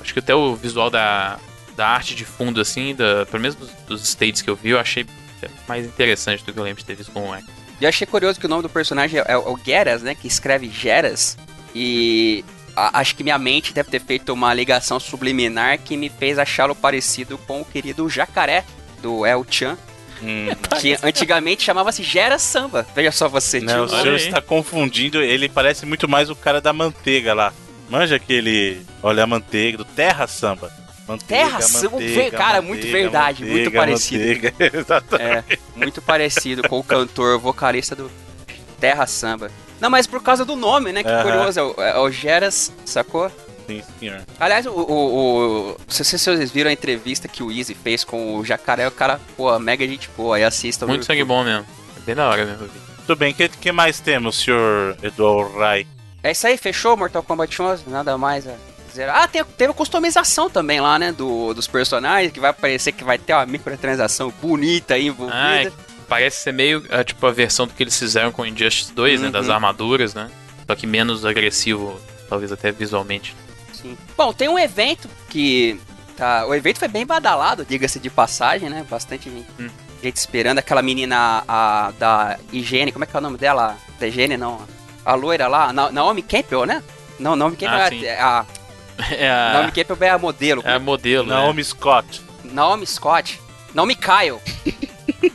acho 0.00 0.12
que 0.12 0.18
até 0.18 0.34
o 0.34 0.56
visual 0.56 0.90
da, 0.90 1.38
da 1.76 1.86
arte 1.86 2.14
de 2.16 2.24
fundo, 2.24 2.60
assim, 2.60 2.94
da, 2.94 3.24
pelo 3.26 3.40
menos 3.40 3.54
dos, 3.54 3.70
dos 3.86 4.02
states 4.02 4.42
que 4.42 4.50
eu 4.50 4.56
vi, 4.56 4.70
eu 4.70 4.80
achei 4.80 5.06
é 5.42 5.48
mais 5.68 5.86
interessante 5.86 6.42
do 6.44 6.52
que 6.52 6.58
eu 6.58 6.64
lembro 6.64 6.80
de 6.80 6.86
ter 6.86 6.96
visto 6.96 7.12
com 7.12 7.28
o 7.28 7.34
X. 7.34 7.44
E 7.80 7.86
achei 7.86 8.04
curioso 8.04 8.40
que 8.40 8.46
o 8.46 8.48
nome 8.48 8.62
do 8.62 8.68
personagem 8.68 9.20
é, 9.20 9.24
é 9.28 9.36
o 9.36 9.56
Geras, 9.64 10.02
né? 10.02 10.14
Que 10.14 10.26
escreve 10.26 10.68
Geras. 10.68 11.36
E 11.72 12.44
a, 12.74 12.98
acho 12.98 13.14
que 13.14 13.22
minha 13.22 13.38
mente 13.38 13.72
deve 13.72 13.90
ter 13.90 14.00
feito 14.00 14.32
uma 14.32 14.52
ligação 14.52 14.98
subliminar 14.98 15.78
que 15.78 15.96
me 15.96 16.08
fez 16.08 16.38
achá-lo 16.38 16.74
parecido 16.74 17.38
com 17.38 17.60
o 17.60 17.64
querido 17.64 18.08
jacaré 18.08 18.64
do 19.00 19.24
El 19.24 19.46
Chan. 19.48 19.78
Hum. 20.22 20.48
Que 20.80 20.96
antigamente 21.02 21.62
chamava-se 21.62 22.02
Gera 22.02 22.38
Samba. 22.38 22.86
Veja 22.94 23.12
só 23.12 23.28
você, 23.28 23.60
Não, 23.60 23.84
o 23.84 23.88
senhor 23.88 24.14
está 24.14 24.40
confundindo. 24.40 25.22
Ele 25.22 25.48
parece 25.48 25.86
muito 25.86 26.08
mais 26.08 26.30
o 26.30 26.36
cara 26.36 26.60
da 26.60 26.72
manteiga 26.72 27.34
lá. 27.34 27.52
Manja 27.88 28.16
aquele. 28.16 28.82
Olha 29.02 29.24
a 29.24 29.26
manteiga, 29.26 29.78
do 29.78 29.84
Terra 29.84 30.26
Samba. 30.26 30.70
Manteiga, 31.06 31.44
Terra 31.44 31.60
Samba, 31.62 31.92
manteiga, 31.92 32.36
cara, 32.36 32.60
muito 32.60 32.86
verdade, 32.86 33.42
muito 33.44 33.70
parecido. 33.70 34.24
manteiga. 34.24 34.54
Exatamente. 34.76 35.54
É, 35.54 35.58
muito 35.74 36.02
parecido 36.02 36.68
com 36.68 36.78
o 36.78 36.84
cantor, 36.84 37.38
vocalista 37.38 37.96
do 37.96 38.10
Terra 38.78 39.06
Samba. 39.06 39.50
Não, 39.80 39.88
mas 39.88 40.06
por 40.06 40.22
causa 40.22 40.44
do 40.44 40.54
nome, 40.54 40.92
né? 40.92 41.02
Que 41.02 41.22
curioso, 41.22 41.60
é 41.60 41.62
o, 41.62 41.74
é 41.82 41.98
o 41.98 42.10
Geras, 42.10 42.72
sacou? 42.84 43.30
Sim, 43.68 43.82
senhor. 44.00 44.22
Aliás, 44.40 44.66
o, 44.66 44.70
o, 44.72 44.82
o- 44.82 45.68
não 45.78 45.84
sei 45.88 46.04
se 46.04 46.18
vocês 46.18 46.50
viram 46.50 46.70
a 46.70 46.72
entrevista 46.72 47.28
que 47.28 47.42
o 47.42 47.52
Easy 47.52 47.74
fez 47.74 48.02
com 48.02 48.36
o 48.38 48.44
Jacaré, 48.44 48.88
o 48.88 48.90
cara, 48.90 49.20
pô, 49.36 49.56
mega 49.58 49.86
gente 49.86 50.08
boa, 50.16 50.36
aí 50.36 50.42
assistam. 50.44 50.86
no 50.86 50.92
Muito 50.92 51.04
sangue 51.04 51.22
bom 51.22 51.44
mesmo. 51.44 51.66
É 51.96 52.00
bem 52.00 52.14
da 52.14 52.28
hora 52.28 52.44
mesmo. 52.46 52.68
Tudo 53.06 53.18
bem, 53.18 53.32
o 53.32 53.34
que, 53.34 53.48
que 53.48 53.70
mais 53.70 54.00
temos, 54.00 54.40
senhor 54.40 54.96
Eduardo 55.02 55.56
Rai? 55.58 55.86
É 56.22 56.32
isso 56.32 56.46
aí, 56.46 56.56
fechou 56.56 56.96
Mortal 56.96 57.22
Kombat 57.22 57.60
11, 57.62 57.84
nada 57.88 58.16
mais 58.18 58.44
dizer. 58.88 59.08
Ah, 59.10 59.28
tem, 59.28 59.44
teve 59.44 59.70
a 59.70 59.74
customização 59.74 60.48
também 60.50 60.80
lá, 60.80 60.98
né, 60.98 61.12
do, 61.12 61.52
dos 61.54 61.66
personagens, 61.66 62.32
que 62.32 62.40
vai 62.40 62.52
parecer 62.52 62.92
que 62.92 63.04
vai 63.04 63.18
ter 63.18 63.34
uma 63.34 63.46
microtransação 63.46 64.32
bonita 64.42 64.94
aí 64.94 65.06
envolvida. 65.06 65.38
Ah, 65.38 65.62
é, 65.62 65.72
parece 66.08 66.38
ser 66.42 66.52
meio 66.52 66.82
é, 66.88 67.04
tipo 67.04 67.24
a 67.26 67.30
versão 67.30 67.66
do 67.66 67.74
que 67.74 67.82
eles 67.82 67.98
fizeram 67.98 68.32
com 68.32 68.44
Injustice 68.46 68.92
2, 68.94 69.20
né? 69.20 69.30
Das 69.30 69.46
Uhum. 69.46 69.52
armaduras, 69.52 70.14
né? 70.14 70.30
Só 70.66 70.74
que 70.74 70.86
menos 70.86 71.24
agressivo, 71.24 72.00
talvez 72.28 72.50
até 72.52 72.72
visualmente. 72.72 73.34
Sim. 73.82 73.96
Bom, 74.16 74.32
tem 74.32 74.48
um 74.48 74.58
evento 74.58 75.08
que. 75.28 75.80
Tá, 76.16 76.44
o 76.46 76.54
evento 76.54 76.78
foi 76.80 76.88
bem 76.88 77.06
badalado, 77.06 77.64
diga-se 77.64 78.00
de 78.00 78.10
passagem, 78.10 78.68
né? 78.68 78.84
Bastante 78.90 79.30
gente, 79.30 79.46
Hum. 79.60 79.68
gente 80.02 80.16
esperando. 80.16 80.58
Aquela 80.58 80.82
menina 80.82 81.44
a, 81.46 81.92
da 81.98 82.38
Higiene, 82.52 82.90
como 82.90 83.04
é 83.04 83.06
que 83.06 83.14
é 83.16 83.18
o 83.18 83.22
nome 83.22 83.38
dela? 83.38 83.76
Da 84.00 84.06
Higiene, 84.08 84.36
não. 84.36 84.60
A 85.04 85.14
loira 85.14 85.46
lá, 85.46 85.72
Na, 85.72 85.92
Naomi 85.92 86.22
Campbell, 86.22 86.66
né? 86.66 86.82
Não, 87.20 87.36
Naomi 87.36 87.56
Campbell 87.56 87.78
Ah, 87.80 88.04
é 88.04 88.20
a, 88.20 88.46
É 89.12 89.30
a. 89.30 89.50
a, 89.50 89.52
Naomi 89.54 89.72
Campbell 89.72 90.08
é 90.08 90.10
a 90.10 90.18
modelo. 90.18 90.62
é 90.64 90.72
a 90.74 90.78
modelo, 90.80 91.26
né? 91.28 91.34
Naomi 91.34 91.62
Scott. 91.64 92.20
Naomi 92.44 92.86
Scott. 92.86 93.40
Naomi 93.72 93.94
Kyle. 93.94 94.40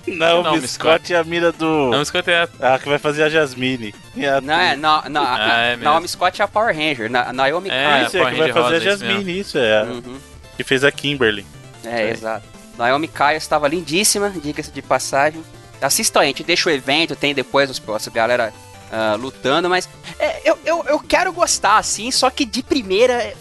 Naomi, 0.07 0.43
Naomi 0.43 0.67
Scott 0.67 1.13
é 1.13 1.17
a 1.17 1.23
mira 1.23 1.51
do. 1.51 1.89
Não, 1.89 2.01
escuta, 2.01 2.31
é 2.31 2.47
a- 2.61 2.75
A 2.75 2.79
que 2.79 2.88
vai 2.88 2.97
fazer 2.97 3.23
a 3.23 3.29
Jasmine. 3.29 3.93
E 4.15 4.25
a 4.25 4.39
Não, 4.39 4.53
é, 4.53 4.75
na, 4.75 5.09
na, 5.09 5.36
Ah, 5.36 5.57
é. 5.61 5.75
Naomi 5.77 6.07
Scott 6.07 6.41
é 6.41 6.45
a 6.45 6.47
Power 6.47 6.75
Ranger. 6.75 7.09
Na, 7.09 7.34
Naomi 7.34 7.69
É, 7.69 8.03
Isso, 8.05 8.17
é 8.17 8.19
que 8.19 8.25
Power 8.25 8.38
vai 8.38 8.39
Ranger 8.39 8.53
fazer 8.53 8.59
a 8.59 8.63
rosa, 8.63 8.77
isso 8.77 9.05
Jasmine, 9.05 9.39
isso 9.39 9.57
é. 9.57 9.81
Kyle. 9.81 9.91
Uhum. 9.91 10.17
Que 10.55 10.63
fez 10.63 10.84
a 10.84 10.91
Kimberly. 10.91 11.45
É, 11.84 12.03
É. 12.07 12.09
exato. 12.11 12.45
Naomi 12.77 13.07
Kyle 13.07 13.36
estava 13.38 13.67
lindíssima, 13.67 14.29
diga-se 14.29 14.71
de 14.71 14.81
passagem. 14.81 15.43
Assista 15.81 16.21
aí, 16.21 16.25
a 16.25 16.27
gente 16.29 16.43
deixa 16.43 16.69
o 16.69 16.71
evento, 16.71 17.15
tem 17.15 17.34
depois 17.34 17.69
os 17.69 17.77
os 17.79 18.11
galera 18.13 18.53
ah, 18.91 19.15
lutando, 19.19 19.69
mas 19.69 19.89
é, 20.17 20.41
eu, 20.49 20.57
eu, 20.65 20.86
eu 20.88 20.99
quero 20.99 21.34
gostar, 21.34 21.77
assim, 21.77 22.09
só 22.09 22.29
que 22.29 22.45
de 22.45 22.63
primeira 22.63 23.13
é, 23.13 23.36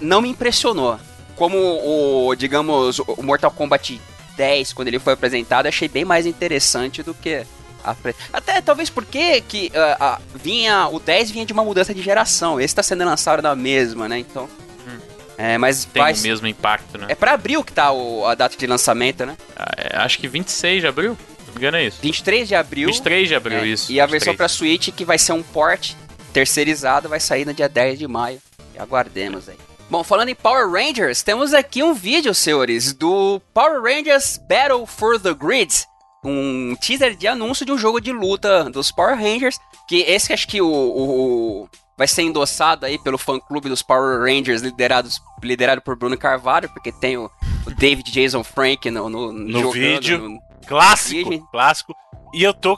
não 0.00 0.20
me 0.20 0.28
impressionou. 0.28 0.98
Como 1.34 1.56
o, 1.56 2.34
digamos, 2.34 2.98
o 2.98 3.22
Mortal 3.22 3.50
Kombat 3.52 4.00
10, 4.38 4.72
quando 4.72 4.88
ele 4.88 4.98
foi 5.00 5.12
apresentado, 5.14 5.66
achei 5.66 5.88
bem 5.88 6.04
mais 6.04 6.24
interessante 6.24 7.02
do 7.02 7.12
que. 7.12 7.44
a 7.84 7.94
Até 8.32 8.60
talvez 8.62 8.88
porque 8.88 9.40
que 9.42 9.70
ah, 9.74 9.96
ah, 10.00 10.20
vinha 10.34 10.88
o 10.88 11.00
10 11.00 11.30
vinha 11.32 11.44
de 11.44 11.52
uma 11.52 11.64
mudança 11.64 11.92
de 11.92 12.00
geração. 12.00 12.60
Esse 12.60 12.74
tá 12.74 12.82
sendo 12.82 13.04
lançado 13.04 13.42
na 13.42 13.54
mesma, 13.56 14.08
né? 14.08 14.18
Então. 14.18 14.48
Hum. 14.86 14.98
É, 15.36 15.58
mas 15.58 15.84
tem 15.84 16.02
vai. 16.02 16.12
o 16.14 16.18
mesmo 16.18 16.46
impacto, 16.46 16.96
né? 16.98 17.06
É 17.08 17.14
pra 17.14 17.32
abril 17.32 17.62
que 17.64 17.72
tá 17.72 17.90
o- 17.92 18.24
a 18.26 18.34
data 18.34 18.56
de 18.56 18.66
lançamento, 18.66 19.26
né? 19.26 19.36
Ah, 19.56 19.72
é, 19.76 19.96
acho 19.98 20.18
que 20.18 20.26
26 20.28 20.80
de 20.80 20.86
abril, 20.86 21.16
se 21.38 21.46
não 21.46 21.54
me 21.54 21.58
engano 21.60 21.76
é 21.76 21.84
isso. 21.84 21.98
23 22.00 22.46
de 22.48 22.54
abril. 22.54 22.86
23 22.88 23.28
de 23.28 23.34
abril, 23.34 23.58
é, 23.58 23.66
isso. 23.66 23.90
E 23.92 24.00
a 24.00 24.06
versão 24.06 24.32
23. 24.32 24.36
pra 24.36 24.48
Switch, 24.48 24.88
que 24.94 25.04
vai 25.04 25.18
ser 25.18 25.32
um 25.32 25.42
port 25.42 25.92
terceirizado, 26.32 27.08
vai 27.08 27.20
sair 27.20 27.44
no 27.44 27.52
dia 27.54 27.68
10 27.68 27.98
de 27.98 28.06
maio. 28.06 28.38
E 28.74 28.78
aguardemos 28.78 29.48
aí. 29.48 29.56
Bom, 29.90 30.04
falando 30.04 30.28
em 30.28 30.34
Power 30.34 30.70
Rangers, 30.70 31.22
temos 31.22 31.54
aqui 31.54 31.82
um 31.82 31.94
vídeo, 31.94 32.34
senhores, 32.34 32.92
do 32.92 33.40
Power 33.54 33.80
Rangers 33.82 34.38
Battle 34.48 34.86
for 34.86 35.18
the 35.18 35.32
Grid. 35.32 35.72
Um 36.24 36.74
teaser 36.80 37.16
de 37.16 37.26
anúncio 37.26 37.64
de 37.64 37.72
um 37.72 37.78
jogo 37.78 38.00
de 38.00 38.12
luta 38.12 38.68
dos 38.68 38.92
Power 38.92 39.16
Rangers. 39.16 39.58
Que 39.88 40.00
esse 40.02 40.32
acho 40.32 40.46
que 40.46 40.60
o, 40.60 40.68
o- 40.68 41.68
vai 41.96 42.06
ser 42.06 42.22
endossado 42.22 42.84
aí 42.84 42.98
pelo 42.98 43.16
fã-clube 43.16 43.70
dos 43.70 43.82
Power 43.82 44.20
Rangers, 44.20 44.60
liderados, 44.60 45.22
liderado 45.42 45.80
por 45.80 45.96
Bruno 45.96 46.18
Carvalho, 46.18 46.68
porque 46.68 46.92
tem 46.92 47.16
o, 47.16 47.30
o 47.66 47.70
David 47.70 48.10
Jason 48.10 48.44
Frank 48.44 48.90
no, 48.90 49.08
no, 49.08 49.32
No 49.32 49.60
jogando 49.60 49.72
vídeo. 49.72 50.18
no- 50.18 50.38
Clássico, 50.66 51.30
Virgem. 51.30 51.46
clássico. 51.50 51.94
E 52.34 52.42
eu 52.42 52.52
tô. 52.52 52.72
Ó, 52.72 52.76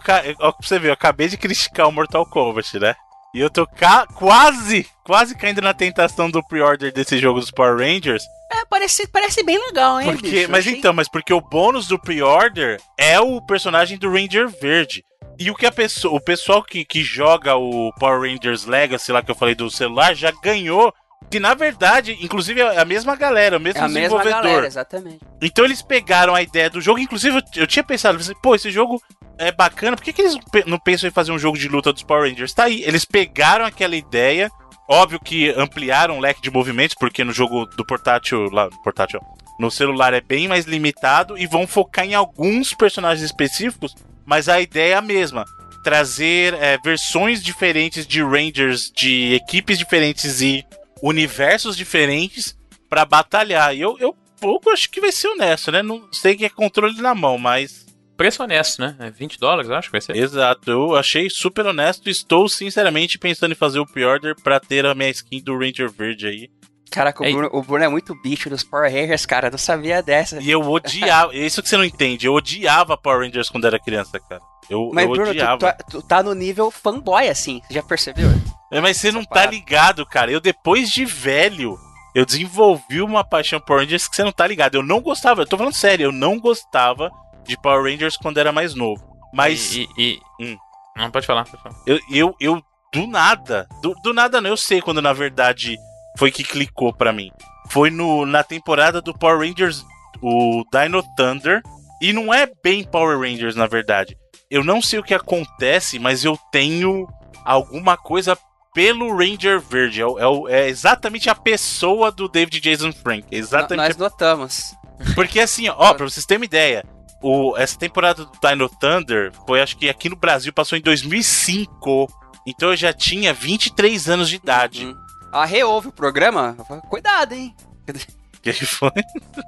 pra 0.53 0.55
você 0.63 0.79
ver, 0.79 0.89
eu 0.89 0.93
acabei 0.93 1.27
de 1.27 1.37
criticar 1.37 1.89
o 1.89 1.93
Mortal 1.93 2.25
Kombat, 2.25 2.79
né? 2.79 2.95
E 3.35 3.41
eu 3.41 3.49
tô 3.49 3.67
ca- 3.67 4.07
quase, 4.15 4.87
quase 5.05 5.37
caindo 5.37 5.61
na 5.63 5.73
tentação 5.73 6.31
do 6.31 6.43
pre-order 6.47 6.93
desse 6.93 7.17
jogo 7.19 7.39
dos 7.41 7.51
Power 7.51 7.77
Rangers. 7.79 8.25
É, 8.51 8.65
parece, 8.69 9.07
parece 9.07 9.45
bem 9.45 9.57
legal, 9.67 10.01
hein, 10.01 10.11
Porque, 10.13 10.31
bicho? 10.31 10.51
mas 10.51 10.67
Achei- 10.67 10.79
então, 10.79 10.93
mas 10.93 11.09
porque 11.09 11.33
o 11.33 11.41
bônus 11.41 11.87
do 11.87 11.99
pre-order 11.99 12.81
é 12.99 13.21
o 13.21 13.41
personagem 13.41 13.97
do 13.99 14.11
Ranger 14.11 14.49
Verde. 14.49 15.05
E 15.39 15.51
o 15.51 15.55
que 15.55 15.65
a 15.65 15.73
pessoa, 15.73 16.15
o 16.17 16.21
pessoal 16.21 16.63
que, 16.63 16.85
que 16.85 17.03
joga 17.03 17.55
o 17.57 17.93
Power 17.99 18.21
Rangers 18.31 18.67
Legacy 18.67 19.13
lá 19.13 19.23
que 19.23 19.31
eu 19.31 19.35
falei 19.37 19.55
do 19.55 19.71
celular 19.71 20.15
já 20.15 20.33
ganhou. 20.43 20.93
Que 21.31 21.39
na 21.39 21.55
verdade, 21.55 22.19
inclusive 22.21 22.61
é 22.61 22.81
a 22.81 22.85
mesma 22.85 23.15
galera, 23.15 23.57
o 23.57 23.61
mesmo 23.61 23.81
É 23.81 23.85
a 23.85 23.89
mesma 23.89 24.19
desenvolvedor. 24.19 24.43
galera, 24.43 24.67
exatamente. 24.67 25.21
Então 25.41 25.65
eles 25.65 25.81
pegaram 25.81 26.35
a 26.35 26.43
ideia 26.43 26.69
do 26.69 26.81
jogo, 26.81 26.99
inclusive 26.99 27.37
eu, 27.39 27.63
eu 27.63 27.67
tinha 27.67 27.85
pensado, 27.85 28.19
assim, 28.19 28.35
pô, 28.43 28.55
esse 28.55 28.71
jogo 28.71 29.01
é 29.39 29.53
bacana, 29.53 29.97
por 29.97 30.03
que, 30.03 30.13
que 30.13 30.23
eles 30.23 30.37
não 30.67 30.79
pensam 30.79 31.09
em 31.09 31.13
fazer 31.13 31.31
um 31.31 31.39
jogo 31.39 31.57
de 31.57 31.69
luta 31.69 31.93
dos 31.93 32.03
Power 32.03 32.29
Rangers? 32.29 32.53
Tá 32.53 32.65
aí, 32.65 32.83
eles 32.83 33.05
pegaram 33.05 33.65
aquela 33.65 33.95
ideia, 33.95 34.51
óbvio 34.89 35.21
que 35.21 35.51
ampliaram 35.57 36.19
o 36.19 36.21
leque 36.21 36.43
de 36.43 36.51
movimentos, 36.51 36.97
porque 36.99 37.23
no 37.23 37.33
jogo 37.33 37.65
do 37.65 37.87
portátil, 37.87 38.51
lá, 38.51 38.65
no 38.65 38.83
portátil, 38.83 39.21
no 39.59 39.71
celular 39.71 40.13
é 40.13 40.21
bem 40.21 40.49
mais 40.49 40.65
limitado, 40.65 41.39
e 41.39 41.47
vão 41.47 41.65
focar 41.67 42.05
em 42.05 42.15
alguns 42.15 42.75
personagens 42.75 43.25
específicos, 43.25 43.95
mas 44.27 44.49
a 44.49 44.61
ideia 44.61 44.95
é 44.95 44.97
a 44.97 45.03
mesma. 45.03 45.45
Trazer 45.85 46.55
é, 46.55 46.77
versões 46.85 47.43
diferentes 47.43 48.07
de 48.07 48.23
Rangers, 48.23 48.91
de 48.95 49.33
equipes 49.35 49.79
diferentes 49.79 50.41
e 50.43 50.65
universos 51.03 51.77
diferentes 51.77 52.57
pra 52.89 53.05
batalhar. 53.05 53.75
E 53.75 53.81
eu, 53.81 53.97
eu 53.99 54.15
pouco 54.41 54.71
acho 54.71 54.91
que 54.91 55.01
vai 55.01 55.13
ser 55.13 55.29
honesto, 55.29 55.71
né? 55.71 55.83
Não 55.83 56.13
sei 56.13 56.35
que 56.37 56.45
é 56.45 56.49
controle 56.49 57.01
na 57.01 57.15
mão, 57.15 57.39
mas. 57.39 57.87
Preço 58.17 58.43
honesto, 58.43 58.83
né? 58.83 58.97
É 58.99 59.11
20 59.11 59.41
dólares, 59.41 59.71
acho 59.71 59.89
que 59.89 59.93
vai 59.93 60.01
ser. 60.01 60.15
Exato, 60.15 60.71
eu 60.71 60.95
achei 60.95 61.31
super 61.31 61.65
honesto. 61.65 62.11
Estou 62.11 62.49
sinceramente 62.49 63.19
pensando 63.19 63.53
em 63.53 63.57
fazer 63.57 63.79
o 63.79 63.87
pre-order 63.87 64.35
pra 64.43 64.61
ter 64.61 64.85
a 64.85 64.95
minha 64.95 65.09
skin 65.09 65.41
do 65.43 65.57
Ranger 65.57 65.91
Verde 65.91 66.27
aí. 66.27 66.51
Caraca, 66.91 67.23
o 67.23 67.27
Ei. 67.27 67.33
Bruno, 67.33 67.49
o 67.53 67.63
Bruno 67.63 67.85
é 67.85 67.89
muito 67.89 68.15
bicho 68.21 68.51
dos 68.51 68.63
Power 68.65 68.91
Rangers, 68.93 69.25
cara. 69.27 69.47
Eu 69.49 69.53
não 69.53 69.59
sabia 69.59 70.03
dessa. 70.03 70.41
E 70.43 70.51
eu 70.51 70.61
odiava. 70.61 71.33
é 71.35 71.39
isso 71.47 71.63
que 71.63 71.69
você 71.69 71.77
não 71.77 71.85
entende. 71.85 72.27
Eu 72.27 72.35
odiava 72.35 72.97
Power 72.97 73.21
Rangers 73.21 73.49
quando 73.49 73.67
era 73.67 73.79
criança, 73.79 74.19
cara. 74.21 74.41
Eu, 74.69 74.91
Mas, 74.93 75.05
eu 75.05 75.11
Bruno, 75.11 75.27
tu, 75.27 75.31
odiava. 75.31 75.59
tu, 75.59 75.67
é- 75.67 75.73
tu 75.91 76.03
tá 76.03 76.23
no 76.23 76.35
nível 76.35 76.71
fanboy, 76.71 77.29
assim. 77.29 77.61
Você 77.67 77.75
já 77.75 77.83
percebeu? 77.83 78.29
É, 78.73 78.81
Mas 78.81 78.97
você 78.97 79.11
não 79.13 79.25
tá 79.25 79.47
ligado, 79.47 80.05
cara. 80.07 80.31
Eu, 80.31 80.41
depois 80.41 80.91
de 80.91 81.05
velho, 81.05 81.77
eu 82.15 82.25
desenvolvi 82.27 83.01
uma 83.03 83.25
paixão 83.25 83.59
por 83.61 83.67
Power 83.69 83.83
Rangers 83.83 84.07
que 84.09 84.15
você 84.17 84.23
não 84.25 84.33
tá 84.33 84.47
ligado. 84.47 84.75
Eu 84.77 84.83
não 84.83 85.01
gostava, 85.01 85.43
eu 85.43 85.47
tô 85.47 85.57
falando 85.57 85.75
sério, 85.75 86.05
eu 86.05 86.13
não 86.13 86.39
gostava 86.39 87.11
de 87.45 87.57
Power 87.61 87.83
Rangers 87.91 88.17
quando 88.17 88.39
era 88.39 88.53
mais 88.53 88.75
novo. 88.75 89.03
Mas 89.33 89.75
E. 89.75 89.89
e- 89.97 90.03
e- 90.05 90.21
Hum. 90.45 90.57
Não, 90.97 91.11
pode 91.11 91.27
falar, 91.27 91.45
pode 91.45 91.63
falar. 91.63 91.75
eu, 91.87 91.99
eu, 92.11 92.37
eu 92.41 92.63
do 92.93 93.07
nada, 93.07 93.69
do, 93.81 93.95
do 94.03 94.13
nada 94.13 94.41
não, 94.41 94.51
eu 94.51 94.57
sei 94.57 94.81
quando 94.83 95.01
na 95.01 95.13
verdade 95.13 95.77
foi 96.21 96.31
que 96.31 96.45
clicou 96.45 96.93
pra 96.93 97.15
mim. 97.15 97.31
Foi 97.71 97.89
no, 97.89 98.27
na 98.27 98.45
temporada 98.45 99.01
do 99.01 99.15
Power 99.15 99.39
Rangers, 99.39 99.87
o 100.21 100.63
Dino 100.71 101.03
Thunder. 101.17 101.63
E 102.03 102.13
não 102.13 102.33
é 102.33 102.47
bem 102.63 102.85
Power 102.85 103.19
Rangers, 103.19 103.57
na 103.57 103.67
verdade. 103.67 104.19
Eu 104.51 104.63
não 104.63 104.83
sei 104.83 104.99
o 104.99 105.03
que 105.03 105.15
acontece, 105.15 105.99
mas 105.99 106.23
eu 106.23 106.39
tenho 106.53 107.09
alguma 107.43 107.97
coisa 107.97 108.37
pelo 108.75 109.17
Ranger 109.17 109.61
Verde. 109.61 110.03
É, 110.03 110.05
é 110.05 110.65
é 110.65 110.69
exatamente 110.69 111.31
a 111.31 111.35
pessoa 111.35 112.13
do 112.13 112.29
David 112.29 112.61
Jason 112.61 112.93
Frank. 112.93 113.25
Exatamente. 113.31 113.89
Nós 113.89 113.97
notamos. 113.97 114.75
Porque 115.15 115.41
assim, 115.41 115.71
ó, 115.71 115.95
pra 115.95 116.05
vocês 116.07 116.27
terem 116.27 116.41
uma 116.41 116.45
ideia, 116.45 116.85
o, 117.23 117.57
essa 117.57 117.79
temporada 117.79 118.27
do 118.27 118.33
Dino 118.43 118.69
Thunder 118.69 119.33
foi, 119.47 119.63
acho 119.63 119.75
que 119.79 119.89
aqui 119.89 120.11
no 120.11 120.17
Brasil, 120.17 120.53
passou 120.53 120.77
em 120.77 120.83
2005. 120.83 122.07
Então 122.47 122.69
eu 122.71 122.77
já 122.77 122.93
tinha 122.93 123.33
23 123.33 124.11
anos 124.11 124.29
de 124.29 124.37
idade. 124.37 124.87
Hum. 124.87 125.10
Ah, 125.33 125.45
reouve 125.45 125.89
o 125.89 125.93
programa? 125.93 126.57
Cuidado, 126.89 127.35
hein? 127.35 127.55
Que 128.43 128.55
foi? 128.55 128.91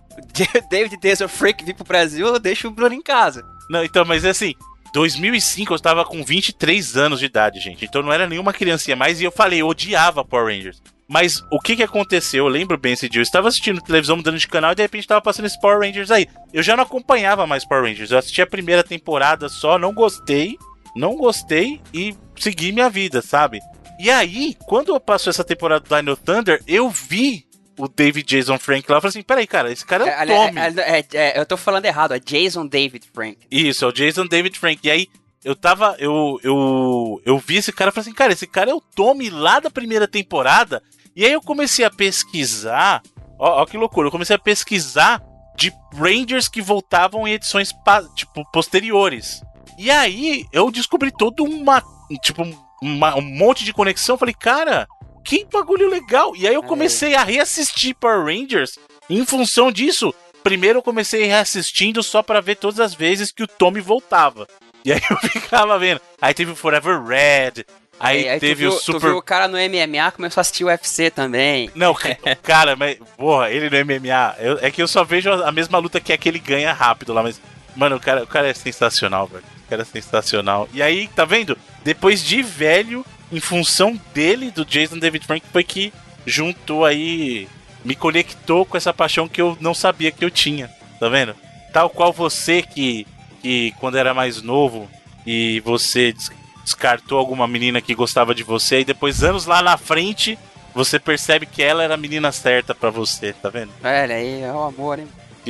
David 0.68 0.98
Jason 1.00 1.26
Frank 1.26 1.64
vir 1.64 1.74
pro 1.74 1.82
Brasil, 1.82 2.38
deixa 2.38 2.68
o 2.68 2.70
Bruno 2.70 2.94
em 2.94 3.00
casa. 3.00 3.42
Não, 3.70 3.82
então, 3.82 4.04
mas 4.04 4.22
assim, 4.22 4.54
2005 4.92 5.72
eu 5.72 5.76
estava 5.76 6.04
com 6.04 6.22
23 6.22 6.96
anos 6.96 7.20
de 7.20 7.24
idade, 7.26 7.58
gente. 7.58 7.84
Então 7.84 8.02
não 8.02 8.12
era 8.12 8.26
nenhuma 8.26 8.52
criancinha 8.52 8.94
mais 8.94 9.18
e 9.18 9.24
eu 9.24 9.32
falei, 9.32 9.62
eu 9.62 9.68
odiava 9.68 10.24
Power 10.24 10.54
Rangers. 10.54 10.82
Mas 11.08 11.42
o 11.50 11.58
que 11.58 11.76
que 11.76 11.82
aconteceu? 11.82 12.44
Eu 12.44 12.48
lembro 12.48 12.78
bem 12.78 12.92
esse 12.92 13.08
dia. 13.08 13.20
Eu 13.20 13.22
estava 13.22 13.48
assistindo 13.48 13.80
televisão 13.80 14.16
mudando 14.16 14.38
de 14.38 14.48
canal 14.48 14.72
e 14.72 14.74
de 14.74 14.82
repente 14.82 15.02
estava 15.02 15.20
passando 15.20 15.46
esse 15.46 15.60
Power 15.60 15.80
Rangers 15.80 16.10
aí. 16.10 16.26
Eu 16.52 16.62
já 16.62 16.76
não 16.76 16.84
acompanhava 16.84 17.46
mais 17.46 17.64
Power 17.66 17.84
Rangers. 17.84 18.10
Eu 18.10 18.18
assisti 18.18 18.40
a 18.40 18.46
primeira 18.46 18.84
temporada 18.84 19.48
só, 19.48 19.78
não 19.78 19.92
gostei. 19.92 20.56
Não 20.94 21.16
gostei 21.16 21.80
e 21.92 22.14
segui 22.36 22.72
minha 22.72 22.90
vida, 22.90 23.22
sabe? 23.22 23.60
E 24.02 24.10
aí, 24.10 24.56
quando 24.66 24.98
passou 24.98 25.30
essa 25.30 25.44
temporada 25.44 25.86
do 25.86 25.96
Dino 25.96 26.16
Thunder, 26.16 26.60
eu 26.66 26.90
vi 26.90 27.46
o 27.78 27.86
David 27.86 28.26
Jason 28.26 28.58
Frank 28.58 28.90
lá. 28.90 28.96
Eu 28.96 29.00
falei 29.00 29.10
assim: 29.10 29.22
peraí, 29.22 29.46
cara, 29.46 29.70
esse 29.70 29.86
cara 29.86 30.04
é 30.04 30.24
o 30.24 30.26
Tommy. 30.26 30.58
É, 30.58 30.98
é, 30.98 31.06
é, 31.12 31.38
eu 31.38 31.46
tô 31.46 31.56
falando 31.56 31.84
errado, 31.84 32.12
é 32.12 32.18
Jason 32.18 32.66
David 32.66 33.08
Frank. 33.14 33.38
Isso, 33.48 33.84
é 33.84 33.88
o 33.88 33.92
Jason 33.92 34.26
David 34.26 34.58
Frank. 34.58 34.80
E 34.82 34.90
aí, 34.90 35.08
eu 35.44 35.54
tava. 35.54 35.94
Eu, 36.00 36.36
eu, 36.42 37.22
eu 37.24 37.38
vi 37.38 37.58
esse 37.58 37.72
cara 37.72 37.90
e 37.90 37.94
falei 37.94 38.08
assim: 38.08 38.12
cara, 38.12 38.32
esse 38.32 38.44
cara 38.44 38.72
é 38.72 38.74
o 38.74 38.80
Tommy 38.80 39.30
lá 39.30 39.60
da 39.60 39.70
primeira 39.70 40.08
temporada. 40.08 40.82
E 41.14 41.24
aí 41.24 41.32
eu 41.32 41.40
comecei 41.40 41.84
a 41.84 41.90
pesquisar. 41.90 43.02
Ó, 43.38 43.62
ó 43.62 43.66
que 43.66 43.76
loucura, 43.76 44.08
eu 44.08 44.12
comecei 44.12 44.34
a 44.34 44.38
pesquisar 44.38 45.22
de 45.56 45.72
Rangers 45.94 46.48
que 46.48 46.60
voltavam 46.60 47.28
em 47.28 47.34
edições 47.34 47.72
tipo 48.16 48.44
posteriores. 48.50 49.44
E 49.78 49.92
aí 49.92 50.44
eu 50.52 50.72
descobri 50.72 51.12
todo 51.12 51.44
uma 51.44 51.80
tipo 52.20 52.42
uma, 52.82 53.16
um 53.16 53.22
monte 53.22 53.64
de 53.64 53.72
conexão, 53.72 54.18
falei, 54.18 54.34
cara, 54.34 54.88
que 55.24 55.46
bagulho 55.50 55.88
legal. 55.88 56.34
E 56.36 56.46
aí 56.46 56.54
eu 56.54 56.62
comecei 56.62 57.14
a 57.14 57.22
reassistir 57.22 57.94
Power 57.94 58.24
Rangers 58.24 58.78
em 59.08 59.24
função 59.24 59.70
disso. 59.70 60.12
Primeiro 60.42 60.80
eu 60.80 60.82
comecei 60.82 61.24
reassistindo 61.24 62.02
só 62.02 62.22
para 62.22 62.40
ver 62.40 62.56
todas 62.56 62.80
as 62.80 62.92
vezes 62.92 63.30
que 63.30 63.44
o 63.44 63.48
Tommy 63.48 63.80
voltava. 63.80 64.48
E 64.84 64.92
aí 64.92 65.00
eu 65.08 65.16
ficava 65.30 65.78
vendo. 65.78 66.00
Aí 66.20 66.34
teve 66.34 66.50
o 66.50 66.56
Forever 66.56 67.00
Red, 67.04 67.64
Aí, 68.00 68.28
aí 68.28 68.40
teve 68.40 68.54
viu, 68.56 68.70
o 68.70 68.72
Super. 68.72 69.12
O 69.12 69.22
cara 69.22 69.46
no 69.46 69.56
MMA 69.56 70.10
começou 70.10 70.40
a 70.40 70.42
assistir 70.42 70.64
o 70.64 70.66
UFC 70.66 71.08
também. 71.08 71.70
Não, 71.72 71.94
cara, 72.42 72.74
mas, 72.74 72.98
porra, 73.16 73.48
ele 73.48 73.70
no 73.70 73.84
MMA. 73.84 74.34
Eu, 74.40 74.58
é 74.60 74.72
que 74.72 74.82
eu 74.82 74.88
só 74.88 75.04
vejo 75.04 75.30
a 75.30 75.52
mesma 75.52 75.78
luta 75.78 76.00
que 76.00 76.12
é 76.12 76.16
que 76.16 76.28
ele 76.28 76.40
ganha 76.40 76.72
rápido 76.72 77.12
lá, 77.12 77.22
mas. 77.22 77.40
Mano, 77.76 77.96
o 77.96 78.00
cara, 78.00 78.24
o 78.24 78.26
cara 78.26 78.48
é 78.48 78.54
sensacional, 78.54 79.28
velho. 79.28 79.44
É 79.70 79.84
sensacional. 79.84 80.68
E 80.72 80.82
aí, 80.82 81.08
tá 81.08 81.24
vendo? 81.24 81.56
Depois 81.82 82.22
de 82.22 82.42
velho, 82.42 83.04
em 83.30 83.40
função 83.40 83.98
dele, 84.12 84.50
do 84.50 84.64
Jason 84.64 84.98
David 84.98 85.26
Frank, 85.26 85.46
foi 85.50 85.64
que 85.64 85.92
juntou 86.26 86.84
aí. 86.84 87.48
Me 87.84 87.96
conectou 87.96 88.64
com 88.64 88.76
essa 88.76 88.92
paixão 88.92 89.26
que 89.26 89.40
eu 89.40 89.56
não 89.60 89.74
sabia 89.74 90.12
que 90.12 90.24
eu 90.24 90.30
tinha. 90.30 90.70
Tá 91.00 91.08
vendo? 91.08 91.34
Tal 91.72 91.90
qual 91.90 92.12
você 92.12 92.62
que, 92.62 93.06
que 93.40 93.72
quando 93.80 93.96
era 93.96 94.14
mais 94.14 94.42
novo 94.42 94.88
e 95.26 95.60
você 95.60 96.14
descartou 96.62 97.18
alguma 97.18 97.48
menina 97.48 97.80
que 97.80 97.94
gostava 97.94 98.34
de 98.34 98.42
você 98.42 98.80
e 98.80 98.84
depois 98.84 99.24
anos 99.24 99.46
lá 99.46 99.62
na 99.62 99.76
frente 99.76 100.38
você 100.74 100.98
percebe 100.98 101.46
que 101.46 101.62
ela 101.62 101.82
era 101.82 101.94
a 101.94 101.98
menina 101.98 102.32
certa 102.32 102.74
para 102.74 102.90
você, 102.90 103.32
tá 103.32 103.48
vendo? 103.48 103.72
Olha 103.82 104.14
aí, 104.14 104.42
é 104.42 104.52
o 104.52 104.62
amor, 104.62 104.98
hein? 104.98 105.08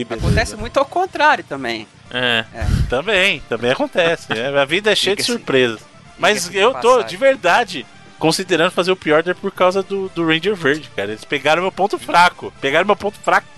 Acontece 0.08 0.56
muito 0.56 0.78
ao 0.78 0.84
contrário 0.84 1.44
também. 1.44 1.86
É. 2.10 2.44
é. 2.54 2.66
Também, 2.88 3.42
também 3.48 3.70
acontece. 3.70 4.32
É, 4.32 4.48
a 4.58 4.64
vida 4.64 4.90
é 4.90 4.94
cheia 4.94 5.16
de 5.16 5.22
surpresas. 5.22 5.80
Mas 6.18 6.52
eu 6.54 6.74
tô, 6.74 7.02
de 7.02 7.16
verdade, 7.16 7.86
considerando 8.18 8.70
fazer 8.70 8.92
o 8.92 8.96
pre-order 8.96 9.34
por 9.34 9.50
causa 9.50 9.82
do, 9.82 10.08
do 10.14 10.26
Ranger 10.26 10.54
Verde, 10.54 10.90
cara. 10.94 11.10
Eles 11.10 11.24
pegaram 11.24 11.62
meu 11.62 11.72
ponto 11.72 11.98
fraco. 11.98 12.52
Pegaram 12.60 12.86
meu 12.86 12.96
ponto 12.96 13.18
fraco. 13.18 13.48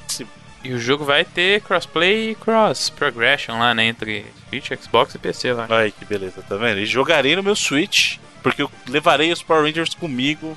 E 0.65 0.73
o 0.73 0.79
jogo 0.79 1.05
vai 1.05 1.27
ter 1.27 1.61
crossplay 1.61 2.31
e 2.31 2.35
cross 2.35 2.89
progression 2.89 3.59
lá, 3.59 3.75
né? 3.75 3.85
Entre 3.85 4.25
Switch, 4.49 4.71
Xbox 4.81 5.15
e 5.15 5.19
PC 5.19 5.53
lá. 5.53 5.67
Ai, 5.69 5.93
que 5.93 6.07
beleza, 6.07 6.43
tá 6.49 6.57
vendo? 6.57 6.81
E 6.81 6.87
jogarei 6.87 7.37
no 7.37 7.43
meu 7.43 7.55
Switch, 7.55 8.17
porque 8.43 8.63
eu 8.63 8.71
levarei 8.89 9.31
os 9.31 9.43
Power 9.43 9.65
Rangers 9.65 9.95
comigo 9.95 10.57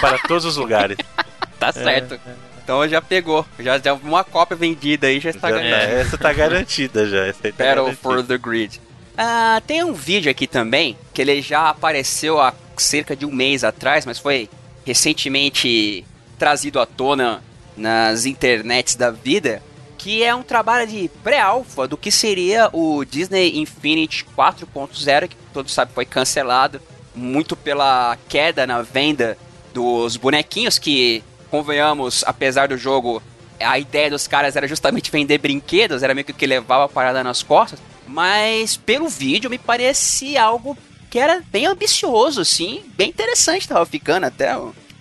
para 0.00 0.18
todos 0.20 0.44
os 0.44 0.56
lugares. 0.56 0.96
tá 1.58 1.72
certo. 1.72 2.14
É, 2.14 2.47
Então 2.68 2.86
já 2.86 3.00
pegou. 3.00 3.46
Já, 3.58 3.78
já 3.78 3.94
uma 3.94 4.22
cópia 4.22 4.54
vendida 4.54 5.06
aí 5.06 5.18
já 5.20 5.30
está 5.30 5.50
garantida. 5.50 5.76
É, 5.84 6.00
essa 6.02 6.18
tá 6.18 6.30
garantida 6.34 7.08
já. 7.08 7.24
Essa 7.24 7.44
tá 7.44 7.48
Battle 7.48 7.64
garantida. 7.64 7.96
for 7.96 8.22
the 8.22 8.36
Grid. 8.36 8.78
Ah, 9.16 9.62
tem 9.66 9.82
um 9.82 9.94
vídeo 9.94 10.30
aqui 10.30 10.46
também, 10.46 10.94
que 11.14 11.22
ele 11.22 11.40
já 11.40 11.70
apareceu 11.70 12.38
há 12.38 12.52
cerca 12.76 13.16
de 13.16 13.24
um 13.24 13.32
mês 13.32 13.64
atrás, 13.64 14.04
mas 14.04 14.18
foi 14.18 14.50
recentemente 14.84 16.04
trazido 16.38 16.78
à 16.78 16.84
tona 16.84 17.42
nas 17.74 18.26
internets 18.26 18.96
da 18.96 19.10
vida, 19.10 19.62
que 19.96 20.22
é 20.22 20.34
um 20.34 20.42
trabalho 20.42 20.86
de 20.86 21.10
pré-alfa 21.24 21.88
do 21.88 21.96
que 21.96 22.10
seria 22.10 22.68
o 22.74 23.02
Disney 23.02 23.58
Infinity 23.60 24.26
4.0, 24.36 25.28
que 25.28 25.36
todos 25.54 25.72
sabem 25.72 25.94
foi 25.94 26.04
cancelado, 26.04 26.82
muito 27.14 27.56
pela 27.56 28.18
queda 28.28 28.66
na 28.66 28.82
venda 28.82 29.38
dos 29.72 30.18
bonequinhos, 30.18 30.78
que, 30.78 31.24
convenhamos, 31.50 32.24
apesar 32.26 32.68
do 32.68 32.76
jogo, 32.76 33.22
a 33.60 33.78
ideia 33.78 34.10
dos 34.10 34.26
caras 34.26 34.56
era 34.56 34.68
justamente 34.68 35.10
vender 35.10 35.38
brinquedos, 35.38 36.02
era 36.02 36.14
meio 36.14 36.24
que 36.24 36.32
o 36.32 36.34
que 36.34 36.46
levava 36.46 36.84
a 36.84 36.88
parada 36.88 37.24
nas 37.24 37.42
costas, 37.42 37.80
mas 38.06 38.76
pelo 38.76 39.08
vídeo 39.08 39.50
me 39.50 39.58
parecia 39.58 40.42
algo 40.42 40.76
que 41.10 41.18
era 41.18 41.42
bem 41.50 41.66
ambicioso, 41.66 42.40
assim, 42.40 42.82
bem 42.96 43.08
interessante 43.08 43.66
tava 43.66 43.84
ficando 43.86 44.24
até. 44.24 44.56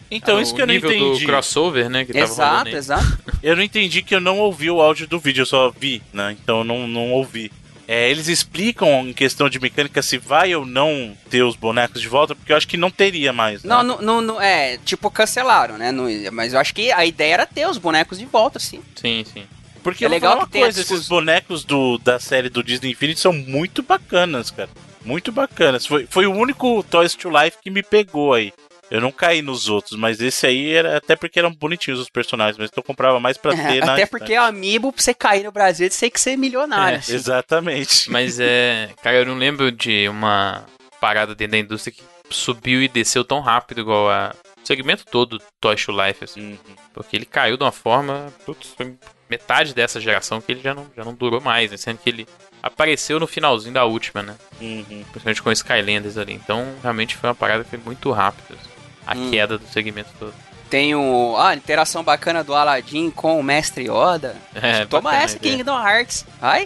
Então, 0.10 0.42
isso 0.42 0.56
que 0.56 0.62
eu 0.62 0.68
não 0.68 0.74
entendi. 0.74 1.20
do 1.20 1.26
crossover, 1.26 1.90
né? 1.90 2.06
Que 2.06 2.18
exato, 2.18 2.70
exato. 2.70 3.20
Eu 3.44 3.58
não 3.58 3.64
entendi 3.64 4.02
que 4.02 4.16
eu 4.16 4.22
não 4.22 4.40
ouvi 4.40 4.72
o 4.72 4.82
áudio 4.82 5.06
do 5.06 5.20
vídeo, 5.20 5.42
eu 5.42 5.46
só 5.46 5.70
vi, 5.70 6.02
né? 6.14 6.36
Então 6.42 6.60
eu 6.60 6.64
não, 6.64 6.88
não 6.88 7.12
ouvi. 7.12 7.52
É, 7.88 8.10
eles 8.12 8.28
explicam 8.28 9.08
em 9.08 9.14
questão 9.14 9.50
de 9.50 9.60
mecânica 9.60 10.02
se 10.02 10.18
vai 10.18 10.54
ou 10.54 10.66
não 10.66 11.16
ter 11.30 11.42
os 11.42 11.56
bonecos 11.56 12.02
de 12.02 12.10
volta, 12.10 12.36
porque 12.36 12.52
eu 12.52 12.58
acho 12.58 12.68
que 12.68 12.76
não 12.76 12.92
teria 12.92 13.32
mais. 13.32 13.64
Né? 13.64 13.70
Não, 13.70 13.82
não, 13.82 14.02
não, 14.02 14.22
não, 14.22 14.42
é, 14.42 14.78
tipo, 14.80 15.10
cancelaram, 15.10 15.78
né? 15.78 15.94
mas 16.32 16.52
eu 16.52 16.60
acho 16.60 16.74
que 16.74 16.92
a 16.92 17.06
ideia 17.06 17.36
era 17.36 17.46
ter 17.46 17.66
os 17.66 17.78
bonecos 17.78 18.20
de 18.20 18.26
volta, 18.26 18.60
sim. 18.60 18.82
Sim, 18.96 19.24
sim. 19.32 19.46
Porque 19.82 20.04
é 20.04 20.10
legal 20.10 20.36
uma 20.36 20.48
coisa, 20.48 20.82
esses 20.82 21.08
bonecos 21.08 21.64
do, 21.64 21.98
da 22.00 22.20
série 22.20 22.50
do 22.50 22.62
Disney 22.62 22.92
Infinity 22.92 23.22
são 23.22 23.32
muito 23.32 23.82
bacanas, 23.82 24.52
cara. 24.52 24.70
Muito 25.06 25.32
bacanas. 25.32 25.86
Foi, 25.86 26.06
foi 26.10 26.28
o 26.28 26.34
único 26.34 26.84
Toys 26.84 27.16
to 27.16 27.30
Life 27.30 27.60
que 27.64 27.70
me 27.70 27.82
pegou 27.82 28.34
aí. 28.34 28.52
Eu 28.90 29.02
não 29.02 29.12
caí 29.12 29.42
nos 29.42 29.68
outros, 29.68 30.00
mas 30.00 30.22
esse 30.22 30.48
aí 30.48 30.72
era 30.72 30.98
até 30.98 31.16
porque 31.16 31.40
eram 31.40 31.54
bonitinhos 31.54 32.00
os 32.00 32.10
personagens, 32.10 32.58
mas 32.58 32.70
então 32.70 32.82
eu 32.82 32.86
comprava 32.86 33.20
mais 33.20 33.38
pra 33.38 33.52
ter 33.52 33.78
é, 33.78 33.86
na 33.86 33.94
Até 33.94 34.06
porque 34.06 34.38
o 34.38 34.42
amiibo, 34.42 34.94
pra 34.94 35.02
você 35.02 35.14
cair 35.14 35.44
no 35.44 35.52
Brasil, 35.52 35.90
você 35.90 36.02
tem 36.02 36.12
que 36.12 36.22
ser 36.22 36.38
milionário. 36.38 36.96
É, 36.96 37.00
assim. 37.00 37.14
Exatamente. 37.14 38.10
Mas 38.10 38.40
é. 38.40 38.90
Cara, 39.04 39.18
eu 39.18 39.26
não 39.26 39.36
lembro 39.36 39.72
de 39.72 40.08
uma 40.08 40.66
parada 41.02 41.36
dentro 41.36 41.52
da 41.52 41.58
indústria 41.58 41.94
que 41.94 42.04
subiu 42.30 42.82
e 42.82 42.88
desceu 42.88 43.26
tão 43.26 43.42
rápido 43.42 43.82
igual 43.82 44.10
a. 44.10 44.34
O 44.64 44.68
segmento 44.68 45.06
todo 45.06 45.38
do 45.38 45.44
Toy 45.62 45.76
to 45.76 45.92
Life, 45.92 46.24
assim. 46.24 46.52
Uhum. 46.52 46.76
Porque 46.94 47.16
ele 47.16 47.26
caiu 47.26 47.58
de 47.58 47.64
uma 47.64 47.72
forma. 47.72 48.34
Putz, 48.46 48.70
foi 48.76 48.96
metade 49.30 49.74
dessa 49.74 50.00
geração 50.00 50.42
que 50.42 50.52
ele 50.52 50.62
já 50.62 50.74
não, 50.74 50.88
já 50.96 51.06
não 51.06 51.14
durou 51.14 51.40
mais, 51.40 51.72
né? 51.72 51.78
Sendo 51.78 51.98
que 51.98 52.10
ele 52.10 52.28
apareceu 52.62 53.20
no 53.20 53.28
finalzinho 53.28 53.74
da 53.74 53.86
última, 53.86 54.22
né? 54.24 54.36
Uhum. 54.60 55.04
Principalmente 55.12 55.42
com 55.42 55.52
Skylanders 55.52 56.18
ali. 56.18 56.34
Então, 56.34 56.66
realmente 56.82 57.16
foi 57.16 57.30
uma 57.30 57.36
parada 57.36 57.64
que 57.64 57.70
foi 57.70 57.80
muito 57.80 58.12
rápida. 58.12 58.56
Assim 58.56 58.77
a 59.08 59.16
hum. 59.16 59.32
queda 59.32 59.58
do 59.58 59.66
segmento 59.68 60.10
todo. 60.20 60.34
Tem 60.70 60.94
o. 60.94 61.38
Ah, 61.38 61.56
interação 61.56 62.04
bacana 62.04 62.44
do 62.44 62.54
Aladdin 62.54 63.10
com 63.10 63.40
o 63.40 63.44
Mestre 63.44 63.86
Yoda. 63.86 64.36
É, 64.54 64.86
Toma 64.86 65.16
essa, 65.16 65.40
Kingdom 65.40 65.78
Hearts. 65.78 66.26
Ai. 66.42 66.66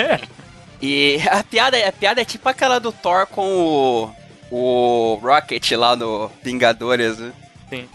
e 0.80 1.20
a 1.28 1.44
piada, 1.44 1.76
a 1.86 1.92
piada 1.92 2.22
é 2.22 2.24
tipo 2.24 2.48
aquela 2.48 2.78
do 2.78 2.92
Thor 2.92 3.26
com 3.26 3.44
o, 3.46 4.14
o 4.50 5.14
Rocket 5.22 5.72
lá 5.72 5.94
no 5.94 6.30
Vingadores, 6.42 7.18
né? 7.18 7.32
Sim. 7.68 7.88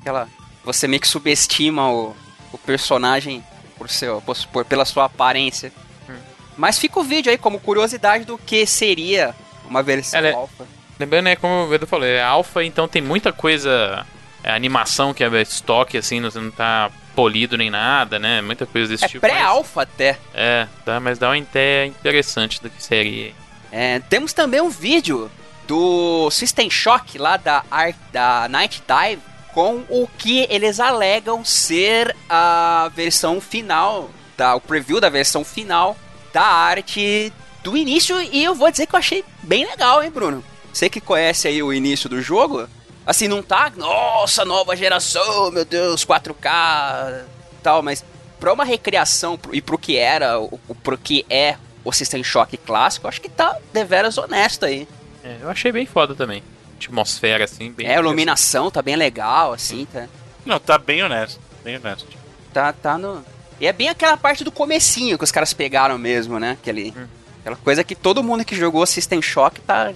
Aquela. 0.00 0.28
Você 0.62 0.86
meio 0.86 1.00
que 1.00 1.08
subestima 1.08 1.90
o, 1.90 2.14
o 2.52 2.58
personagem 2.58 3.42
por 3.76 3.90
seu, 3.90 4.20
por, 4.22 4.36
por, 4.46 4.64
pela 4.64 4.84
sua 4.84 5.06
aparência. 5.06 5.72
Hum. 6.08 6.16
Mas 6.56 6.78
fica 6.78 7.00
o 7.00 7.02
vídeo 7.02 7.30
aí 7.30 7.38
como 7.38 7.58
curiosidade 7.58 8.24
do 8.24 8.38
que 8.38 8.64
seria 8.66 9.34
uma 9.68 9.82
versão 9.82 10.18
Ela 10.18 10.28
é 10.28 10.32
alfa. 10.32 10.66
Lembrando, 10.98 11.24
né, 11.24 11.36
como 11.36 11.66
o 11.66 11.74
Edu 11.74 11.86
falou, 11.86 12.06
é 12.06 12.22
alfa, 12.22 12.64
então 12.64 12.86
tem 12.86 13.02
muita 13.02 13.32
coisa, 13.32 14.06
é, 14.42 14.52
animação 14.52 15.12
que 15.12 15.24
é 15.24 15.42
estoque, 15.42 15.98
assim, 15.98 16.20
não, 16.20 16.30
não 16.30 16.50
tá 16.50 16.90
polido 17.14 17.56
nem 17.56 17.70
nada, 17.70 18.18
né? 18.18 18.42
Muita 18.42 18.66
coisa 18.66 18.88
desse 18.88 19.04
é 19.04 19.08
tipo. 19.08 19.24
É 19.24 19.28
pré-alfa 19.28 19.82
até. 19.82 20.18
É, 20.34 20.66
dá, 20.84 21.00
mas 21.00 21.18
dá 21.18 21.28
uma 21.28 21.38
ideia 21.38 21.86
interessante 21.86 22.60
do 22.60 22.68
que 22.68 22.82
seria. 22.82 23.32
É, 23.70 24.00
temos 24.00 24.32
também 24.32 24.60
um 24.60 24.68
vídeo 24.68 25.30
do 25.66 26.30
System 26.30 26.68
Shock 26.70 27.18
lá 27.18 27.36
da, 27.36 27.64
Art, 27.70 27.96
da 28.12 28.48
Night 28.48 28.82
Dive 28.86 29.22
com 29.52 29.84
o 29.88 30.08
que 30.18 30.46
eles 30.50 30.80
alegam 30.80 31.44
ser 31.44 32.14
a 32.28 32.90
versão 32.94 33.40
final, 33.40 34.10
da, 34.36 34.56
o 34.56 34.60
preview 34.60 35.00
da 35.00 35.08
versão 35.08 35.44
final 35.44 35.96
da 36.32 36.42
arte 36.42 37.32
do 37.62 37.76
início 37.76 38.20
e 38.20 38.42
eu 38.42 38.54
vou 38.54 38.70
dizer 38.70 38.86
que 38.86 38.94
eu 38.94 38.98
achei 38.98 39.24
bem 39.42 39.64
legal, 39.64 40.02
hein, 40.02 40.10
Bruno? 40.10 40.44
Você 40.74 40.90
que 40.90 41.00
conhece 41.00 41.46
aí 41.46 41.62
o 41.62 41.72
início 41.72 42.08
do 42.08 42.20
jogo, 42.20 42.68
assim, 43.06 43.28
não 43.28 43.40
tá, 43.40 43.72
nossa, 43.76 44.44
nova 44.44 44.74
geração, 44.74 45.52
meu 45.52 45.64
Deus, 45.64 46.04
4K 46.04 47.22
tal, 47.62 47.80
mas 47.80 48.04
pra 48.40 48.52
uma 48.52 48.64
recriação 48.64 49.38
e 49.52 49.62
pro 49.62 49.78
que 49.78 49.96
era, 49.96 50.38
o, 50.40 50.58
pro 50.82 50.98
que 50.98 51.24
é 51.30 51.56
o 51.84 51.92
System 51.92 52.24
Shock 52.24 52.56
clássico, 52.56 53.06
acho 53.06 53.20
que 53.20 53.28
tá 53.28 53.56
deveras 53.72 54.18
honesto 54.18 54.66
aí. 54.66 54.88
É, 55.22 55.38
eu 55.42 55.48
achei 55.48 55.70
bem 55.70 55.86
foda 55.86 56.12
também. 56.12 56.42
Atmosfera, 56.76 57.44
assim, 57.44 57.70
bem. 57.70 57.86
É, 57.86 57.96
a 57.96 58.00
iluminação 58.00 58.68
tá 58.68 58.82
bem 58.82 58.96
legal, 58.96 59.52
assim, 59.52 59.86
tá. 59.86 60.08
Não, 60.44 60.58
tá 60.58 60.76
bem 60.76 61.04
honesto. 61.04 61.40
Bem 61.62 61.76
honesto. 61.76 62.08
Tá, 62.52 62.72
tá 62.72 62.98
no. 62.98 63.24
E 63.60 63.66
é 63.68 63.72
bem 63.72 63.88
aquela 63.88 64.16
parte 64.16 64.42
do 64.42 64.50
comecinho 64.50 65.16
que 65.16 65.24
os 65.24 65.30
caras 65.30 65.54
pegaram 65.54 65.96
mesmo, 65.96 66.40
né? 66.40 66.58
Aquele, 66.60 66.92
Hum. 66.96 67.06
Aquela 67.40 67.56
coisa 67.56 67.84
que 67.84 67.94
todo 67.94 68.24
mundo 68.24 68.44
que 68.44 68.56
jogou 68.56 68.84
System 68.86 69.20
Shock 69.20 69.60
tá, 69.60 69.92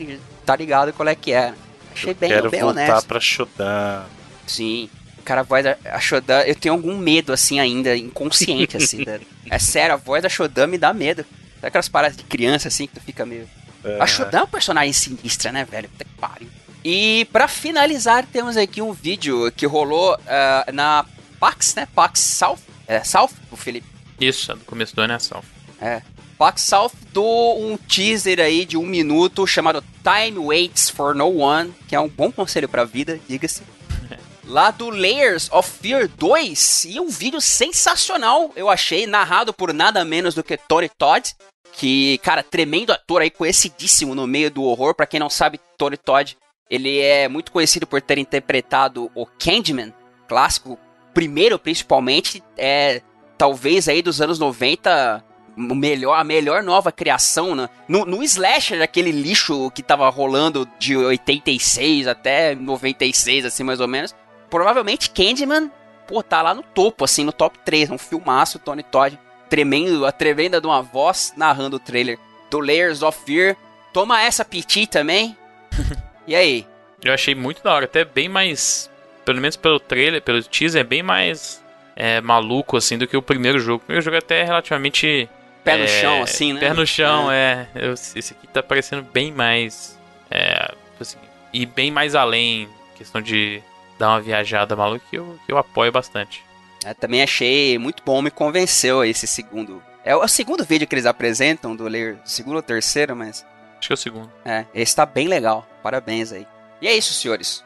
tá 0.49 0.57
ligado 0.57 0.95
qual 0.95 1.07
é 1.07 1.15
que 1.15 1.31
é. 1.31 1.53
Achei 1.93 2.15
bem, 2.15 2.31
Quero 2.31 2.51
bem 2.51 2.61
voltar 2.61 2.81
honesto. 2.89 3.07
pra 3.07 3.21
Shodan. 3.21 4.05
Sim. 4.47 4.89
Cara, 5.23 5.43
a 5.43 5.45
voz 5.45 5.63
da 5.63 5.77
a 5.85 6.01
Shodan, 6.01 6.41
eu 6.41 6.55
tenho 6.55 6.75
algum 6.75 6.97
medo, 6.97 7.35
assim, 7.35 7.61
ainda, 7.61 7.95
inconsciente, 7.95 8.79
assim. 8.79 9.05
da- 9.05 9.21
É 9.51 9.59
sério, 9.59 9.93
a 9.95 9.99
voz 9.99 10.23
da 10.23 10.29
Shodan 10.31 10.67
me 10.67 10.79
dá 10.79 10.95
medo. 10.95 11.23
Sabe 11.57 11.67
aquelas 11.67 11.89
paradas 11.91 12.17
de 12.17 12.23
criança, 12.25 12.69
assim, 12.69 12.87
que 12.87 12.95
tu 12.95 13.01
fica 13.03 13.27
meio... 13.27 13.47
É. 13.85 13.99
A 14.01 14.07
Shodan 14.07 14.39
é 14.39 14.43
um 14.45 14.47
personagem 14.47 14.93
sinistra, 14.95 15.53
né, 15.53 15.67
velho? 15.71 15.87
Puta 15.91 16.05
que 16.07 16.15
pariu. 16.19 16.49
E 16.83 17.29
pra 17.31 17.47
finalizar, 17.47 18.25
temos 18.25 18.57
aqui 18.57 18.81
um 18.81 18.95
vídeo 18.95 19.53
que 19.55 19.67
rolou 19.67 20.19
ah, 20.27 20.65
na 20.73 21.05
PAX, 21.39 21.75
né? 21.75 21.87
PAX 21.95 22.21
South. 22.21 22.59
É, 22.87 23.05
South, 23.05 23.33
o 23.51 23.57
Felipe. 23.57 23.87
Isso, 24.19 24.51
é 24.51 24.55
do 24.55 24.65
começo 24.65 24.97
do 24.97 25.03
ano 25.03 25.13
é 25.13 25.17
ação. 25.17 25.43
É. 25.79 26.01
PAX 26.39 26.63
South 26.63 26.93
do 27.13 27.23
um 27.23 27.77
teaser 27.77 28.39
aí 28.39 28.65
de 28.65 28.77
um 28.77 28.87
minuto 28.87 29.45
chamado 29.45 29.85
Time 30.05 30.39
Waits 30.39 30.89
for 30.89 31.13
No 31.15 31.39
One, 31.39 31.75
que 31.89 31.97
é 31.97 32.01
um 32.01 32.09
bom 32.09 32.31
conselho 32.31 32.69
pra 32.69 32.85
vida, 32.85 33.21
diga-se. 33.29 33.63
Lá 34.47 34.71
do 34.71 34.89
Layers 34.89 35.51
of 35.51 35.69
Fear 35.69 36.09
2, 36.17 36.87
e 36.87 37.01
um 37.01 37.09
vídeo 37.09 37.41
sensacional, 37.41 38.53
eu 38.55 38.71
achei, 38.71 39.07
narrado 39.07 39.53
por 39.53 39.75
nada 39.75 40.05
menos 40.05 40.35
do 40.35 40.45
que 40.45 40.57
Tony 40.57 40.89
Todd, 40.97 41.35
que, 41.73 42.19
cara, 42.19 42.43
tremendo 42.43 42.93
ator 42.93 43.21
aí, 43.21 43.31
conhecidíssimo 43.31 44.15
no 44.15 44.27
meio 44.27 44.51
do 44.51 44.63
horror. 44.63 44.95
Pra 44.95 45.07
quem 45.07 45.21
não 45.21 45.29
sabe, 45.29 45.61
Tony 45.77 45.97
Todd, 45.97 46.37
ele 46.71 47.01
é 47.01 47.29
muito 47.29 47.53
conhecido 47.53 47.87
por 47.87 48.01
ter 48.01 48.17
interpretado 48.17 49.11
o 49.15 49.27
Candyman, 49.27 49.93
clássico, 50.29 50.79
primeiro 51.13 51.59
principalmente, 51.59 52.43
é 52.57 53.03
talvez 53.37 53.89
aí 53.89 54.03
dos 54.03 54.21
anos 54.21 54.39
90, 54.39 55.25
o 55.59 55.75
melhor, 55.75 56.15
a 56.15 56.25
melhor 56.25 56.63
nova 56.63 56.93
criação, 56.93 57.55
né? 57.55 57.69
No, 57.89 58.05
no 58.05 58.23
slasher, 58.23 58.81
aquele 58.81 59.11
lixo 59.11 59.71
que 59.73 59.83
tava 59.83 60.09
rolando 60.09 60.69
de 60.79 60.97
86 60.97 62.07
até 62.07 62.55
96, 62.55 63.45
assim, 63.45 63.65
mais 63.65 63.81
ou 63.81 63.89
menos. 63.89 64.15
Provavelmente 64.49 65.11
Candyman, 65.11 65.71
pô, 66.07 66.23
tá 66.23 66.41
lá 66.41 66.55
no 66.55 66.63
topo, 66.63 67.05
assim, 67.05 67.25
no 67.25 67.33
top 67.33 67.59
3. 67.65 67.91
Um 67.91 67.99
filmaço, 67.99 68.59
Tony 68.59 68.83
Todd, 68.83 69.19
tremendo, 69.51 70.07
a 70.07 70.13
tremenda 70.13 70.61
de 70.61 70.67
uma 70.67 70.81
voz 70.81 71.35
narrando 71.37 71.77
o 71.77 71.81
trailer 71.81 72.19
do 72.51 72.61
Layers 72.61 73.03
of 73.03 73.19
Fear. 73.27 73.57
Toma 73.93 74.23
essa 74.23 74.45
PT 74.45 74.87
também. 74.87 75.37
e 76.27 76.37
aí? 76.37 76.67
Eu 77.03 77.13
achei 77.13 77.35
muito 77.35 77.63
da 77.63 77.75
hora, 77.75 77.85
até 77.85 78.05
bem 78.05 78.29
mais. 78.29 78.91
Pelo 79.25 79.41
menos 79.41 79.57
pelo 79.57 79.79
trailer, 79.79 80.23
pelo 80.23 80.43
teaser, 80.43 80.81
é 80.81 80.85
bem 80.85 81.03
mais 81.03 81.63
é, 81.95 82.21
maluco 82.21 82.77
assim 82.77 82.97
do 82.97 83.07
que 83.07 83.17
o 83.17 83.23
primeiro 83.23 83.59
jogo. 83.59 83.83
O 83.83 83.87
primeiro 83.87 84.05
jogo 84.05 84.17
até 84.17 84.41
é 84.41 84.45
relativamente. 84.45 85.29
Pé 85.71 85.77
no 85.79 85.85
é, 85.85 85.87
chão, 86.01 86.23
assim, 86.23 86.53
né? 86.53 86.61
Pé 86.61 86.73
no 86.73 86.87
chão, 86.87 87.31
é. 87.31 87.69
Eu- 87.75 87.93
esse 87.95 88.33
aqui 88.33 88.47
tá 88.47 88.63
parecendo 88.63 89.03
bem 89.03 89.33
mais. 89.33 89.99
É, 90.31 90.73
assim, 91.01 91.19
e 91.53 91.65
bem 91.67 91.91
mais 91.91 92.15
além, 92.15 92.69
questão 92.97 93.21
de 93.21 93.63
dar 93.99 94.11
uma 94.11 94.21
viajada 94.21 94.77
maluca, 94.77 95.05
que 95.11 95.17
eu, 95.17 95.39
que 95.47 95.53
eu 95.53 95.59
apoio 95.59 95.91
bastante. 95.93 96.43
É, 96.85 96.95
também 96.95 97.23
achei 97.23 97.77
muito 97.79 98.03
bom, 98.05 98.23
me 98.23 98.31
convenceu 98.31 99.05
esse 99.05 99.27
segundo. 99.27 99.83
É 100.05 100.15
o 100.15 100.27
segundo 100.29 100.65
vídeo 100.65 100.87
que 100.87 100.95
eles 100.95 101.07
apresentam 101.07 101.75
do 101.75 101.89
Layer, 101.89 102.19
segundo 102.25 102.57
ou 102.57 102.63
terceiro, 102.63 103.15
mas 103.17 103.45
Acho 103.79 103.89
que 103.89 103.93
é 103.93 103.95
o 103.95 103.97
segundo. 103.97 104.33
é, 104.45 104.65
esse 104.75 104.95
tá 104.95 105.05
bem 105.05 105.29
legal. 105.29 105.67
Parabéns 105.83 106.33
aí. 106.33 106.47
E 106.81 106.87
é 106.89 106.97
isso, 106.97 107.13
senhores. 107.13 107.65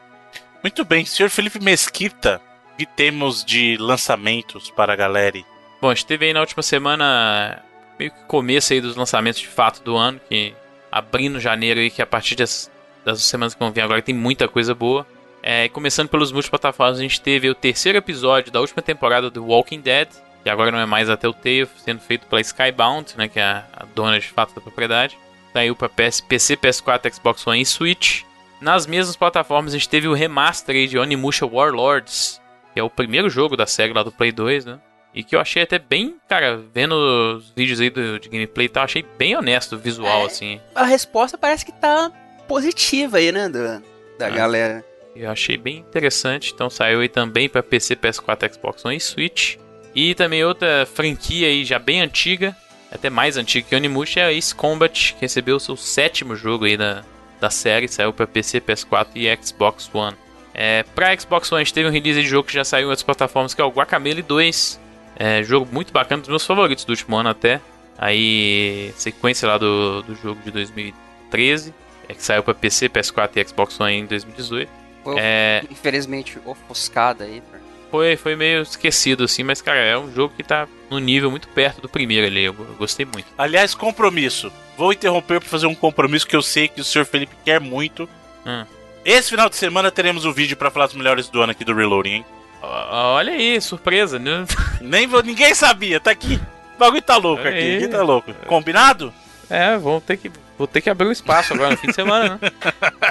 Muito 0.61 0.83
bem, 0.83 1.05
senhor 1.05 1.29
Felipe 1.29 1.59
Mesquita, 1.59 2.41
o 2.73 2.77
que 2.77 2.85
temos 2.85 3.43
de 3.45 3.77
lançamentos 3.77 4.69
para 4.71 4.93
a 4.93 4.95
galera? 4.95 5.39
Bom, 5.81 5.89
a 5.89 5.93
gente 5.93 6.05
teve 6.05 6.25
aí 6.25 6.33
na 6.33 6.39
última 6.39 6.63
semana 6.63 7.61
meio 7.97 8.11
que 8.11 8.23
começo 8.27 8.73
aí 8.73 8.81
dos 8.81 8.95
lançamentos 8.95 9.39
de 9.39 9.47
fato 9.47 9.81
do 9.83 9.95
ano, 9.95 10.19
que 10.29 10.53
abrindo 10.91 11.39
janeiro 11.39 11.79
aí, 11.79 11.89
que 11.89 12.01
a 12.01 12.05
partir 12.05 12.35
das, 12.35 12.69
das 13.03 13.21
semanas 13.23 13.53
que 13.53 13.59
vão 13.59 13.71
vir 13.71 13.81
agora 13.81 14.01
tem 14.01 14.15
muita 14.15 14.47
coisa 14.47 14.75
boa. 14.75 15.05
É, 15.41 15.67
começando 15.69 16.07
pelos 16.07 16.31
multiplataformas, 16.31 16.99
a 16.99 17.01
gente 17.01 17.19
teve 17.19 17.49
o 17.49 17.55
terceiro 17.55 17.97
episódio 17.97 18.51
da 18.51 18.61
última 18.61 18.81
temporada 18.81 19.29
do 19.29 19.43
Walking 19.45 19.81
Dead, 19.81 20.07
que 20.41 20.49
agora 20.49 20.71
não 20.71 20.79
é 20.79 20.85
mais 20.85 21.09
a 21.09 21.17
Telltale, 21.17 21.67
sendo 21.83 21.99
feito 21.99 22.27
pela 22.27 22.41
Skybound, 22.41 23.13
né, 23.17 23.27
que 23.27 23.39
é 23.39 23.43
a, 23.43 23.85
dona 23.93 24.19
de 24.19 24.27
fato 24.27 24.53
da 24.53 24.61
propriedade. 24.61 25.17
Saiu 25.51 25.75
para 25.75 25.89
PS, 25.89 26.21
PC, 26.21 26.57
PS4, 26.57 27.13
Xbox 27.13 27.45
One 27.45 27.61
e 27.61 27.65
Switch. 27.65 28.23
Nas 28.61 28.87
mesmas 28.87 29.15
plataformas 29.15 29.73
a 29.73 29.77
gente 29.77 29.89
teve 29.89 30.07
o 30.07 30.13
remaster 30.13 30.75
aí 30.75 30.87
de 30.87 30.97
Onimusha 30.97 31.45
Warlords, 31.45 32.41
que 32.73 32.79
é 32.79 32.83
o 32.83 32.89
primeiro 32.89 33.29
jogo 33.29 33.57
da 33.57 33.65
série 33.67 33.93
lá 33.93 34.03
do 34.03 34.11
Play 34.11 34.31
2, 34.31 34.65
né? 34.65 34.79
E 35.13 35.23
que 35.23 35.35
eu 35.35 35.39
achei 35.39 35.61
até 35.63 35.77
bem, 35.77 36.15
cara, 36.27 36.59
vendo 36.73 36.93
os 37.37 37.51
vídeos 37.55 37.79
aí 37.79 37.89
do, 37.89 38.19
de 38.19 38.29
gameplay 38.29 38.65
e 38.65 38.69
tal, 38.69 38.83
achei 38.83 39.05
bem 39.17 39.35
honesto 39.35 39.75
o 39.75 39.77
visual, 39.79 40.23
É. 40.23 40.25
assim. 40.25 40.59
A 40.73 40.85
resposta 40.85 41.37
parece 41.37 41.63
que 41.65 41.71
tá 41.71 42.11
positiva 42.47 43.17
aí, 43.17 43.31
né, 43.31 43.47
do- 43.47 43.83
da 44.17 44.27
Ah. 44.27 44.29
galera. 44.29 44.85
Eu 45.15 45.29
achei 45.29 45.55
bem 45.57 45.77
interessante. 45.77 46.51
Então 46.53 46.69
saiu 46.69 46.99
aí 47.01 47.07
também 47.09 47.47
para 47.47 47.61
PC, 47.61 47.95
PS4, 47.95 48.51
Xbox 48.53 48.83
One 48.83 48.97
e 48.97 48.99
Switch. 48.99 49.57
E 49.95 50.15
também 50.15 50.43
outra 50.43 50.87
franquia 50.91 51.47
aí 51.47 51.63
já 51.63 51.77
bem 51.77 52.01
antiga, 52.01 52.55
até 52.91 53.11
mais 53.11 53.37
antiga 53.37 53.67
que 53.69 53.75
Onimusha, 53.75 54.21
é 54.21 54.23
a 54.25 54.33
Ace 54.33 54.55
Combat, 54.55 55.13
que 55.13 55.21
recebeu 55.21 55.57
o 55.57 55.59
seu 55.59 55.77
sétimo 55.77 56.35
jogo 56.35 56.65
aí 56.65 56.75
da, 56.75 57.03
da 57.39 57.51
série, 57.51 57.87
saiu 57.87 58.11
para 58.11 58.25
PC, 58.25 58.59
PS4 58.59 59.09
e 59.15 59.37
Xbox 59.45 59.87
One. 59.93 60.17
É, 60.55 60.81
para 60.95 61.15
Xbox 61.19 61.51
One 61.51 61.61
a 61.61 61.63
gente 61.63 61.73
teve 61.75 61.87
um 61.89 61.91
release 61.91 62.21
de 62.21 62.27
jogo 62.27 62.47
que 62.47 62.53
já 62.55 62.63
saiu 62.63 62.85
em 62.85 62.89
outras 62.89 63.03
plataformas, 63.03 63.53
que 63.53 63.61
é 63.61 63.63
o 63.63 63.69
Guacamelee 63.69 64.23
2. 64.23 64.79
É, 65.15 65.43
jogo 65.43 65.67
muito 65.71 65.91
bacana, 65.93 66.21
dos 66.21 66.29
meus 66.29 66.45
favoritos 66.45 66.85
do 66.85 66.89
último 66.91 67.15
ano 67.15 67.29
até. 67.29 67.61
Aí, 67.97 68.91
sequência 68.97 69.47
lá 69.47 69.57
do, 69.57 70.01
do 70.03 70.15
jogo 70.15 70.41
de 70.43 70.51
2013, 70.51 71.73
é, 72.09 72.13
que 72.13 72.23
saiu 72.23 72.43
para 72.43 72.53
PC, 72.53 72.89
PS4 72.89 73.29
e 73.37 73.47
Xbox 73.47 73.79
One 73.79 73.93
em 73.93 74.05
2018. 74.05 74.69
Foi, 75.03 75.15
É, 75.17 75.63
infelizmente, 75.69 76.37
ofuscada 76.45 77.23
aí. 77.23 77.41
por- 77.41 77.59
foi, 77.91 78.15
foi 78.17 78.35
meio 78.35 78.63
esquecido 78.63 79.23
assim, 79.25 79.43
mas 79.43 79.61
cara, 79.61 79.77
é 79.79 79.95
um 79.95 80.11
jogo 80.11 80.33
que 80.35 80.41
tá 80.43 80.67
no 80.89 80.97
nível 80.97 81.29
muito 81.29 81.47
perto 81.49 81.79
do 81.81 81.87
primeiro 81.87 82.25
ali. 82.25 82.43
Eu, 82.45 82.55
eu 82.57 82.75
gostei 82.77 83.05
muito. 83.05 83.27
Aliás, 83.37 83.75
compromisso. 83.75 84.51
Vou 84.75 84.91
interromper 84.91 85.39
para 85.39 85.47
fazer 85.49 85.67
um 85.67 85.75
compromisso 85.75 86.25
que 86.25 86.35
eu 86.35 86.41
sei 86.41 86.67
que 86.67 86.81
o 86.81 86.83
senhor 86.83 87.05
Felipe 87.05 87.35
quer 87.45 87.59
muito. 87.59 88.09
Hum. 88.45 88.65
Esse 89.05 89.29
final 89.29 89.47
de 89.47 89.55
semana 89.57 89.91
teremos 89.91 90.25
um 90.25 90.31
vídeo 90.31 90.57
para 90.57 90.71
falar 90.71 90.87
dos 90.87 90.95
melhores 90.95 91.29
do 91.29 91.39
ano 91.41 91.51
aqui 91.51 91.63
do 91.63 91.73
Reloading, 91.75 92.09
hein? 92.09 92.25
Olha 92.63 93.33
aí, 93.33 93.59
surpresa, 93.59 94.17
né? 94.17 94.45
Nem 94.79 95.07
ninguém 95.23 95.53
sabia, 95.53 95.99
tá 95.99 96.11
aqui. 96.11 96.39
O 96.75 96.79
bagulho 96.79 97.01
tá 97.01 97.17
louco 97.17 97.47
aqui, 97.47 97.57
Aí. 97.57 97.77
aqui 97.77 97.87
tá 97.87 98.01
louco. 98.01 98.33
Combinado? 98.47 99.13
É, 99.49 99.77
vou 99.77 99.99
ter 100.01 100.17
que, 100.17 100.31
vou 100.57 100.65
ter 100.67 100.81
que 100.81 100.89
abrir 100.89 101.07
um 101.07 101.11
espaço 101.11 101.53
agora 101.53 101.71
no 101.71 101.77
fim 101.77 101.87
de 101.87 101.93
semana, 101.93 102.39
né? 102.41 102.51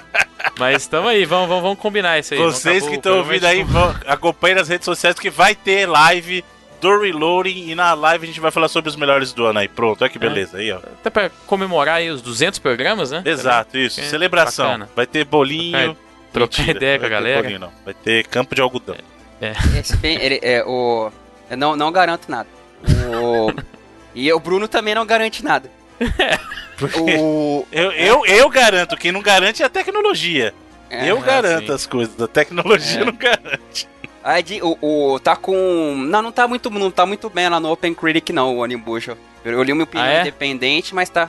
Mas 0.59 0.87
tamo 0.87 1.09
aí, 1.09 1.25
vamos, 1.25 1.49
vamos, 1.49 1.63
vamos 1.63 1.79
combinar 1.79 2.19
isso 2.19 2.35
aí. 2.35 2.41
Vocês 2.41 2.81
Vamos 2.81 2.89
que 2.91 2.97
estão 2.97 3.19
ouvindo 3.19 3.45
aí, 3.45 3.63
vão, 3.63 3.95
acompanhem 4.07 4.57
nas 4.57 4.69
redes 4.69 4.85
sociais 4.85 5.19
que 5.19 5.31
vai 5.31 5.55
ter 5.55 5.87
live 5.87 6.45
do 6.81 7.01
Reloading 7.01 7.71
e 7.71 7.75
na 7.75 7.95
live 7.95 8.25
a 8.25 8.27
gente 8.27 8.41
vai 8.41 8.51
falar 8.51 8.69
sobre 8.69 8.91
os 8.91 8.97
melhores 8.97 9.33
do 9.33 9.47
ano 9.47 9.61
aí. 9.61 9.69
Pronto, 9.69 10.03
olha 10.03 10.11
que 10.11 10.19
beleza 10.19 10.59
aí, 10.59 10.73
ó. 10.73 10.79
Até 10.79 11.11
pra 11.11 11.31
comemorar 11.47 11.97
aí 11.97 12.11
os 12.11 12.21
200 12.21 12.59
programas, 12.59 13.11
né? 13.13 13.23
Exato, 13.25 13.79
isso. 13.79 14.01
É, 14.01 14.05
Celebração. 14.05 14.67
bacana. 14.67 14.89
Vai 14.95 15.07
ter 15.07 15.25
bolinho. 15.25 15.97
Trocar 16.33 16.59
Mentira, 16.59 16.77
ideia 16.79 16.99
com 16.99 17.05
a 17.05 17.09
vai 17.09 17.19
galera. 17.19 17.43
bolinho, 17.43 17.61
não. 17.61 17.73
Vai 17.85 17.95
ter 17.95 18.27
campo 18.27 18.55
de 18.55 18.61
algodão. 18.61 18.97
Esse 19.79 19.97
bem, 19.97 20.17
ele, 20.21 20.39
é, 20.43 20.63
o, 20.65 21.11
eu 21.51 21.57
não, 21.57 21.75
não 21.77 21.91
garanto 21.93 22.31
nada. 22.31 22.49
O, 23.15 23.53
e 24.15 24.33
o 24.33 24.39
Bruno 24.41 24.69
também 24.69 24.95
não 24.95 25.05
garante 25.07 25.45
nada. 25.45 25.71
O, 27.01 27.67
Eu, 27.71 27.93
eu, 27.93 28.27
eu 28.27 28.49
garanto, 28.49 28.97
quem 28.97 29.13
não 29.13 29.23
garante 29.23 29.63
é 29.63 29.67
a 29.67 29.69
tecnologia. 29.69 30.53
é, 30.91 31.11
eu 31.11 31.19
ah, 31.19 31.21
garanto 31.21 31.67
sim. 31.67 31.73
as 31.73 31.87
coisas, 31.87 32.21
a 32.21 32.27
tecnologia 32.29 33.03
É. 33.03 33.05
não 33.05 33.13
garante. 33.13 33.89
Aí 34.25 34.43
de- 34.43 34.61
o, 34.63 34.77
o- 34.81 35.19
tá 35.21 35.35
com. 35.37 35.95
Não, 36.09 36.23
não 36.23 36.31
tá 36.33 36.47
muito, 36.47 36.71
não 36.71 36.91
tá 36.91 37.05
muito 37.05 37.29
bem 37.29 37.49
lá 37.49 37.59
no 37.59 37.71
Open 37.73 37.93
Critic, 37.95 38.31
não, 38.31 38.55
o 38.57 38.59
Onimusha. 38.61 39.17
Eu, 39.45 39.53
eu 39.55 39.63
li 39.63 39.73
uma 39.73 39.83
opinião 39.85 40.07
Ah, 40.07 40.13
é? 40.13 40.21
independente, 40.21 40.95
mas 40.95 41.09
tá 41.09 41.29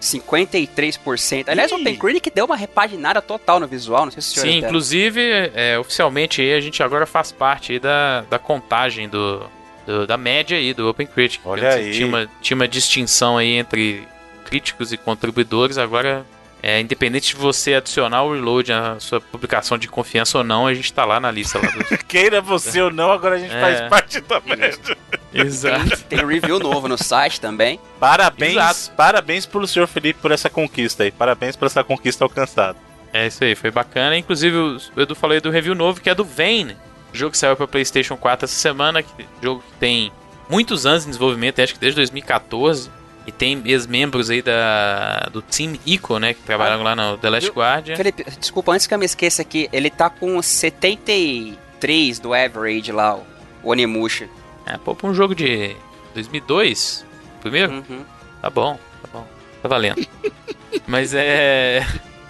53%. 0.00 1.44
Aliás, 1.48 1.72
o. 1.72 1.76
Open 1.76 1.96
Critic 1.96 2.32
deu 2.34 2.44
uma 2.46 2.56
repaginada 2.56 3.20
total 3.22 3.60
no 3.60 3.66
visual, 3.66 4.04
não 4.04 4.12
sei 4.12 4.22
se 4.22 4.38
o 4.38 4.40
senhor 4.40 4.52
Sim, 4.52 4.58
inclusive, 4.58 5.20
é, 5.54 5.78
oficialmente 5.78 6.42
a 6.42 6.60
gente 6.60 6.82
agora 6.82 7.06
faz 7.06 7.32
parte 7.32 7.72
aí 7.72 7.78
da, 7.78 8.22
da 8.22 8.38
contagem 8.38 9.08
do, 9.08 9.42
do- 9.86 10.06
da 10.06 10.16
média 10.16 10.56
aí 10.56 10.72
do 10.74 10.88
Open 10.88 11.06
Critic. 11.06 11.40
Olha 11.44 11.70
aí. 11.70 11.92
Tinha 11.92 12.06
uma, 12.06 12.28
tinha 12.40 12.54
uma 12.54 12.68
distinção 12.68 13.36
aí 13.38 13.52
entre 13.52 14.06
críticos 14.44 14.92
e 14.92 14.96
contribuidores, 14.96 15.76
agora, 15.76 16.24
é, 16.62 16.80
independente 16.80 17.28
de 17.34 17.36
você 17.36 17.74
adicionar 17.74 18.22
o 18.22 18.32
reload 18.32 18.72
à 18.72 18.96
sua 19.00 19.20
publicação 19.20 19.76
de 19.76 19.88
confiança 19.88 20.38
ou 20.38 20.44
não, 20.44 20.66
a 20.66 20.74
gente 20.74 20.92
tá 20.92 21.04
lá 21.04 21.18
na 21.18 21.30
lista 21.30 21.58
lá 21.58 21.68
dos... 21.70 21.88
Queira 22.06 22.40
você 22.40 22.80
ou 22.80 22.90
não, 22.92 23.10
agora 23.10 23.34
a 23.34 23.38
gente 23.38 23.54
É. 23.54 23.60
faz 23.60 23.80
parte 23.88 24.20
da 24.20 24.40
média. 24.40 24.96
Exato. 25.40 25.88
Tem, 26.04 26.18
tem 26.18 26.26
review 26.26 26.58
novo 26.58 26.88
no 26.88 26.96
site 26.96 27.40
também. 27.40 27.80
Parabéns, 27.98 28.52
Exato. 28.52 28.96
parabéns 28.96 29.46
pelo 29.46 29.66
senhor 29.66 29.86
Felipe 29.86 30.20
por 30.20 30.30
essa 30.30 30.48
conquista 30.48 31.02
aí. 31.02 31.10
Parabéns 31.10 31.56
por 31.56 31.66
essa 31.66 31.82
conquista 31.84 32.24
alcançada. 32.24 32.78
É 33.12 33.26
isso 33.26 33.42
aí, 33.44 33.54
foi 33.54 33.70
bacana. 33.70 34.16
Inclusive, 34.16 34.56
o 34.56 34.80
Edu 35.00 35.14
falou 35.14 35.34
aí 35.34 35.40
do 35.40 35.50
review 35.50 35.74
novo, 35.74 36.00
que 36.00 36.10
é 36.10 36.14
do 36.14 36.24
Vane. 36.24 36.76
Jogo 37.12 37.32
que 37.32 37.38
saiu 37.38 37.56
pra 37.56 37.66
PlayStation 37.66 38.16
4 38.16 38.44
essa 38.44 38.54
semana. 38.54 39.02
Que, 39.02 39.26
jogo 39.42 39.62
que 39.62 39.78
tem 39.78 40.12
muitos 40.48 40.84
anos 40.86 41.04
de 41.04 41.10
desenvolvimento, 41.10 41.60
acho 41.60 41.74
que 41.74 41.80
desde 41.80 41.96
2014. 41.96 42.90
E 43.26 43.32
tem 43.32 43.60
ex-membros 43.64 44.30
aí 44.30 44.40
da, 44.40 45.28
do 45.32 45.42
Team 45.42 45.76
Ico, 45.84 46.18
né? 46.18 46.32
Que 46.34 46.42
trabalharam 46.42 46.84
lá 46.84 46.94
no 46.94 47.18
The 47.18 47.28
Last 47.28 47.46
Viu? 47.50 47.56
Guardian. 47.56 47.96
Felipe, 47.96 48.24
desculpa, 48.38 48.70
antes 48.72 48.86
que 48.86 48.94
eu 48.94 48.98
me 48.98 49.06
esqueça 49.06 49.42
aqui, 49.42 49.68
ele 49.72 49.90
tá 49.90 50.08
com 50.08 50.40
73 50.40 52.20
do 52.20 52.32
average 52.32 52.92
lá, 52.92 53.16
o 53.16 53.24
Onimusha. 53.64 54.28
É, 54.66 54.76
pô, 54.78 54.94
pra 54.94 55.08
um 55.08 55.14
jogo 55.14 55.34
de 55.34 55.76
2002, 56.14 57.06
primeiro? 57.40 57.72
Uhum. 57.72 58.04
Tá 58.42 58.50
bom, 58.50 58.78
tá 59.02 59.08
bom. 59.12 59.26
Tá 59.62 59.68
valendo. 59.68 60.06
Mas 60.86 61.14
é. 61.14 61.86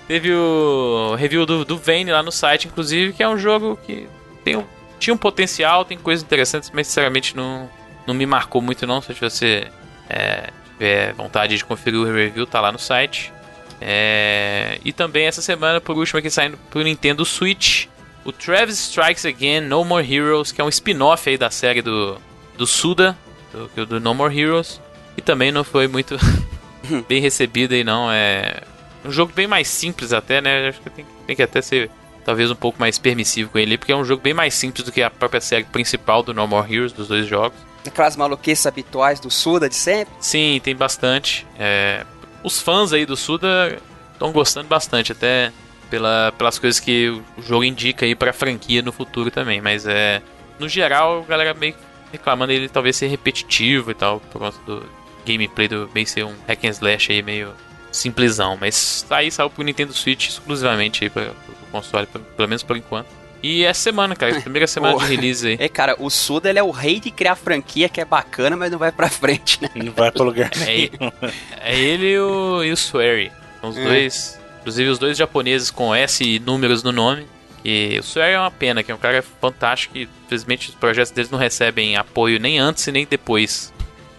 Teve 0.07 0.33
o 0.33 1.17
review 1.17 1.45
do, 1.45 1.65
do 1.65 1.77
Vane 1.77 2.13
lá 2.13 2.23
no 2.23 2.31
site, 2.31 2.69
inclusive, 2.69 3.13
que 3.13 3.23
é 3.23 3.29
um 3.29 3.37
jogo 3.37 3.77
que 3.85 4.09
tem 4.45 4.55
um, 4.57 4.65
tinha 5.01 5.13
um 5.13 5.17
potencial, 5.17 5.85
tem 5.85 5.99
coisas 5.99 6.25
interessantes, 6.25 6.71
mas 6.73 6.87
sinceramente 6.87 7.37
não, 7.37 7.69
não 8.07 8.15
me 8.15 8.25
marcou 8.25 8.63
muito 8.63 8.87
não. 8.87 9.03
Se 9.03 9.13
você 9.15 9.67
é, 10.09 10.51
tiver 10.73 11.13
vontade 11.15 11.57
de 11.57 11.65
conferir 11.65 11.99
o 11.99 12.05
review, 12.05 12.47
tá 12.47 12.61
lá 12.61 12.71
no 12.71 12.79
site. 12.79 13.33
É, 13.81 14.79
e 14.85 14.93
também 14.93 15.27
essa 15.27 15.43
semana, 15.43 15.81
por 15.81 15.97
último, 15.97 16.21
aqui 16.21 16.31
saindo 16.31 16.57
pro 16.71 16.83
Nintendo 16.83 17.25
Switch, 17.25 17.87
o 18.25 18.31
Travis 18.31 18.79
Strikes 18.79 19.27
Again 19.27 19.63
No 19.63 19.85
More 19.85 20.15
Heroes, 20.15 20.53
que 20.53 20.61
é 20.61 20.65
um 20.65 20.69
spin-off 20.69 21.29
aí 21.29 21.37
da 21.37 21.51
série 21.51 21.83
do, 21.83 22.17
do 22.57 22.67
Suda, 22.67 23.17
do, 23.53 23.87
do 23.87 24.01
No 24.01 24.15
More 24.15 24.39
Heroes. 24.39 24.81
E 25.17 25.23
também 25.23 25.51
não 25.51 25.65
foi 25.65 25.89
muito 25.89 26.17
bem 27.09 27.21
recebido 27.21 27.75
aí 27.75 27.83
não. 27.83 28.11
É 28.11 28.63
um 29.05 29.11
jogo 29.11 29.33
bem 29.35 29.47
mais 29.47 29.69
simples 29.69 30.13
até, 30.13 30.41
né? 30.41 30.69
Acho 30.69 30.81
que 30.81 30.91
tem, 30.91 31.07
tem 31.27 31.37
que 31.37 31.43
até 31.43 31.63
ser 31.63 31.91
talvez 32.25 32.51
um 32.51 32.57
pouco 32.57 32.79
mais 32.81 32.99
permissivo 32.99 33.51
com 33.51 33.59
ele, 33.59 33.79
porque 33.79 33.93
é 33.93 33.97
um 33.97 34.05
jogo 34.05 34.21
bem 34.21 34.35
mais 34.35 34.53
simples 34.53 34.85
do 34.85 34.91
que 34.91 35.01
a 35.01 35.09
própria 35.09 35.41
série 35.41 35.63
principal 35.63 36.25
do 36.25 36.35
No 36.35 36.47
More 36.47 36.75
Heroes, 36.75 36.93
dos 36.93 37.07
dois 37.07 37.27
jogos. 37.27 37.57
Aquelas 37.87 38.17
maluquices 38.17 38.67
habituais 38.67 39.21
do 39.21 39.31
Suda 39.31 39.69
de 39.69 39.77
sempre. 39.77 40.13
Sim, 40.19 40.61
tem 40.63 40.75
bastante. 40.75 41.47
É, 41.57 42.05
os 42.43 42.61
fãs 42.61 42.93
aí 42.93 43.07
do 43.07 43.17
Suda 43.17 43.79
estão 44.13 44.33
gostando 44.33 44.67
bastante, 44.67 45.13
até 45.13 45.53
pela, 45.89 46.33
pelas 46.37 46.59
coisas 46.59 46.81
que 46.81 47.09
o 47.39 47.43
jogo 47.43 47.63
indica 47.63 48.05
aí 48.05 48.17
pra 48.17 48.33
franquia 48.33 48.83
no 48.83 48.91
futuro 48.91 49.31
também. 49.31 49.61
Mas 49.61 49.87
é. 49.87 50.21
No 50.59 50.69
geral, 50.69 51.23
a 51.23 51.31
galera 51.31 51.55
meio 51.55 51.75
que 51.75 51.79
reclamando 52.13 52.53
ele 52.53 52.69
talvez 52.69 52.97
ser 52.97 53.07
repetitivo 53.09 53.91
e 53.91 53.95
tal, 53.95 54.21
por 54.21 54.39
conta 54.41 54.57
do 54.67 54.85
gameplay 55.27 55.69
do 55.69 55.91
meio 55.95 56.07
ser 56.07 56.25
um 56.25 56.35
hack 56.47 56.65
and 56.65 56.71
slash 56.71 57.13
aí 57.13 57.23
meio 57.23 57.53
simplesão. 57.93 58.57
Mas 58.61 59.05
aí 59.11 59.31
saiu 59.31 59.51
pro 59.51 59.63
Nintendo 59.65 59.93
Switch 59.93 60.29
exclusivamente 60.29 61.05
aí 61.05 61.11
pra, 61.11 61.25
pro 61.25 61.55
console, 61.73 62.07
pra- 62.07 62.21
pelo 62.37 62.49
menos 62.49 62.63
por 62.63 62.77
enquanto. 62.77 63.07
E 63.43 63.65
essa 63.65 63.81
semana, 63.81 64.17
cara, 64.17 64.41
primeira 64.41 64.67
semana 64.67 64.97
Oh. 64.97 64.99
de 64.99 65.07
release 65.15 65.47
aí. 65.47 65.57
É, 65.61 65.69
cara, 65.69 65.95
o 65.99 66.09
Suda 66.11 66.49
ele 66.51 66.59
é 66.59 66.63
o 66.63 66.71
rei 66.71 66.99
de 66.99 67.11
criar 67.11 67.37
franquia 67.37 67.89
que 67.89 68.01
é 68.01 68.05
bacana, 68.05 68.57
mas 68.57 68.73
não 68.73 68.79
vai 68.79 68.91
pra 68.91 69.09
frente, 69.11 69.63
né? 69.63 69.69
Não 69.75 69.93
vai 69.93 70.11
pra 70.11 70.25
lugar 70.25 70.51
É, 70.61 70.65
nenhum. 70.65 71.13
é 71.61 71.79
ele 71.79 72.13
e 72.13 72.19
o, 72.19 72.65
e 72.65 72.71
o 72.71 72.75
Swery. 72.75 73.31
São 73.61 73.71
os 73.71 73.77
É. 73.77 73.85
dois. 73.85 74.41
Inclusive 74.61 74.91
os 74.91 74.99
dois 74.99 75.17
japoneses 75.17 75.71
com 75.71 75.95
S 75.95 76.25
e 76.25 76.39
números 76.41 76.83
no 76.83 76.91
nome. 76.91 77.27
E 77.69 77.99
o 77.99 78.01
Swery 78.05 78.33
é 78.35 78.39
uma 78.39 78.51
pena, 78.51 78.83
que 78.85 78.93
é 78.93 78.95
um 78.95 78.99
cara 78.99 79.21
fantástico 79.23 79.99
e 79.99 80.09
infelizmente 80.25 80.69
os 80.69 80.75
projetos 80.77 81.11
deles 81.11 81.31
não 81.31 81.39
recebem 81.39 81.97
apoio 81.97 82.39
nem 82.39 82.59
antes 82.61 82.87
e 82.87 82.93
nem 82.93 83.05
depois. 83.07 83.73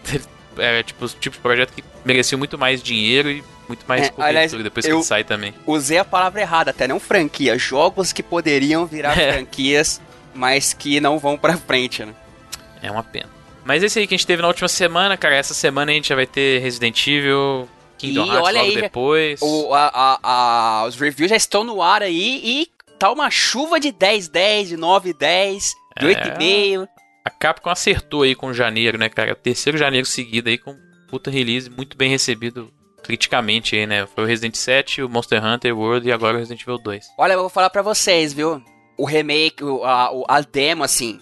É 0.59 0.81
tipo 0.81 1.05
o 1.05 1.07
tipo 1.07 1.35
de 1.35 1.39
projeto 1.39 1.71
que 1.71 1.83
merecia 2.03 2.35
muito 2.35 2.57
mais 2.57 2.81
dinheiro 2.81 3.29
e 3.29 3.43
muito 3.69 3.85
mais 3.87 4.07
É, 4.07 4.13
aliás, 4.17 4.51
depois 4.51 4.87
que 4.87 5.03
sai 5.03 5.23
também. 5.23 5.53
Usei 5.67 5.99
a 5.99 6.03
palavra 6.03 6.41
errada, 6.41 6.71
até 6.71 6.87
não 6.87 6.99
franquia. 6.99 7.55
Jogos 7.59 8.11
que 8.11 8.23
poderiam 8.23 8.83
virar 8.87 9.13
É. 9.21 9.33
franquias, 9.33 10.01
mas 10.33 10.73
que 10.73 10.99
não 10.99 11.19
vão 11.19 11.37
pra 11.37 11.55
frente, 11.57 12.03
né? 12.03 12.15
É 12.81 12.89
uma 12.89 13.03
pena. 13.03 13.29
Mas 13.63 13.83
esse 13.83 13.99
aí 13.99 14.07
que 14.07 14.15
a 14.15 14.17
gente 14.17 14.25
teve 14.25 14.41
na 14.41 14.47
última 14.47 14.67
semana, 14.67 15.15
cara, 15.15 15.35
essa 15.35 15.53
semana 15.53 15.91
a 15.91 15.93
gente 15.93 16.09
já 16.09 16.15
vai 16.15 16.25
ter 16.25 16.59
Resident 16.59 17.05
Evil, 17.05 17.69
Kingdom 17.99 18.23
Ih, 18.25 18.29
Hearts 18.29 18.43
olha 18.47 18.59
logo 18.61 18.71
aí, 18.71 18.81
depois. 18.81 19.39
O, 19.43 19.73
a- 19.75 19.91
a- 19.93 20.19
a- 20.81 20.85
os 20.87 20.95
reviews 20.99 21.29
já 21.29 21.35
estão 21.35 21.63
no 21.63 21.83
ar 21.83 22.01
aí 22.01 22.41
e 22.43 22.67
tá 22.97 23.11
uma 23.11 23.29
chuva 23.29 23.79
de 23.79 23.91
10, 23.91 24.27
10, 24.29 24.69
de 24.69 24.77
9, 24.77 25.13
10, 25.13 25.73
de 25.99 26.05
É. 26.07 26.15
8,5. 26.15 26.87
A 27.25 27.29
Capcom 27.29 27.69
acertou 27.69 28.21
aí 28.23 28.33
com 28.35 28.53
janeiro, 28.53 28.97
né, 28.97 29.09
cara? 29.09 29.35
Terceiro 29.35 29.77
janeiro 29.77 30.05
seguido 30.07 30.49
aí 30.49 30.57
com 30.57 30.75
puta 31.09 31.29
release, 31.29 31.69
muito 31.69 31.97
bem 31.97 32.09
recebido 32.09 32.71
criticamente 33.03 33.75
aí, 33.75 33.85
né? 33.85 34.05
Foi 34.07 34.23
o 34.23 34.27
Resident 34.27 34.55
7, 34.55 35.01
o 35.03 35.09
Monster 35.09 35.43
Hunter 35.43 35.77
World 35.77 36.07
e 36.07 36.11
agora 36.11 36.35
o 36.35 36.39
Resident 36.39 36.61
Evil 36.61 36.77
2. 36.77 37.05
Olha, 37.17 37.33
eu 37.33 37.39
vou 37.39 37.49
falar 37.49 37.69
pra 37.69 37.81
vocês, 37.81 38.33
viu? 38.33 38.61
O 38.97 39.05
remake, 39.05 39.63
a, 39.83 40.09
a 40.27 40.41
demo, 40.41 40.83
assim. 40.83 41.19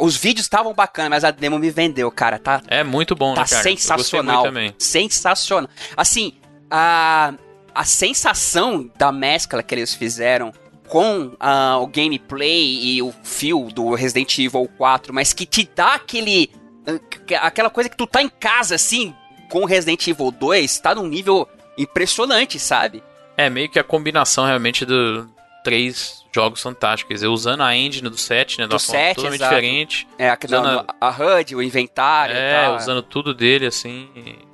Os 0.00 0.16
vídeos 0.16 0.44
estavam 0.46 0.72
bacanas, 0.72 1.10
mas 1.10 1.24
a 1.24 1.30
demo 1.30 1.58
me 1.58 1.70
vendeu, 1.70 2.10
cara. 2.10 2.38
Tá, 2.38 2.62
É 2.68 2.82
muito 2.82 3.14
bom, 3.14 3.34
tá 3.34 3.42
né, 3.42 3.46
cara? 3.48 3.62
Sensacional. 3.62 4.42
também. 4.42 4.74
Sensacional. 4.78 5.68
Assim, 5.96 6.34
a, 6.70 7.34
a 7.74 7.84
sensação 7.84 8.90
da 8.96 9.12
mescla 9.12 9.62
que 9.62 9.74
eles 9.74 9.94
fizeram 9.94 10.52
com 10.88 11.32
ah, 11.40 11.78
o 11.80 11.86
gameplay 11.86 12.78
e 12.82 13.02
o 13.02 13.12
feel 13.22 13.68
do 13.72 13.94
Resident 13.94 14.38
Evil 14.38 14.68
4, 14.76 15.12
mas 15.12 15.32
que 15.32 15.44
te 15.46 15.68
dá 15.74 15.94
aquele. 15.94 16.50
ah, 16.86 16.98
que- 17.26 17.34
aquela 17.34 17.70
coisa 17.70 17.88
que 17.90 17.96
tu 17.96 18.06
tá 18.06 18.22
em 18.22 18.28
casa, 18.28 18.74
assim, 18.74 19.14
com 19.50 19.60
o 19.62 19.66
Resident 19.66 20.06
Evil 20.08 20.30
2, 20.30 20.78
tá 20.80 20.94
num 20.94 21.06
nível 21.06 21.48
impressionante, 21.78 22.58
sabe? 22.58 23.02
É 23.36 23.48
meio 23.50 23.68
que 23.68 23.78
a 23.78 23.84
combinação 23.84 24.46
realmente 24.46 24.84
do 24.84 25.28
três 25.62 26.24
jogos 26.34 26.60
fantásticos. 26.62 27.22
Eu 27.22 27.32
usando 27.32 27.62
a 27.62 27.74
engine 27.76 28.08
do 28.08 28.16
7, 28.16 28.60
né? 28.60 28.66
Do 28.66 28.74
uma 28.74 28.78
forma 28.78 29.00
7, 29.02 29.16
totalmente 29.16 29.40
exato. 29.40 29.54
diferente. 29.54 30.08
É, 30.18 30.30
a, 30.30 30.38
Usando 30.44 30.64
não, 30.64 30.84
a 31.00 31.10
HUD, 31.10 31.56
o 31.56 31.62
inventário 31.62 32.34
e 32.34 32.38
É, 32.38 32.62
tal. 32.64 32.76
usando 32.76 33.02
tudo 33.02 33.34
dele, 33.34 33.66
assim. 33.66 34.08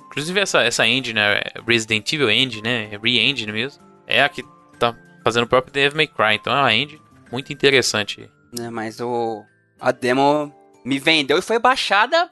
Inclusive 0.07 0.39
essa, 0.39 0.61
essa 0.63 0.87
engine, 0.87 1.13
né? 1.13 1.39
Resident 1.67 2.11
Evil 2.11 2.29
Engine, 2.31 2.61
né? 2.63 2.97
Re-engine 3.01 3.51
mesmo. 3.51 3.81
É 4.07 4.23
a 4.23 4.29
que 4.29 4.43
tá 4.79 4.95
fazendo 5.23 5.43
o 5.43 5.47
próprio 5.47 5.73
Devil 5.73 5.97
May 5.97 6.07
Cry. 6.07 6.35
Então 6.35 6.53
é 6.55 6.59
uma 6.59 6.73
engine 6.73 7.01
muito 7.31 7.51
interessante. 7.53 8.29
né, 8.57 8.69
mas 8.69 8.99
o 8.99 9.43
a 9.79 9.91
demo 9.91 10.53
me 10.85 10.99
vendeu 10.99 11.37
e 11.37 11.41
foi 11.41 11.57
baixada, 11.59 12.29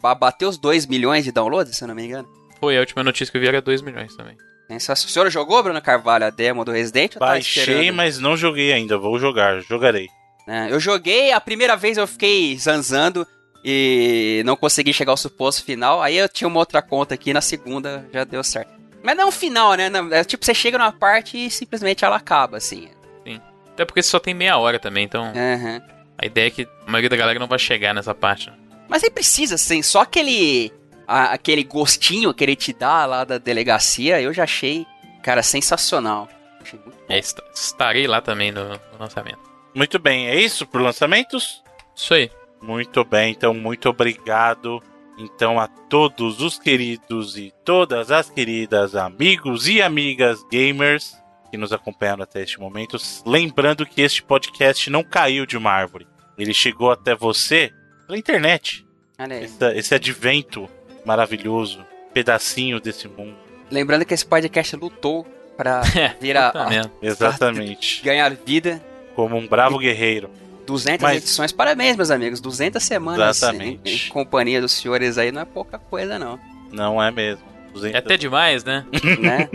ba- 0.00 0.14
bateu 0.14 0.48
os 0.48 0.56
2 0.58 0.86
milhões 0.86 1.24
de 1.24 1.32
downloads, 1.32 1.76
se 1.76 1.82
eu 1.84 1.88
não 1.88 1.94
me 1.94 2.04
engano. 2.06 2.28
Foi 2.60 2.76
a 2.76 2.80
última 2.80 3.02
notícia 3.02 3.30
que 3.30 3.36
eu 3.36 3.40
vi 3.42 3.48
era 3.48 3.60
2 3.60 3.82
milhões 3.82 4.14
também. 4.16 4.36
Essa- 4.68 4.92
O 4.92 4.96
senhor 4.96 5.30
jogou, 5.30 5.62
Bruno 5.62 5.80
Carvalho, 5.82 6.26
a 6.26 6.30
demo 6.30 6.64
do 6.64 6.72
Resident? 6.72 7.14
tá 7.14 7.20
Baixei, 7.20 7.62
esperando? 7.62 7.94
mas 7.96 8.18
não 8.18 8.36
joguei 8.36 8.72
ainda. 8.72 8.98
Vou 8.98 9.18
jogar, 9.18 9.60
jogarei. 9.62 10.06
É, 10.46 10.70
eu 10.72 10.78
joguei, 10.80 11.32
a 11.32 11.40
primeira 11.40 11.76
vez 11.76 11.96
eu 11.98 12.06
fiquei 12.06 12.56
zanzando 12.58 13.26
e 13.64 14.42
não 14.46 14.56
consegui 14.56 14.92
chegar 14.92 15.12
ao 15.12 15.16
suposto 15.16 15.64
final. 15.64 16.00
Aí 16.02 16.16
eu 16.16 16.28
tinha 16.28 16.48
uma 16.48 16.58
outra 16.60 16.80
conta 16.80 17.14
aqui, 17.14 17.32
na 17.32 17.40
segunda 17.40 18.06
já 18.12 18.24
deu 18.24 18.42
certo. 18.44 18.77
Mas 19.08 19.16
não 19.16 19.24
é 19.24 19.26
um 19.26 19.32
final, 19.32 19.72
né? 19.72 19.88
Não- 19.88 20.12
É 20.12 20.22
tipo, 20.22 20.44
você 20.44 20.52
chega 20.52 20.76
numa 20.76 20.92
parte 20.92 21.42
e 21.46 21.50
simplesmente 21.50 22.04
ela 22.04 22.16
acaba, 22.16 22.58
assim. 22.58 22.90
Até 23.72 23.86
porque 23.86 24.02
só 24.02 24.18
tem 24.18 24.34
meia 24.34 24.58
hora 24.58 24.78
também, 24.78 25.04
então 25.04 25.24
Aham. 25.24 25.80
a 26.20 26.26
ideia 26.26 26.48
é 26.48 26.50
que 26.50 26.68
a 26.86 26.90
maioria 26.90 27.08
da 27.08 27.16
galera 27.16 27.38
não 27.38 27.46
vai 27.46 27.58
chegar 27.58 27.94
nessa 27.94 28.14
parte. 28.14 28.50
né? 28.50 28.56
Mas 28.86 29.00
nem 29.00 29.10
precisa, 29.10 29.54
assim, 29.54 29.82
só 29.82 30.02
aquele. 30.02 30.70
a- 31.06 31.32
aquele 31.32 31.64
gostinho 31.64 32.34
que 32.34 32.44
ele 32.44 32.54
te 32.54 32.70
dá 32.74 33.06
lá 33.06 33.24
da 33.24 33.38
delegacia, 33.38 34.20
eu 34.20 34.30
já 34.34 34.44
achei, 34.44 34.84
cara, 35.22 35.42
sensacional. 35.42 36.28
Achei 36.60 36.78
muito 36.84 36.98
É, 37.08 37.16
est- 37.18 37.40
estarei 37.54 38.06
lá 38.06 38.20
também 38.20 38.52
no, 38.52 38.68
no 38.68 38.78
lançamento. 39.00 39.38
Muito 39.74 39.98
bem, 39.98 40.28
é 40.28 40.36
isso 40.38 40.66
por 40.66 40.82
lançamentos? 40.82 41.62
Isso 41.96 42.12
aí. 42.12 42.30
Muito 42.60 43.02
bem, 43.06 43.30
então 43.30 43.54
muito 43.54 43.88
obrigado. 43.88 44.82
Então 45.18 45.58
a 45.58 45.66
todos 45.66 46.40
os 46.40 46.58
queridos 46.58 47.36
e 47.36 47.52
todas 47.64 48.10
as 48.10 48.30
queridas 48.30 48.94
amigos 48.94 49.66
e 49.66 49.82
amigas 49.82 50.44
gamers 50.50 51.16
que 51.50 51.56
nos 51.56 51.72
acompanharam 51.72 52.22
até 52.22 52.42
este 52.42 52.60
momento, 52.60 52.96
lembrando 53.26 53.84
que 53.84 54.00
este 54.02 54.22
podcast 54.22 54.88
não 54.90 55.02
caiu 55.02 55.44
de 55.44 55.56
uma 55.56 55.72
árvore. 55.72 56.06
Ele 56.36 56.54
chegou 56.54 56.90
até 56.90 57.14
você 57.16 57.72
pela 58.06 58.18
internet. 58.18 58.86
Esse, 59.42 59.64
esse 59.74 59.94
advento 59.94 60.68
maravilhoso, 61.04 61.84
pedacinho 62.12 62.78
desse 62.78 63.08
mundo. 63.08 63.34
Lembrando 63.70 64.04
que 64.04 64.14
esse 64.14 64.24
podcast 64.24 64.76
lutou 64.76 65.26
pra 65.56 65.82
É, 65.96 66.14
virar. 66.20 66.52
Exatamente. 67.02 68.02
ganhar 68.04 68.30
vida. 68.34 68.80
Como 69.16 69.36
um 69.36 69.48
bravo 69.48 69.78
guerreiro. 69.78 70.30
200 70.68 71.02
Mas- 71.02 71.16
edições, 71.22 71.50
parabéns, 71.50 71.96
meus 71.96 72.10
amigos. 72.10 72.40
200 72.40 72.82
semanas 72.82 73.42
em, 73.42 73.46
Exatamente. 73.46 74.06
em 74.06 74.08
companhia 74.10 74.60
dos 74.60 74.72
senhores 74.72 75.16
aí 75.16 75.32
não 75.32 75.40
é 75.40 75.44
pouca 75.46 75.78
coisa, 75.78 76.18
não. 76.18 76.38
Não 76.70 77.02
é 77.02 77.10
mesmo. 77.10 77.42
200 77.72 77.94
É 77.94 77.98
até 77.98 78.18
demais, 78.18 78.64
né? 78.64 78.84
né? 79.18 79.48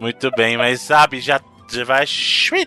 Muito 0.00 0.28
bem, 0.32 0.56
mas 0.56 0.80
sabe, 0.80 1.20
já, 1.20 1.40
já 1.70 1.84
vai 1.84 2.04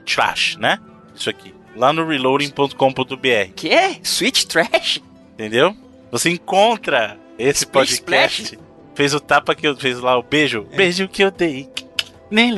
trash, 0.05 0.55
né? 0.57 0.79
Isso 1.13 1.29
aqui. 1.29 1.53
lá 1.75 1.91
no 1.91 2.07
reloading.com.br. 2.07 3.51
Que? 3.53 3.99
Switch 4.01 4.45
Trash? 4.45 5.01
Entendeu? 5.33 5.75
Você 6.09 6.29
encontra 6.29 7.17
esse 7.37 7.65
Splish 7.65 7.99
podcast. 7.99 8.43
Splash? 8.43 8.63
Fez 8.95 9.13
o 9.13 9.19
tapa 9.19 9.53
que 9.53 9.67
eu 9.67 9.75
fez 9.75 9.99
lá, 9.99 10.17
o 10.17 10.23
beijo. 10.23 10.65
Beijo 10.73 11.07
que 11.09 11.21
eu 11.21 11.31
dei. 11.31 11.69
Nem 12.31 12.51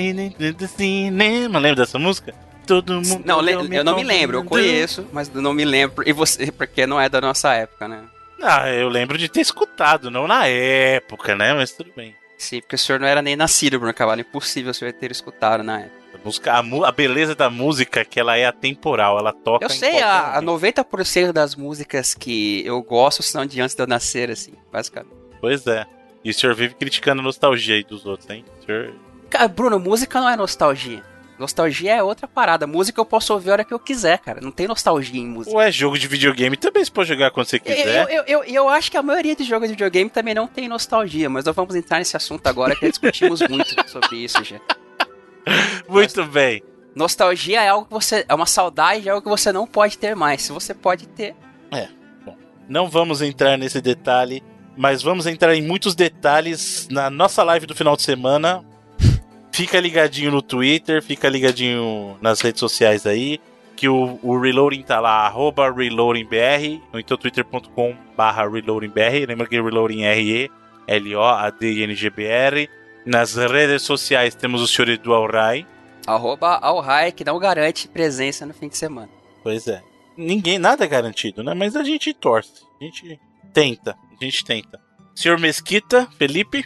do 0.53 0.67
cinema. 0.67 1.57
Lembra 1.57 1.83
dessa 1.83 1.97
música? 1.97 2.33
Todo 2.65 3.01
mundo. 3.01 3.23
Não, 3.25 3.41
eu 3.41 3.83
não 3.83 3.95
me 3.95 4.03
lembro, 4.03 4.37
eu 4.37 4.43
conheço, 4.43 5.05
mas 5.11 5.29
não 5.29 5.53
me 5.53 5.65
lembro. 5.65 6.07
E 6.07 6.13
você, 6.13 6.51
porque 6.51 6.85
não 6.85 6.99
é 6.99 7.09
da 7.09 7.19
nossa 7.19 7.53
época, 7.53 7.87
né? 7.87 8.03
Ah, 8.41 8.69
eu 8.69 8.89
lembro 8.89 9.17
de 9.17 9.29
ter 9.29 9.41
escutado, 9.41 10.09
não 10.09 10.27
na 10.27 10.47
época, 10.47 11.35
né? 11.35 11.53
Mas 11.53 11.71
tudo 11.71 11.91
bem. 11.95 12.15
Sim, 12.37 12.59
porque 12.59 12.75
o 12.75 12.79
senhor 12.79 12.99
não 12.99 13.07
era 13.07 13.21
nem 13.21 13.35
nascido, 13.35 13.77
Bruno 13.77 13.93
Cavalho. 13.93 14.21
Impossível 14.21 14.71
o 14.71 14.73
senhor 14.73 14.91
ter 14.93 15.11
escutado 15.11 15.63
na 15.63 15.81
época. 15.81 16.01
A, 16.13 16.25
música, 16.25 16.53
a, 16.87 16.91
beleza 16.91 17.35
da 17.35 17.49
música 17.49 18.01
é 18.01 18.05
que 18.05 18.19
ela 18.19 18.35
é 18.35 18.45
atemporal, 18.45 19.17
ela 19.17 19.31
toca 19.31 19.65
Eu 19.65 19.69
sei, 19.69 20.01
a, 20.01 20.37
a 20.37 20.41
momento. 20.41 20.83
90% 20.83 21.31
das 21.31 21.55
músicas 21.55 22.13
que 22.13 22.65
eu 22.65 22.81
gosto 22.81 23.21
são 23.21 23.45
de 23.45 23.61
antes 23.61 23.75
de 23.75 23.81
eu 23.81 23.87
nascer, 23.87 24.29
assim, 24.29 24.53
basicamente. 24.71 25.15
Pois 25.39 25.65
é. 25.67 25.85
E 26.23 26.29
o 26.29 26.33
senhor 26.33 26.55
vive 26.55 26.75
criticando 26.75 27.21
a 27.21 27.23
nostalgia 27.23 27.75
aí 27.75 27.83
dos 27.83 28.05
outros, 28.05 28.29
hein? 28.29 28.43
O 28.59 28.65
senhor... 28.65 28.93
Cara, 29.29 29.47
Bruno, 29.47 29.79
música 29.79 30.19
não 30.19 30.29
é 30.29 30.35
nostalgia. 30.35 31.03
Nostalgia 31.41 31.95
é 31.95 32.03
outra 32.03 32.27
parada. 32.27 32.65
Música 32.67 32.99
eu 33.01 33.05
posso 33.05 33.33
ouvir 33.33 33.49
a 33.49 33.53
hora 33.53 33.63
que 33.65 33.73
eu 33.73 33.79
quiser, 33.79 34.19
cara. 34.19 34.39
Não 34.39 34.51
tem 34.51 34.67
nostalgia 34.67 35.19
em 35.19 35.27
música. 35.27 35.55
Ué, 35.55 35.71
jogo 35.71 35.97
de 35.97 36.07
videogame 36.07 36.55
também 36.55 36.83
você 36.85 36.91
pode 36.91 37.09
jogar 37.09 37.31
quando 37.31 37.47
você 37.47 37.57
Eu, 37.57 37.61
quiser. 37.61 38.07
eu, 38.09 38.23
eu, 38.27 38.43
eu 38.43 38.69
acho 38.69 38.89
que 38.91 38.97
a 38.97 39.03
maioria 39.03 39.35
de 39.35 39.43
jogos 39.43 39.67
de 39.67 39.73
videogame 39.73 40.09
também 40.09 40.33
não 40.33 40.47
tem 40.47 40.67
nostalgia, 40.67 41.29
mas 41.29 41.43
nós 41.43 41.55
vamos 41.55 41.75
entrar 41.75 41.97
nesse 41.99 42.15
assunto 42.15 42.45
agora 42.47 42.75
que 42.75 42.87
discutimos 42.89 43.41
muito 43.49 43.75
sobre 43.89 44.17
isso 44.17 44.43
já. 44.43 44.59
Muito 45.89 46.23
bem. 46.25 46.63
Nostalgia 46.95 47.61
é 47.63 47.69
algo 47.69 47.85
que 47.87 47.93
você. 47.93 48.25
É 48.27 48.33
uma 48.35 48.45
saudade, 48.45 49.07
é 49.07 49.11
algo 49.11 49.23
que 49.23 49.29
você 49.29 49.51
não 49.51 49.65
pode 49.65 49.97
ter 49.97 50.15
mais. 50.15 50.41
Se 50.41 50.51
você 50.51 50.73
pode 50.73 51.07
ter. 51.07 51.35
Não 52.69 52.87
vamos 52.89 53.21
entrar 53.21 53.57
nesse 53.57 53.81
detalhe, 53.81 54.41
mas 54.77 55.01
vamos 55.03 55.27
entrar 55.27 55.53
em 55.53 55.61
muitos 55.61 55.93
detalhes 55.93 56.87
na 56.89 57.09
nossa 57.09 57.43
live 57.43 57.65
do 57.65 57.75
final 57.75 57.97
de 57.97 58.01
semana. 58.03 58.63
Fica 59.51 59.79
ligadinho 59.79 60.31
no 60.31 60.41
Twitter, 60.41 61.03
fica 61.03 61.29
ligadinho 61.29 62.17
nas 62.21 62.41
redes 62.41 62.59
sociais 62.59 63.05
aí, 63.05 63.39
que 63.75 63.87
o, 63.89 64.19
o 64.23 64.39
Reloading 64.39 64.83
tá 64.83 64.99
lá, 64.99 65.25
arroba 65.25 65.71
ReloadingBR, 65.71 66.81
ou 66.93 66.99
então 66.99 67.17
twitter.com 67.17 67.95
barra 68.15 68.47
ReloadingBR, 68.47 69.25
lembra 69.27 69.47
que 69.47 69.61
Reloading 69.61 70.03
é 70.03 70.17
R-E-L-O-A-D-I-N-G-B-R. 70.17 72.69
Nas 73.05 73.35
redes 73.35 73.81
sociais 73.81 74.35
temos 74.35 74.61
o 74.61 74.67
senhor 74.67 74.89
Edu 74.89 75.13
Alray, 75.13 75.65
Arroba 76.05 76.59
Alhai, 76.61 77.11
que 77.11 77.23
não 77.23 77.37
garante 77.37 77.87
presença 77.87 78.45
no 78.45 78.53
fim 78.53 78.67
de 78.67 78.77
semana. 78.77 79.09
Pois 79.43 79.67
é. 79.67 79.81
Ninguém, 80.17 80.59
nada 80.59 80.83
é 80.83 80.87
garantido, 80.87 81.43
né? 81.43 81.53
Mas 81.53 81.75
a 81.75 81.83
gente 81.83 82.13
torce. 82.13 82.63
A 82.79 82.83
gente 82.83 83.19
tenta. 83.53 83.95
A 84.19 84.23
gente 84.23 84.43
tenta. 84.43 84.79
Senhor 85.15 85.39
Mesquita, 85.39 86.07
Felipe. 86.17 86.63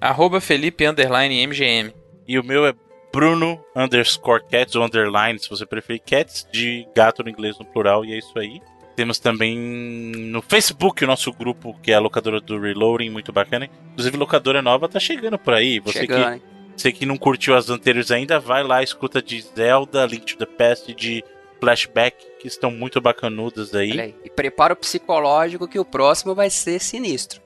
Arroba 0.00 0.40
Felipe 0.40 0.86
Underline 0.86 1.46
MGM. 1.46 1.92
E 2.30 2.38
o 2.38 2.44
meu 2.44 2.64
é 2.64 2.72
Bruno 3.12 3.60
underscore 3.74 4.44
cats, 4.48 4.76
ou 4.76 4.84
underline, 4.84 5.36
se 5.36 5.50
você 5.50 5.66
preferir, 5.66 6.00
cats, 6.06 6.46
de 6.52 6.86
gato 6.94 7.24
no 7.24 7.28
inglês 7.28 7.58
no 7.58 7.64
plural, 7.64 8.04
e 8.04 8.12
é 8.12 8.18
isso 8.18 8.38
aí. 8.38 8.62
Temos 8.94 9.18
também 9.18 9.58
no 9.58 10.40
Facebook 10.40 11.02
o 11.02 11.08
nosso 11.08 11.32
grupo, 11.32 11.76
que 11.82 11.90
é 11.90 11.96
a 11.96 11.98
locadora 11.98 12.40
do 12.40 12.56
Reloading, 12.56 13.10
muito 13.10 13.32
bacana. 13.32 13.68
Inclusive, 13.90 14.16
locadora 14.16 14.62
nova 14.62 14.88
tá 14.88 15.00
chegando 15.00 15.40
por 15.40 15.54
aí. 15.54 15.80
Você 15.80 16.06
que 16.06 16.14
Chegando, 16.14 16.34
hein? 16.34 16.42
Você 16.76 16.92
que 16.92 17.04
não 17.04 17.16
curtiu 17.16 17.56
as 17.56 17.68
anteriores 17.68 18.12
ainda, 18.12 18.38
vai 18.38 18.62
lá, 18.62 18.80
escuta 18.80 19.20
de 19.20 19.40
Zelda, 19.40 20.06
Link 20.06 20.24
to 20.24 20.38
the 20.38 20.46
Past, 20.46 20.94
de 20.94 21.24
Flashback, 21.58 22.16
que 22.38 22.46
estão 22.46 22.70
muito 22.70 23.00
bacanudas 23.00 23.74
aí. 23.74 24.00
Aí. 24.00 24.14
E 24.24 24.30
prepara 24.30 24.72
o 24.72 24.76
psicológico 24.76 25.66
que 25.66 25.80
o 25.80 25.84
próximo 25.84 26.32
vai 26.32 26.48
ser 26.48 26.78
sinistro. 26.78 27.42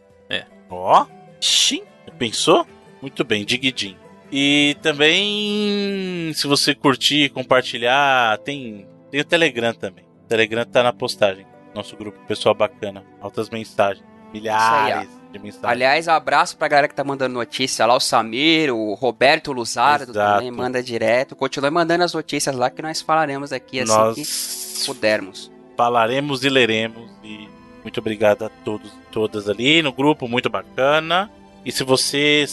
Ó, 0.68 1.06
xim, 1.40 1.84
pensou? 2.18 2.66
Muito 3.00 3.24
bem, 3.24 3.46
Digidin. 3.46 4.03
E 4.36 4.76
também, 4.82 6.32
se 6.34 6.48
você 6.48 6.74
curtir, 6.74 7.28
compartilhar, 7.28 8.36
tem, 8.38 8.84
tem 9.08 9.20
o 9.20 9.24
Telegram 9.24 9.72
também. 9.72 10.04
O 10.24 10.26
Telegram 10.26 10.64
tá 10.64 10.82
na 10.82 10.92
postagem. 10.92 11.46
Nosso 11.72 11.96
grupo 11.96 12.18
pessoal 12.26 12.52
bacana. 12.52 13.04
Altas 13.20 13.48
mensagens. 13.48 14.04
Milhares 14.32 15.08
de 15.32 15.38
mensagens. 15.38 15.70
Aliás, 15.70 16.08
um 16.08 16.10
abraço 16.10 16.56
pra 16.56 16.66
galera 16.66 16.88
que 16.88 16.94
tá 16.96 17.04
mandando 17.04 17.32
notícia 17.34 17.86
lá, 17.86 17.94
o 17.94 18.00
Samir, 18.00 18.74
o 18.74 18.94
Roberto 18.94 19.52
Luzardo 19.52 20.10
Exato. 20.10 20.32
também 20.34 20.50
manda 20.50 20.82
direto. 20.82 21.36
Continue 21.36 21.70
mandando 21.70 22.02
as 22.02 22.12
notícias 22.12 22.56
lá 22.56 22.68
que 22.70 22.82
nós 22.82 23.00
falaremos 23.00 23.52
aqui 23.52 23.78
assim 23.78 23.92
que 23.92 24.20
Nós 24.20 24.82
pudermos. 24.84 25.52
falaremos 25.76 26.42
e 26.42 26.48
leremos. 26.48 27.08
E 27.22 27.48
muito 27.84 28.00
obrigado 28.00 28.44
a 28.44 28.48
todos 28.48 28.90
e 28.90 29.12
todas 29.12 29.48
ali 29.48 29.80
no 29.80 29.92
grupo, 29.92 30.26
muito 30.26 30.50
bacana. 30.50 31.30
E 31.64 31.72
se 31.72 31.82
você 31.82 32.44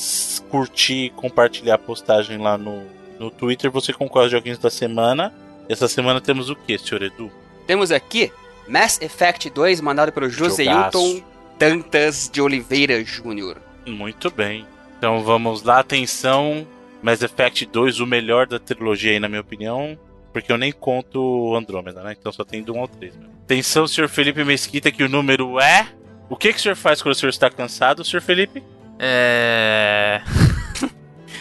curtir 0.50 1.06
e 1.06 1.10
compartilhar 1.10 1.76
a 1.76 1.78
postagem 1.78 2.38
lá 2.38 2.58
no, 2.58 2.84
no 3.20 3.30
Twitter, 3.30 3.70
você 3.70 3.92
concorre 3.92 4.26
aos 4.26 4.32
joguinhos 4.32 4.58
da 4.58 4.70
semana. 4.70 5.34
Essa 5.68 5.88
semana 5.88 6.22
temos 6.22 6.50
o 6.50 6.56
que, 6.56 6.78
senhor 6.78 7.02
Edu? 7.02 7.32
Temos 7.68 7.92
aqui 7.92 8.32
Mass 8.68 9.00
Effect 9.02 9.50
2, 9.50 9.82
mandado 9.82 10.12
pelo 10.12 10.30
José. 10.30 10.64
Hilton 10.64 11.22
Tantas 11.60 12.28
de 12.32 12.42
Oliveira 12.42 13.04
Júnior. 13.04 13.62
Muito 13.86 14.32
bem. 14.32 14.66
Então 14.98 15.24
vamos 15.24 15.62
lá, 15.62 15.80
atenção. 15.80 16.66
Mass 17.04 17.22
Effect 17.22 17.66
2, 17.68 18.00
o 18.00 18.08
melhor 18.08 18.48
da 18.48 18.60
trilogia 18.60 19.12
aí, 19.12 19.20
na 19.20 19.30
minha 19.30 19.42
opinião. 19.42 19.98
Porque 20.34 20.52
eu 20.52 20.58
nem 20.58 20.72
conto 20.72 21.22
o 21.22 21.56
Andrômeda, 21.56 22.02
né? 22.02 22.16
Então 22.18 22.32
só 22.32 22.44
tem 22.44 22.64
do 22.64 22.74
1 22.74 22.80
ao 22.80 22.88
3. 22.88 23.16
Mesmo. 23.16 23.32
Atenção, 23.44 23.86
senhor 23.86 24.08
Felipe 24.08 24.44
Mesquita, 24.44 24.92
que 24.92 25.04
o 25.04 25.10
número 25.10 25.60
é. 25.60 25.88
O 26.30 26.36
que, 26.36 26.52
que 26.52 26.58
o 26.58 26.62
senhor 26.62 26.76
faz 26.76 27.02
quando 27.02 27.14
o 27.14 27.18
senhor 27.18 27.30
está 27.30 27.50
cansado, 27.50 28.04
senhor 28.04 28.22
Felipe? 28.22 28.64
É. 29.04 30.22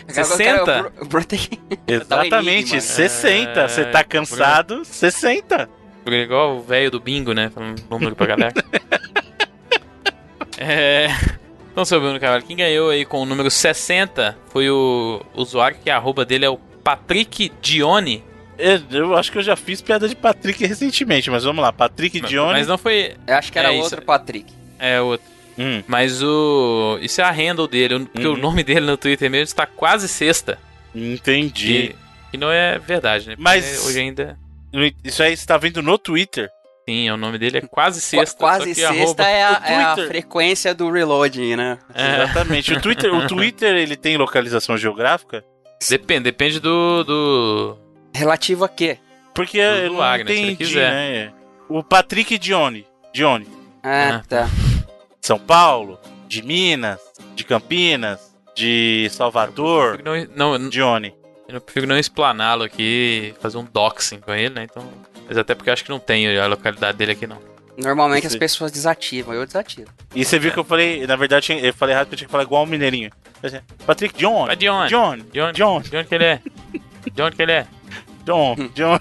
Agora 0.08 0.20
eu 0.20 0.24
60? 0.24 0.38
quero- 0.38 0.62
o 0.62 0.82
Bru- 0.82 0.92
o 1.02 1.04
Bruno 1.06 1.26
tem 1.26 1.38
que- 1.38 1.58
Exatamente, 1.86 2.70
enigma. 2.72 2.80
60. 2.80 3.68
Você 3.68 3.84
tá 3.84 4.00
É, 4.00 4.04
cansado, 4.04 4.82
60. 4.84 5.68
Igual 6.06 6.56
o 6.56 6.62
velho 6.62 6.90
do 6.90 6.98
bingo, 6.98 7.32
né? 7.34 7.50
Falando 7.54 7.82
número 7.90 8.16
pra 8.16 8.26
galera. 8.26 8.54
é. 10.58 11.08
Então, 11.70 11.84
seu 11.84 12.00
Bruno 12.00 12.18
Carvalho, 12.18 12.42
quem 12.44 12.56
ganhou 12.56 12.90
aí 12.90 13.04
com 13.04 13.22
o 13.22 13.26
número 13.26 13.50
60 13.50 14.36
foi 14.48 14.68
o 14.70 15.22
usuário 15.34 15.76
que 15.82 15.88
a 15.90 15.96
arroba 15.96 16.24
dele 16.24 16.44
é 16.44 16.50
o 16.50 16.56
Patrick 16.56 17.52
Dione. 17.62 18.24
Eu, 18.58 18.80
eu 18.90 19.16
acho 19.16 19.30
que 19.30 19.38
eu 19.38 19.42
já 19.42 19.54
fiz 19.56 19.80
piada 19.80 20.08
de 20.08 20.16
Patrick 20.16 20.66
recentemente, 20.66 21.30
mas 21.30 21.44
vamos 21.44 21.62
lá. 21.62 21.72
Patrick 21.72 22.20
Dione. 22.20 22.52
Mas 22.54 22.66
não 22.66 22.76
foi. 22.76 23.14
Eu 23.26 23.36
acho 23.36 23.52
que 23.52 23.58
era 23.58 23.68
É 23.70 23.74
isso. 23.74 23.84
outro 23.84 24.02
Patrick. 24.02 24.52
É 24.78 25.00
outro. 25.00 25.26
Hum, 25.62 25.82
Mas 25.86 26.22
o. 26.22 26.98
Isso 27.02 27.20
é 27.20 27.24
a 27.24 27.30
handle 27.30 27.68
dele, 27.68 28.06
porque 28.06 28.26
Uhum. 28.26 28.34
o 28.34 28.38
nome 28.38 28.62
dele 28.64 28.80
no 28.86 28.96
Twitter 28.96 29.30
mesmo 29.30 29.44
está 29.44 29.66
quase 29.66 30.08
sexta. 30.08 30.58
entendi. 30.94 31.88
Que, 31.88 31.96
que 32.32 32.36
não 32.38 32.50
é 32.50 32.78
verdade, 32.78 33.28
né? 33.28 33.32
Porque 33.36 33.42
Mas- 33.44 33.86
Hoje 33.86 34.00
ainda. 34.00 34.38
Isso 35.04 35.22
aí 35.22 35.36
você 35.36 35.44
tá 35.46 35.56
vendo 35.58 35.82
no 35.82 35.98
Twitter. 35.98 36.48
Sim, 36.88 37.10
o 37.10 37.16
nome 37.16 37.38
dele 37.38 37.58
é 37.58 37.60
quase 37.60 38.00
Qua- 38.00 38.06
sexta. 38.20 38.38
Quase 38.38 38.74
só 38.74 38.88
que 38.90 38.94
sexta 38.98 39.22
arroba- 39.22 39.28
é, 39.28 39.44
a, 39.44 39.62
é 39.66 39.76
a 39.84 39.96
frequência 40.08 40.74
do 40.74 40.90
reloading, 40.90 41.56
né? 41.56 41.78
É. 41.94 42.22
Exatamente. 42.22 42.72
O 42.72 42.80
Twitter, 42.80 43.12
o 43.14 43.26
Twitter 43.26 43.76
ele 43.76 43.96
tem 43.96 44.16
localização 44.16 44.76
geográfica? 44.78 45.44
Depende, 45.88 46.20
depende 46.24 46.58
do. 46.60 47.04
do... 47.04 47.78
Relativo 48.14 48.64
a 48.64 48.68
quê? 48.68 48.98
Porque 49.34 49.58
Do 49.58 49.62
eu 49.76 49.90
não 49.90 49.96
Wagner, 49.98 50.26
se 50.26 50.32
ele 50.32 50.52
entendi, 50.52 50.64
quiser. 50.70 50.90
né? 50.90 51.32
O 51.68 51.82
Patrick 51.84 52.36
Dione. 52.38 52.86
Dione. 53.14 53.46
Ah, 53.82 54.16
Ah. 54.16 54.22
tá. 54.28 54.48
São 55.20 55.38
Paulo, 55.38 55.98
de 56.26 56.42
Minas, 56.42 56.98
de 57.34 57.44
Campinas, 57.44 58.34
de 58.54 59.08
Salvador. 59.10 60.00
Não, 60.04 60.12
não, 60.34 60.54
eu 60.54 60.70
Dione. 60.70 61.14
não 61.48 61.60
prefiro 61.60 61.86
não 61.86 61.98
explaná-lo 61.98 62.62
aqui, 62.62 63.34
fazer 63.40 63.58
um 63.58 63.64
doxing 63.64 64.20
com 64.20 64.32
ele, 64.32 64.54
né? 64.54 64.66
Então. 64.70 64.86
Mas 65.28 65.38
até 65.38 65.54
porque 65.54 65.70
eu 65.70 65.74
acho 65.74 65.84
que 65.84 65.90
não 65.90 65.98
tem 66.00 66.38
a 66.38 66.46
localidade 66.46 66.98
dele 66.98 67.12
aqui, 67.12 67.26
não. 67.26 67.38
Normalmente 67.76 68.26
as 68.26 68.36
pessoas 68.36 68.70
desativam, 68.70 69.32
eu 69.32 69.46
desativo. 69.46 69.88
E 70.14 70.24
você 70.24 70.38
viu 70.38 70.52
que 70.52 70.58
eu 70.58 70.64
falei, 70.64 71.06
na 71.06 71.16
verdade, 71.16 71.52
eu 71.62 71.72
falei 71.72 71.94
errado 71.94 72.06
porque 72.06 72.14
eu 72.14 72.18
tinha 72.18 72.26
que 72.26 72.32
falar 72.32 72.42
igual 72.44 72.64
um 72.64 72.66
mineirinho. 72.66 73.10
Patrick 73.86 74.18
de 74.18 74.26
onde? 74.26 74.56
Dione. 74.56 74.88
De 74.88 74.98
onde, 75.40 75.56
John. 75.56 75.80
de 75.80 75.96
onde 75.96 76.08
que 76.08 76.14
ele 76.14 76.24
é? 76.24 76.40
De 77.12 77.22
onde 77.22 77.36
que 77.36 77.42
ele 77.42 77.52
é? 77.52 77.66
John, 78.24 78.54
John. 78.74 79.00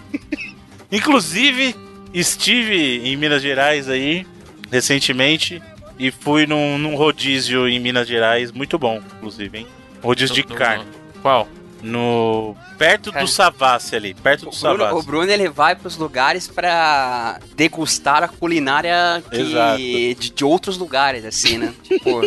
Inclusive, 0.92 1.76
estive 2.14 3.08
em 3.10 3.18
Minas 3.18 3.42
Gerais 3.42 3.90
aí, 3.90 4.26
recentemente, 4.72 5.62
e 6.00 6.10
fui 6.12 6.48
num, 6.48 6.78
num 6.78 6.96
rodízio 6.96 7.68
em 7.68 7.80
Minas 7.80 8.08
Gerais, 8.08 8.52
muito 8.52 8.80
bom, 8.80 9.02
inclusive, 9.18 9.58
hein? 9.60 9.68
Rodízio 10.02 10.34
de 10.34 10.44
carne. 10.44 10.86
Qual? 11.22 11.48
No. 11.84 12.58
Perto 12.78 13.10
do 13.12 13.26
Savassi 13.28 13.96
ali, 13.96 14.14
perto 14.14 14.46
do 14.46 14.50
O 14.50 14.52
Bruno, 14.52 14.74
o 14.76 14.78
Savassi. 14.88 15.06
Bruno, 15.06 15.32
ele 15.32 15.50
vai 15.50 15.76
pros 15.76 15.96
lugares 15.98 16.48
pra 16.48 17.40
degustar 17.56 18.24
a 18.24 18.28
culinária 18.28 19.22
que- 19.30 20.16
de, 20.18 20.30
de 20.32 20.46
outros 20.46 20.78
lugares, 20.78 21.24
assim, 21.26 21.58
né? 21.58 21.74
Tipo, 21.84 22.22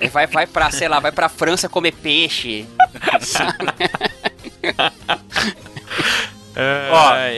ele 0.00 0.10
vai, 0.10 0.26
vai 0.26 0.46
pra, 0.46 0.70
sei 0.70 0.88
lá, 0.88 0.98
vai 1.00 1.10
pra 1.12 1.28
França 1.28 1.68
comer 1.68 1.92
peixe. 1.92 2.66
sabe? 3.20 3.56
É, 6.58 6.88
Ó, 6.90 7.14
é, 7.14 7.30
o 7.30 7.34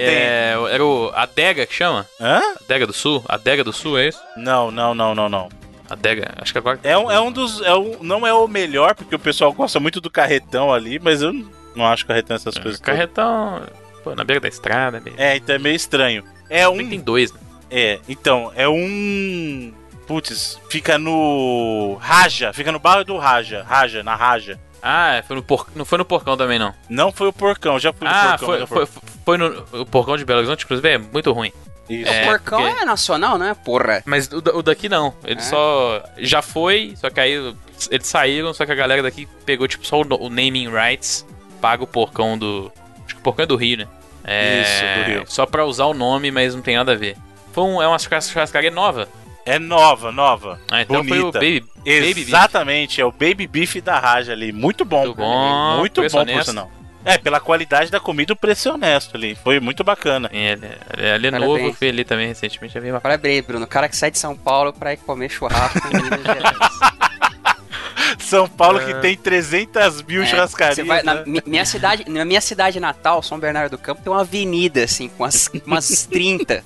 Adega 1.18 1.66
que 1.66 1.74
chama? 1.74 2.06
Hã? 2.20 2.40
Adega 2.60 2.86
do 2.86 2.92
Sul? 2.92 3.24
Adega 3.28 3.64
do 3.64 3.72
Sul, 3.72 3.98
é 3.98 4.06
isso? 4.06 4.20
Não, 4.36 4.70
não, 4.70 4.94
não, 4.94 5.16
não, 5.16 5.28
não. 5.28 5.48
Adega, 5.90 6.32
acho 6.36 6.52
que 6.52 6.58
agora. 6.58 6.78
É 6.84 6.96
um, 6.96 7.10
é 7.10 7.20
um 7.20 7.32
dos. 7.32 7.60
É 7.62 7.74
um, 7.74 7.96
não 8.02 8.24
é 8.24 8.32
o 8.32 8.46
melhor, 8.46 8.94
porque 8.94 9.16
o 9.16 9.18
pessoal 9.18 9.52
gosta 9.52 9.80
muito 9.80 10.00
do 10.00 10.08
carretão 10.08 10.72
ali, 10.72 11.00
mas 11.00 11.20
eu 11.20 11.32
não 11.74 11.86
acho 11.86 12.06
carretão 12.06 12.36
essas 12.36 12.54
coisas. 12.54 12.78
todas. 12.78 12.94
Carretão. 12.94 13.62
Pô, 14.04 14.14
na 14.14 14.22
beira 14.22 14.40
da 14.40 14.46
estrada, 14.48 15.00
meio. 15.00 15.16
É, 15.18 15.36
então 15.36 15.56
é 15.56 15.58
meio 15.58 15.74
estranho. 15.74 16.22
É 16.48 16.68
um. 16.68 16.76
Tem 16.76 17.00
dois, 17.00 17.32
né? 17.32 17.40
É, 17.68 17.98
então, 18.08 18.52
é 18.54 18.68
um. 18.68 19.72
Putz, 20.06 20.60
fica 20.70 20.98
no. 20.98 21.96
Raja, 22.00 22.52
fica 22.52 22.70
no 22.70 22.78
bairro 22.78 23.04
do 23.04 23.16
Raja. 23.18 23.64
Raja, 23.68 24.04
na 24.04 24.14
Raja. 24.14 24.60
Ah, 24.80 25.20
foi 25.26 25.34
no 25.34 25.42
por... 25.42 25.66
não 25.74 25.84
foi 25.84 25.98
no 25.98 26.04
Porcão 26.04 26.36
também, 26.36 26.58
não. 26.58 26.72
Não 26.88 27.10
foi 27.10 27.26
o 27.26 27.32
porcão, 27.32 27.80
já 27.80 27.92
fui 27.92 28.06
no 28.06 28.14
Ah, 28.14 28.28
porcão. 28.38 28.46
foi, 28.48 28.58
já 28.60 28.66
foi, 28.68 28.86
foi 29.28 29.36
no 29.36 29.62
o 29.72 29.84
Porcão 29.84 30.16
de 30.16 30.24
Belo 30.24 30.38
Horizonte, 30.38 30.64
inclusive, 30.64 30.88
é 30.88 30.96
muito 30.96 31.30
ruim. 31.32 31.52
Isso. 31.86 32.10
É, 32.10 32.22
o 32.22 32.26
porcão 32.28 32.62
porque- 32.62 32.80
é 32.80 32.84
nacional, 32.86 33.36
né? 33.36 33.55
Porra. 33.62 34.02
Mas 34.06 34.26
o, 34.32 34.38
o 34.38 34.62
daqui 34.62 34.88
não. 34.88 35.12
Ele 35.22 35.38
É? 35.38 35.42
só. 35.42 36.02
Já 36.16 36.40
foi, 36.40 36.94
só 36.96 37.10
que 37.10 37.20
aí 37.20 37.55
eles 37.90 38.06
saíram, 38.06 38.55
só 38.55 38.64
que 38.64 38.72
a 38.72 38.74
galera 38.74 39.02
daqui 39.02 39.28
pegou, 39.44 39.68
tipo, 39.68 39.86
só 39.86 40.00
o, 40.00 40.02
o 40.02 40.30
naming 40.30 40.70
rights, 40.70 41.26
paga 41.60 41.84
o 41.84 41.86
porcão 41.86 42.38
do. 42.38 42.72
Acho 43.05 43.16
que 43.16 43.20
o 43.20 43.22
porcão 43.22 43.42
é 43.42 43.46
do 43.46 43.56
Rio, 43.56 43.76
né? 43.76 43.88
É, 44.24 44.62
Isso, 44.62 45.05
do 45.05 45.10
Rio. 45.12 45.24
Só 45.26 45.44
pra 45.44 45.66
usar 45.66 45.84
o 45.84 45.92
nome, 45.92 46.30
mas 46.30 46.55
não 46.55 46.62
tem 46.62 46.76
nada 46.76 46.92
a 46.92 46.96
ver. 46.96 47.14
Foi 47.52 47.64
um, 47.64 47.82
é 47.82 47.86
uma 47.86 47.98
churrascaria 47.98 48.70
nova. 48.70 49.06
É 49.44 49.59
nova, 49.59 50.10
nova. 50.10 50.59
Ah, 50.70 50.80
então 50.80 51.05
foi 51.05 51.18
o 51.18 51.32
bonita. 51.32 51.38
Baby, 51.38 51.60
Baby 51.84 52.14
Beef. 52.14 52.28
Exatamente, 52.28 53.00
é 53.00 53.05
o 53.05 53.12
Baby 53.12 53.46
Beef 53.46 53.76
da 53.82 53.98
Raja 53.98 54.32
ali. 54.32 54.52
Muito 54.52 54.86
bom. 54.86 55.05
Muito 55.05 55.16
bom, 55.16 55.76
Muito 55.78 56.00
bom, 56.10 56.24
por 56.26 56.44
sinal. 56.44 56.70
É, 57.14 57.18
pela 57.18 57.40
qualidade 57.40 57.90
da 57.90 57.98
comida, 58.01 58.32
o 58.32 58.36
preço 58.36 58.68
é 58.68 58.72
honesto 58.72 59.16
ali. 59.16 59.35
Foi 59.36 59.59
muito 59.60 59.82
bacana. 59.85 60.28
Ele, 60.32 60.66
ele, 60.66 60.66
ele 60.97 61.26
é 61.26 61.30
Parabéns. 61.30 61.40
novo, 61.40 61.59
eu 61.68 61.74
fui 61.74 61.89
ali 61.89 62.05
também 62.05 62.28
recentemente, 62.28 62.76
é 62.76 62.80
bem 62.80 62.93
bacana. 62.93 63.01
Parabéns, 63.14 63.44
Bruno. 63.47 63.64
O 63.64 63.68
cara 63.68 63.89
que 63.89 63.97
sai 63.97 64.10
de 64.10 64.18
São 64.18 64.36
Paulo 64.36 64.72
pra 64.72 64.93
ir 64.93 64.98
comer 64.98 65.28
churrasco 65.28 65.78
em 65.89 66.02
Minas 66.02 66.22
Gerais. 66.22 66.59
São 68.20 68.48
Paulo 68.48 68.78
É. 68.80 68.85
que 68.86 68.94
tem 69.01 69.16
300 69.16 70.02
mil 70.02 70.22
É, 70.22 70.26
churrascarias. 70.26 70.86
vai- 70.86 71.02
na 71.02 71.14
né? 71.14 71.22
mi- 71.26 71.43
minha 71.47 71.64
cidade, 71.64 72.05
na 72.09 72.24
minha 72.24 72.40
cidade 72.40 72.78
natal, 72.80 73.22
São 73.22 73.39
Bernardo 73.39 73.72
do 73.76 73.78
Campo, 73.78 74.02
tem 74.02 74.12
uma 74.12 74.20
avenida 74.20 74.85
assim 74.85 75.09
com 75.09 75.22
umas, 75.24 75.51
umas 75.66 76.05
30. 76.10 76.62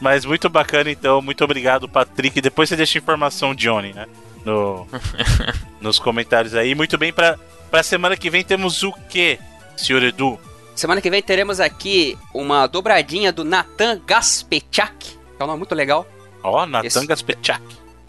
Mas 0.00 0.24
muito 0.24 0.48
bacana, 0.48 0.90
então. 0.90 1.22
Muito 1.22 1.42
obrigado, 1.44 1.88
Patrick. 1.88 2.40
Depois 2.40 2.68
você 2.68 2.76
deixa 2.76 2.98
informação, 2.98 3.54
Johnny, 3.54 3.92
né? 3.92 4.06
No, 4.44 4.86
nos 5.80 5.98
comentários 5.98 6.54
aí. 6.54 6.74
Muito 6.74 6.98
bem, 6.98 7.12
pra, 7.12 7.38
pra 7.70 7.82
semana 7.82 8.16
que 8.16 8.30
vem 8.30 8.44
temos 8.44 8.82
o 8.82 8.92
quê, 9.08 9.38
senhor 9.76 10.02
Edu? 10.02 10.38
Semana 10.74 11.00
que 11.00 11.08
vem 11.10 11.22
teremos 11.22 11.58
aqui 11.60 12.18
uma 12.34 12.66
dobradinha 12.66 13.32
do 13.32 13.44
Natan 13.44 14.00
Gaspechak, 14.06 14.94
que 14.98 15.16
é 15.38 15.44
um 15.44 15.46
nome 15.46 15.58
muito 15.58 15.74
legal. 15.74 16.06
Ó, 16.42 16.66
Natan 16.66 16.86
Esse- 16.86 17.06
Gaspechak. 17.06 17.62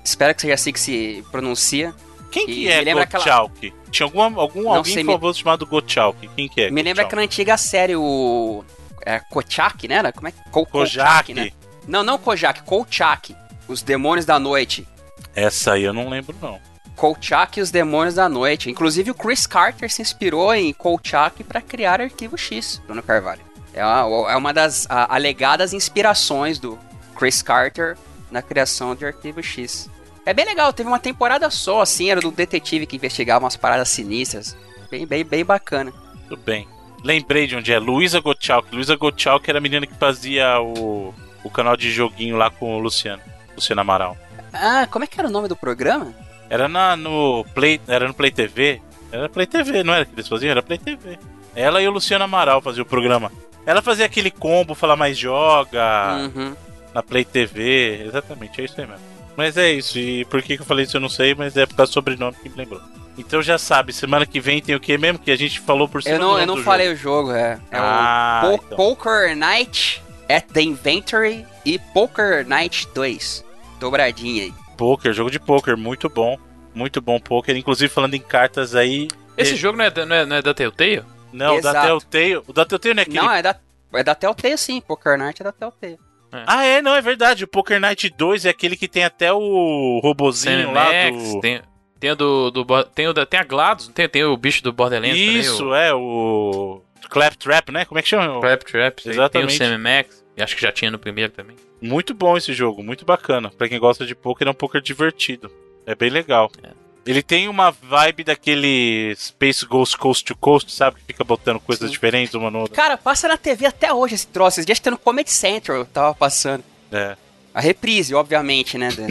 Espero 0.03 0.33
que 0.35 0.41
seja 0.41 0.53
assim 0.53 0.71
que 0.73 0.79
se 0.79 1.23
pronuncia. 1.31 1.93
Quem 2.31 2.45
que 2.45 2.51
E 2.65 2.67
é 2.67 2.81
lembra 2.81 3.03
aquela- 3.03 3.23
Gottschalk? 3.23 3.73
Tinha 3.89 4.05
alguma, 4.05 4.41
algum, 4.41 4.63
Não 4.63 4.73
alguém 4.75 4.93
sei, 4.93 5.03
me- 5.03 5.13
famoso 5.13 5.39
chamado 5.39 5.65
Gottschalk. 5.65 6.27
Quem 6.35 6.47
que 6.49 6.61
é? 6.61 6.69
Me 6.69 6.81
lembra 6.81 7.03
Gottschalk? 7.03 7.07
aquela 7.07 7.21
antiga 7.23 7.57
série, 7.57 7.95
o. 7.95 8.63
É, 9.05 9.19
Kochak, 9.19 9.87
né? 9.87 10.11
Como 10.11 10.27
é 10.27 10.31
que. 10.31 10.37
Ko- 10.51 10.65
Kojak. 10.65 11.33
né? 11.33 11.51
Não, 11.87 12.03
não 12.03 12.17
Kojak, 12.17 12.63
Kolchak. 12.63 13.33
Os 13.67 13.81
Demônios 13.81 14.25
da 14.25 14.37
Noite. 14.37 14.85
Essa 15.33 15.73
aí 15.73 15.83
eu 15.83 15.93
não 15.93 16.09
lembro, 16.09 16.35
não. 16.41 16.59
Kolchak 16.97 17.59
e 17.59 17.61
os 17.61 17.71
Demônios 17.71 18.15
da 18.15 18.27
Noite. 18.27 18.69
Inclusive 18.69 19.11
o 19.11 19.15
Chris 19.15 19.47
Carter 19.47 19.89
se 19.89 20.01
inspirou 20.01 20.53
em 20.53 20.73
Kolchak 20.73 21.43
para 21.43 21.61
criar 21.61 22.01
Arquivo 22.01 22.37
X, 22.37 22.81
Bruno 22.85 23.01
Carvalho. 23.03 23.41
É 23.73 23.85
uma, 23.85 24.31
é 24.31 24.35
uma 24.35 24.51
das 24.53 24.85
a- 24.89 25.15
alegadas 25.15 25.71
inspirações 25.73 26.57
do 26.59 26.77
Chris 27.15 27.41
Carter 27.43 27.95
na 28.31 28.41
criação 28.41 28.95
de 28.95 29.05
Arquivo 29.05 29.41
X. 29.41 29.89
É 30.25 30.33
bem 30.33 30.43
legal, 30.45 30.73
teve 30.73 30.89
uma 30.89 30.99
temporada 30.99 31.49
só, 31.49 31.81
assim, 31.81 32.09
era 32.09 32.19
do 32.19 32.31
detetive 32.31 32.85
que 32.85 32.95
investigava 32.97 33.45
umas 33.45 33.55
paradas 33.55 33.87
sinistras. 33.89 34.57
Bem, 34.89 35.05
bem, 35.05 35.23
bem 35.23 35.45
bacana. 35.45 35.93
Tudo 36.27 36.41
bem. 36.41 36.67
Lembrei 37.03 37.45
de 37.47 37.55
onde 37.55 37.71
é. 37.71 37.77
Luísa 37.79 38.19
Gottschalk. 38.19 38.73
Luísa 38.73 38.95
Gottschalk 38.95 39.47
era 39.47 39.59
a 39.59 39.61
menina 39.61 39.85
que 39.85 39.93
fazia 39.93 40.59
o, 40.59 41.13
o 41.43 41.49
canal 41.49 41.77
de 41.77 41.91
joguinho 41.91 42.35
lá 42.35 42.49
com 42.49 42.75
o 42.75 42.79
Luciano. 42.79 43.21
Luciano 43.55 43.79
Amaral. 43.81 44.17
Ah, 44.51 44.87
como 44.89 45.05
é 45.05 45.07
que 45.07 45.19
era 45.19 45.29
o 45.29 45.31
nome 45.31 45.47
do 45.47 45.55
programa? 45.55 46.13
Era 46.49 46.67
na, 46.67 46.95
no 46.95 47.45
Play. 47.53 47.79
Era 47.87 48.07
no 48.07 48.13
Play 48.13 48.31
TV? 48.31 48.81
Era 49.11 49.29
Play 49.29 49.45
TV, 49.47 49.83
não 49.83 49.93
era 49.93 50.05
que 50.05 50.13
eles 50.13 50.27
faziam? 50.27 50.51
Era 50.51 50.61
Play 50.61 50.77
TV. 50.77 51.17
Ela 51.55 51.81
e 51.81 51.87
o 51.87 51.91
Luciano 51.91 52.23
Amaral 52.23 52.61
faziam 52.61 52.83
o 52.83 52.85
programa. 52.87 53.31
Ela 53.65 53.81
fazia 53.81 54.05
aquele 54.05 54.31
combo, 54.31 54.75
falar 54.75 54.95
mais 54.95 55.17
joga, 55.17 56.17
Uhum. 56.35 56.55
na 56.93 57.01
Play 57.03 57.25
TV. 57.25 58.03
Exatamente, 58.05 58.61
é 58.61 58.65
isso 58.65 58.79
aí 58.79 58.87
mesmo. 58.87 59.01
Mas 59.35 59.55
é 59.57 59.71
isso, 59.71 59.99
e 59.99 60.25
por 60.25 60.41
que, 60.41 60.55
que 60.55 60.61
eu 60.63 60.65
falei 60.65 60.85
isso 60.85 60.97
eu 60.97 61.01
não 61.01 61.09
sei, 61.09 61.35
mas 61.35 61.55
é 61.55 61.65
por 61.65 61.75
causa 61.75 61.91
do 61.91 61.93
sobrenome 61.93 62.35
que 62.41 62.49
me 62.49 62.55
lembrou. 62.55 62.81
Então 63.17 63.41
já 63.41 63.57
sabe, 63.57 63.91
semana 63.93 64.25
que 64.25 64.39
vem 64.39 64.61
tem 64.61 64.75
o 64.75 64.79
que 64.79 64.97
mesmo? 64.97 65.19
Que 65.19 65.31
a 65.31 65.35
gente 65.35 65.59
falou 65.59 65.87
por 65.87 66.01
cima 66.01 66.15
Eu 66.15 66.19
não, 66.19 66.39
eu 66.39 66.45
não 66.45 66.57
falei 66.63 66.95
jogo. 66.95 67.29
o 67.29 67.29
jogo, 67.29 67.31
é. 67.33 67.59
É 67.71 67.77
Ah, 67.77 68.41
o 68.45 68.47
Po- 68.57 68.63
então. 68.65 68.77
Poker 68.77 69.35
Night 69.35 70.01
at 70.29 70.45
the 70.53 70.61
Inventory 70.61 71.45
e 71.65 71.77
Poker 71.79 72.47
Night 72.47 72.87
2. 72.95 73.43
Dobradinha 73.79 74.43
aí. 74.45 74.53
Poker, 74.77 75.11
jogo 75.13 75.31
de 75.31 75.39
poker, 75.39 75.75
muito 75.75 76.07
bom. 76.09 76.37
Muito 76.73 77.01
bom 77.01 77.19
poker. 77.19 77.55
Inclusive 77.57 77.91
falando 77.91 78.13
em 78.13 78.21
cartas 78.21 78.75
aí. 78.75 79.07
Esse 79.35 79.53
e- 79.53 79.57
jogo 79.57 79.77
não 79.77 79.85
é, 79.85 79.89
da- 79.89 80.05
não 80.05 80.15
é, 80.15 80.25
não 80.25 80.35
é 80.35 80.41
da 80.41 80.53
Telltale? 80.53 81.03
Não, 81.33 81.57
o 81.57 81.61
da. 81.61 81.81
Telltale. 81.81 82.37
O 82.47 82.53
da 82.53 82.65
Telltale 82.65 82.93
não 82.93 83.01
é 83.01 83.03
aquele. 83.03 83.17
Não, 83.19 83.31
é 83.31 83.41
da, 83.41 83.55
é 83.93 84.03
da 84.03 84.15
Telltale 84.15 84.57
sim. 84.57 84.79
Poker 84.81 85.17
Night 85.17 85.41
é 85.41 85.43
da 85.45 85.51
Telltale. 85.51 85.97
Ah, 86.31 86.63
é, 86.65 86.81
não, 86.81 86.93
é 86.95 87.01
verdade. 87.01 87.43
O 87.43 87.47
Poker 87.47 87.79
Night 87.79 88.09
2 88.15 88.45
é 88.45 88.49
aquele 88.49 88.75
que 88.77 88.87
tem 88.87 89.03
até 89.03 89.31
o 89.33 89.99
robozinho 90.03 90.71
lá 90.73 90.85
Max, 90.85 91.33
do. 91.33 91.39
tem, 91.41 91.61
tem, 91.99 92.15
do, 92.15 92.51
do, 92.51 92.83
tem, 92.83 93.07
o 93.07 93.13
da, 93.13 93.25
tem 93.25 93.39
a 93.39 93.43
GLaDOS, 93.43 93.87
tem, 93.89 94.09
tem 94.09 94.23
o 94.25 94.35
bicho 94.37 94.61
do 94.61 94.73
Borderlands 94.73 95.17
Isso, 95.17 95.59
também, 95.59 95.79
é, 95.87 95.93
o. 95.93 96.81
Claptrap, 97.09 97.69
né? 97.71 97.85
Como 97.85 97.97
é 97.97 98.01
que 98.01 98.09
chama? 98.09 98.37
o 98.37 98.41
Claptrap, 98.41 98.99
tem- 99.01 99.13
Exatamente. 99.13 99.57
tem 99.57 99.67
o 99.67 99.69
Sam 99.71 99.77
Max, 99.77 100.23
e 100.37 100.41
acho 100.43 100.55
que 100.55 100.61
já 100.61 100.71
tinha 100.71 100.91
no 100.91 100.99
primeiro 100.99 101.31
também. 101.33 101.55
Muito 101.81 102.13
bom 102.13 102.37
esse 102.37 102.53
jogo, 102.53 102.83
muito 102.83 103.03
bacana. 103.05 103.49
Pra 103.49 103.67
quem 103.67 103.79
gosta 103.79 104.05
de 104.05 104.15
poker, 104.15 104.47
é 104.47 104.51
um 104.51 104.53
poker 104.53 104.81
divertido. 104.81 105.51
É 105.85 105.95
bem 105.95 106.09
legal. 106.09 106.51
É. 106.63 106.69
Ele 107.05 107.23
tem 107.23 107.47
uma 107.47 107.71
vibe 107.71 108.25
daquele 108.25 109.15
Space 109.15 109.65
Ghost 109.65 109.97
Coast 109.97 110.25
to 110.25 110.35
Coast, 110.35 110.71
sabe? 110.71 110.97
Que 110.97 111.05
fica 111.05 111.23
botando 111.23 111.59
coisas 111.59 111.85
Sim. 111.87 111.91
diferentes 111.93 112.33
uma 112.33 112.51
no 112.51 112.59
outra. 112.59 112.75
Cara, 112.75 112.97
passa 112.97 113.27
na 113.29 113.37
TV 113.37 113.65
até 113.65 113.93
hoje 113.93 114.15
esse 114.15 114.27
troço. 114.27 114.55
Esses 114.59 114.65
dias 114.65 114.79
tem 114.79 114.91
no 114.91 114.97
Comedy 114.97 115.31
Central, 115.31 115.85
tava 115.85 116.13
passando. 116.13 116.63
É. 116.91 117.15
A 117.53 117.61
reprise, 117.61 118.13
obviamente, 118.13 118.77
né? 118.77 118.89
da- 118.91 119.07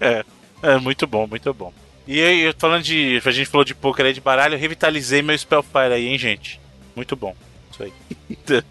É, 0.62 0.76
muito 0.78 1.06
bom, 1.06 1.26
muito 1.26 1.52
bom. 1.52 1.72
E 2.06 2.20
aí, 2.20 2.54
falando 2.58 2.82
de. 2.82 3.20
A 3.24 3.30
gente 3.30 3.48
falou 3.48 3.64
de 3.64 3.74
poker 3.74 4.04
aí 4.06 4.12
de 4.12 4.20
baralho, 4.20 4.54
eu 4.54 4.58
revitalizei 4.58 5.22
meu 5.22 5.36
Spellfire 5.36 5.92
aí, 5.94 6.06
hein, 6.06 6.18
gente? 6.18 6.60
Muito 6.94 7.16
bom. 7.16 7.34
Isso 7.72 7.82
aí. 7.82 7.92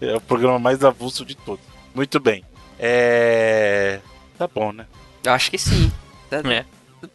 é 0.00 0.16
o 0.16 0.20
programa 0.20 0.58
mais 0.58 0.82
avulso 0.84 1.24
de 1.24 1.36
todos. 1.36 1.64
Muito 1.94 2.18
bem. 2.18 2.44
É. 2.78 4.00
Tá 4.38 4.48
bom, 4.48 4.72
né? 4.72 4.86
Eu 5.24 5.32
acho 5.32 5.50
que 5.50 5.58
sim. 5.58 5.92
É. 6.30 6.64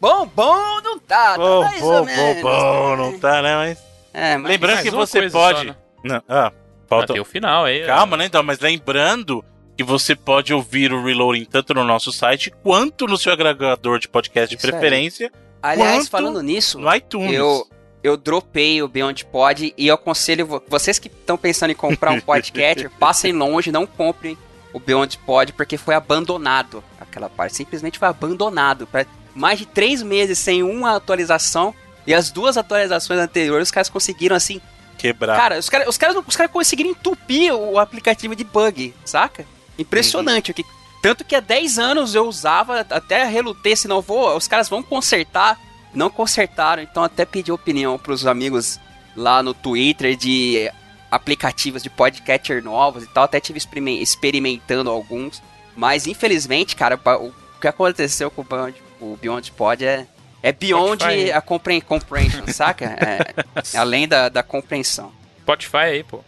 Bom, 0.00 0.26
bom 0.26 0.80
não 0.80 0.98
tá. 0.98 1.32
tá 1.32 1.36
Bom, 1.38 1.64
mais 1.64 1.80
bom, 1.80 1.86
ou 1.86 2.00
bom, 2.00 2.04
menos, 2.04 2.42
bom, 2.42 2.96
não 2.96 3.18
tá, 3.18 3.42
né? 3.42 3.56
Mas. 3.56 3.78
É, 4.12 4.36
mas... 4.36 4.50
Lembrando 4.50 4.82
que 4.82 4.90
você 4.90 5.28
pode. 5.28 5.58
só, 5.58 5.64
né? 5.64 5.76
Não, 6.04 6.22
ah, 6.28 6.52
falta. 6.86 7.12
tem 7.12 7.20
o 7.20 7.24
final 7.24 7.64
aí. 7.64 7.84
Calma, 7.84 8.16
né? 8.16 8.26
Então, 8.26 8.42
mas 8.42 8.60
lembrando 8.60 9.44
que 9.76 9.82
você 9.82 10.14
pode 10.14 10.52
ouvir 10.52 10.92
o 10.92 11.04
Reloading 11.04 11.44
tanto 11.44 11.74
no 11.74 11.84
nosso 11.84 12.12
site 12.12 12.50
quanto 12.62 13.06
no 13.06 13.16
seu 13.16 13.32
agregador 13.32 13.98
de 13.98 14.08
podcast 14.08 14.54
de 14.54 14.60
preferência 14.60 15.30
Aliás, 15.62 16.08
falando 16.08 16.42
nisso, 16.42 16.78
no 16.78 16.94
iTunes. 16.94 17.34
eu, 17.34 17.66
eu 18.08 18.16
dropei 18.16 18.82
o 18.82 18.88
Beyond 18.88 19.24
Pod 19.26 19.74
e 19.76 19.86
eu 19.86 19.94
aconselho 19.94 20.46
vo- 20.46 20.62
vocês 20.68 20.98
que 20.98 21.08
estão 21.08 21.36
pensando 21.36 21.70
em 21.70 21.74
comprar 21.74 22.12
um 22.12 22.20
podcast, 22.20 22.88
passem 22.98 23.32
longe, 23.32 23.70
não 23.72 23.86
comprem 23.86 24.36
o 24.72 24.78
Beyond 24.80 25.18
Pod 25.18 25.52
porque 25.52 25.76
foi 25.76 25.94
abandonado 25.94 26.82
aquela 27.00 27.28
parte. 27.28 27.56
Simplesmente 27.56 27.98
foi 27.98 28.08
abandonado. 28.08 28.86
Pra 28.86 29.06
mais 29.34 29.58
de 29.58 29.66
três 29.66 30.02
meses 30.02 30.38
sem 30.38 30.62
uma 30.62 30.96
atualização 30.96 31.74
e 32.06 32.12
as 32.14 32.30
duas 32.30 32.56
atualizações 32.56 33.20
anteriores 33.20 33.68
os 33.68 33.72
caras 33.72 33.88
conseguiram 33.88 34.34
assim. 34.36 34.60
Quebrar. 34.98 35.36
Cara, 35.36 35.58
os 35.58 35.68
caras 35.68 35.88
os 35.88 35.96
caras 35.96 36.16
os 36.26 36.34
caras 36.36 36.50
conseguiram 36.52 36.90
entupir 36.90 37.54
o 37.54 37.78
aplicativo 37.78 38.34
de 38.34 38.42
bug, 38.44 38.92
saca? 39.04 39.46
Impressionante 39.78 40.50
o 40.50 40.54
que 40.54 40.64
tanto 41.00 41.24
que 41.24 41.36
há 41.36 41.40
10 41.40 41.78
anos 41.78 42.14
eu 42.16 42.26
usava, 42.26 42.80
até 42.90 43.22
relutei 43.24 43.76
se 43.76 43.86
não 43.86 44.00
vou, 44.02 44.36
os 44.36 44.48
caras 44.48 44.68
vão 44.68 44.82
consertar, 44.82 45.56
não 45.94 46.10
consertaram, 46.10 46.82
então 46.82 47.02
até 47.02 47.24
pedi 47.24 47.50
opinião 47.52 47.98
pros 47.98 48.26
amigos 48.26 48.78
lá 49.16 49.42
no 49.42 49.54
Twitter 49.54 50.16
de 50.16 50.70
aplicativos 51.10 51.82
de 51.82 51.88
podcatcher 51.90 52.62
novos 52.62 53.02
e 53.04 53.06
tal, 53.06 53.24
até 53.24 53.40
tive 53.40 53.58
experimen- 53.58 54.00
experimentando 54.02 54.90
alguns, 54.90 55.42
mas 55.74 56.06
infelizmente, 56.06 56.76
cara, 56.76 57.00
o 57.20 57.32
que 57.60 57.66
aconteceu 57.68 58.30
com 58.30 58.42
o 58.42 58.44
Beyond, 58.44 58.74
o 59.00 59.16
Beyond 59.20 59.52
Pod 59.52 59.84
é 59.84 60.06
é 60.40 60.52
beyond 60.52 61.02
Spotify. 61.02 61.32
a 61.32 61.40
compre 61.40 61.80
comprehension, 61.80 62.46
saca? 62.46 62.84
É, 62.84 63.34
além 63.76 64.06
da, 64.06 64.28
da 64.28 64.40
compreensão. 64.40 65.12
Spotify 65.40 65.76
aí, 65.78 66.04
pô. 66.04 66.20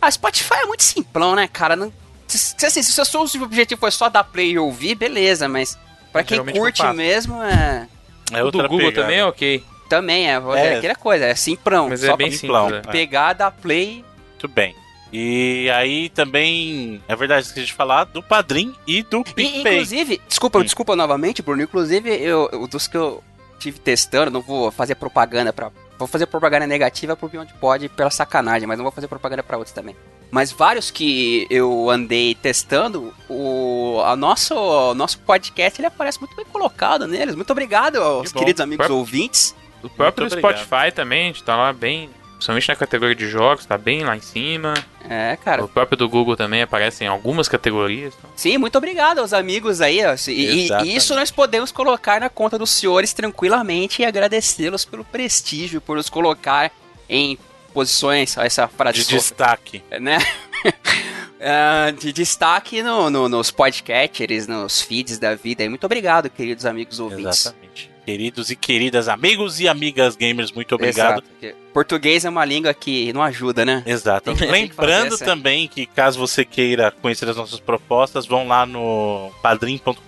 Ah, 0.00 0.08
Spotify 0.08 0.54
é 0.62 0.66
muito 0.66 0.84
simplão, 0.84 1.34
né, 1.34 1.48
cara? 1.48 1.74
Não, 1.74 1.92
se, 2.28 2.54
assim, 2.64 2.82
se 2.84 3.00
o 3.00 3.04
seu 3.04 3.20
objetivo 3.42 3.80
foi 3.80 3.90
só 3.90 4.08
dar 4.08 4.22
play 4.22 4.52
e 4.52 4.58
ouvir, 4.58 4.94
beleza, 4.94 5.48
mas 5.48 5.76
pra 6.12 6.22
quem 6.22 6.44
curte 6.44 6.82
mesmo, 6.92 7.42
é. 7.42 7.88
É 8.32 8.42
o 8.42 8.50
do 8.50 8.58
Google 8.62 8.78
pegada. 8.78 9.02
também 9.02 9.18
é 9.18 9.24
ok. 9.24 9.64
Também 9.88 10.28
é, 10.28 10.34
é, 10.34 10.76
aquela 10.76 10.94
coisa, 10.94 11.24
é 11.24 11.34
simplão. 11.34 11.88
Mas 11.88 12.04
é 12.04 12.14
bem 12.16 12.30
simplão. 12.30 12.68
É. 12.68 12.80
Pegar, 12.82 13.32
dar 13.32 13.50
play. 13.50 14.04
Muito 14.32 14.48
bem. 14.48 14.74
E 15.10 15.70
aí 15.70 16.10
também, 16.10 17.02
é 17.08 17.16
verdade, 17.16 17.46
esqueci 17.46 17.66
de 17.66 17.72
falar 17.72 18.04
do 18.04 18.22
Padrim 18.22 18.74
e 18.86 19.02
do 19.02 19.24
PicPay. 19.24 19.74
Inclusive, 19.74 20.20
desculpa, 20.28 20.58
Sim. 20.58 20.64
desculpa 20.66 20.94
novamente, 20.94 21.40
Bruno, 21.40 21.62
inclusive, 21.62 22.10
eu, 22.10 22.66
dos 22.70 22.86
que 22.86 22.96
eu 22.96 23.24
tive 23.58 23.78
testando, 23.78 24.30
não 24.30 24.42
vou 24.42 24.70
fazer 24.70 24.94
propaganda 24.94 25.52
para 25.52 25.70
Vou 25.98 26.06
fazer 26.06 26.26
propaganda 26.26 26.64
negativa 26.64 27.16
pro 27.16 27.28
onde 27.40 27.52
pode 27.54 27.88
pela 27.88 28.08
sacanagem, 28.08 28.68
mas 28.68 28.78
não 28.78 28.84
vou 28.84 28.92
fazer 28.92 29.08
propaganda 29.08 29.42
para 29.42 29.56
outros 29.56 29.74
também. 29.74 29.96
Mas 30.30 30.52
vários 30.52 30.90
que 30.90 31.46
eu 31.48 31.88
andei 31.88 32.34
testando, 32.34 33.14
o 33.28 34.00
a 34.04 34.14
nosso, 34.14 34.54
o 34.54 34.94
nosso 34.94 35.18
podcast 35.20 35.80
ele 35.80 35.86
aparece 35.86 36.18
muito 36.20 36.36
bem 36.36 36.44
colocado 36.44 37.06
neles. 37.06 37.34
Muito 37.34 37.50
obrigado 37.50 37.96
aos 37.96 38.30
queridos 38.30 38.60
amigos 38.60 38.88
ouvintes. 38.90 39.54
O 39.82 39.88
próprio 39.88 40.28
Spotify 40.28 40.92
também, 40.94 41.24
a 41.24 41.26
gente 41.28 41.42
tá 41.42 41.56
lá 41.56 41.72
bem 41.72 42.10
Principalmente 42.38 42.68
na 42.68 42.76
categoria 42.76 43.16
de 43.16 43.26
jogos, 43.26 43.66
tá 43.66 43.76
bem 43.76 44.04
lá 44.04 44.16
em 44.16 44.20
cima. 44.20 44.72
É, 45.08 45.36
cara. 45.44 45.64
O 45.64 45.68
próprio 45.68 45.98
do 45.98 46.08
Google 46.08 46.36
também 46.36 46.62
aparece 46.62 47.02
em 47.02 47.08
algumas 47.08 47.48
categorias. 47.48 48.14
Então. 48.16 48.30
Sim, 48.36 48.58
muito 48.58 48.78
obrigado 48.78 49.18
aos 49.18 49.32
amigos 49.32 49.80
aí. 49.80 50.00
Ó. 50.06 50.14
E, 50.28 50.68
e, 50.68 50.96
isso 50.96 51.16
nós 51.16 51.32
podemos 51.32 51.72
colocar 51.72 52.20
na 52.20 52.28
conta 52.28 52.56
dos 52.56 52.70
senhores 52.70 53.12
tranquilamente 53.12 54.02
e 54.02 54.04
agradecê-los 54.04 54.84
pelo 54.84 55.04
prestígio, 55.04 55.80
por 55.80 55.96
nos 55.96 56.08
colocar 56.08 56.70
em 57.08 57.36
posições, 57.78 58.36
essa 58.36 58.66
frase 58.66 59.04
de 59.04 59.06
destaque, 59.06 59.84
né? 60.00 60.18
uh, 60.66 61.92
de 61.96 62.12
destaque 62.12 62.82
no, 62.82 63.08
no, 63.08 63.28
nos 63.28 63.52
podcatchers, 63.52 64.48
nos 64.48 64.82
feeds 64.82 65.16
da 65.16 65.36
vida. 65.36 65.62
E 65.62 65.68
muito 65.68 65.84
obrigado, 65.84 66.28
queridos 66.28 66.66
amigos 66.66 66.98
ouvintes. 66.98 67.46
Exatamente 67.46 67.98
queridos 68.04 68.50
e 68.50 68.56
queridas 68.56 69.06
amigos 69.06 69.60
e 69.60 69.68
amigas 69.68 70.16
gamers, 70.16 70.50
muito 70.50 70.74
obrigado. 70.74 71.22
Exato. 71.42 71.58
Português 71.74 72.24
é 72.24 72.30
uma 72.30 72.42
língua 72.42 72.72
que 72.72 73.12
não 73.12 73.22
ajuda, 73.22 73.66
né? 73.66 73.82
Exato. 73.84 74.32
Lembrando 74.50 75.18
também 75.18 75.68
que 75.68 75.84
caso 75.84 76.18
você 76.18 76.42
queira 76.42 76.90
conhecer 76.90 77.28
as 77.28 77.36
nossas 77.36 77.60
propostas, 77.60 78.26
vão 78.26 78.48
lá 78.48 78.64
no 78.64 79.30
padrim.com.br 79.42 80.00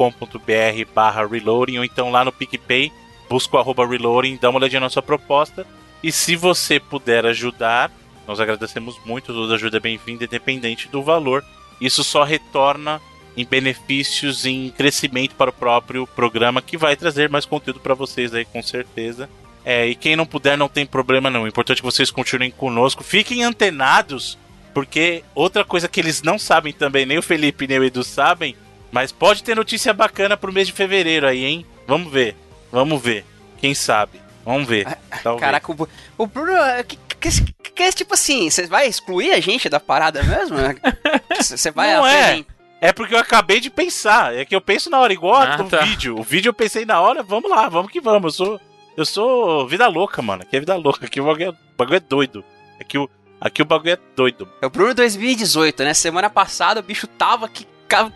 barra 0.95 1.27
reloading 1.27 1.77
ou 1.77 1.85
então 1.85 2.11
lá 2.11 2.25
no 2.25 2.33
PicPay, 2.33 2.91
busca 3.29 3.59
o 3.59 3.61
arroba 3.61 3.87
reloading, 3.87 4.39
dá 4.41 4.49
uma 4.49 4.59
olhadinha 4.59 4.81
na 4.81 4.87
nossa 4.87 5.03
proposta. 5.03 5.67
E 6.03 6.11
se 6.11 6.35
você 6.35 6.81
puder 6.81 7.27
ajudar, 7.27 7.91
nós 8.27 8.41
agradecemos 8.41 8.99
muito, 9.05 9.33
toda 9.33 9.55
ajuda 9.55 9.77
é 9.77 9.81
bem-vinda, 9.81 10.25
independente 10.25 10.89
do 10.89 11.03
valor. 11.03 11.45
Isso 11.81 12.03
só 12.05 12.23
retorna 12.23 13.01
em 13.37 13.45
benefícios, 13.45 14.45
em 14.45 14.71
crescimento 14.71 15.35
para 15.35 15.51
o 15.51 15.53
próprio 15.53 16.07
programa, 16.07 16.63
que 16.63 16.77
vai 16.77 16.97
trazer 16.97 17.29
mais 17.29 17.45
conteúdo 17.45 17.81
para 17.81 17.95
vocês 17.95 18.35
aí, 18.35 18.45
com 18.45 18.63
certeza. 18.63 19.29
É, 19.65 19.87
e 19.87 19.95
quem 19.95 20.17
não 20.17 20.27
puder, 20.27 20.57
não 20.57 20.69
tem 20.69 20.87
problema 20.87 21.31
não. 21.31 21.43
O 21.43 21.49
importante 21.49 21.79
é 21.79 21.81
que 21.81 21.87
vocês 21.87 22.11
continuem 22.11 22.51
conosco. 22.51 23.05
Fiquem 23.05 23.45
antenados, 23.45 24.39
porque 24.73 25.23
outra 25.35 25.65
coisa 25.65 25.89
que 25.89 26.01
eles 26.01 26.23
não 26.23 26.39
sabem 26.39 26.73
também, 26.73 27.05
nem 27.05 27.19
o 27.19 27.23
Felipe 27.23 27.67
nem 27.67 27.79
o 27.79 27.85
Edu 27.85 28.03
sabem, 28.03 28.57
mas 28.91 29.13
pode 29.13 29.43
ter 29.43 29.55
notícia 29.55 29.93
bacana 29.93 30.37
pro 30.37 30.53
mês 30.53 30.67
de 30.67 30.73
fevereiro 30.73 31.27
aí, 31.27 31.45
hein? 31.45 31.67
Vamos 31.87 32.13
ver. 32.13 32.37
Vamos 32.73 33.01
ver. 33.03 33.25
Quem 33.59 33.75
sabe? 33.75 34.21
Vamos 34.51 34.67
ver. 34.67 34.85
Talvez. 35.23 35.41
Caraca, 35.41 35.73
o, 35.73 35.89
o 36.19 36.27
Bruno. 36.27 36.59
Que, 36.87 36.99
que, 37.21 37.53
que, 37.53 37.93
tipo 37.93 38.15
assim, 38.15 38.51
você 38.51 38.67
vai 38.67 38.89
excluir 38.89 39.31
a 39.31 39.39
gente 39.39 39.69
da 39.69 39.79
parada 39.79 40.23
mesmo? 40.25 40.57
Você 41.41 41.71
vai 41.71 41.95
não 41.95 42.07
é. 42.07 42.45
É 42.81 42.93
porque 42.93 43.15
eu 43.15 43.19
acabei 43.19 43.61
de 43.61 43.71
pensar. 43.71 44.35
É 44.35 44.45
que 44.45 44.57
eu 44.57 44.61
penso 44.61 44.91
na 44.91 44.99
hora, 44.99 45.13
igual 45.13 45.37
ah, 45.37 45.57
do 45.57 45.65
tá. 45.65 45.83
vídeo. 45.83 46.19
O 46.19 46.23
vídeo 46.23 46.49
eu 46.49 46.55
pensei 46.55 46.85
na 46.85 47.01
hora, 47.01 47.23
vamos 47.23 47.51
lá, 47.51 47.69
vamos 47.69 47.93
que 47.93 48.01
vamos. 48.01 48.39
Eu 48.39 48.45
sou, 48.45 48.61
eu 48.97 49.07
sou 49.07 49.69
vida 49.69 49.87
louca, 49.87 50.21
mano. 50.21 50.43
Aqui 50.43 50.57
é 50.57 50.61
vida 50.61 50.75
louca. 50.75 51.07
Aqui 51.07 51.21
o 51.21 51.25
bagulho 51.25 51.45
é, 51.45 51.49
o 51.51 51.57
bagulho 51.77 51.97
é 51.97 52.01
doido. 52.01 52.45
Aqui 52.81 52.99
o, 52.99 53.09
aqui 53.41 53.63
o 53.63 53.67
bagulho 53.67 53.93
é 53.93 53.99
doido. 54.17 54.49
É 54.61 54.67
o 54.67 54.71
Bruno 54.71 54.95
2018, 54.95 55.85
né? 55.85 55.95
Semana 55.95 56.29
passada 56.29 56.81
o 56.81 56.83
bicho 56.83 57.07
tava 57.07 57.47
aqui, 57.47 57.67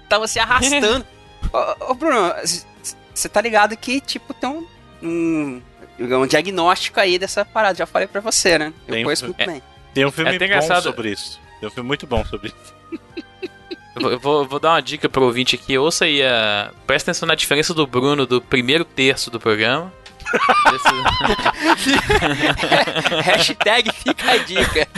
tava 0.09 0.27
se 0.27 0.41
arrastando. 0.41 1.07
ô, 1.53 1.93
ô, 1.93 1.95
Bruno, 1.95 2.33
você 3.15 3.29
tá 3.29 3.41
ligado 3.41 3.77
que, 3.77 4.01
tipo, 4.01 4.35
tem 4.35 4.49
um, 4.49 4.67
um, 5.03 5.63
um, 5.99 6.27
diagnóstico 6.27 7.01
aí 7.01 7.19
dessa 7.19 7.45
parada. 7.45 7.77
Já 7.77 7.87
falei 7.87 8.09
pra 8.09 8.21
você, 8.21 8.59
né? 8.59 8.73
Eu 8.87 8.95
tem 8.95 9.05
conheço 9.05 9.25
um, 9.25 9.29
muito 9.29 9.41
é, 9.41 9.47
bem. 9.47 9.63
Tem 9.93 10.05
um 10.05 10.11
filme 10.11 10.35
é 10.35 10.61
bom 10.61 10.81
sobre 10.81 11.11
isso. 11.11 11.41
Tem 11.61 11.69
um 11.69 11.73
filme 11.73 11.87
muito 11.87 12.07
bom 12.07 12.25
sobre 12.25 12.49
isso. 12.49 12.75
Eu 13.97 14.19
vou, 14.19 14.45
vou, 14.45 14.59
dar 14.59 14.73
uma 14.73 14.83
dica 14.83 15.09
pro 15.09 15.23
ouvinte 15.23 15.55
aqui. 15.55 15.79
Ouça 15.79 16.05
aí 16.05 16.21
a. 16.23 16.73
Presta 16.87 17.11
atenção 17.11 17.29
na 17.29 17.37
diferença 17.37 17.73
do 17.73 17.87
Bruno 17.87 18.27
do 18.27 18.43
primeiro 18.43 18.85
terço 18.85 19.31
do 19.31 19.39
programa. 19.39 19.93
Hashtag 23.23 23.93
fica 23.93 24.33
a 24.33 24.37
dica. 24.39 24.89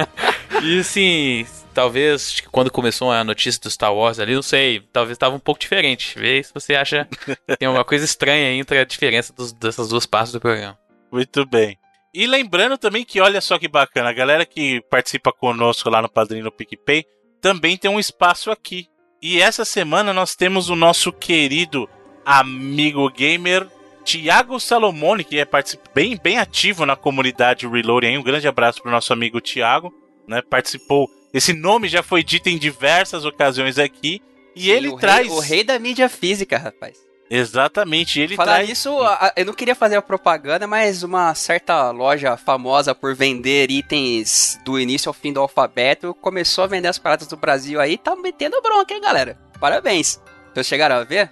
e 0.64 0.80
assim, 0.80 1.46
talvez 1.78 2.40
quando 2.50 2.72
começou 2.72 3.12
a 3.12 3.22
notícia 3.22 3.60
do 3.62 3.70
Star 3.70 3.94
Wars 3.94 4.18
ali, 4.18 4.34
não 4.34 4.42
sei, 4.42 4.80
talvez 4.92 5.14
estava 5.14 5.36
um 5.36 5.38
pouco 5.38 5.60
diferente. 5.60 6.18
Vê 6.18 6.42
se 6.42 6.52
você 6.52 6.74
acha 6.74 7.04
que 7.04 7.56
tem 7.56 7.68
alguma 7.68 7.84
coisa 7.84 8.04
estranha 8.04 8.50
entre 8.50 8.80
a 8.80 8.84
diferença 8.84 9.32
dos, 9.32 9.52
dessas 9.52 9.88
duas 9.88 10.04
partes 10.04 10.32
do 10.32 10.40
programa. 10.40 10.76
Muito 11.12 11.46
bem. 11.46 11.78
E 12.12 12.26
lembrando 12.26 12.76
também 12.76 13.04
que, 13.04 13.20
olha 13.20 13.40
só 13.40 13.60
que 13.60 13.68
bacana, 13.68 14.10
a 14.10 14.12
galera 14.12 14.44
que 14.44 14.80
participa 14.90 15.32
conosco 15.32 15.88
lá 15.88 16.02
no 16.02 16.08
Padrinho 16.08 16.42
no 16.42 16.50
PicPay 16.50 17.04
também 17.40 17.76
tem 17.76 17.88
um 17.88 18.00
espaço 18.00 18.50
aqui. 18.50 18.88
E 19.22 19.40
essa 19.40 19.64
semana 19.64 20.12
nós 20.12 20.34
temos 20.34 20.70
o 20.70 20.74
nosso 20.74 21.12
querido 21.12 21.88
amigo 22.26 23.08
gamer 23.08 23.68
Tiago 24.02 24.58
Salomone, 24.58 25.22
que 25.22 25.38
é 25.38 25.46
bem, 25.94 26.18
bem 26.20 26.38
ativo 26.38 26.84
na 26.84 26.96
comunidade 26.96 27.68
Reloading. 27.68 28.18
Um 28.18 28.22
grande 28.24 28.48
abraço 28.48 28.82
para 28.82 28.88
o 28.88 28.92
nosso 28.92 29.12
amigo 29.12 29.40
Tiago. 29.40 29.94
Né? 30.26 30.42
Participou. 30.42 31.08
Esse 31.32 31.52
nome 31.52 31.88
já 31.88 32.02
foi 32.02 32.22
dito 32.22 32.48
em 32.48 32.58
diversas 32.58 33.24
ocasiões 33.24 33.78
aqui. 33.78 34.22
E 34.54 34.62
Sim, 34.62 34.70
ele 34.70 34.88
o 34.88 34.96
traz. 34.96 35.28
Rei, 35.28 35.36
o 35.36 35.40
rei 35.40 35.64
da 35.64 35.78
mídia 35.78 36.08
física, 36.08 36.58
rapaz. 36.58 37.08
Exatamente, 37.30 38.18
ele 38.18 38.36
Falar 38.36 38.54
traz... 38.54 38.70
isso, 38.70 38.88
eu 39.36 39.44
não 39.44 39.52
queria 39.52 39.74
fazer 39.74 39.96
a 39.96 40.02
propaganda, 40.02 40.66
mas 40.66 41.02
uma 41.02 41.34
certa 41.34 41.90
loja 41.90 42.38
famosa 42.38 42.94
por 42.94 43.14
vender 43.14 43.70
itens 43.70 44.58
do 44.64 44.80
início 44.80 45.10
ao 45.10 45.12
fim 45.12 45.30
do 45.30 45.40
alfabeto 45.40 46.14
começou 46.22 46.64
a 46.64 46.66
vender 46.66 46.88
as 46.88 46.98
paradas 46.98 47.26
do 47.26 47.36
Brasil 47.36 47.80
aí, 47.80 47.98
tá 47.98 48.16
metendo 48.16 48.60
bronca, 48.62 48.94
hein, 48.94 49.00
galera? 49.02 49.38
Parabéns. 49.60 50.18
Vocês 50.54 50.66
chegaram 50.66 50.96
a 50.96 51.04
ver? 51.04 51.30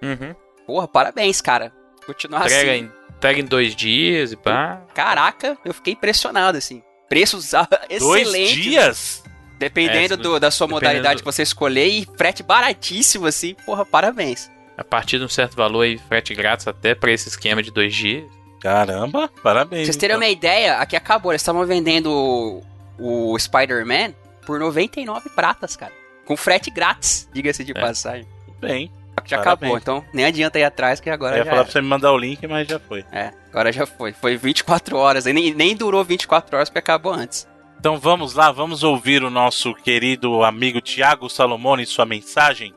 Uhum. 0.00 0.32
Porra, 0.64 0.86
parabéns, 0.86 1.40
cara. 1.40 1.72
Continuar 2.06 2.44
entrega 2.46 2.72
assim. 2.72 2.80
Em, 2.84 2.92
entrega 3.16 3.40
em 3.40 3.44
dois 3.44 3.74
dias 3.74 4.32
e 4.32 4.36
pá. 4.36 4.82
Caraca, 4.94 5.58
eu 5.64 5.74
fiquei 5.74 5.94
impressionado, 5.94 6.56
assim. 6.56 6.82
Preços 7.08 7.52
excelentes. 7.90 8.00
Dois 8.00 8.50
dias? 8.50 9.22
Dependendo 9.62 10.14
é, 10.14 10.16
do, 10.16 10.40
da 10.40 10.50
sua 10.50 10.66
modalidade 10.66 11.16
do... 11.16 11.18
que 11.20 11.24
você 11.24 11.42
escolher 11.42 11.86
e 11.86 12.06
frete 12.16 12.42
baratíssimo, 12.42 13.26
assim. 13.26 13.54
Porra, 13.66 13.84
parabéns 13.84 14.50
a 14.76 14.84
partir 14.84 15.18
de 15.18 15.24
um 15.24 15.28
certo 15.28 15.56
valor 15.56 15.84
e 15.84 15.98
frete 15.98 16.34
grátis 16.34 16.66
até 16.66 16.94
para 16.94 17.12
esse 17.12 17.28
esquema 17.28 17.62
de 17.62 17.70
2G. 17.70 18.24
Caramba, 18.60 19.28
parabéns. 19.42 19.82
Pra 19.82 19.84
vocês 19.84 19.96
terem 19.96 20.16
então. 20.16 20.26
uma 20.26 20.32
ideia, 20.32 20.76
aqui 20.78 20.96
acabou, 20.96 21.32
eles 21.32 21.42
estavam 21.42 21.64
vendendo 21.66 22.62
o, 22.98 23.32
o 23.32 23.38
Spider-Man 23.38 24.12
por 24.46 24.58
99 24.58 25.30
pratas, 25.30 25.76
cara. 25.76 25.92
Com 26.24 26.36
frete 26.36 26.70
grátis, 26.70 27.28
diga-se 27.32 27.64
de 27.64 27.72
é. 27.72 27.80
passagem. 27.80 28.26
Bem. 28.60 28.90
Já 29.24 29.38
parabéns. 29.38 29.72
acabou, 29.72 29.78
então 29.78 30.04
nem 30.12 30.24
adianta 30.24 30.58
ir 30.58 30.64
atrás 30.64 30.98
que 30.98 31.10
agora 31.10 31.34
Eu 31.34 31.38
ia 31.38 31.44
já 31.44 31.50
falar 31.50 31.56
era. 31.58 31.64
pra 31.64 31.72
você 31.72 31.80
me 31.80 31.88
mandar 31.88 32.12
o 32.12 32.18
link, 32.18 32.44
mas 32.46 32.66
já 32.66 32.78
foi. 32.78 33.04
É, 33.12 33.30
agora 33.50 33.70
já 33.70 33.86
foi. 33.86 34.12
Foi 34.12 34.36
24 34.36 34.96
horas, 34.96 35.26
nem, 35.26 35.54
nem 35.54 35.76
durou 35.76 36.02
24 36.02 36.56
horas 36.56 36.68
porque 36.68 36.78
acabou 36.78 37.12
antes. 37.12 37.46
Então 37.82 37.98
vamos 37.98 38.34
lá, 38.34 38.52
vamos 38.52 38.84
ouvir 38.84 39.24
o 39.24 39.28
nosso 39.28 39.74
querido 39.74 40.44
amigo 40.44 40.80
Tiago 40.80 41.28
Salomone 41.28 41.82
e 41.82 41.86
sua 41.86 42.06
mensagem. 42.06 42.72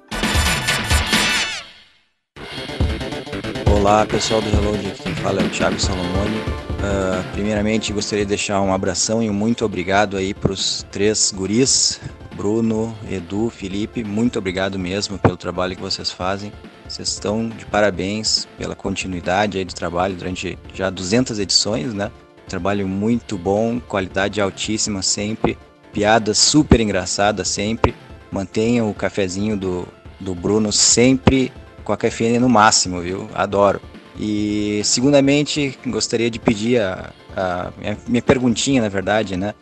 Olá 3.71 4.03
pessoal 4.07 4.41
do 4.41 4.49
Reload, 4.49 4.87
aqui 4.87 5.03
quem 5.03 5.13
fala 5.13 5.43
é 5.43 5.45
o 5.45 5.49
Thiago 5.49 5.79
Salomone. 5.79 6.37
Uh, 6.39 7.33
primeiramente 7.33 7.93
gostaria 7.93 8.25
de 8.25 8.29
deixar 8.29 8.59
um 8.61 8.73
abração 8.73 9.21
e 9.21 9.29
um 9.29 9.33
muito 9.33 9.63
obrigado 9.63 10.17
aí 10.17 10.33
para 10.33 10.51
os 10.51 10.81
três 10.89 11.31
guris, 11.31 12.01
Bruno, 12.35 12.97
Edu, 13.07 13.51
Felipe, 13.51 14.03
muito 14.03 14.39
obrigado 14.39 14.79
mesmo 14.79 15.19
pelo 15.19 15.37
trabalho 15.37 15.75
que 15.75 15.81
vocês 15.83 16.09
fazem. 16.09 16.51
Vocês 16.89 17.09
estão 17.09 17.47
de 17.47 17.65
parabéns 17.67 18.47
pela 18.57 18.75
continuidade 18.75 19.59
aí 19.59 19.65
do 19.65 19.73
trabalho 19.75 20.15
durante 20.15 20.57
já 20.73 20.89
200 20.89 21.37
edições, 21.37 21.93
né? 21.93 22.09
Trabalho 22.47 22.87
muito 22.87 23.37
bom, 23.37 23.79
qualidade 23.79 24.39
altíssima 24.39 25.01
sempre, 25.01 25.57
piadas 25.91 26.37
super 26.37 26.79
engraçadas 26.79 27.47
sempre. 27.47 27.95
Mantenham 28.31 28.89
o 28.89 28.93
cafezinho 28.93 29.55
do, 29.55 29.87
do 30.19 30.35
Bruno 30.35 30.71
sempre 30.71 31.51
com 31.83 31.93
a 31.93 31.97
cafeína 31.97 32.39
no 32.39 32.49
máximo, 32.49 33.01
viu? 33.01 33.29
Adoro. 33.33 33.79
E, 34.19 34.81
segundamente, 34.83 35.77
gostaria 35.85 36.29
de 36.29 36.39
pedir 36.39 36.81
a, 36.81 37.11
a 37.35 37.71
minha, 37.77 37.97
minha, 38.07 38.21
perguntinha, 38.21 38.81
na 38.81 38.89
verdade, 38.89 39.35
né? 39.35 39.53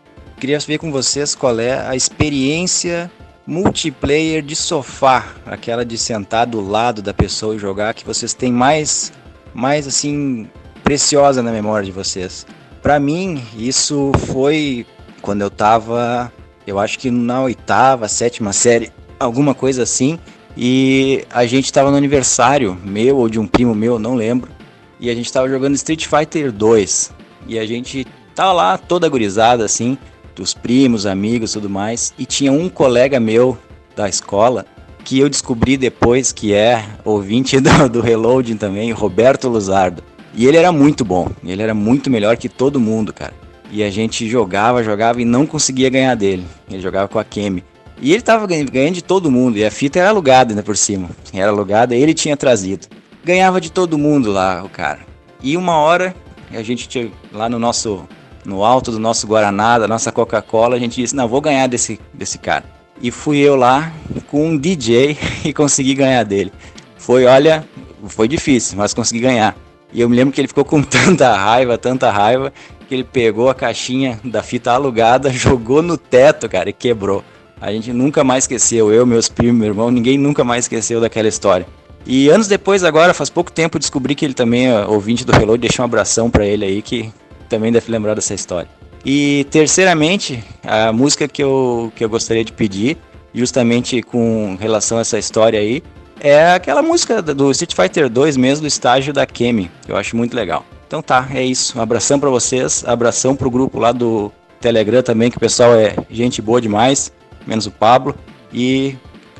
queria 0.43 0.59
ver 0.59 0.77
com 0.77 0.91
vocês 0.91 1.35
qual 1.35 1.57
é 1.57 1.87
a 1.87 1.95
experiência 1.95 3.09
multiplayer 3.47 4.41
de 4.41 4.55
sofá, 4.55 5.25
aquela 5.45 5.85
de 5.85 5.97
sentar 5.97 6.45
do 6.45 6.59
lado 6.59 7.01
da 7.01 7.13
pessoa 7.13 7.55
e 7.55 7.59
jogar, 7.59 7.93
que 7.93 8.05
vocês 8.05 8.33
têm 8.33 8.51
mais, 8.51 9.11
mais 9.53 9.87
assim, 9.87 10.49
preciosa 10.83 11.41
na 11.41 11.51
memória 11.51 11.85
de 11.85 11.91
vocês. 11.91 12.45
Para 12.83 12.99
mim, 12.99 13.41
isso 13.57 14.11
foi 14.27 14.85
quando 15.21 15.39
eu 15.39 15.49
tava, 15.49 16.29
eu 16.67 16.77
acho 16.77 16.99
que 16.99 17.09
na 17.09 17.41
oitava, 17.41 18.09
sétima 18.09 18.51
série, 18.51 18.91
alguma 19.17 19.55
coisa 19.55 19.83
assim, 19.83 20.19
e 20.55 21.23
a 21.31 21.45
gente 21.45 21.71
tava 21.71 21.89
no 21.89 21.95
aniversário 21.95 22.77
meu 22.83 23.15
ou 23.15 23.29
de 23.29 23.39
um 23.39 23.47
primo 23.47 23.73
meu, 23.73 23.97
não 23.97 24.15
lembro, 24.15 24.51
e 24.99 25.09
a 25.09 25.15
gente 25.15 25.31
tava 25.31 25.47
jogando 25.47 25.75
Street 25.75 26.07
Fighter 26.07 26.51
2, 26.51 27.13
e 27.47 27.57
a 27.57 27.65
gente 27.65 28.05
tava 28.35 28.51
lá 28.51 28.77
toda 28.77 29.07
gurizada 29.07 29.63
assim, 29.63 29.97
dos 30.35 30.53
primos, 30.53 31.05
amigos 31.05 31.53
tudo 31.53 31.69
mais. 31.69 32.13
E 32.19 32.25
tinha 32.25 32.51
um 32.51 32.67
colega 32.67 33.17
meu 33.17 33.57
da 33.95 34.09
escola 34.09 34.65
que 35.05 35.19
eu 35.19 35.29
descobri 35.29 35.77
depois 35.77 36.33
que 36.33 36.53
é 36.53 36.83
ouvinte 37.05 37.59
do, 37.61 37.87
do 37.87 38.01
Reloading 38.01 38.57
também, 38.57 38.91
Roberto 38.91 39.47
Luzardo. 39.47 40.03
E 40.33 40.47
ele 40.47 40.57
era 40.57 40.71
muito 40.71 41.05
bom, 41.05 41.29
ele 41.43 41.61
era 41.61 41.73
muito 41.73 42.09
melhor 42.09 42.37
que 42.37 42.49
todo 42.49 42.79
mundo, 42.79 43.13
cara. 43.13 43.33
E 43.71 43.83
a 43.83 43.89
gente 43.89 44.27
jogava, 44.27 44.83
jogava 44.83 45.21
e 45.21 45.25
não 45.25 45.45
conseguia 45.45 45.89
ganhar 45.89 46.15
dele. 46.15 46.45
Ele 46.69 46.81
jogava 46.81 47.07
com 47.07 47.19
a 47.19 47.23
Kemi. 47.23 47.63
E 48.01 48.11
ele 48.11 48.21
tava 48.21 48.45
ganhando 48.45 48.95
de 48.95 49.03
todo 49.03 49.31
mundo, 49.31 49.57
e 49.57 49.65
a 49.65 49.71
fita 49.71 49.99
era 49.99 50.09
alugada 50.09 50.51
ainda 50.51 50.63
por 50.63 50.75
cima. 50.75 51.09
Era 51.33 51.51
alugada, 51.51 51.95
ele 51.95 52.13
tinha 52.13 52.35
trazido. 52.35 52.87
Ganhava 53.23 53.61
de 53.61 53.71
todo 53.71 53.97
mundo 53.97 54.31
lá, 54.31 54.63
o 54.63 54.69
cara. 54.69 54.99
E 55.41 55.55
uma 55.55 55.77
hora, 55.77 56.15
a 56.51 56.61
gente 56.61 56.87
tinha 56.87 57.11
lá 57.31 57.47
no 57.47 57.57
nosso 57.57 58.07
no 58.45 58.63
alto 58.63 58.91
do 58.91 58.99
nosso 58.99 59.25
Guaraná, 59.25 59.79
da 59.79 59.87
nossa 59.87 60.11
Coca-Cola, 60.11 60.75
a 60.75 60.79
gente 60.79 61.01
disse, 61.01 61.15
não, 61.15 61.27
vou 61.27 61.41
ganhar 61.41 61.67
desse, 61.67 61.99
desse 62.13 62.37
cara. 62.37 62.65
E 63.01 63.11
fui 63.11 63.37
eu 63.37 63.55
lá 63.55 63.91
com 64.27 64.49
um 64.49 64.57
DJ 64.57 65.17
e 65.45 65.53
consegui 65.53 65.93
ganhar 65.93 66.23
dele. 66.23 66.51
Foi, 66.97 67.25
olha, 67.25 67.65
foi 68.07 68.27
difícil, 68.27 68.77
mas 68.77 68.93
consegui 68.93 69.21
ganhar. 69.21 69.55
E 69.93 70.01
eu 70.01 70.09
me 70.09 70.15
lembro 70.15 70.33
que 70.33 70.41
ele 70.41 70.47
ficou 70.47 70.65
com 70.65 70.81
tanta 70.83 71.35
raiva, 71.35 71.77
tanta 71.77 72.09
raiva, 72.09 72.51
que 72.87 72.95
ele 72.95 73.03
pegou 73.03 73.49
a 73.49 73.55
caixinha 73.55 74.19
da 74.23 74.41
fita 74.41 74.71
alugada, 74.71 75.29
jogou 75.31 75.81
no 75.81 75.97
teto, 75.97 76.49
cara, 76.49 76.69
e 76.69 76.73
quebrou. 76.73 77.23
A 77.61 77.71
gente 77.71 77.93
nunca 77.93 78.23
mais 78.23 78.43
esqueceu, 78.43 78.91
eu, 78.91 79.05
meus 79.05 79.29
primos, 79.29 79.55
meu 79.55 79.67
irmão, 79.67 79.89
ninguém 79.89 80.17
nunca 80.17 80.43
mais 80.43 80.65
esqueceu 80.65 80.99
daquela 80.99 81.27
história. 81.27 81.65
E 82.05 82.27
anos 82.27 82.47
depois, 82.47 82.83
agora, 82.83 83.13
faz 83.13 83.29
pouco 83.29 83.51
tempo, 83.51 83.79
descobri 83.79 84.13
que 84.13 84.25
ele 84.25 84.33
também 84.33 84.67
é 84.67 84.85
ouvinte 84.85 85.23
do 85.23 85.31
Reload, 85.31 85.61
deixei 85.61 85.81
um 85.81 85.85
abração 85.85 86.29
para 86.29 86.45
ele 86.45 86.65
aí, 86.65 86.81
que 86.81 87.09
também 87.47 87.71
deve 87.71 87.89
lembrar 87.89 88.15
dessa 88.15 88.33
história. 88.33 88.67
E 89.05 89.45
terceiramente, 89.49 90.43
a 90.63 90.91
música 90.91 91.27
que 91.27 91.41
eu, 91.41 91.91
que 91.95 92.03
eu 92.03 92.09
gostaria 92.09 92.43
de 92.43 92.51
pedir, 92.51 92.97
justamente 93.33 94.01
com 94.01 94.57
relação 94.59 94.97
a 94.97 95.01
essa 95.01 95.17
história 95.17 95.59
aí, 95.59 95.81
é 96.23 96.53
aquela 96.53 96.81
música 96.81 97.21
do 97.21 97.51
Street 97.51 97.75
Fighter 97.75 98.09
2 98.09 98.37
mesmo, 98.37 98.61
do 98.61 98.67
estágio 98.67 99.13
da 99.13 99.25
Kemi, 99.25 99.69
que 99.85 99.91
eu 99.91 99.97
acho 99.97 100.15
muito 100.15 100.33
legal. 100.33 100.65
Então 100.87 101.01
tá, 101.01 101.27
é 101.33 101.43
isso. 101.43 101.77
Um 101.77 101.81
abração 101.81 102.17
para 102.17 102.29
vocês, 102.29 102.83
abração 102.87 103.35
pro 103.35 103.51
grupo 103.51 103.77
lá 103.77 103.91
do 103.91 104.31
Telegram 104.61 105.03
também, 105.03 105.29
que 105.29 105.35
o 105.35 105.39
pessoal 105.39 105.75
é 105.75 105.95
gente 106.09 106.41
boa 106.41 106.61
demais, 106.61 107.11
menos 107.45 107.65
o 107.67 107.71
Pablo. 107.71 108.15
E 108.53 108.95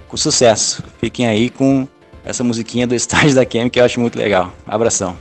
com 0.09 0.17
sucesso. 0.17 0.83
Fiquem 0.99 1.25
aí 1.25 1.49
com 1.49 1.87
essa 2.25 2.43
musiquinha 2.43 2.85
do 2.85 2.93
estágio 2.93 3.33
da 3.33 3.45
Kemi, 3.45 3.69
que 3.69 3.79
eu 3.79 3.85
acho 3.85 3.99
muito 3.99 4.17
legal. 4.17 4.53
Abração. 4.67 5.17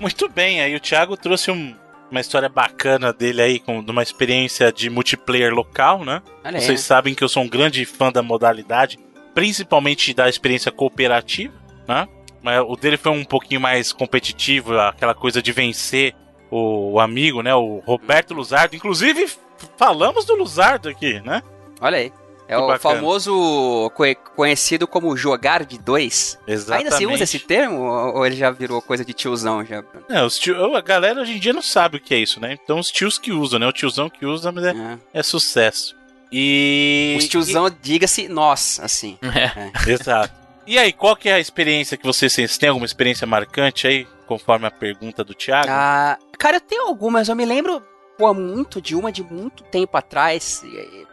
Muito 0.00 0.28
bem, 0.28 0.60
aí 0.60 0.74
o 0.74 0.80
Thiago 0.80 1.16
trouxe 1.16 1.50
um, 1.50 1.74
uma 2.10 2.20
história 2.20 2.48
bacana 2.48 3.12
dele 3.12 3.42
aí, 3.42 3.60
com 3.60 3.82
de 3.82 3.90
uma 3.90 4.02
experiência 4.02 4.72
de 4.72 4.88
multiplayer 4.88 5.52
local, 5.52 6.04
né? 6.04 6.22
Olha 6.44 6.60
Vocês 6.60 6.80
é. 6.80 6.82
sabem 6.82 7.14
que 7.14 7.22
eu 7.22 7.28
sou 7.28 7.42
um 7.42 7.48
grande 7.48 7.84
fã 7.84 8.10
da 8.10 8.22
modalidade, 8.22 8.98
principalmente 9.34 10.14
da 10.14 10.28
experiência 10.28 10.70
cooperativa, 10.70 11.54
né? 11.86 12.08
Mas 12.42 12.60
o 12.60 12.76
dele 12.76 12.96
foi 12.96 13.12
um 13.12 13.24
pouquinho 13.24 13.60
mais 13.60 13.92
competitivo, 13.92 14.78
aquela 14.78 15.14
coisa 15.14 15.42
de 15.42 15.50
vencer 15.50 16.14
o, 16.50 16.92
o 16.92 17.00
amigo, 17.00 17.42
né? 17.42 17.54
O 17.54 17.82
Roberto 17.84 18.34
Luzardo. 18.34 18.76
Inclusive, 18.76 19.30
falamos 19.76 20.24
do 20.24 20.34
Luzardo 20.34 20.88
aqui, 20.88 21.20
né? 21.20 21.42
Olha 21.80 21.98
aí. 21.98 22.12
É 22.46 22.58
o 22.58 22.78
famoso 22.78 23.90
conhecido 24.36 24.86
como 24.86 25.16
jogar 25.16 25.64
de 25.64 25.78
dois. 25.78 26.38
Exatamente. 26.46 26.84
Ainda 26.84 26.96
se 26.96 27.06
usa 27.06 27.24
esse 27.24 27.38
termo 27.38 27.82
ou 27.82 28.26
ele 28.26 28.36
já 28.36 28.50
virou 28.50 28.82
coisa 28.82 29.02
de 29.02 29.14
tiozão 29.14 29.64
já? 29.64 29.82
É, 30.10 30.22
os 30.22 30.38
tio, 30.38 30.76
a 30.76 30.80
galera 30.82 31.22
hoje 31.22 31.32
em 31.32 31.38
dia 31.38 31.54
não 31.54 31.62
sabe 31.62 31.96
o 31.96 32.00
que 32.00 32.14
é 32.14 32.18
isso, 32.18 32.38
né? 32.40 32.58
Então 32.62 32.78
os 32.78 32.90
tios 32.90 33.18
que 33.18 33.32
usam, 33.32 33.58
né? 33.58 33.66
O 33.66 33.72
tiozão 33.72 34.10
que 34.10 34.26
usa, 34.26 34.52
mas 34.52 34.64
é, 34.64 34.70
é. 34.70 34.98
é 35.14 35.22
sucesso. 35.22 35.96
E. 36.36 37.14
Os 37.16 37.28
tiozão, 37.28 37.68
e... 37.68 37.72
diga-se 37.80 38.26
nós, 38.28 38.80
assim. 38.82 39.16
É. 39.22 39.88
é. 39.88 39.92
Exato. 39.92 40.34
E 40.66 40.78
aí, 40.78 40.92
qual 40.92 41.14
que 41.14 41.28
é 41.28 41.34
a 41.34 41.40
experiência 41.40 41.96
que 41.96 42.04
vocês 42.04 42.34
têm? 42.34 42.46
Você 42.46 42.58
tem 42.58 42.68
alguma 42.70 42.86
experiência 42.86 43.26
marcante 43.26 43.86
aí, 43.86 44.06
conforme 44.26 44.66
a 44.66 44.70
pergunta 44.70 45.22
do 45.22 45.34
Thiago? 45.34 45.68
Ah, 45.70 46.18
cara, 46.38 46.56
eu 46.56 46.60
tenho 46.60 46.86
algumas. 46.86 47.28
Eu 47.28 47.36
me 47.36 47.44
lembro, 47.44 47.82
pô, 48.18 48.32
muito 48.32 48.80
de 48.80 48.96
uma 48.96 49.12
de 49.12 49.22
muito 49.22 49.62
tempo 49.64 49.96
atrás. 49.96 50.62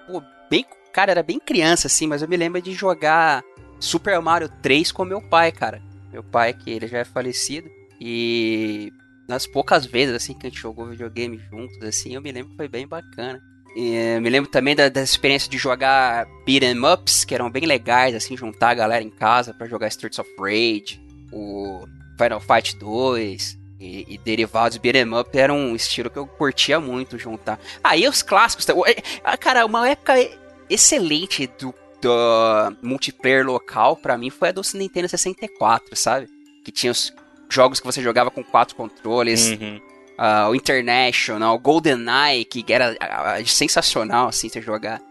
Pô, 0.07 0.23
bem 0.49 0.65
Cara, 0.91 1.11
era 1.11 1.23
bem 1.23 1.39
criança, 1.39 1.88
assim, 1.88 2.06
mas 2.06 2.22
eu 2.22 2.27
me 2.27 2.35
lembro 2.35 2.61
de 2.61 2.73
jogar 2.73 3.43
Super 3.80 4.19
Mario 4.19 4.49
3 4.61 4.91
com 4.91 5.06
meu 5.06 5.22
pai, 5.22 5.52
cara. 5.52 5.81
Meu 6.11 6.23
pai, 6.23 6.53
que 6.53 6.69
ele 6.69 6.88
já 6.88 6.99
é 6.99 7.06
falecido. 7.06 7.69
E 7.99 8.91
nas 9.27 9.48
poucas 9.48 9.85
vezes, 9.85 10.14
assim, 10.14 10.34
que 10.34 10.48
a 10.48 10.49
gente 10.49 10.60
jogou 10.60 10.89
videogame 10.89 11.38
juntos, 11.49 11.81
assim, 11.84 12.14
eu 12.14 12.22
me 12.22 12.31
lembro 12.31 12.52
que 12.52 12.57
foi 12.57 12.68
bem 12.68 12.85
bacana. 12.85 13.41
E, 13.76 13.95
eh, 13.95 14.19
me 14.19 14.30
lembro 14.30 14.49
também 14.49 14.76
da, 14.76 14.89
da 14.89 15.02
experiência 15.02 15.49
de 15.49 15.57
jogar 15.57 16.27
beat'em 16.45 16.77
ups, 16.85 17.23
que 17.23 17.34
eram 17.34 17.49
bem 17.49 17.65
legais, 17.65 18.14
assim, 18.15 18.35
juntar 18.35 18.69
a 18.69 18.73
galera 18.73 19.03
em 19.03 19.10
casa 19.10 19.53
para 19.53 19.68
jogar 19.68 19.88
Streets 19.88 20.19
of 20.19 20.30
Rage, 20.38 21.02
o 21.31 21.85
Final 22.18 22.39
Fight 22.39 22.76
2 22.77 23.57
e, 23.80 24.06
e 24.07 24.18
derivados 24.19 24.77
beat'em 24.77 25.14
up 25.14 25.38
era 25.38 25.52
um 25.53 25.76
estilo 25.76 26.10
que 26.10 26.18
eu 26.18 26.27
curtia 26.27 26.80
muito 26.80 27.18
juntar. 27.18 27.60
Aí 27.84 28.06
ah, 28.06 28.10
os 28.10 28.22
clássicos, 28.22 28.68
ah, 29.23 29.38
cara, 29.38 29.65
uma 29.65 29.89
época 29.89 30.14
excelente 30.69 31.49
do, 31.60 31.73
do 32.02 32.77
multiplayer 32.81 33.45
local 33.45 33.98
para 33.98 34.18
mim 34.18 34.30
foi 34.30 34.49
a 34.49 34.52
do 34.52 34.61
Nintendo 34.76 35.10
64, 35.10 35.95
sabe? 35.95 36.27
Que 36.64 36.72
tinha 36.72 36.91
os 36.91 37.14
jogos 37.49 37.80
que 37.80 37.85
você 37.85 38.02
jogava 38.02 38.30
com 38.30 38.43
quatro 38.43 38.76
controles. 38.76 39.52
Uhum. 39.52 39.81
Uh, 40.17 40.49
o 40.51 40.55
International, 40.55 41.55
o 41.55 41.59
GoldenEye, 41.59 42.45
que 42.45 42.63
era 42.71 42.91
uh, 42.91 43.47
sensacional, 43.47 44.27
assim, 44.27 44.49
você 44.49 44.61
jogar 44.61 45.01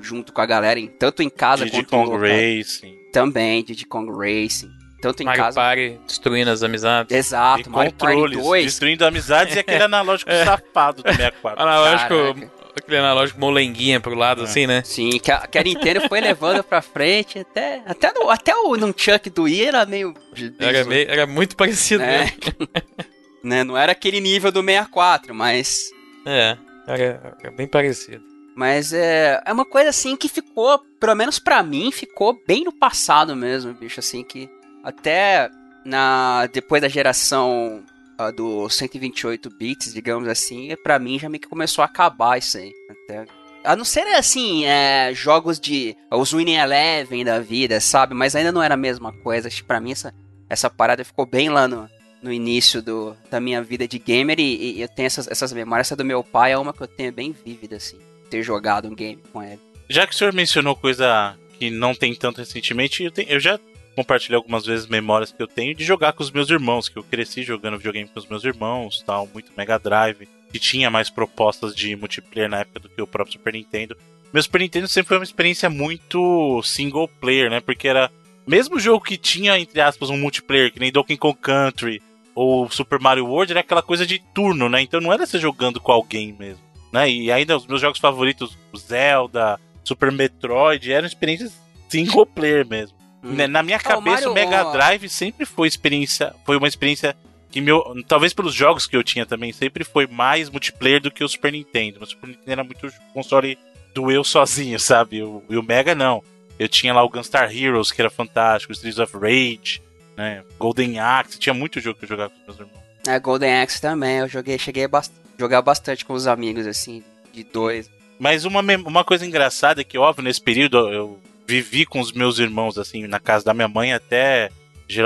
junto 0.00 0.32
com 0.32 0.40
a 0.40 0.46
galera, 0.46 0.78
em, 0.78 0.86
tanto 0.86 1.22
em 1.22 1.28
casa 1.28 1.64
Diddy 1.64 1.84
quanto 1.84 2.10
Kong 2.10 2.16
Racing. 2.16 2.96
Também, 3.12 3.62
Diddy 3.64 3.84
Kong 3.84 4.10
Racing. 4.10 4.70
Tanto 5.02 5.22
em 5.22 5.26
Mario 5.26 5.42
casa. 5.42 5.60
Party, 5.60 6.00
destruindo 6.06 6.50
as 6.50 6.62
amizades. 6.62 7.14
Exato, 7.14 7.68
e 7.68 7.72
Mario 7.72 7.92
controles, 7.92 8.36
Party 8.36 8.48
2. 8.48 8.64
Destruindo 8.64 9.04
amizades 9.04 9.56
e 9.56 9.58
aquele 9.58 9.82
analógico 9.84 10.30
é. 10.30 10.44
safado 10.44 11.02
do 11.02 11.08
64. 11.10 11.60
Analógico 11.60 12.08
Caraca 12.08 12.64
aquele 12.76 12.98
analógico 12.98 13.38
molenguinha 13.38 14.00
pro 14.00 14.14
lado, 14.14 14.42
é. 14.42 14.44
assim, 14.44 14.66
né? 14.66 14.82
Sim, 14.84 15.10
que 15.18 15.30
a, 15.30 15.46
que 15.46 15.56
a 15.56 15.62
Nintendo 15.62 16.08
foi 16.08 16.20
levando 16.20 16.62
pra 16.64 16.82
frente, 16.82 17.38
até, 17.38 17.82
até, 17.86 18.12
no, 18.12 18.28
até 18.28 18.54
o 18.54 18.76
Nunchuck 18.76 19.30
do 19.30 19.44
Wii 19.44 19.64
era 19.64 19.86
meio... 19.86 20.12
Era, 20.58 20.84
meio, 20.84 21.08
era 21.08 21.26
muito 21.26 21.56
parecido, 21.56 22.02
é. 22.02 22.24
né? 22.24 22.32
Não 23.44 23.76
era 23.76 23.92
aquele 23.92 24.20
nível 24.20 24.50
do 24.50 24.62
64, 24.62 25.34
mas... 25.34 25.90
É, 26.24 26.56
era, 26.86 27.36
era 27.40 27.50
bem 27.50 27.66
parecido. 27.66 28.24
Mas 28.56 28.92
é, 28.92 29.42
é 29.44 29.52
uma 29.52 29.64
coisa 29.64 29.90
assim 29.90 30.16
que 30.16 30.28
ficou, 30.28 30.78
pelo 30.98 31.14
menos 31.14 31.38
para 31.38 31.62
mim, 31.62 31.90
ficou 31.90 32.40
bem 32.46 32.64
no 32.64 32.72
passado 32.72 33.34
mesmo, 33.36 33.74
bicho, 33.74 34.00
assim, 34.00 34.22
que 34.22 34.48
até 34.82 35.50
na 35.84 36.46
depois 36.46 36.80
da 36.80 36.88
geração 36.88 37.84
uh, 38.18 38.32
do 38.32 38.68
128 38.68 39.50
bits, 39.50 39.92
digamos 39.92 40.28
assim, 40.28 40.74
para 40.82 40.98
mim 40.98 41.18
já 41.18 41.28
meio 41.28 41.40
que 41.40 41.48
começou 41.48 41.82
a 41.82 41.86
acabar 41.86 42.38
isso 42.38 42.56
aí. 42.56 42.72
Até 42.88 43.26
a 43.64 43.74
não 43.74 43.84
ser 43.84 44.06
assim, 44.14 44.66
é, 44.66 45.12
jogos 45.14 45.58
de. 45.58 45.96
Os 46.12 46.32
Winning 46.32 46.56
Eleven 46.56 47.24
da 47.24 47.40
vida, 47.40 47.80
sabe? 47.80 48.14
Mas 48.14 48.36
ainda 48.36 48.52
não 48.52 48.62
era 48.62 48.74
a 48.74 48.76
mesma 48.76 49.10
coisa. 49.10 49.48
Acho 49.48 49.62
que 49.62 49.64
pra 49.64 49.80
mim 49.80 49.92
essa, 49.92 50.14
essa 50.50 50.68
parada 50.68 51.02
ficou 51.04 51.24
bem 51.24 51.48
lá 51.48 51.66
no, 51.66 51.88
no 52.24 52.32
início 52.32 52.80
do, 52.80 53.14
da 53.30 53.38
minha 53.38 53.62
vida 53.62 53.86
de 53.86 53.98
gamer. 53.98 54.40
E, 54.40 54.78
e 54.78 54.80
eu 54.80 54.88
tenho 54.88 55.06
essas, 55.06 55.28
essas 55.28 55.52
memórias. 55.52 55.88
Essa 55.88 55.96
do 55.96 56.04
meu 56.04 56.24
pai 56.24 56.52
é 56.52 56.58
uma 56.58 56.72
que 56.72 56.82
eu 56.82 56.88
tenho 56.88 57.12
bem 57.12 57.32
vívida, 57.32 57.76
assim. 57.76 57.98
Ter 58.30 58.42
jogado 58.42 58.88
um 58.88 58.94
game 58.94 59.22
com 59.30 59.42
ele. 59.42 59.60
Já 59.88 60.06
que 60.06 60.14
o 60.14 60.16
senhor 60.16 60.32
mencionou 60.32 60.74
coisa 60.74 61.36
que 61.58 61.70
não 61.70 61.94
tem 61.94 62.14
tanto 62.14 62.38
recentemente, 62.38 63.04
eu, 63.04 63.10
tenho, 63.10 63.28
eu 63.28 63.38
já 63.38 63.60
compartilhar 63.94 64.38
algumas 64.38 64.64
vezes 64.64 64.86
memórias 64.86 65.30
que 65.30 65.40
eu 65.40 65.46
tenho 65.46 65.74
de 65.74 65.84
jogar 65.84 66.14
com 66.14 66.22
os 66.22 66.30
meus 66.30 66.50
irmãos, 66.50 66.88
que 66.88 66.96
eu 66.96 67.04
cresci 67.04 67.42
jogando 67.42 67.76
videogame 67.76 68.08
com 68.08 68.18
os 68.18 68.26
meus 68.26 68.42
irmãos, 68.42 69.04
tal, 69.06 69.28
muito 69.32 69.52
Mega 69.56 69.78
Drive, 69.78 70.26
que 70.50 70.58
tinha 70.58 70.90
mais 70.90 71.10
propostas 71.10 71.74
de 71.74 71.94
multiplayer 71.94 72.50
na 72.50 72.60
época 72.60 72.80
do 72.80 72.88
que 72.88 73.00
o 73.00 73.06
próprio 73.06 73.34
Super 73.34 73.52
Nintendo. 73.52 73.96
Meu 74.32 74.42
Super 74.42 74.62
Nintendo 74.62 74.88
sempre 74.88 75.08
foi 75.08 75.18
uma 75.18 75.24
experiência 75.24 75.70
muito 75.70 76.60
single 76.62 77.06
player, 77.20 77.50
né? 77.50 77.60
Porque 77.60 77.86
era 77.86 78.10
mesmo 78.46 78.80
jogo 78.80 79.04
que 79.04 79.16
tinha 79.16 79.58
entre 79.58 79.80
aspas 79.80 80.10
um 80.10 80.16
multiplayer, 80.16 80.72
que 80.72 80.80
nem 80.80 80.90
Donkey 80.90 81.16
Kong 81.16 81.38
Country 81.38 82.02
ou 82.34 82.68
Super 82.70 82.98
Mario 83.00 83.26
World, 83.26 83.52
era 83.52 83.60
aquela 83.60 83.82
coisa 83.82 84.06
de 84.06 84.18
turno, 84.34 84.68
né? 84.68 84.82
Então 84.82 85.00
não 85.00 85.12
era 85.12 85.26
você 85.26 85.38
jogando 85.38 85.80
com 85.80 85.92
alguém 85.92 86.32
mesmo. 86.32 86.62
né? 86.92 87.10
E 87.10 87.30
ainda 87.30 87.56
os 87.56 87.66
meus 87.66 87.80
jogos 87.80 87.98
favoritos, 88.00 88.56
Zelda, 88.76 89.60
Super 89.84 90.10
Metroid, 90.10 90.92
eram 90.92 91.06
experiências 91.06 91.52
single 91.88 92.26
player 92.26 92.66
mesmo. 92.66 92.96
Hum. 93.22 93.34
Na 93.48 93.62
minha 93.62 93.78
cabeça, 93.78 94.28
o, 94.28 94.32
Mario, 94.32 94.32
o 94.32 94.34
Mega 94.34 94.72
Drive 94.72 95.08
sempre 95.08 95.46
foi 95.46 95.68
experiência, 95.68 96.34
foi 96.44 96.56
uma 96.56 96.68
experiência 96.68 97.16
que 97.50 97.60
meu, 97.60 97.84
talvez 98.08 98.32
pelos 98.34 98.52
jogos 98.52 98.84
que 98.86 98.96
eu 98.96 99.04
tinha 99.04 99.24
também, 99.24 99.52
sempre 99.52 99.84
foi 99.84 100.08
mais 100.08 100.50
multiplayer 100.50 101.00
do 101.00 101.10
que 101.10 101.22
o 101.22 101.28
Super 101.28 101.52
Nintendo. 101.52 102.02
O 102.02 102.06
Super 102.06 102.26
Nintendo 102.26 102.50
era 102.50 102.64
muito 102.64 102.92
console 103.12 103.56
do 103.94 104.10
eu 104.10 104.24
sozinho, 104.24 104.78
sabe? 104.80 105.22
O, 105.22 105.40
e 105.48 105.56
o 105.56 105.62
Mega 105.62 105.94
não. 105.94 106.20
Eu 106.58 106.68
tinha 106.68 106.92
lá 106.92 107.02
o 107.04 107.08
Gunstar 107.08 107.56
Heroes, 107.56 107.92
que 107.92 108.02
era 108.02 108.10
fantástico, 108.10 108.72
Streets 108.72 108.98
of 108.98 109.16
Rage, 109.16 109.80
né? 110.16 110.42
Golden 110.58 110.98
Axe, 110.98 111.38
tinha 111.38 111.54
muito 111.54 111.80
jogo 111.80 111.98
que 111.98 112.04
eu 112.04 112.08
jogava 112.08 112.30
com 112.30 112.44
meus 112.46 112.58
irmãos. 112.58 112.84
É, 113.06 113.18
Golden 113.18 113.62
Axe 113.62 113.80
também, 113.80 114.18
eu 114.18 114.28
joguei, 114.28 114.58
cheguei 114.58 114.84
a 114.84 114.88
bast 114.88 115.12
jogar 115.38 115.62
bastante 115.62 116.04
com 116.04 116.14
os 116.14 116.26
amigos, 116.26 116.66
assim, 116.66 117.02
de 117.32 117.42
dois. 117.44 117.90
Mas 118.18 118.44
uma, 118.44 118.60
uma 118.60 119.04
coisa 119.04 119.26
engraçada 119.26 119.80
é 119.80 119.84
que, 119.84 119.98
óbvio, 119.98 120.24
nesse 120.24 120.40
período 120.40 120.78
eu 120.90 121.20
vivi 121.46 121.84
com 121.84 122.00
os 122.00 122.12
meus 122.12 122.38
irmãos, 122.38 122.78
assim, 122.78 123.06
na 123.06 123.18
casa 123.18 123.44
da 123.44 123.52
minha 123.52 123.68
mãe 123.68 123.92
até, 123.92 124.50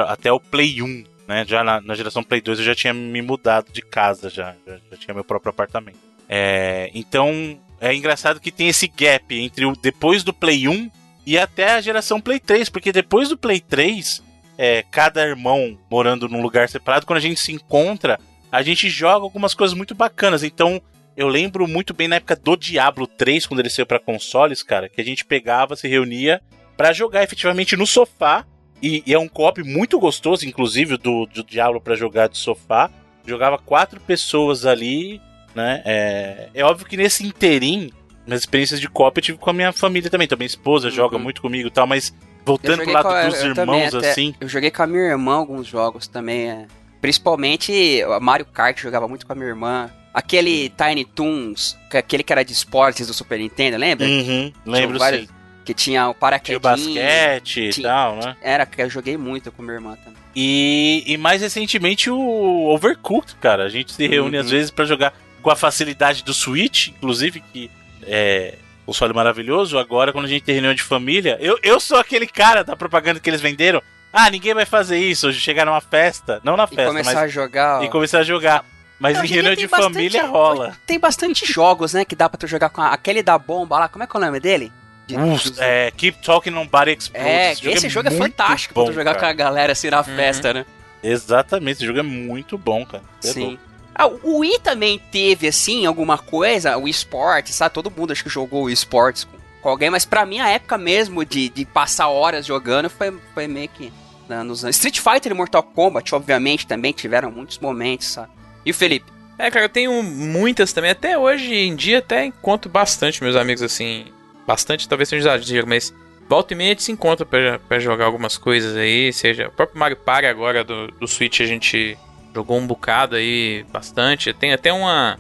até 0.06 0.30
o 0.30 0.39
Play 0.39 0.82
1 0.82 1.05
né? 1.28 1.44
Já 1.47 1.62
na, 1.62 1.80
na, 1.82 1.94
geração 1.94 2.24
Play 2.24 2.40
2 2.40 2.59
eu 2.59 2.64
já 2.64 2.74
tinha 2.74 2.94
me 2.94 3.20
mudado 3.20 3.70
de 3.70 3.82
casa, 3.82 4.30
já, 4.30 4.56
já, 4.66 4.78
já 4.90 4.97
tinha 4.97 5.14
meu 5.14 5.22
próprio 5.22 5.51
apartamento. 5.51 5.98
É, 6.26 6.90
então 6.94 7.60
é 7.78 7.94
engraçado 7.94 8.40
que 8.40 8.51
tem 8.51 8.68
esse 8.68 8.89
gap 8.89 9.39
entre 9.39 9.66
o 9.66 9.76
depois 9.76 10.24
do 10.24 10.32
Play 10.32 10.66
1 10.66 10.90
e 11.26 11.39
até 11.39 11.72
a 11.72 11.80
geração 11.82 12.18
Play 12.18 12.40
3, 12.40 12.70
porque 12.70 12.90
depois 12.90 13.28
do 13.28 13.36
Play 13.36 13.60
3, 13.60 14.22
é, 14.59 14.85
cada 14.90 15.24
irmão 15.24 15.78
morando 15.89 16.28
num 16.28 16.43
lugar 16.43 16.68
separado, 16.68 17.06
quando 17.06 17.18
a 17.18 17.22
gente 17.22 17.40
se 17.40 17.52
encontra, 17.52 18.18
a 18.51 18.60
gente 18.60 18.90
joga 18.90 19.24
algumas 19.24 19.55
coisas 19.55 19.76
muito 19.76 19.94
bacanas. 19.94 20.43
Então 20.43 20.82
eu 21.16 21.28
lembro 21.28 21.66
muito 21.68 21.94
bem 21.94 22.09
na 22.09 22.16
época 22.16 22.36
do 22.36 22.56
Diablo 22.56 23.06
3, 23.06 23.47
quando 23.47 23.60
ele 23.60 23.70
saiu 23.70 23.86
para 23.86 24.01
consoles, 24.01 24.62
cara, 24.62 24.89
que 24.89 25.01
a 25.01 25.05
gente 25.05 25.24
pegava, 25.24 25.76
se 25.76 25.86
reunia 25.86 26.43
para 26.76 26.93
jogar 26.93 27.22
efetivamente 27.22 27.76
no 27.76 27.86
sofá 27.86 28.44
e, 28.82 29.02
e, 29.06 29.12
é 29.12 29.18
um 29.18 29.28
co 29.28 29.52
muito 29.64 29.98
gostoso, 29.98 30.47
inclusive, 30.47 30.97
do, 30.97 31.26
do 31.26 31.43
Diablo 31.43 31.80
para 31.80 31.97
jogar 31.97 32.28
de 32.28 32.39
sofá. 32.39 32.90
Jogava 33.26 33.59
quatro 33.59 34.01
pessoas 34.01 34.64
ali, 34.64 35.20
né? 35.55 35.82
É, 35.85 36.48
é 36.55 36.64
óbvio 36.64 36.86
que 36.86 36.97
nesse 36.97 37.26
interim, 37.26 37.90
nas 38.26 38.40
experiências 38.40 38.80
de 38.80 38.89
co 38.89 39.12
eu 39.14 39.22
tive 39.22 39.39
com 39.39 39.51
a 39.51 39.52
minha 39.52 39.72
família 39.72 40.09
também. 40.09 40.28
Também 40.28 40.47
esposa 40.47 40.89
uhum. 40.89 40.94
joga 40.94 41.18
muito 41.18 41.43
comigo 41.43 41.68
e 41.68 41.70
tal, 41.70 41.86
mas 41.86 42.14
voltando 42.48 42.82
pro 42.82 42.92
lado 42.92 43.30
dos 43.30 43.40
irmãos, 43.40 43.54
também, 43.54 43.86
até, 43.86 44.10
assim. 44.10 44.34
Eu 44.40 44.48
joguei 44.48 44.70
com 44.70 44.82
a 44.82 44.86
minha 44.86 45.02
irmã 45.02 45.34
alguns 45.34 45.66
jogos 45.66 46.06
também, 46.06 46.50
é. 46.50 46.66
Principalmente 47.00 48.02
Mario 48.20 48.46
Kart, 48.46 48.80
jogava 48.80 49.06
muito 49.06 49.26
com 49.26 49.32
a 49.32 49.36
minha 49.36 49.48
irmã. 49.48 49.90
Aquele 50.12 50.70
Tiny 50.70 51.04
Toons, 51.04 51.76
aquele 51.92 52.24
que 52.24 52.32
era 52.32 52.44
de 52.44 52.52
esportes 52.52 53.06
do 53.06 53.14
Super 53.14 53.38
Nintendo, 53.38 53.76
lembra? 53.76 54.06
Uhum, 54.06 54.52
lembro 54.66 54.98
vários, 54.98 55.28
sim 55.28 55.38
que 55.68 55.74
tinha 55.74 56.08
o 56.08 56.14
paraquedinho. 56.14 56.60
Tinha 56.60 56.72
o 56.72 56.76
basquete 56.76 57.70
tinha, 57.70 57.70
e 57.70 57.82
tal, 57.82 58.16
né? 58.16 58.36
Era, 58.40 58.64
que 58.64 58.80
eu 58.80 58.88
joguei 58.88 59.18
muito 59.18 59.52
com 59.52 59.62
minha 59.62 59.74
irmã 59.74 59.98
também. 60.02 60.18
E, 60.34 61.04
e 61.06 61.18
mais 61.18 61.42
recentemente 61.42 62.08
o 62.08 62.68
Overcooked, 62.74 63.34
cara. 63.34 63.64
A 63.64 63.68
gente 63.68 63.92
se 63.92 64.06
reúne 64.06 64.38
uhum. 64.38 64.44
às 64.44 64.50
vezes 64.50 64.70
para 64.70 64.86
jogar 64.86 65.12
com 65.42 65.50
a 65.50 65.56
facilidade 65.56 66.24
do 66.24 66.32
Switch, 66.32 66.88
inclusive, 66.88 67.42
que 67.52 67.70
é 68.02 68.54
o 68.89 68.93
console 68.93 69.12
maravilhoso. 69.12 69.78
Agora, 69.78 70.12
quando 70.12 70.24
a 70.24 70.28
gente 70.28 70.44
tem 70.44 70.55
reunião 70.55 70.74
de 70.74 70.82
família, 70.82 71.36
eu, 71.40 71.59
eu 71.62 71.78
sou 71.78 71.98
aquele 71.98 72.27
cara 72.27 72.65
da 72.65 72.74
propaganda 72.74 73.20
que 73.20 73.28
eles 73.28 73.40
venderam. 73.40 73.82
Ah, 74.10 74.31
ninguém 74.31 74.55
vai 74.55 74.65
fazer 74.65 74.98
isso. 74.98 75.31
Chegar 75.31 75.66
numa 75.66 75.81
festa, 75.82 76.40
não 76.43 76.56
na 76.56 76.66
festa, 76.66 76.85
e 76.85 76.86
começar 76.86 77.15
mas, 77.15 77.23
a 77.23 77.28
jogar. 77.28 77.85
E 77.85 77.89
começar 77.90 78.19
a 78.20 78.23
jogar. 78.23 78.65
Mas 78.98 79.23
em 79.23 79.27
reunião 79.27 79.55
de 79.55 79.66
bastante, 79.66 79.93
família 79.93 80.27
rola. 80.27 80.74
Tem 80.86 80.98
bastante 80.98 81.44
jogos, 81.44 81.93
né, 81.93 82.05
que 82.05 82.16
dá 82.16 82.28
pra 82.31 82.39
tu 82.39 82.47
jogar 82.47 82.70
com 82.70 82.81
a, 82.81 82.89
aquele 82.89 83.23
da 83.23 83.39
bomba 83.39 83.78
lá. 83.78 83.89
Como 83.89 84.02
é 84.02 84.06
que 84.06 84.16
é 84.16 84.19
o 84.19 84.24
nome 84.24 84.40
dele? 84.40 84.73
De, 85.06 85.15
é, 85.59 85.90
Keep 85.90 86.23
Talking 86.23 86.51
Nobody 86.51 86.93
Explodes. 86.93 87.28
É, 87.28 87.52
esse 87.52 87.62
jogo, 87.62 87.77
esse 87.77 87.86
é, 87.86 87.90
jogo 87.90 88.09
é, 88.09 88.10
fantástico 88.10 88.74
bom, 88.74 88.86
pra 88.86 88.94
jogar 88.94 89.15
cara. 89.15 89.20
com 89.20 89.27
a 89.27 89.32
galera 89.32 89.73
assim 89.73 89.90
na 89.90 89.98
uhum. 89.98 90.05
festa, 90.05 90.52
né? 90.52 90.66
Exatamente, 91.02 91.77
esse 91.77 91.86
jogo 91.86 91.98
é 91.98 92.02
muito 92.02 92.59
bom, 92.59 92.85
cara. 92.85 93.05
É 93.23 93.28
Sim. 93.28 93.59
Ah, 93.98 94.06
o 94.06 94.38
Wii 94.38 94.60
também 94.60 95.00
teve, 95.10 95.48
assim, 95.48 95.84
alguma 95.84 96.16
coisa, 96.16 96.78
o 96.78 96.86
esporte, 96.86 97.52
sabe? 97.52 97.74
Todo 97.74 97.90
mundo 97.90 98.12
acho 98.12 98.22
que 98.22 98.30
jogou 98.30 98.64
o 98.64 98.70
esportes 98.70 99.24
com, 99.24 99.36
com, 99.60 99.68
alguém, 99.68 99.90
mas 99.90 100.04
pra 100.04 100.24
mim 100.24 100.38
a 100.38 100.48
época 100.48 100.78
mesmo 100.78 101.24
de, 101.24 101.48
de 101.48 101.64
passar 101.64 102.08
horas 102.08 102.46
jogando 102.46 102.88
foi, 102.88 103.12
foi 103.34 103.48
meio 103.48 103.68
que 103.68 103.92
né, 104.28 104.44
nos 104.44 104.62
anos. 104.62 104.76
Street 104.76 105.00
Fighter 105.00 105.32
e 105.32 105.34
Mortal 105.34 105.64
Kombat, 105.64 106.14
obviamente, 106.14 106.64
também 106.64 106.92
tiveram 106.92 107.32
muitos 107.32 107.58
momentos, 107.58 108.06
sabe? 108.06 108.30
E 108.64 108.70
o 108.70 108.74
Felipe? 108.74 109.10
É, 109.36 109.50
cara, 109.50 109.64
eu 109.64 109.68
tenho 109.68 110.00
muitas 110.02 110.72
também. 110.72 110.92
Até 110.92 111.18
hoje 111.18 111.52
em 111.52 111.74
dia, 111.74 111.98
até 111.98 112.24
encontro 112.24 112.70
bastante 112.70 113.22
meus 113.22 113.34
amigos 113.34 113.62
assim 113.62 114.06
bastante, 114.46 114.88
talvez 114.88 115.08
seja 115.08 115.34
exagero, 115.34 115.66
mas 115.66 115.92
volta 116.28 116.54
e 116.54 116.56
meia 116.56 116.70
a 116.70 116.72
gente 116.72 116.82
se 116.84 116.92
encontra 116.92 117.26
para 117.26 117.78
jogar 117.78 118.06
algumas 118.06 118.38
coisas 118.38 118.76
aí, 118.76 119.12
seja 119.12 119.48
o 119.48 119.52
próprio 119.52 119.78
Mario 119.78 119.96
Party 119.96 120.26
agora 120.26 120.64
do, 120.64 120.86
do 120.86 121.06
Switch 121.06 121.40
a 121.40 121.44
gente 121.44 121.98
jogou 122.34 122.59
um 122.59 122.66
bocado 122.66 123.16
aí, 123.16 123.64
bastante. 123.72 124.32
Tem 124.32 124.52
até 124.52 124.72
uma 124.72 125.18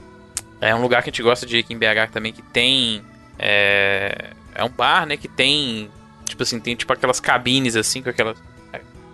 é 0.60 0.74
um 0.74 0.82
lugar 0.82 1.02
que 1.02 1.10
a 1.10 1.12
gente 1.12 1.22
gosta 1.22 1.46
de 1.46 1.56
ir 1.56 1.60
aqui 1.60 1.72
em 1.72 1.78
BH 1.78 2.10
também 2.12 2.32
que 2.32 2.42
tem 2.42 3.02
é, 3.38 4.30
é 4.54 4.64
um 4.64 4.68
bar, 4.68 5.06
né, 5.06 5.16
que 5.16 5.28
tem 5.28 5.88
tipo 6.24 6.42
assim, 6.42 6.58
tem 6.58 6.74
tipo 6.74 6.92
aquelas 6.92 7.20
cabines 7.20 7.76
assim 7.76 8.02
com 8.02 8.10
aquelas 8.10 8.36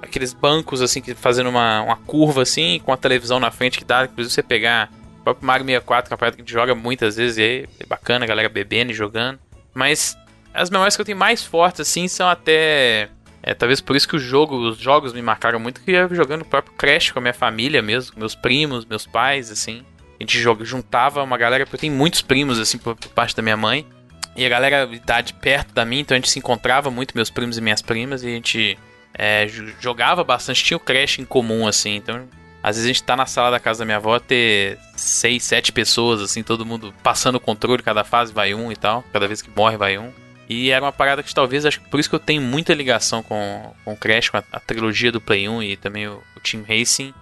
aqueles 0.01 0.33
bancos 0.33 0.81
assim 0.81 1.03
que 1.03 1.15
fazendo 1.15 1.51
uma, 1.51 1.83
uma 1.83 1.97
curva 1.97 2.43
assim 2.43 2.81
com 2.83 2.93
a 2.93 2.97
televisão 2.97 3.39
na 3.39 3.51
frente 3.51 3.79
que 3.79 3.85
dá 3.85 4.05
inclusive 4.05 4.33
você 4.33 4.43
pegar 4.43 4.91
o 5.21 5.25
próprio 5.25 5.47
Mario 5.47 5.65
64, 5.65 6.09
que 6.09 6.13
é 6.13 6.15
uma 6.15 6.33
que 6.33 6.37
a 6.37 6.45
gente 6.45 6.53
joga 6.53 6.75
muitas 6.75 7.17
vezes, 7.17 7.39
e 7.39 7.67
é 7.81 7.87
bacana, 7.87 8.27
a 8.27 8.29
galera 8.29 8.49
bebendo 8.49 8.93
e 8.93 8.95
jogando. 8.95 9.39
Mas 9.73 10.15
as 10.53 10.69
memórias 10.69 10.95
que 10.95 11.01
eu 11.01 11.07
tenho 11.07 11.17
mais 11.17 11.43
fortes, 11.43 11.81
assim, 11.81 12.07
são 12.07 12.29
até. 12.29 13.09
É, 13.47 13.53
talvez 13.53 13.79
por 13.79 13.95
isso 13.95 14.09
que 14.09 14.17
o 14.17 14.19
jogo, 14.19 14.57
os 14.57 14.79
jogos 14.79 15.13
me 15.13 15.21
marcaram 15.21 15.61
muito, 15.61 15.83
que 15.83 15.91
eu 15.93 16.15
jogando 16.15 16.43
o 16.43 16.47
próprio 16.47 16.75
Crash 16.77 17.11
com 17.11 17.19
a 17.19 17.23
minha 17.23 17.35
família 17.35 17.83
mesmo, 17.83 18.19
meus 18.19 18.35
primos, 18.35 18.87
meus 18.87 19.07
pais, 19.07 19.51
assim. 19.51 19.85
A 20.19 20.23
gente 20.23 20.41
joga, 20.41 20.65
juntava 20.65 21.23
uma 21.23 21.37
galera, 21.37 21.67
porque 21.67 21.77
eu 21.77 21.81
tenho 21.81 21.93
muitos 21.93 22.23
primos, 22.23 22.59
assim, 22.59 22.79
por, 22.79 22.97
por 22.97 23.11
parte 23.11 23.37
da 23.37 23.43
minha 23.43 23.57
mãe. 23.57 23.87
E 24.35 24.47
a 24.47 24.49
galera 24.49 24.87
de 24.87 24.97
idade 24.97 25.35
perto 25.35 25.75
da 25.75 25.85
minha, 25.85 26.01
então 26.01 26.15
a 26.15 26.19
gente 26.19 26.31
se 26.31 26.39
encontrava 26.39 26.91
muito, 26.91 27.15
meus 27.15 27.29
primos 27.29 27.59
e 27.59 27.61
minhas 27.61 27.83
primas, 27.83 28.25
e 28.25 28.29
a 28.29 28.31
gente 28.31 28.79
é, 29.13 29.47
jogava 29.79 30.25
bastante, 30.25 30.65
tinha 30.65 30.79
o 30.79 30.81
Crash 30.81 31.19
em 31.19 31.25
comum, 31.25 31.69
assim, 31.69 31.97
então 31.97 32.27
às 32.65 32.77
vezes 32.77 32.87
a 32.87 32.93
gente 32.95 33.03
tá 33.03 33.15
na 33.15 33.27
sala 33.27 33.51
da 33.51 33.61
casa 33.61 33.81
da 33.81 33.85
minha 33.85 33.99
avó, 33.99 34.19
ter 34.19 34.79
seis, 34.97 35.45
sete 35.45 35.71
pessoas, 35.71 36.23
assim, 36.23 36.43
todo 36.43 36.65
mundo 36.65 36.95
passando 37.03 37.35
o 37.35 37.41
controle, 37.41 37.83
cada 37.83 38.05
fase 38.05 38.33
vai 38.33 38.55
um 38.55 38.73
e 38.73 38.77
tal. 38.77 39.05
Cada 39.13 39.29
vez 39.29 39.43
que 39.43 39.51
morre 39.55 39.77
vai 39.77 39.99
um. 39.99 40.11
E 40.49 40.71
era 40.71 40.85
uma 40.85 40.93
parada 40.93 41.23
que 41.23 41.35
talvez, 41.35 41.65
acho 41.65 41.81
que 41.81 41.89
por 41.89 41.99
isso 41.99 42.09
que 42.09 42.15
eu 42.15 42.21
tenho 42.21 42.43
muita 42.43 42.75
ligação 42.75 43.23
com, 43.23 43.75
com 43.85 43.93
o 43.93 43.97
Crash, 43.97 44.29
com 44.29 44.37
a, 44.37 44.45
a 44.53 44.61
trilogia 44.61 45.11
do 45.11 45.21
Play 45.21 45.49
1 45.49 45.63
e 45.63 45.77
também 45.77 46.07
o, 46.07 46.23
o, 46.37 46.41
Team 46.41 46.63
Racing. 46.69 47.15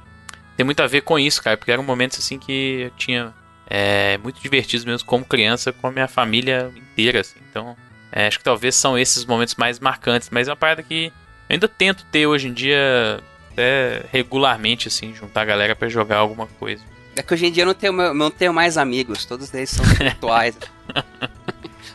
Tem 0.56 0.64
muito 0.64 0.82
a 0.82 0.86
ver 0.86 1.02
com 1.02 1.18
isso, 1.18 1.42
cara, 1.42 1.56
porque 1.56 1.70
eram 1.70 1.82
momentos 1.82 2.18
assim 2.18 2.38
que 2.38 2.82
eu 2.82 2.90
tinha 2.90 3.32
é, 3.68 4.18
muito 4.18 4.40
divertidos 4.40 4.84
mesmo 4.84 5.06
como 5.06 5.24
criança 5.24 5.72
com 5.72 5.86
a 5.86 5.92
minha 5.92 6.08
família 6.08 6.72
inteira, 6.76 7.20
assim. 7.20 7.38
Então, 7.48 7.76
é, 8.10 8.26
acho 8.26 8.38
que 8.38 8.44
talvez 8.44 8.74
são 8.74 8.98
esses 8.98 9.24
momentos 9.24 9.54
mais 9.54 9.78
marcantes, 9.78 10.28
mas 10.30 10.48
é 10.48 10.50
uma 10.50 10.56
parada 10.56 10.82
que 10.82 11.12
eu 11.48 11.54
ainda 11.54 11.68
tento 11.68 12.04
ter 12.10 12.26
hoje 12.26 12.48
em 12.48 12.52
dia 12.52 13.20
até 13.52 14.04
regularmente, 14.10 14.88
assim, 14.88 15.14
juntar 15.14 15.42
a 15.42 15.44
galera 15.44 15.76
para 15.76 15.88
jogar 15.88 16.18
alguma 16.18 16.46
coisa. 16.46 16.82
É 17.14 17.22
que 17.22 17.34
hoje 17.34 17.46
em 17.46 17.52
dia 17.52 17.62
eu 17.62 17.66
não 17.66 17.74
tenho, 17.74 18.14
não 18.14 18.30
tenho 18.30 18.54
mais 18.54 18.78
amigos, 18.78 19.24
todos 19.24 19.52
eles 19.52 19.70
são 19.70 19.84
virtuais. 19.84 20.56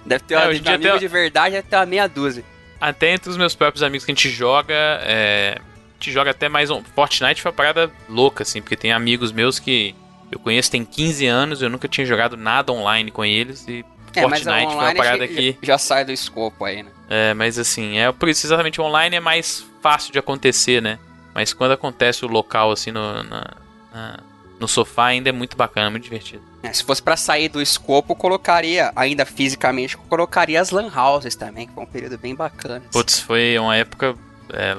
deve 0.07 0.23
ter, 0.23 0.35
é, 0.35 0.39
uma, 0.39 0.53
de 0.53 0.69
amigo 0.69 0.99
de 0.99 1.07
verdade, 1.07 1.55
deve 1.55 1.67
ter 1.67 1.75
uma 1.75 1.85
meia 1.85 2.07
dúzia. 2.07 2.43
Até 2.79 3.11
entre 3.13 3.29
os 3.29 3.37
meus 3.37 3.55
próprios 3.55 3.83
amigos 3.83 4.05
que 4.05 4.11
a 4.11 4.15
gente 4.15 4.29
joga, 4.29 4.73
é, 4.73 5.57
a 5.59 5.93
gente 5.93 6.11
joga 6.11 6.31
até 6.31 6.47
mais 6.47 6.69
um. 6.69 6.83
Fortnite 6.83 7.41
foi 7.41 7.51
uma 7.51 7.55
parada 7.55 7.91
louca, 8.07 8.43
assim, 8.43 8.61
porque 8.61 8.75
tem 8.75 8.91
amigos 8.91 9.31
meus 9.31 9.59
que 9.59 9.95
eu 10.31 10.39
conheço 10.39 10.69
tem 10.69 10.83
15 10.83 11.25
anos, 11.25 11.61
eu 11.61 11.69
nunca 11.69 11.87
tinha 11.87 12.05
jogado 12.05 12.35
nada 12.35 12.71
online 12.71 13.11
com 13.11 13.23
eles 13.23 13.67
e 13.67 13.85
é, 14.15 14.21
Fortnite 14.21 14.45
foi 14.45 14.75
uma 14.75 14.95
parada 14.95 15.27
que. 15.27 15.57
Já 15.61 15.77
sai 15.77 16.05
do 16.05 16.11
escopo 16.11 16.65
aí, 16.65 16.83
né? 16.83 16.91
É, 17.09 17.33
mas 17.33 17.57
assim, 17.57 17.97
é 17.97 18.11
por 18.11 18.27
isso 18.27 18.45
exatamente 18.45 18.81
online 18.81 19.15
é 19.15 19.19
mais 19.19 19.65
fácil 19.81 20.11
de 20.11 20.19
acontecer, 20.19 20.81
né? 20.81 20.99
Mas 21.33 21.53
quando 21.53 21.71
acontece 21.71 22.25
o 22.25 22.27
local 22.27 22.71
assim 22.71 22.91
no, 22.91 23.23
na, 23.23 23.53
na, 23.93 24.19
no 24.59 24.67
sofá 24.67 25.07
ainda 25.07 25.29
é 25.29 25.31
muito 25.31 25.55
bacana, 25.55 25.89
muito 25.89 26.03
divertido. 26.03 26.43
É, 26.69 26.73
se 26.73 26.83
fosse 26.83 27.01
para 27.01 27.17
sair 27.17 27.49
do 27.49 27.61
escopo, 27.61 28.15
colocaria, 28.15 28.91
ainda 28.95 29.25
fisicamente, 29.25 29.97
colocaria 29.97 30.59
as 30.59 30.71
lan 30.71 30.91
houses 30.95 31.35
também, 31.35 31.67
que 31.67 31.73
foi 31.73 31.83
um 31.83 31.87
período 31.87 32.17
bem 32.17 32.35
bacana. 32.35 32.77
Assim. 32.77 32.87
Putz, 32.91 33.19
foi 33.19 33.57
uma 33.57 33.75
época 33.75 34.15
é, 34.51 34.75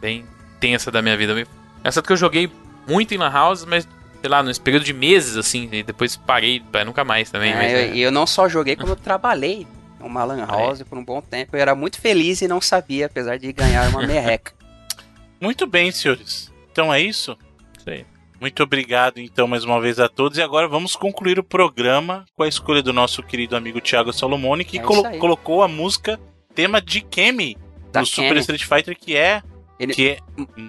bem 0.00 0.24
tensa 0.60 0.90
da 0.90 1.02
minha 1.02 1.16
vida. 1.16 1.46
Essa 1.84 2.02
que 2.02 2.12
eu 2.12 2.16
joguei 2.16 2.50
muito 2.86 3.14
em 3.14 3.18
lan 3.18 3.32
houses, 3.32 3.64
mas 3.64 3.86
sei 4.20 4.30
lá, 4.30 4.42
nesse 4.42 4.60
período 4.60 4.84
de 4.84 4.92
meses, 4.92 5.36
assim, 5.36 5.68
e 5.72 5.82
depois 5.82 6.16
parei 6.16 6.60
pra 6.60 6.84
nunca 6.84 7.04
mais 7.04 7.28
também. 7.30 7.52
É, 7.52 7.56
mas, 7.56 7.72
eu, 7.72 7.78
é. 7.78 7.96
eu 7.96 8.12
não 8.12 8.26
só 8.26 8.48
joguei, 8.48 8.76
como 8.76 8.92
eu 8.92 8.96
trabalhei 8.96 9.66
em 10.00 10.06
uma 10.06 10.22
lan 10.22 10.46
house 10.46 10.80
é. 10.80 10.84
por 10.84 10.96
um 10.96 11.04
bom 11.04 11.20
tempo. 11.20 11.56
Eu 11.56 11.60
era 11.60 11.74
muito 11.74 12.00
feliz 12.00 12.40
e 12.40 12.46
não 12.46 12.60
sabia, 12.60 13.06
apesar 13.06 13.36
de 13.36 13.52
ganhar 13.52 13.88
uma 13.88 14.06
merreca. 14.06 14.52
Muito 15.40 15.66
bem, 15.66 15.90
senhores. 15.90 16.52
Então 16.70 16.94
é 16.94 17.00
isso? 17.00 17.36
Isso 17.76 17.90
aí. 17.90 18.06
Muito 18.42 18.60
obrigado, 18.60 19.18
então, 19.20 19.46
mais 19.46 19.62
uma 19.62 19.80
vez 19.80 20.00
a 20.00 20.08
todos. 20.08 20.36
E 20.36 20.42
agora 20.42 20.66
vamos 20.66 20.96
concluir 20.96 21.38
o 21.38 21.44
programa 21.44 22.24
com 22.36 22.42
a 22.42 22.48
escolha 22.48 22.82
do 22.82 22.92
nosso 22.92 23.22
querido 23.22 23.54
amigo 23.54 23.80
Thiago 23.80 24.12
Salomone, 24.12 24.64
que 24.64 24.80
É 24.80 24.82
colo- 24.82 25.06
aí. 25.06 25.16
colocou 25.20 25.62
a 25.62 25.68
música 25.68 26.18
tema 26.52 26.80
de 26.82 27.02
Kemi 27.02 27.56
Da 27.92 28.00
do 28.00 28.06
Super 28.06 28.28
Kemi. 28.30 28.40
Street 28.40 28.64
Fighter, 28.64 28.98
que 28.98 29.16
é, 29.16 29.42
Ele- 29.78 29.94
que 29.94 30.08
é 30.08 30.18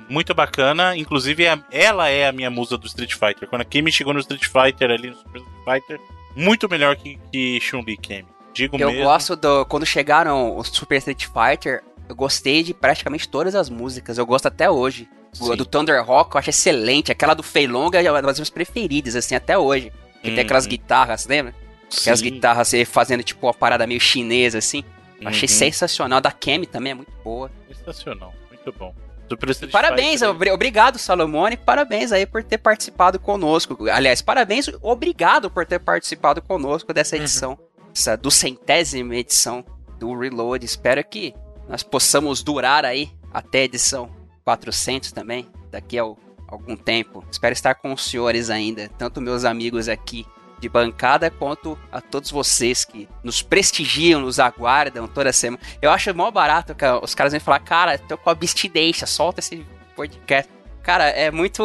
muito 0.07 0.35
bacana. 0.35 0.95
Inclusive, 0.95 1.45
é- 1.45 1.59
ela 1.71 2.07
é 2.09 2.27
a 2.27 2.31
minha 2.31 2.51
musa 2.51 2.77
do 2.77 2.85
Street 2.85 3.13
Fighter. 3.13 3.49
Quando 3.49 3.63
a 3.63 3.65
Kemi 3.65 3.91
chegou 3.91 4.13
no 4.13 4.19
Street 4.19 4.45
Fighter, 4.45 4.91
ali 4.91 5.09
no 5.09 5.15
Super 5.15 5.41
Street 5.41 5.81
Fighter, 5.81 5.99
muito 6.35 6.69
melhor 6.69 6.95
que, 6.95 7.17
que 7.31 7.59
Chun-Li 7.59 7.97
Kemi. 7.97 8.27
Digo 8.53 8.77
Eu 8.77 8.89
mesmo. 8.91 9.03
gosto 9.05 9.35
do. 9.35 9.65
Quando 9.65 9.83
chegaram 9.83 10.55
os 10.55 10.67
Super 10.67 10.97
Street 10.97 11.25
Fighter, 11.25 11.81
eu 12.07 12.15
gostei 12.15 12.61
de 12.61 12.71
praticamente 12.71 13.27
todas 13.27 13.55
as 13.55 13.67
músicas. 13.67 14.19
Eu 14.19 14.27
gosto 14.27 14.45
até 14.45 14.69
hoje. 14.69 15.09
O 15.39 15.45
Sim. 15.47 15.55
do 15.55 15.65
Thunder 15.65 16.03
Rock 16.05 16.35
eu 16.35 16.39
acho 16.39 16.49
excelente. 16.49 17.11
Aquela 17.11 17.33
do 17.33 17.41
Fei 17.43 17.65
Longa 17.67 18.01
é 18.01 18.09
uma 18.11 18.21
das 18.21 18.37
minhas 18.37 18.49
preferidas, 18.49 19.15
assim, 19.15 19.35
até 19.35 19.57
hoje. 19.57 19.91
Que 20.21 20.29
tem 20.31 20.39
aquelas 20.39 20.63
Uhum. 20.65 20.69
guitarras, 20.69 21.25
lembra? 21.25 21.53
Aquelas 21.99 22.19
Sim. 22.19 22.29
guitarras 22.31 22.67
assim, 22.69 22.85
fazendo 22.85 23.23
tipo 23.23 23.45
uma 23.45 23.53
parada 23.53 23.85
meio 23.87 23.99
chinesa, 23.99 24.57
assim. 24.59 24.83
Eu 25.19 25.27
Achei 25.29 25.47
Uhum. 25.47 25.55
sensacional. 25.55 26.19
Da 26.21 26.31
Kemi 26.31 26.65
também 26.65 26.91
é 26.91 26.95
muito 26.95 27.11
boa. 27.23 27.49
Sensacional, 27.67 28.33
muito 28.49 28.71
bom. 28.77 28.93
Parabéns, 29.71 30.21
Fighter, 30.21 30.53
obrigado, 30.53 30.99
Salomone. 30.99 31.57
Parabéns 31.57 32.11
aí 32.11 32.25
por 32.25 32.43
ter 32.43 32.57
participado 32.59 33.19
conosco. 33.19 33.87
Aliás, 33.89 34.21
parabéns, 34.21 34.69
obrigado 34.81 35.49
por 35.49 35.65
ter 35.65 35.79
participado 35.79 36.41
conosco 36.41 36.93
dessa 36.93 37.15
edição, 37.17 37.57
essa 37.95 38.15
do 38.15 38.29
centésima 38.29 39.15
edição 39.15 39.65
do 39.97 40.15
Reload. 40.17 40.63
Espero 40.65 41.03
que 41.03 41.33
nós 41.67 41.81
possamos 41.81 42.43
durar 42.43 42.85
aí 42.85 43.09
até 43.33 43.59
a 43.59 43.63
edição 43.63 44.09
400 44.43 45.11
também, 45.11 45.47
daqui 45.71 45.97
a 45.97 46.03
algum 46.47 46.75
tempo. 46.75 47.23
Espero 47.31 47.53
estar 47.53 47.75
com 47.75 47.93
os 47.93 48.03
senhores 48.03 48.49
ainda, 48.49 48.89
tanto 48.97 49.21
meus 49.21 49.45
amigos 49.45 49.89
aqui 49.89 50.25
de 50.59 50.69
bancada 50.69 51.29
quanto 51.29 51.77
a 51.91 51.99
todos 51.99 52.31
vocês 52.31 52.85
que 52.85 53.09
nos 53.21 53.41
prestigiam, 53.41 54.21
nos 54.21 54.39
aguardam 54.39 55.07
toda 55.07 55.33
semana. 55.33 55.61
Eu 55.81 55.91
acho 55.91 56.15
mó 56.15 56.31
barato 56.31 56.73
que 56.73 56.85
os 57.01 57.13
caras 57.13 57.33
vêm 57.33 57.39
falar, 57.39 57.59
cara, 57.59 57.97
tô 57.97 58.17
com 58.17 58.29
abstinência, 58.29 59.05
solta 59.05 59.41
esse 59.41 59.65
podcast. 59.93 60.49
Cara, 60.81 61.09
é 61.09 61.29
muito 61.31 61.63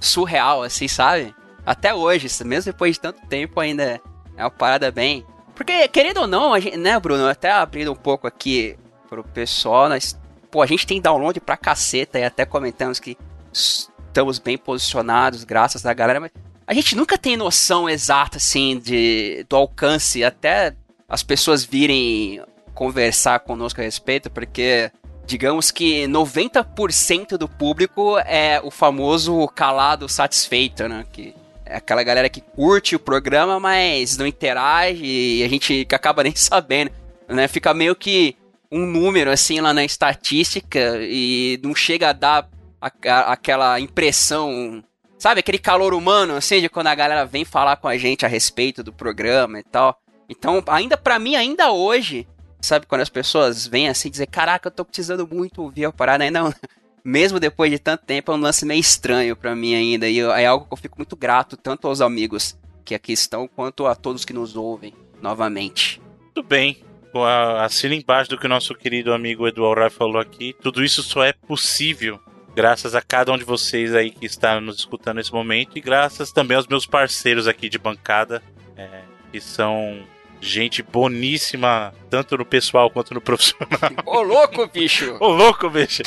surreal, 0.00 0.62
assim, 0.62 0.88
sabe? 0.88 1.34
Até 1.66 1.94
hoje, 1.94 2.28
mesmo 2.44 2.72
depois 2.72 2.94
de 2.94 3.00
tanto 3.00 3.26
tempo, 3.26 3.60
ainda 3.60 4.00
é 4.36 4.42
uma 4.42 4.50
parada 4.50 4.90
bem. 4.90 5.24
Porque, 5.54 5.86
querendo 5.88 6.22
ou 6.22 6.26
não, 6.26 6.58
gente, 6.58 6.76
né, 6.76 6.98
Bruno? 6.98 7.26
Até 7.28 7.50
abrindo 7.50 7.92
um 7.92 7.96
pouco 7.96 8.26
aqui 8.26 8.76
pro 9.08 9.22
pessoal, 9.22 9.88
nós. 9.88 10.18
Pô, 10.54 10.62
a 10.62 10.66
gente 10.66 10.86
tem 10.86 11.00
download 11.00 11.40
pra 11.40 11.56
caceta 11.56 12.16
e 12.16 12.22
até 12.22 12.46
comentamos 12.46 13.00
que 13.00 13.18
estamos 13.52 14.38
bem 14.38 14.56
posicionados, 14.56 15.42
graças 15.42 15.84
à 15.84 15.92
galera, 15.92 16.20
mas 16.20 16.30
a 16.64 16.72
gente 16.72 16.94
nunca 16.94 17.18
tem 17.18 17.36
noção 17.36 17.88
exata, 17.88 18.36
assim, 18.36 18.78
de, 18.78 19.44
do 19.48 19.56
alcance, 19.56 20.22
até 20.22 20.72
as 21.08 21.24
pessoas 21.24 21.64
virem 21.64 22.40
conversar 22.72 23.40
conosco 23.40 23.80
a 23.80 23.82
respeito, 23.84 24.30
porque 24.30 24.92
digamos 25.26 25.72
que 25.72 26.06
90% 26.06 27.36
do 27.36 27.48
público 27.48 28.16
é 28.20 28.60
o 28.62 28.70
famoso 28.70 29.48
calado 29.48 30.08
satisfeito, 30.08 30.86
né? 30.86 31.04
Que 31.12 31.34
é 31.66 31.78
aquela 31.78 32.04
galera 32.04 32.28
que 32.28 32.40
curte 32.40 32.94
o 32.94 33.00
programa, 33.00 33.58
mas 33.58 34.16
não 34.16 34.24
interage 34.24 35.04
e 35.04 35.42
a 35.42 35.48
gente 35.48 35.84
acaba 35.92 36.22
nem 36.22 36.34
sabendo, 36.38 36.92
né? 37.26 37.48
Fica 37.48 37.74
meio 37.74 37.96
que 37.96 38.36
um 38.74 38.86
número 38.86 39.30
assim 39.30 39.60
lá 39.60 39.72
na 39.72 39.84
estatística 39.84 40.98
e 41.02 41.60
não 41.62 41.74
chega 41.74 42.10
a 42.10 42.12
dar 42.12 42.48
a- 42.80 42.90
a- 43.08 43.32
aquela 43.32 43.78
impressão, 43.80 44.82
sabe, 45.18 45.40
aquele 45.40 45.58
calor 45.58 45.94
humano 45.94 46.34
assim 46.36 46.60
de 46.60 46.68
quando 46.68 46.88
a 46.88 46.94
galera 46.94 47.24
vem 47.24 47.44
falar 47.44 47.76
com 47.76 47.88
a 47.88 47.96
gente 47.96 48.24
a 48.24 48.28
respeito 48.28 48.82
do 48.82 48.92
programa 48.92 49.60
e 49.60 49.62
tal. 49.62 49.98
Então, 50.28 50.62
ainda 50.66 50.96
pra 50.96 51.18
mim 51.18 51.36
ainda 51.36 51.70
hoje, 51.72 52.26
sabe, 52.60 52.86
quando 52.86 53.02
as 53.02 53.08
pessoas 53.08 53.66
vêm 53.66 53.88
assim 53.88 54.10
dizer, 54.10 54.26
caraca, 54.26 54.66
eu 54.68 54.72
tô 54.72 54.84
precisando 54.84 55.26
muito 55.30 55.62
ouvir 55.62 55.84
a 55.84 55.92
parada, 55.92 56.24
ainda 56.24 56.40
mesmo 57.04 57.38
depois 57.38 57.70
de 57.70 57.78
tanto 57.78 58.04
tempo, 58.04 58.32
é 58.32 58.34
um 58.34 58.40
lance 58.40 58.64
meio 58.66 58.80
estranho 58.80 59.36
pra 59.36 59.54
mim 59.54 59.74
ainda. 59.74 60.08
E 60.08 60.18
é 60.20 60.46
algo 60.46 60.66
que 60.66 60.72
eu 60.72 60.78
fico 60.78 60.96
muito 60.98 61.14
grato, 61.14 61.56
tanto 61.56 61.86
aos 61.86 62.00
amigos 62.00 62.56
que 62.84 62.94
aqui 62.94 63.12
estão, 63.12 63.46
quanto 63.46 63.86
a 63.86 63.94
todos 63.94 64.24
que 64.24 64.32
nos 64.32 64.56
ouvem 64.56 64.92
novamente. 65.22 66.00
Muito 66.22 66.42
bem. 66.42 66.82
Assina 67.22 67.94
embaixo 67.94 68.30
do 68.30 68.38
que 68.38 68.46
o 68.46 68.48
nosso 68.48 68.74
querido 68.74 69.12
amigo 69.12 69.46
Eduardo 69.46 69.80
Rai 69.82 69.90
falou 69.90 70.18
aqui. 70.20 70.56
Tudo 70.62 70.82
isso 70.82 71.02
só 71.02 71.22
é 71.22 71.32
possível 71.32 72.18
graças 72.54 72.94
a 72.94 73.02
cada 73.02 73.32
um 73.32 73.38
de 73.38 73.44
vocês 73.44 73.94
aí 73.94 74.10
que 74.10 74.24
está 74.24 74.60
nos 74.60 74.78
escutando 74.78 75.16
nesse 75.16 75.32
momento 75.32 75.76
e 75.76 75.80
graças 75.80 76.30
também 76.30 76.56
aos 76.56 76.66
meus 76.66 76.86
parceiros 76.86 77.48
aqui 77.48 77.68
de 77.68 77.78
bancada, 77.78 78.40
é, 78.76 79.02
que 79.32 79.40
são 79.40 80.06
gente 80.40 80.82
boníssima, 80.82 81.92
tanto 82.10 82.36
no 82.36 82.44
pessoal 82.44 82.90
quanto 82.90 83.14
no 83.14 83.20
profissional. 83.22 83.90
Ô 84.04 84.22
louco, 84.22 84.66
bicho! 84.68 85.16
Ô, 85.18 85.28
louco, 85.28 85.68
bicho! 85.70 86.02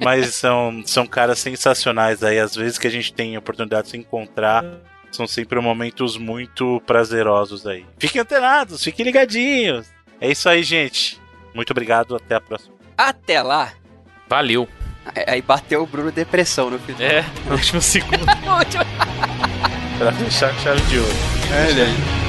Mas 0.00 0.34
são, 0.34 0.82
são 0.86 1.06
caras 1.06 1.38
sensacionais 1.38 2.22
aí. 2.22 2.38
Às 2.38 2.54
vezes 2.54 2.78
que 2.78 2.86
a 2.86 2.90
gente 2.90 3.12
tem 3.12 3.36
a 3.36 3.40
oportunidade 3.40 3.84
de 3.84 3.90
se 3.90 3.96
encontrar, 3.98 4.64
são 5.10 5.26
sempre 5.26 5.60
momentos 5.60 6.16
muito 6.16 6.80
prazerosos 6.86 7.66
aí. 7.66 7.84
Fiquem 7.98 8.20
antenados, 8.20 8.82
fiquem 8.82 9.04
ligadinhos. 9.04 9.88
É 10.20 10.30
isso 10.30 10.48
aí, 10.48 10.62
gente. 10.62 11.20
Muito 11.54 11.70
obrigado, 11.70 12.14
até 12.14 12.34
a 12.34 12.40
próxima. 12.40 12.74
Até 12.96 13.42
lá! 13.42 13.72
Valeu. 14.28 14.68
Aí 15.26 15.40
bateu 15.42 15.82
o 15.82 15.86
Bruno 15.86 16.12
depressão 16.12 16.70
no 16.70 16.78
final. 16.78 17.00
É, 17.00 17.24
no 17.46 17.52
último 17.54 17.80
segundo. 17.80 18.24
Pra 19.98 20.12
fechar 20.12 20.54
com 20.54 20.60
chave 20.60 20.80
de 20.82 20.98
ouro. 20.98 21.12
É, 21.52 22.19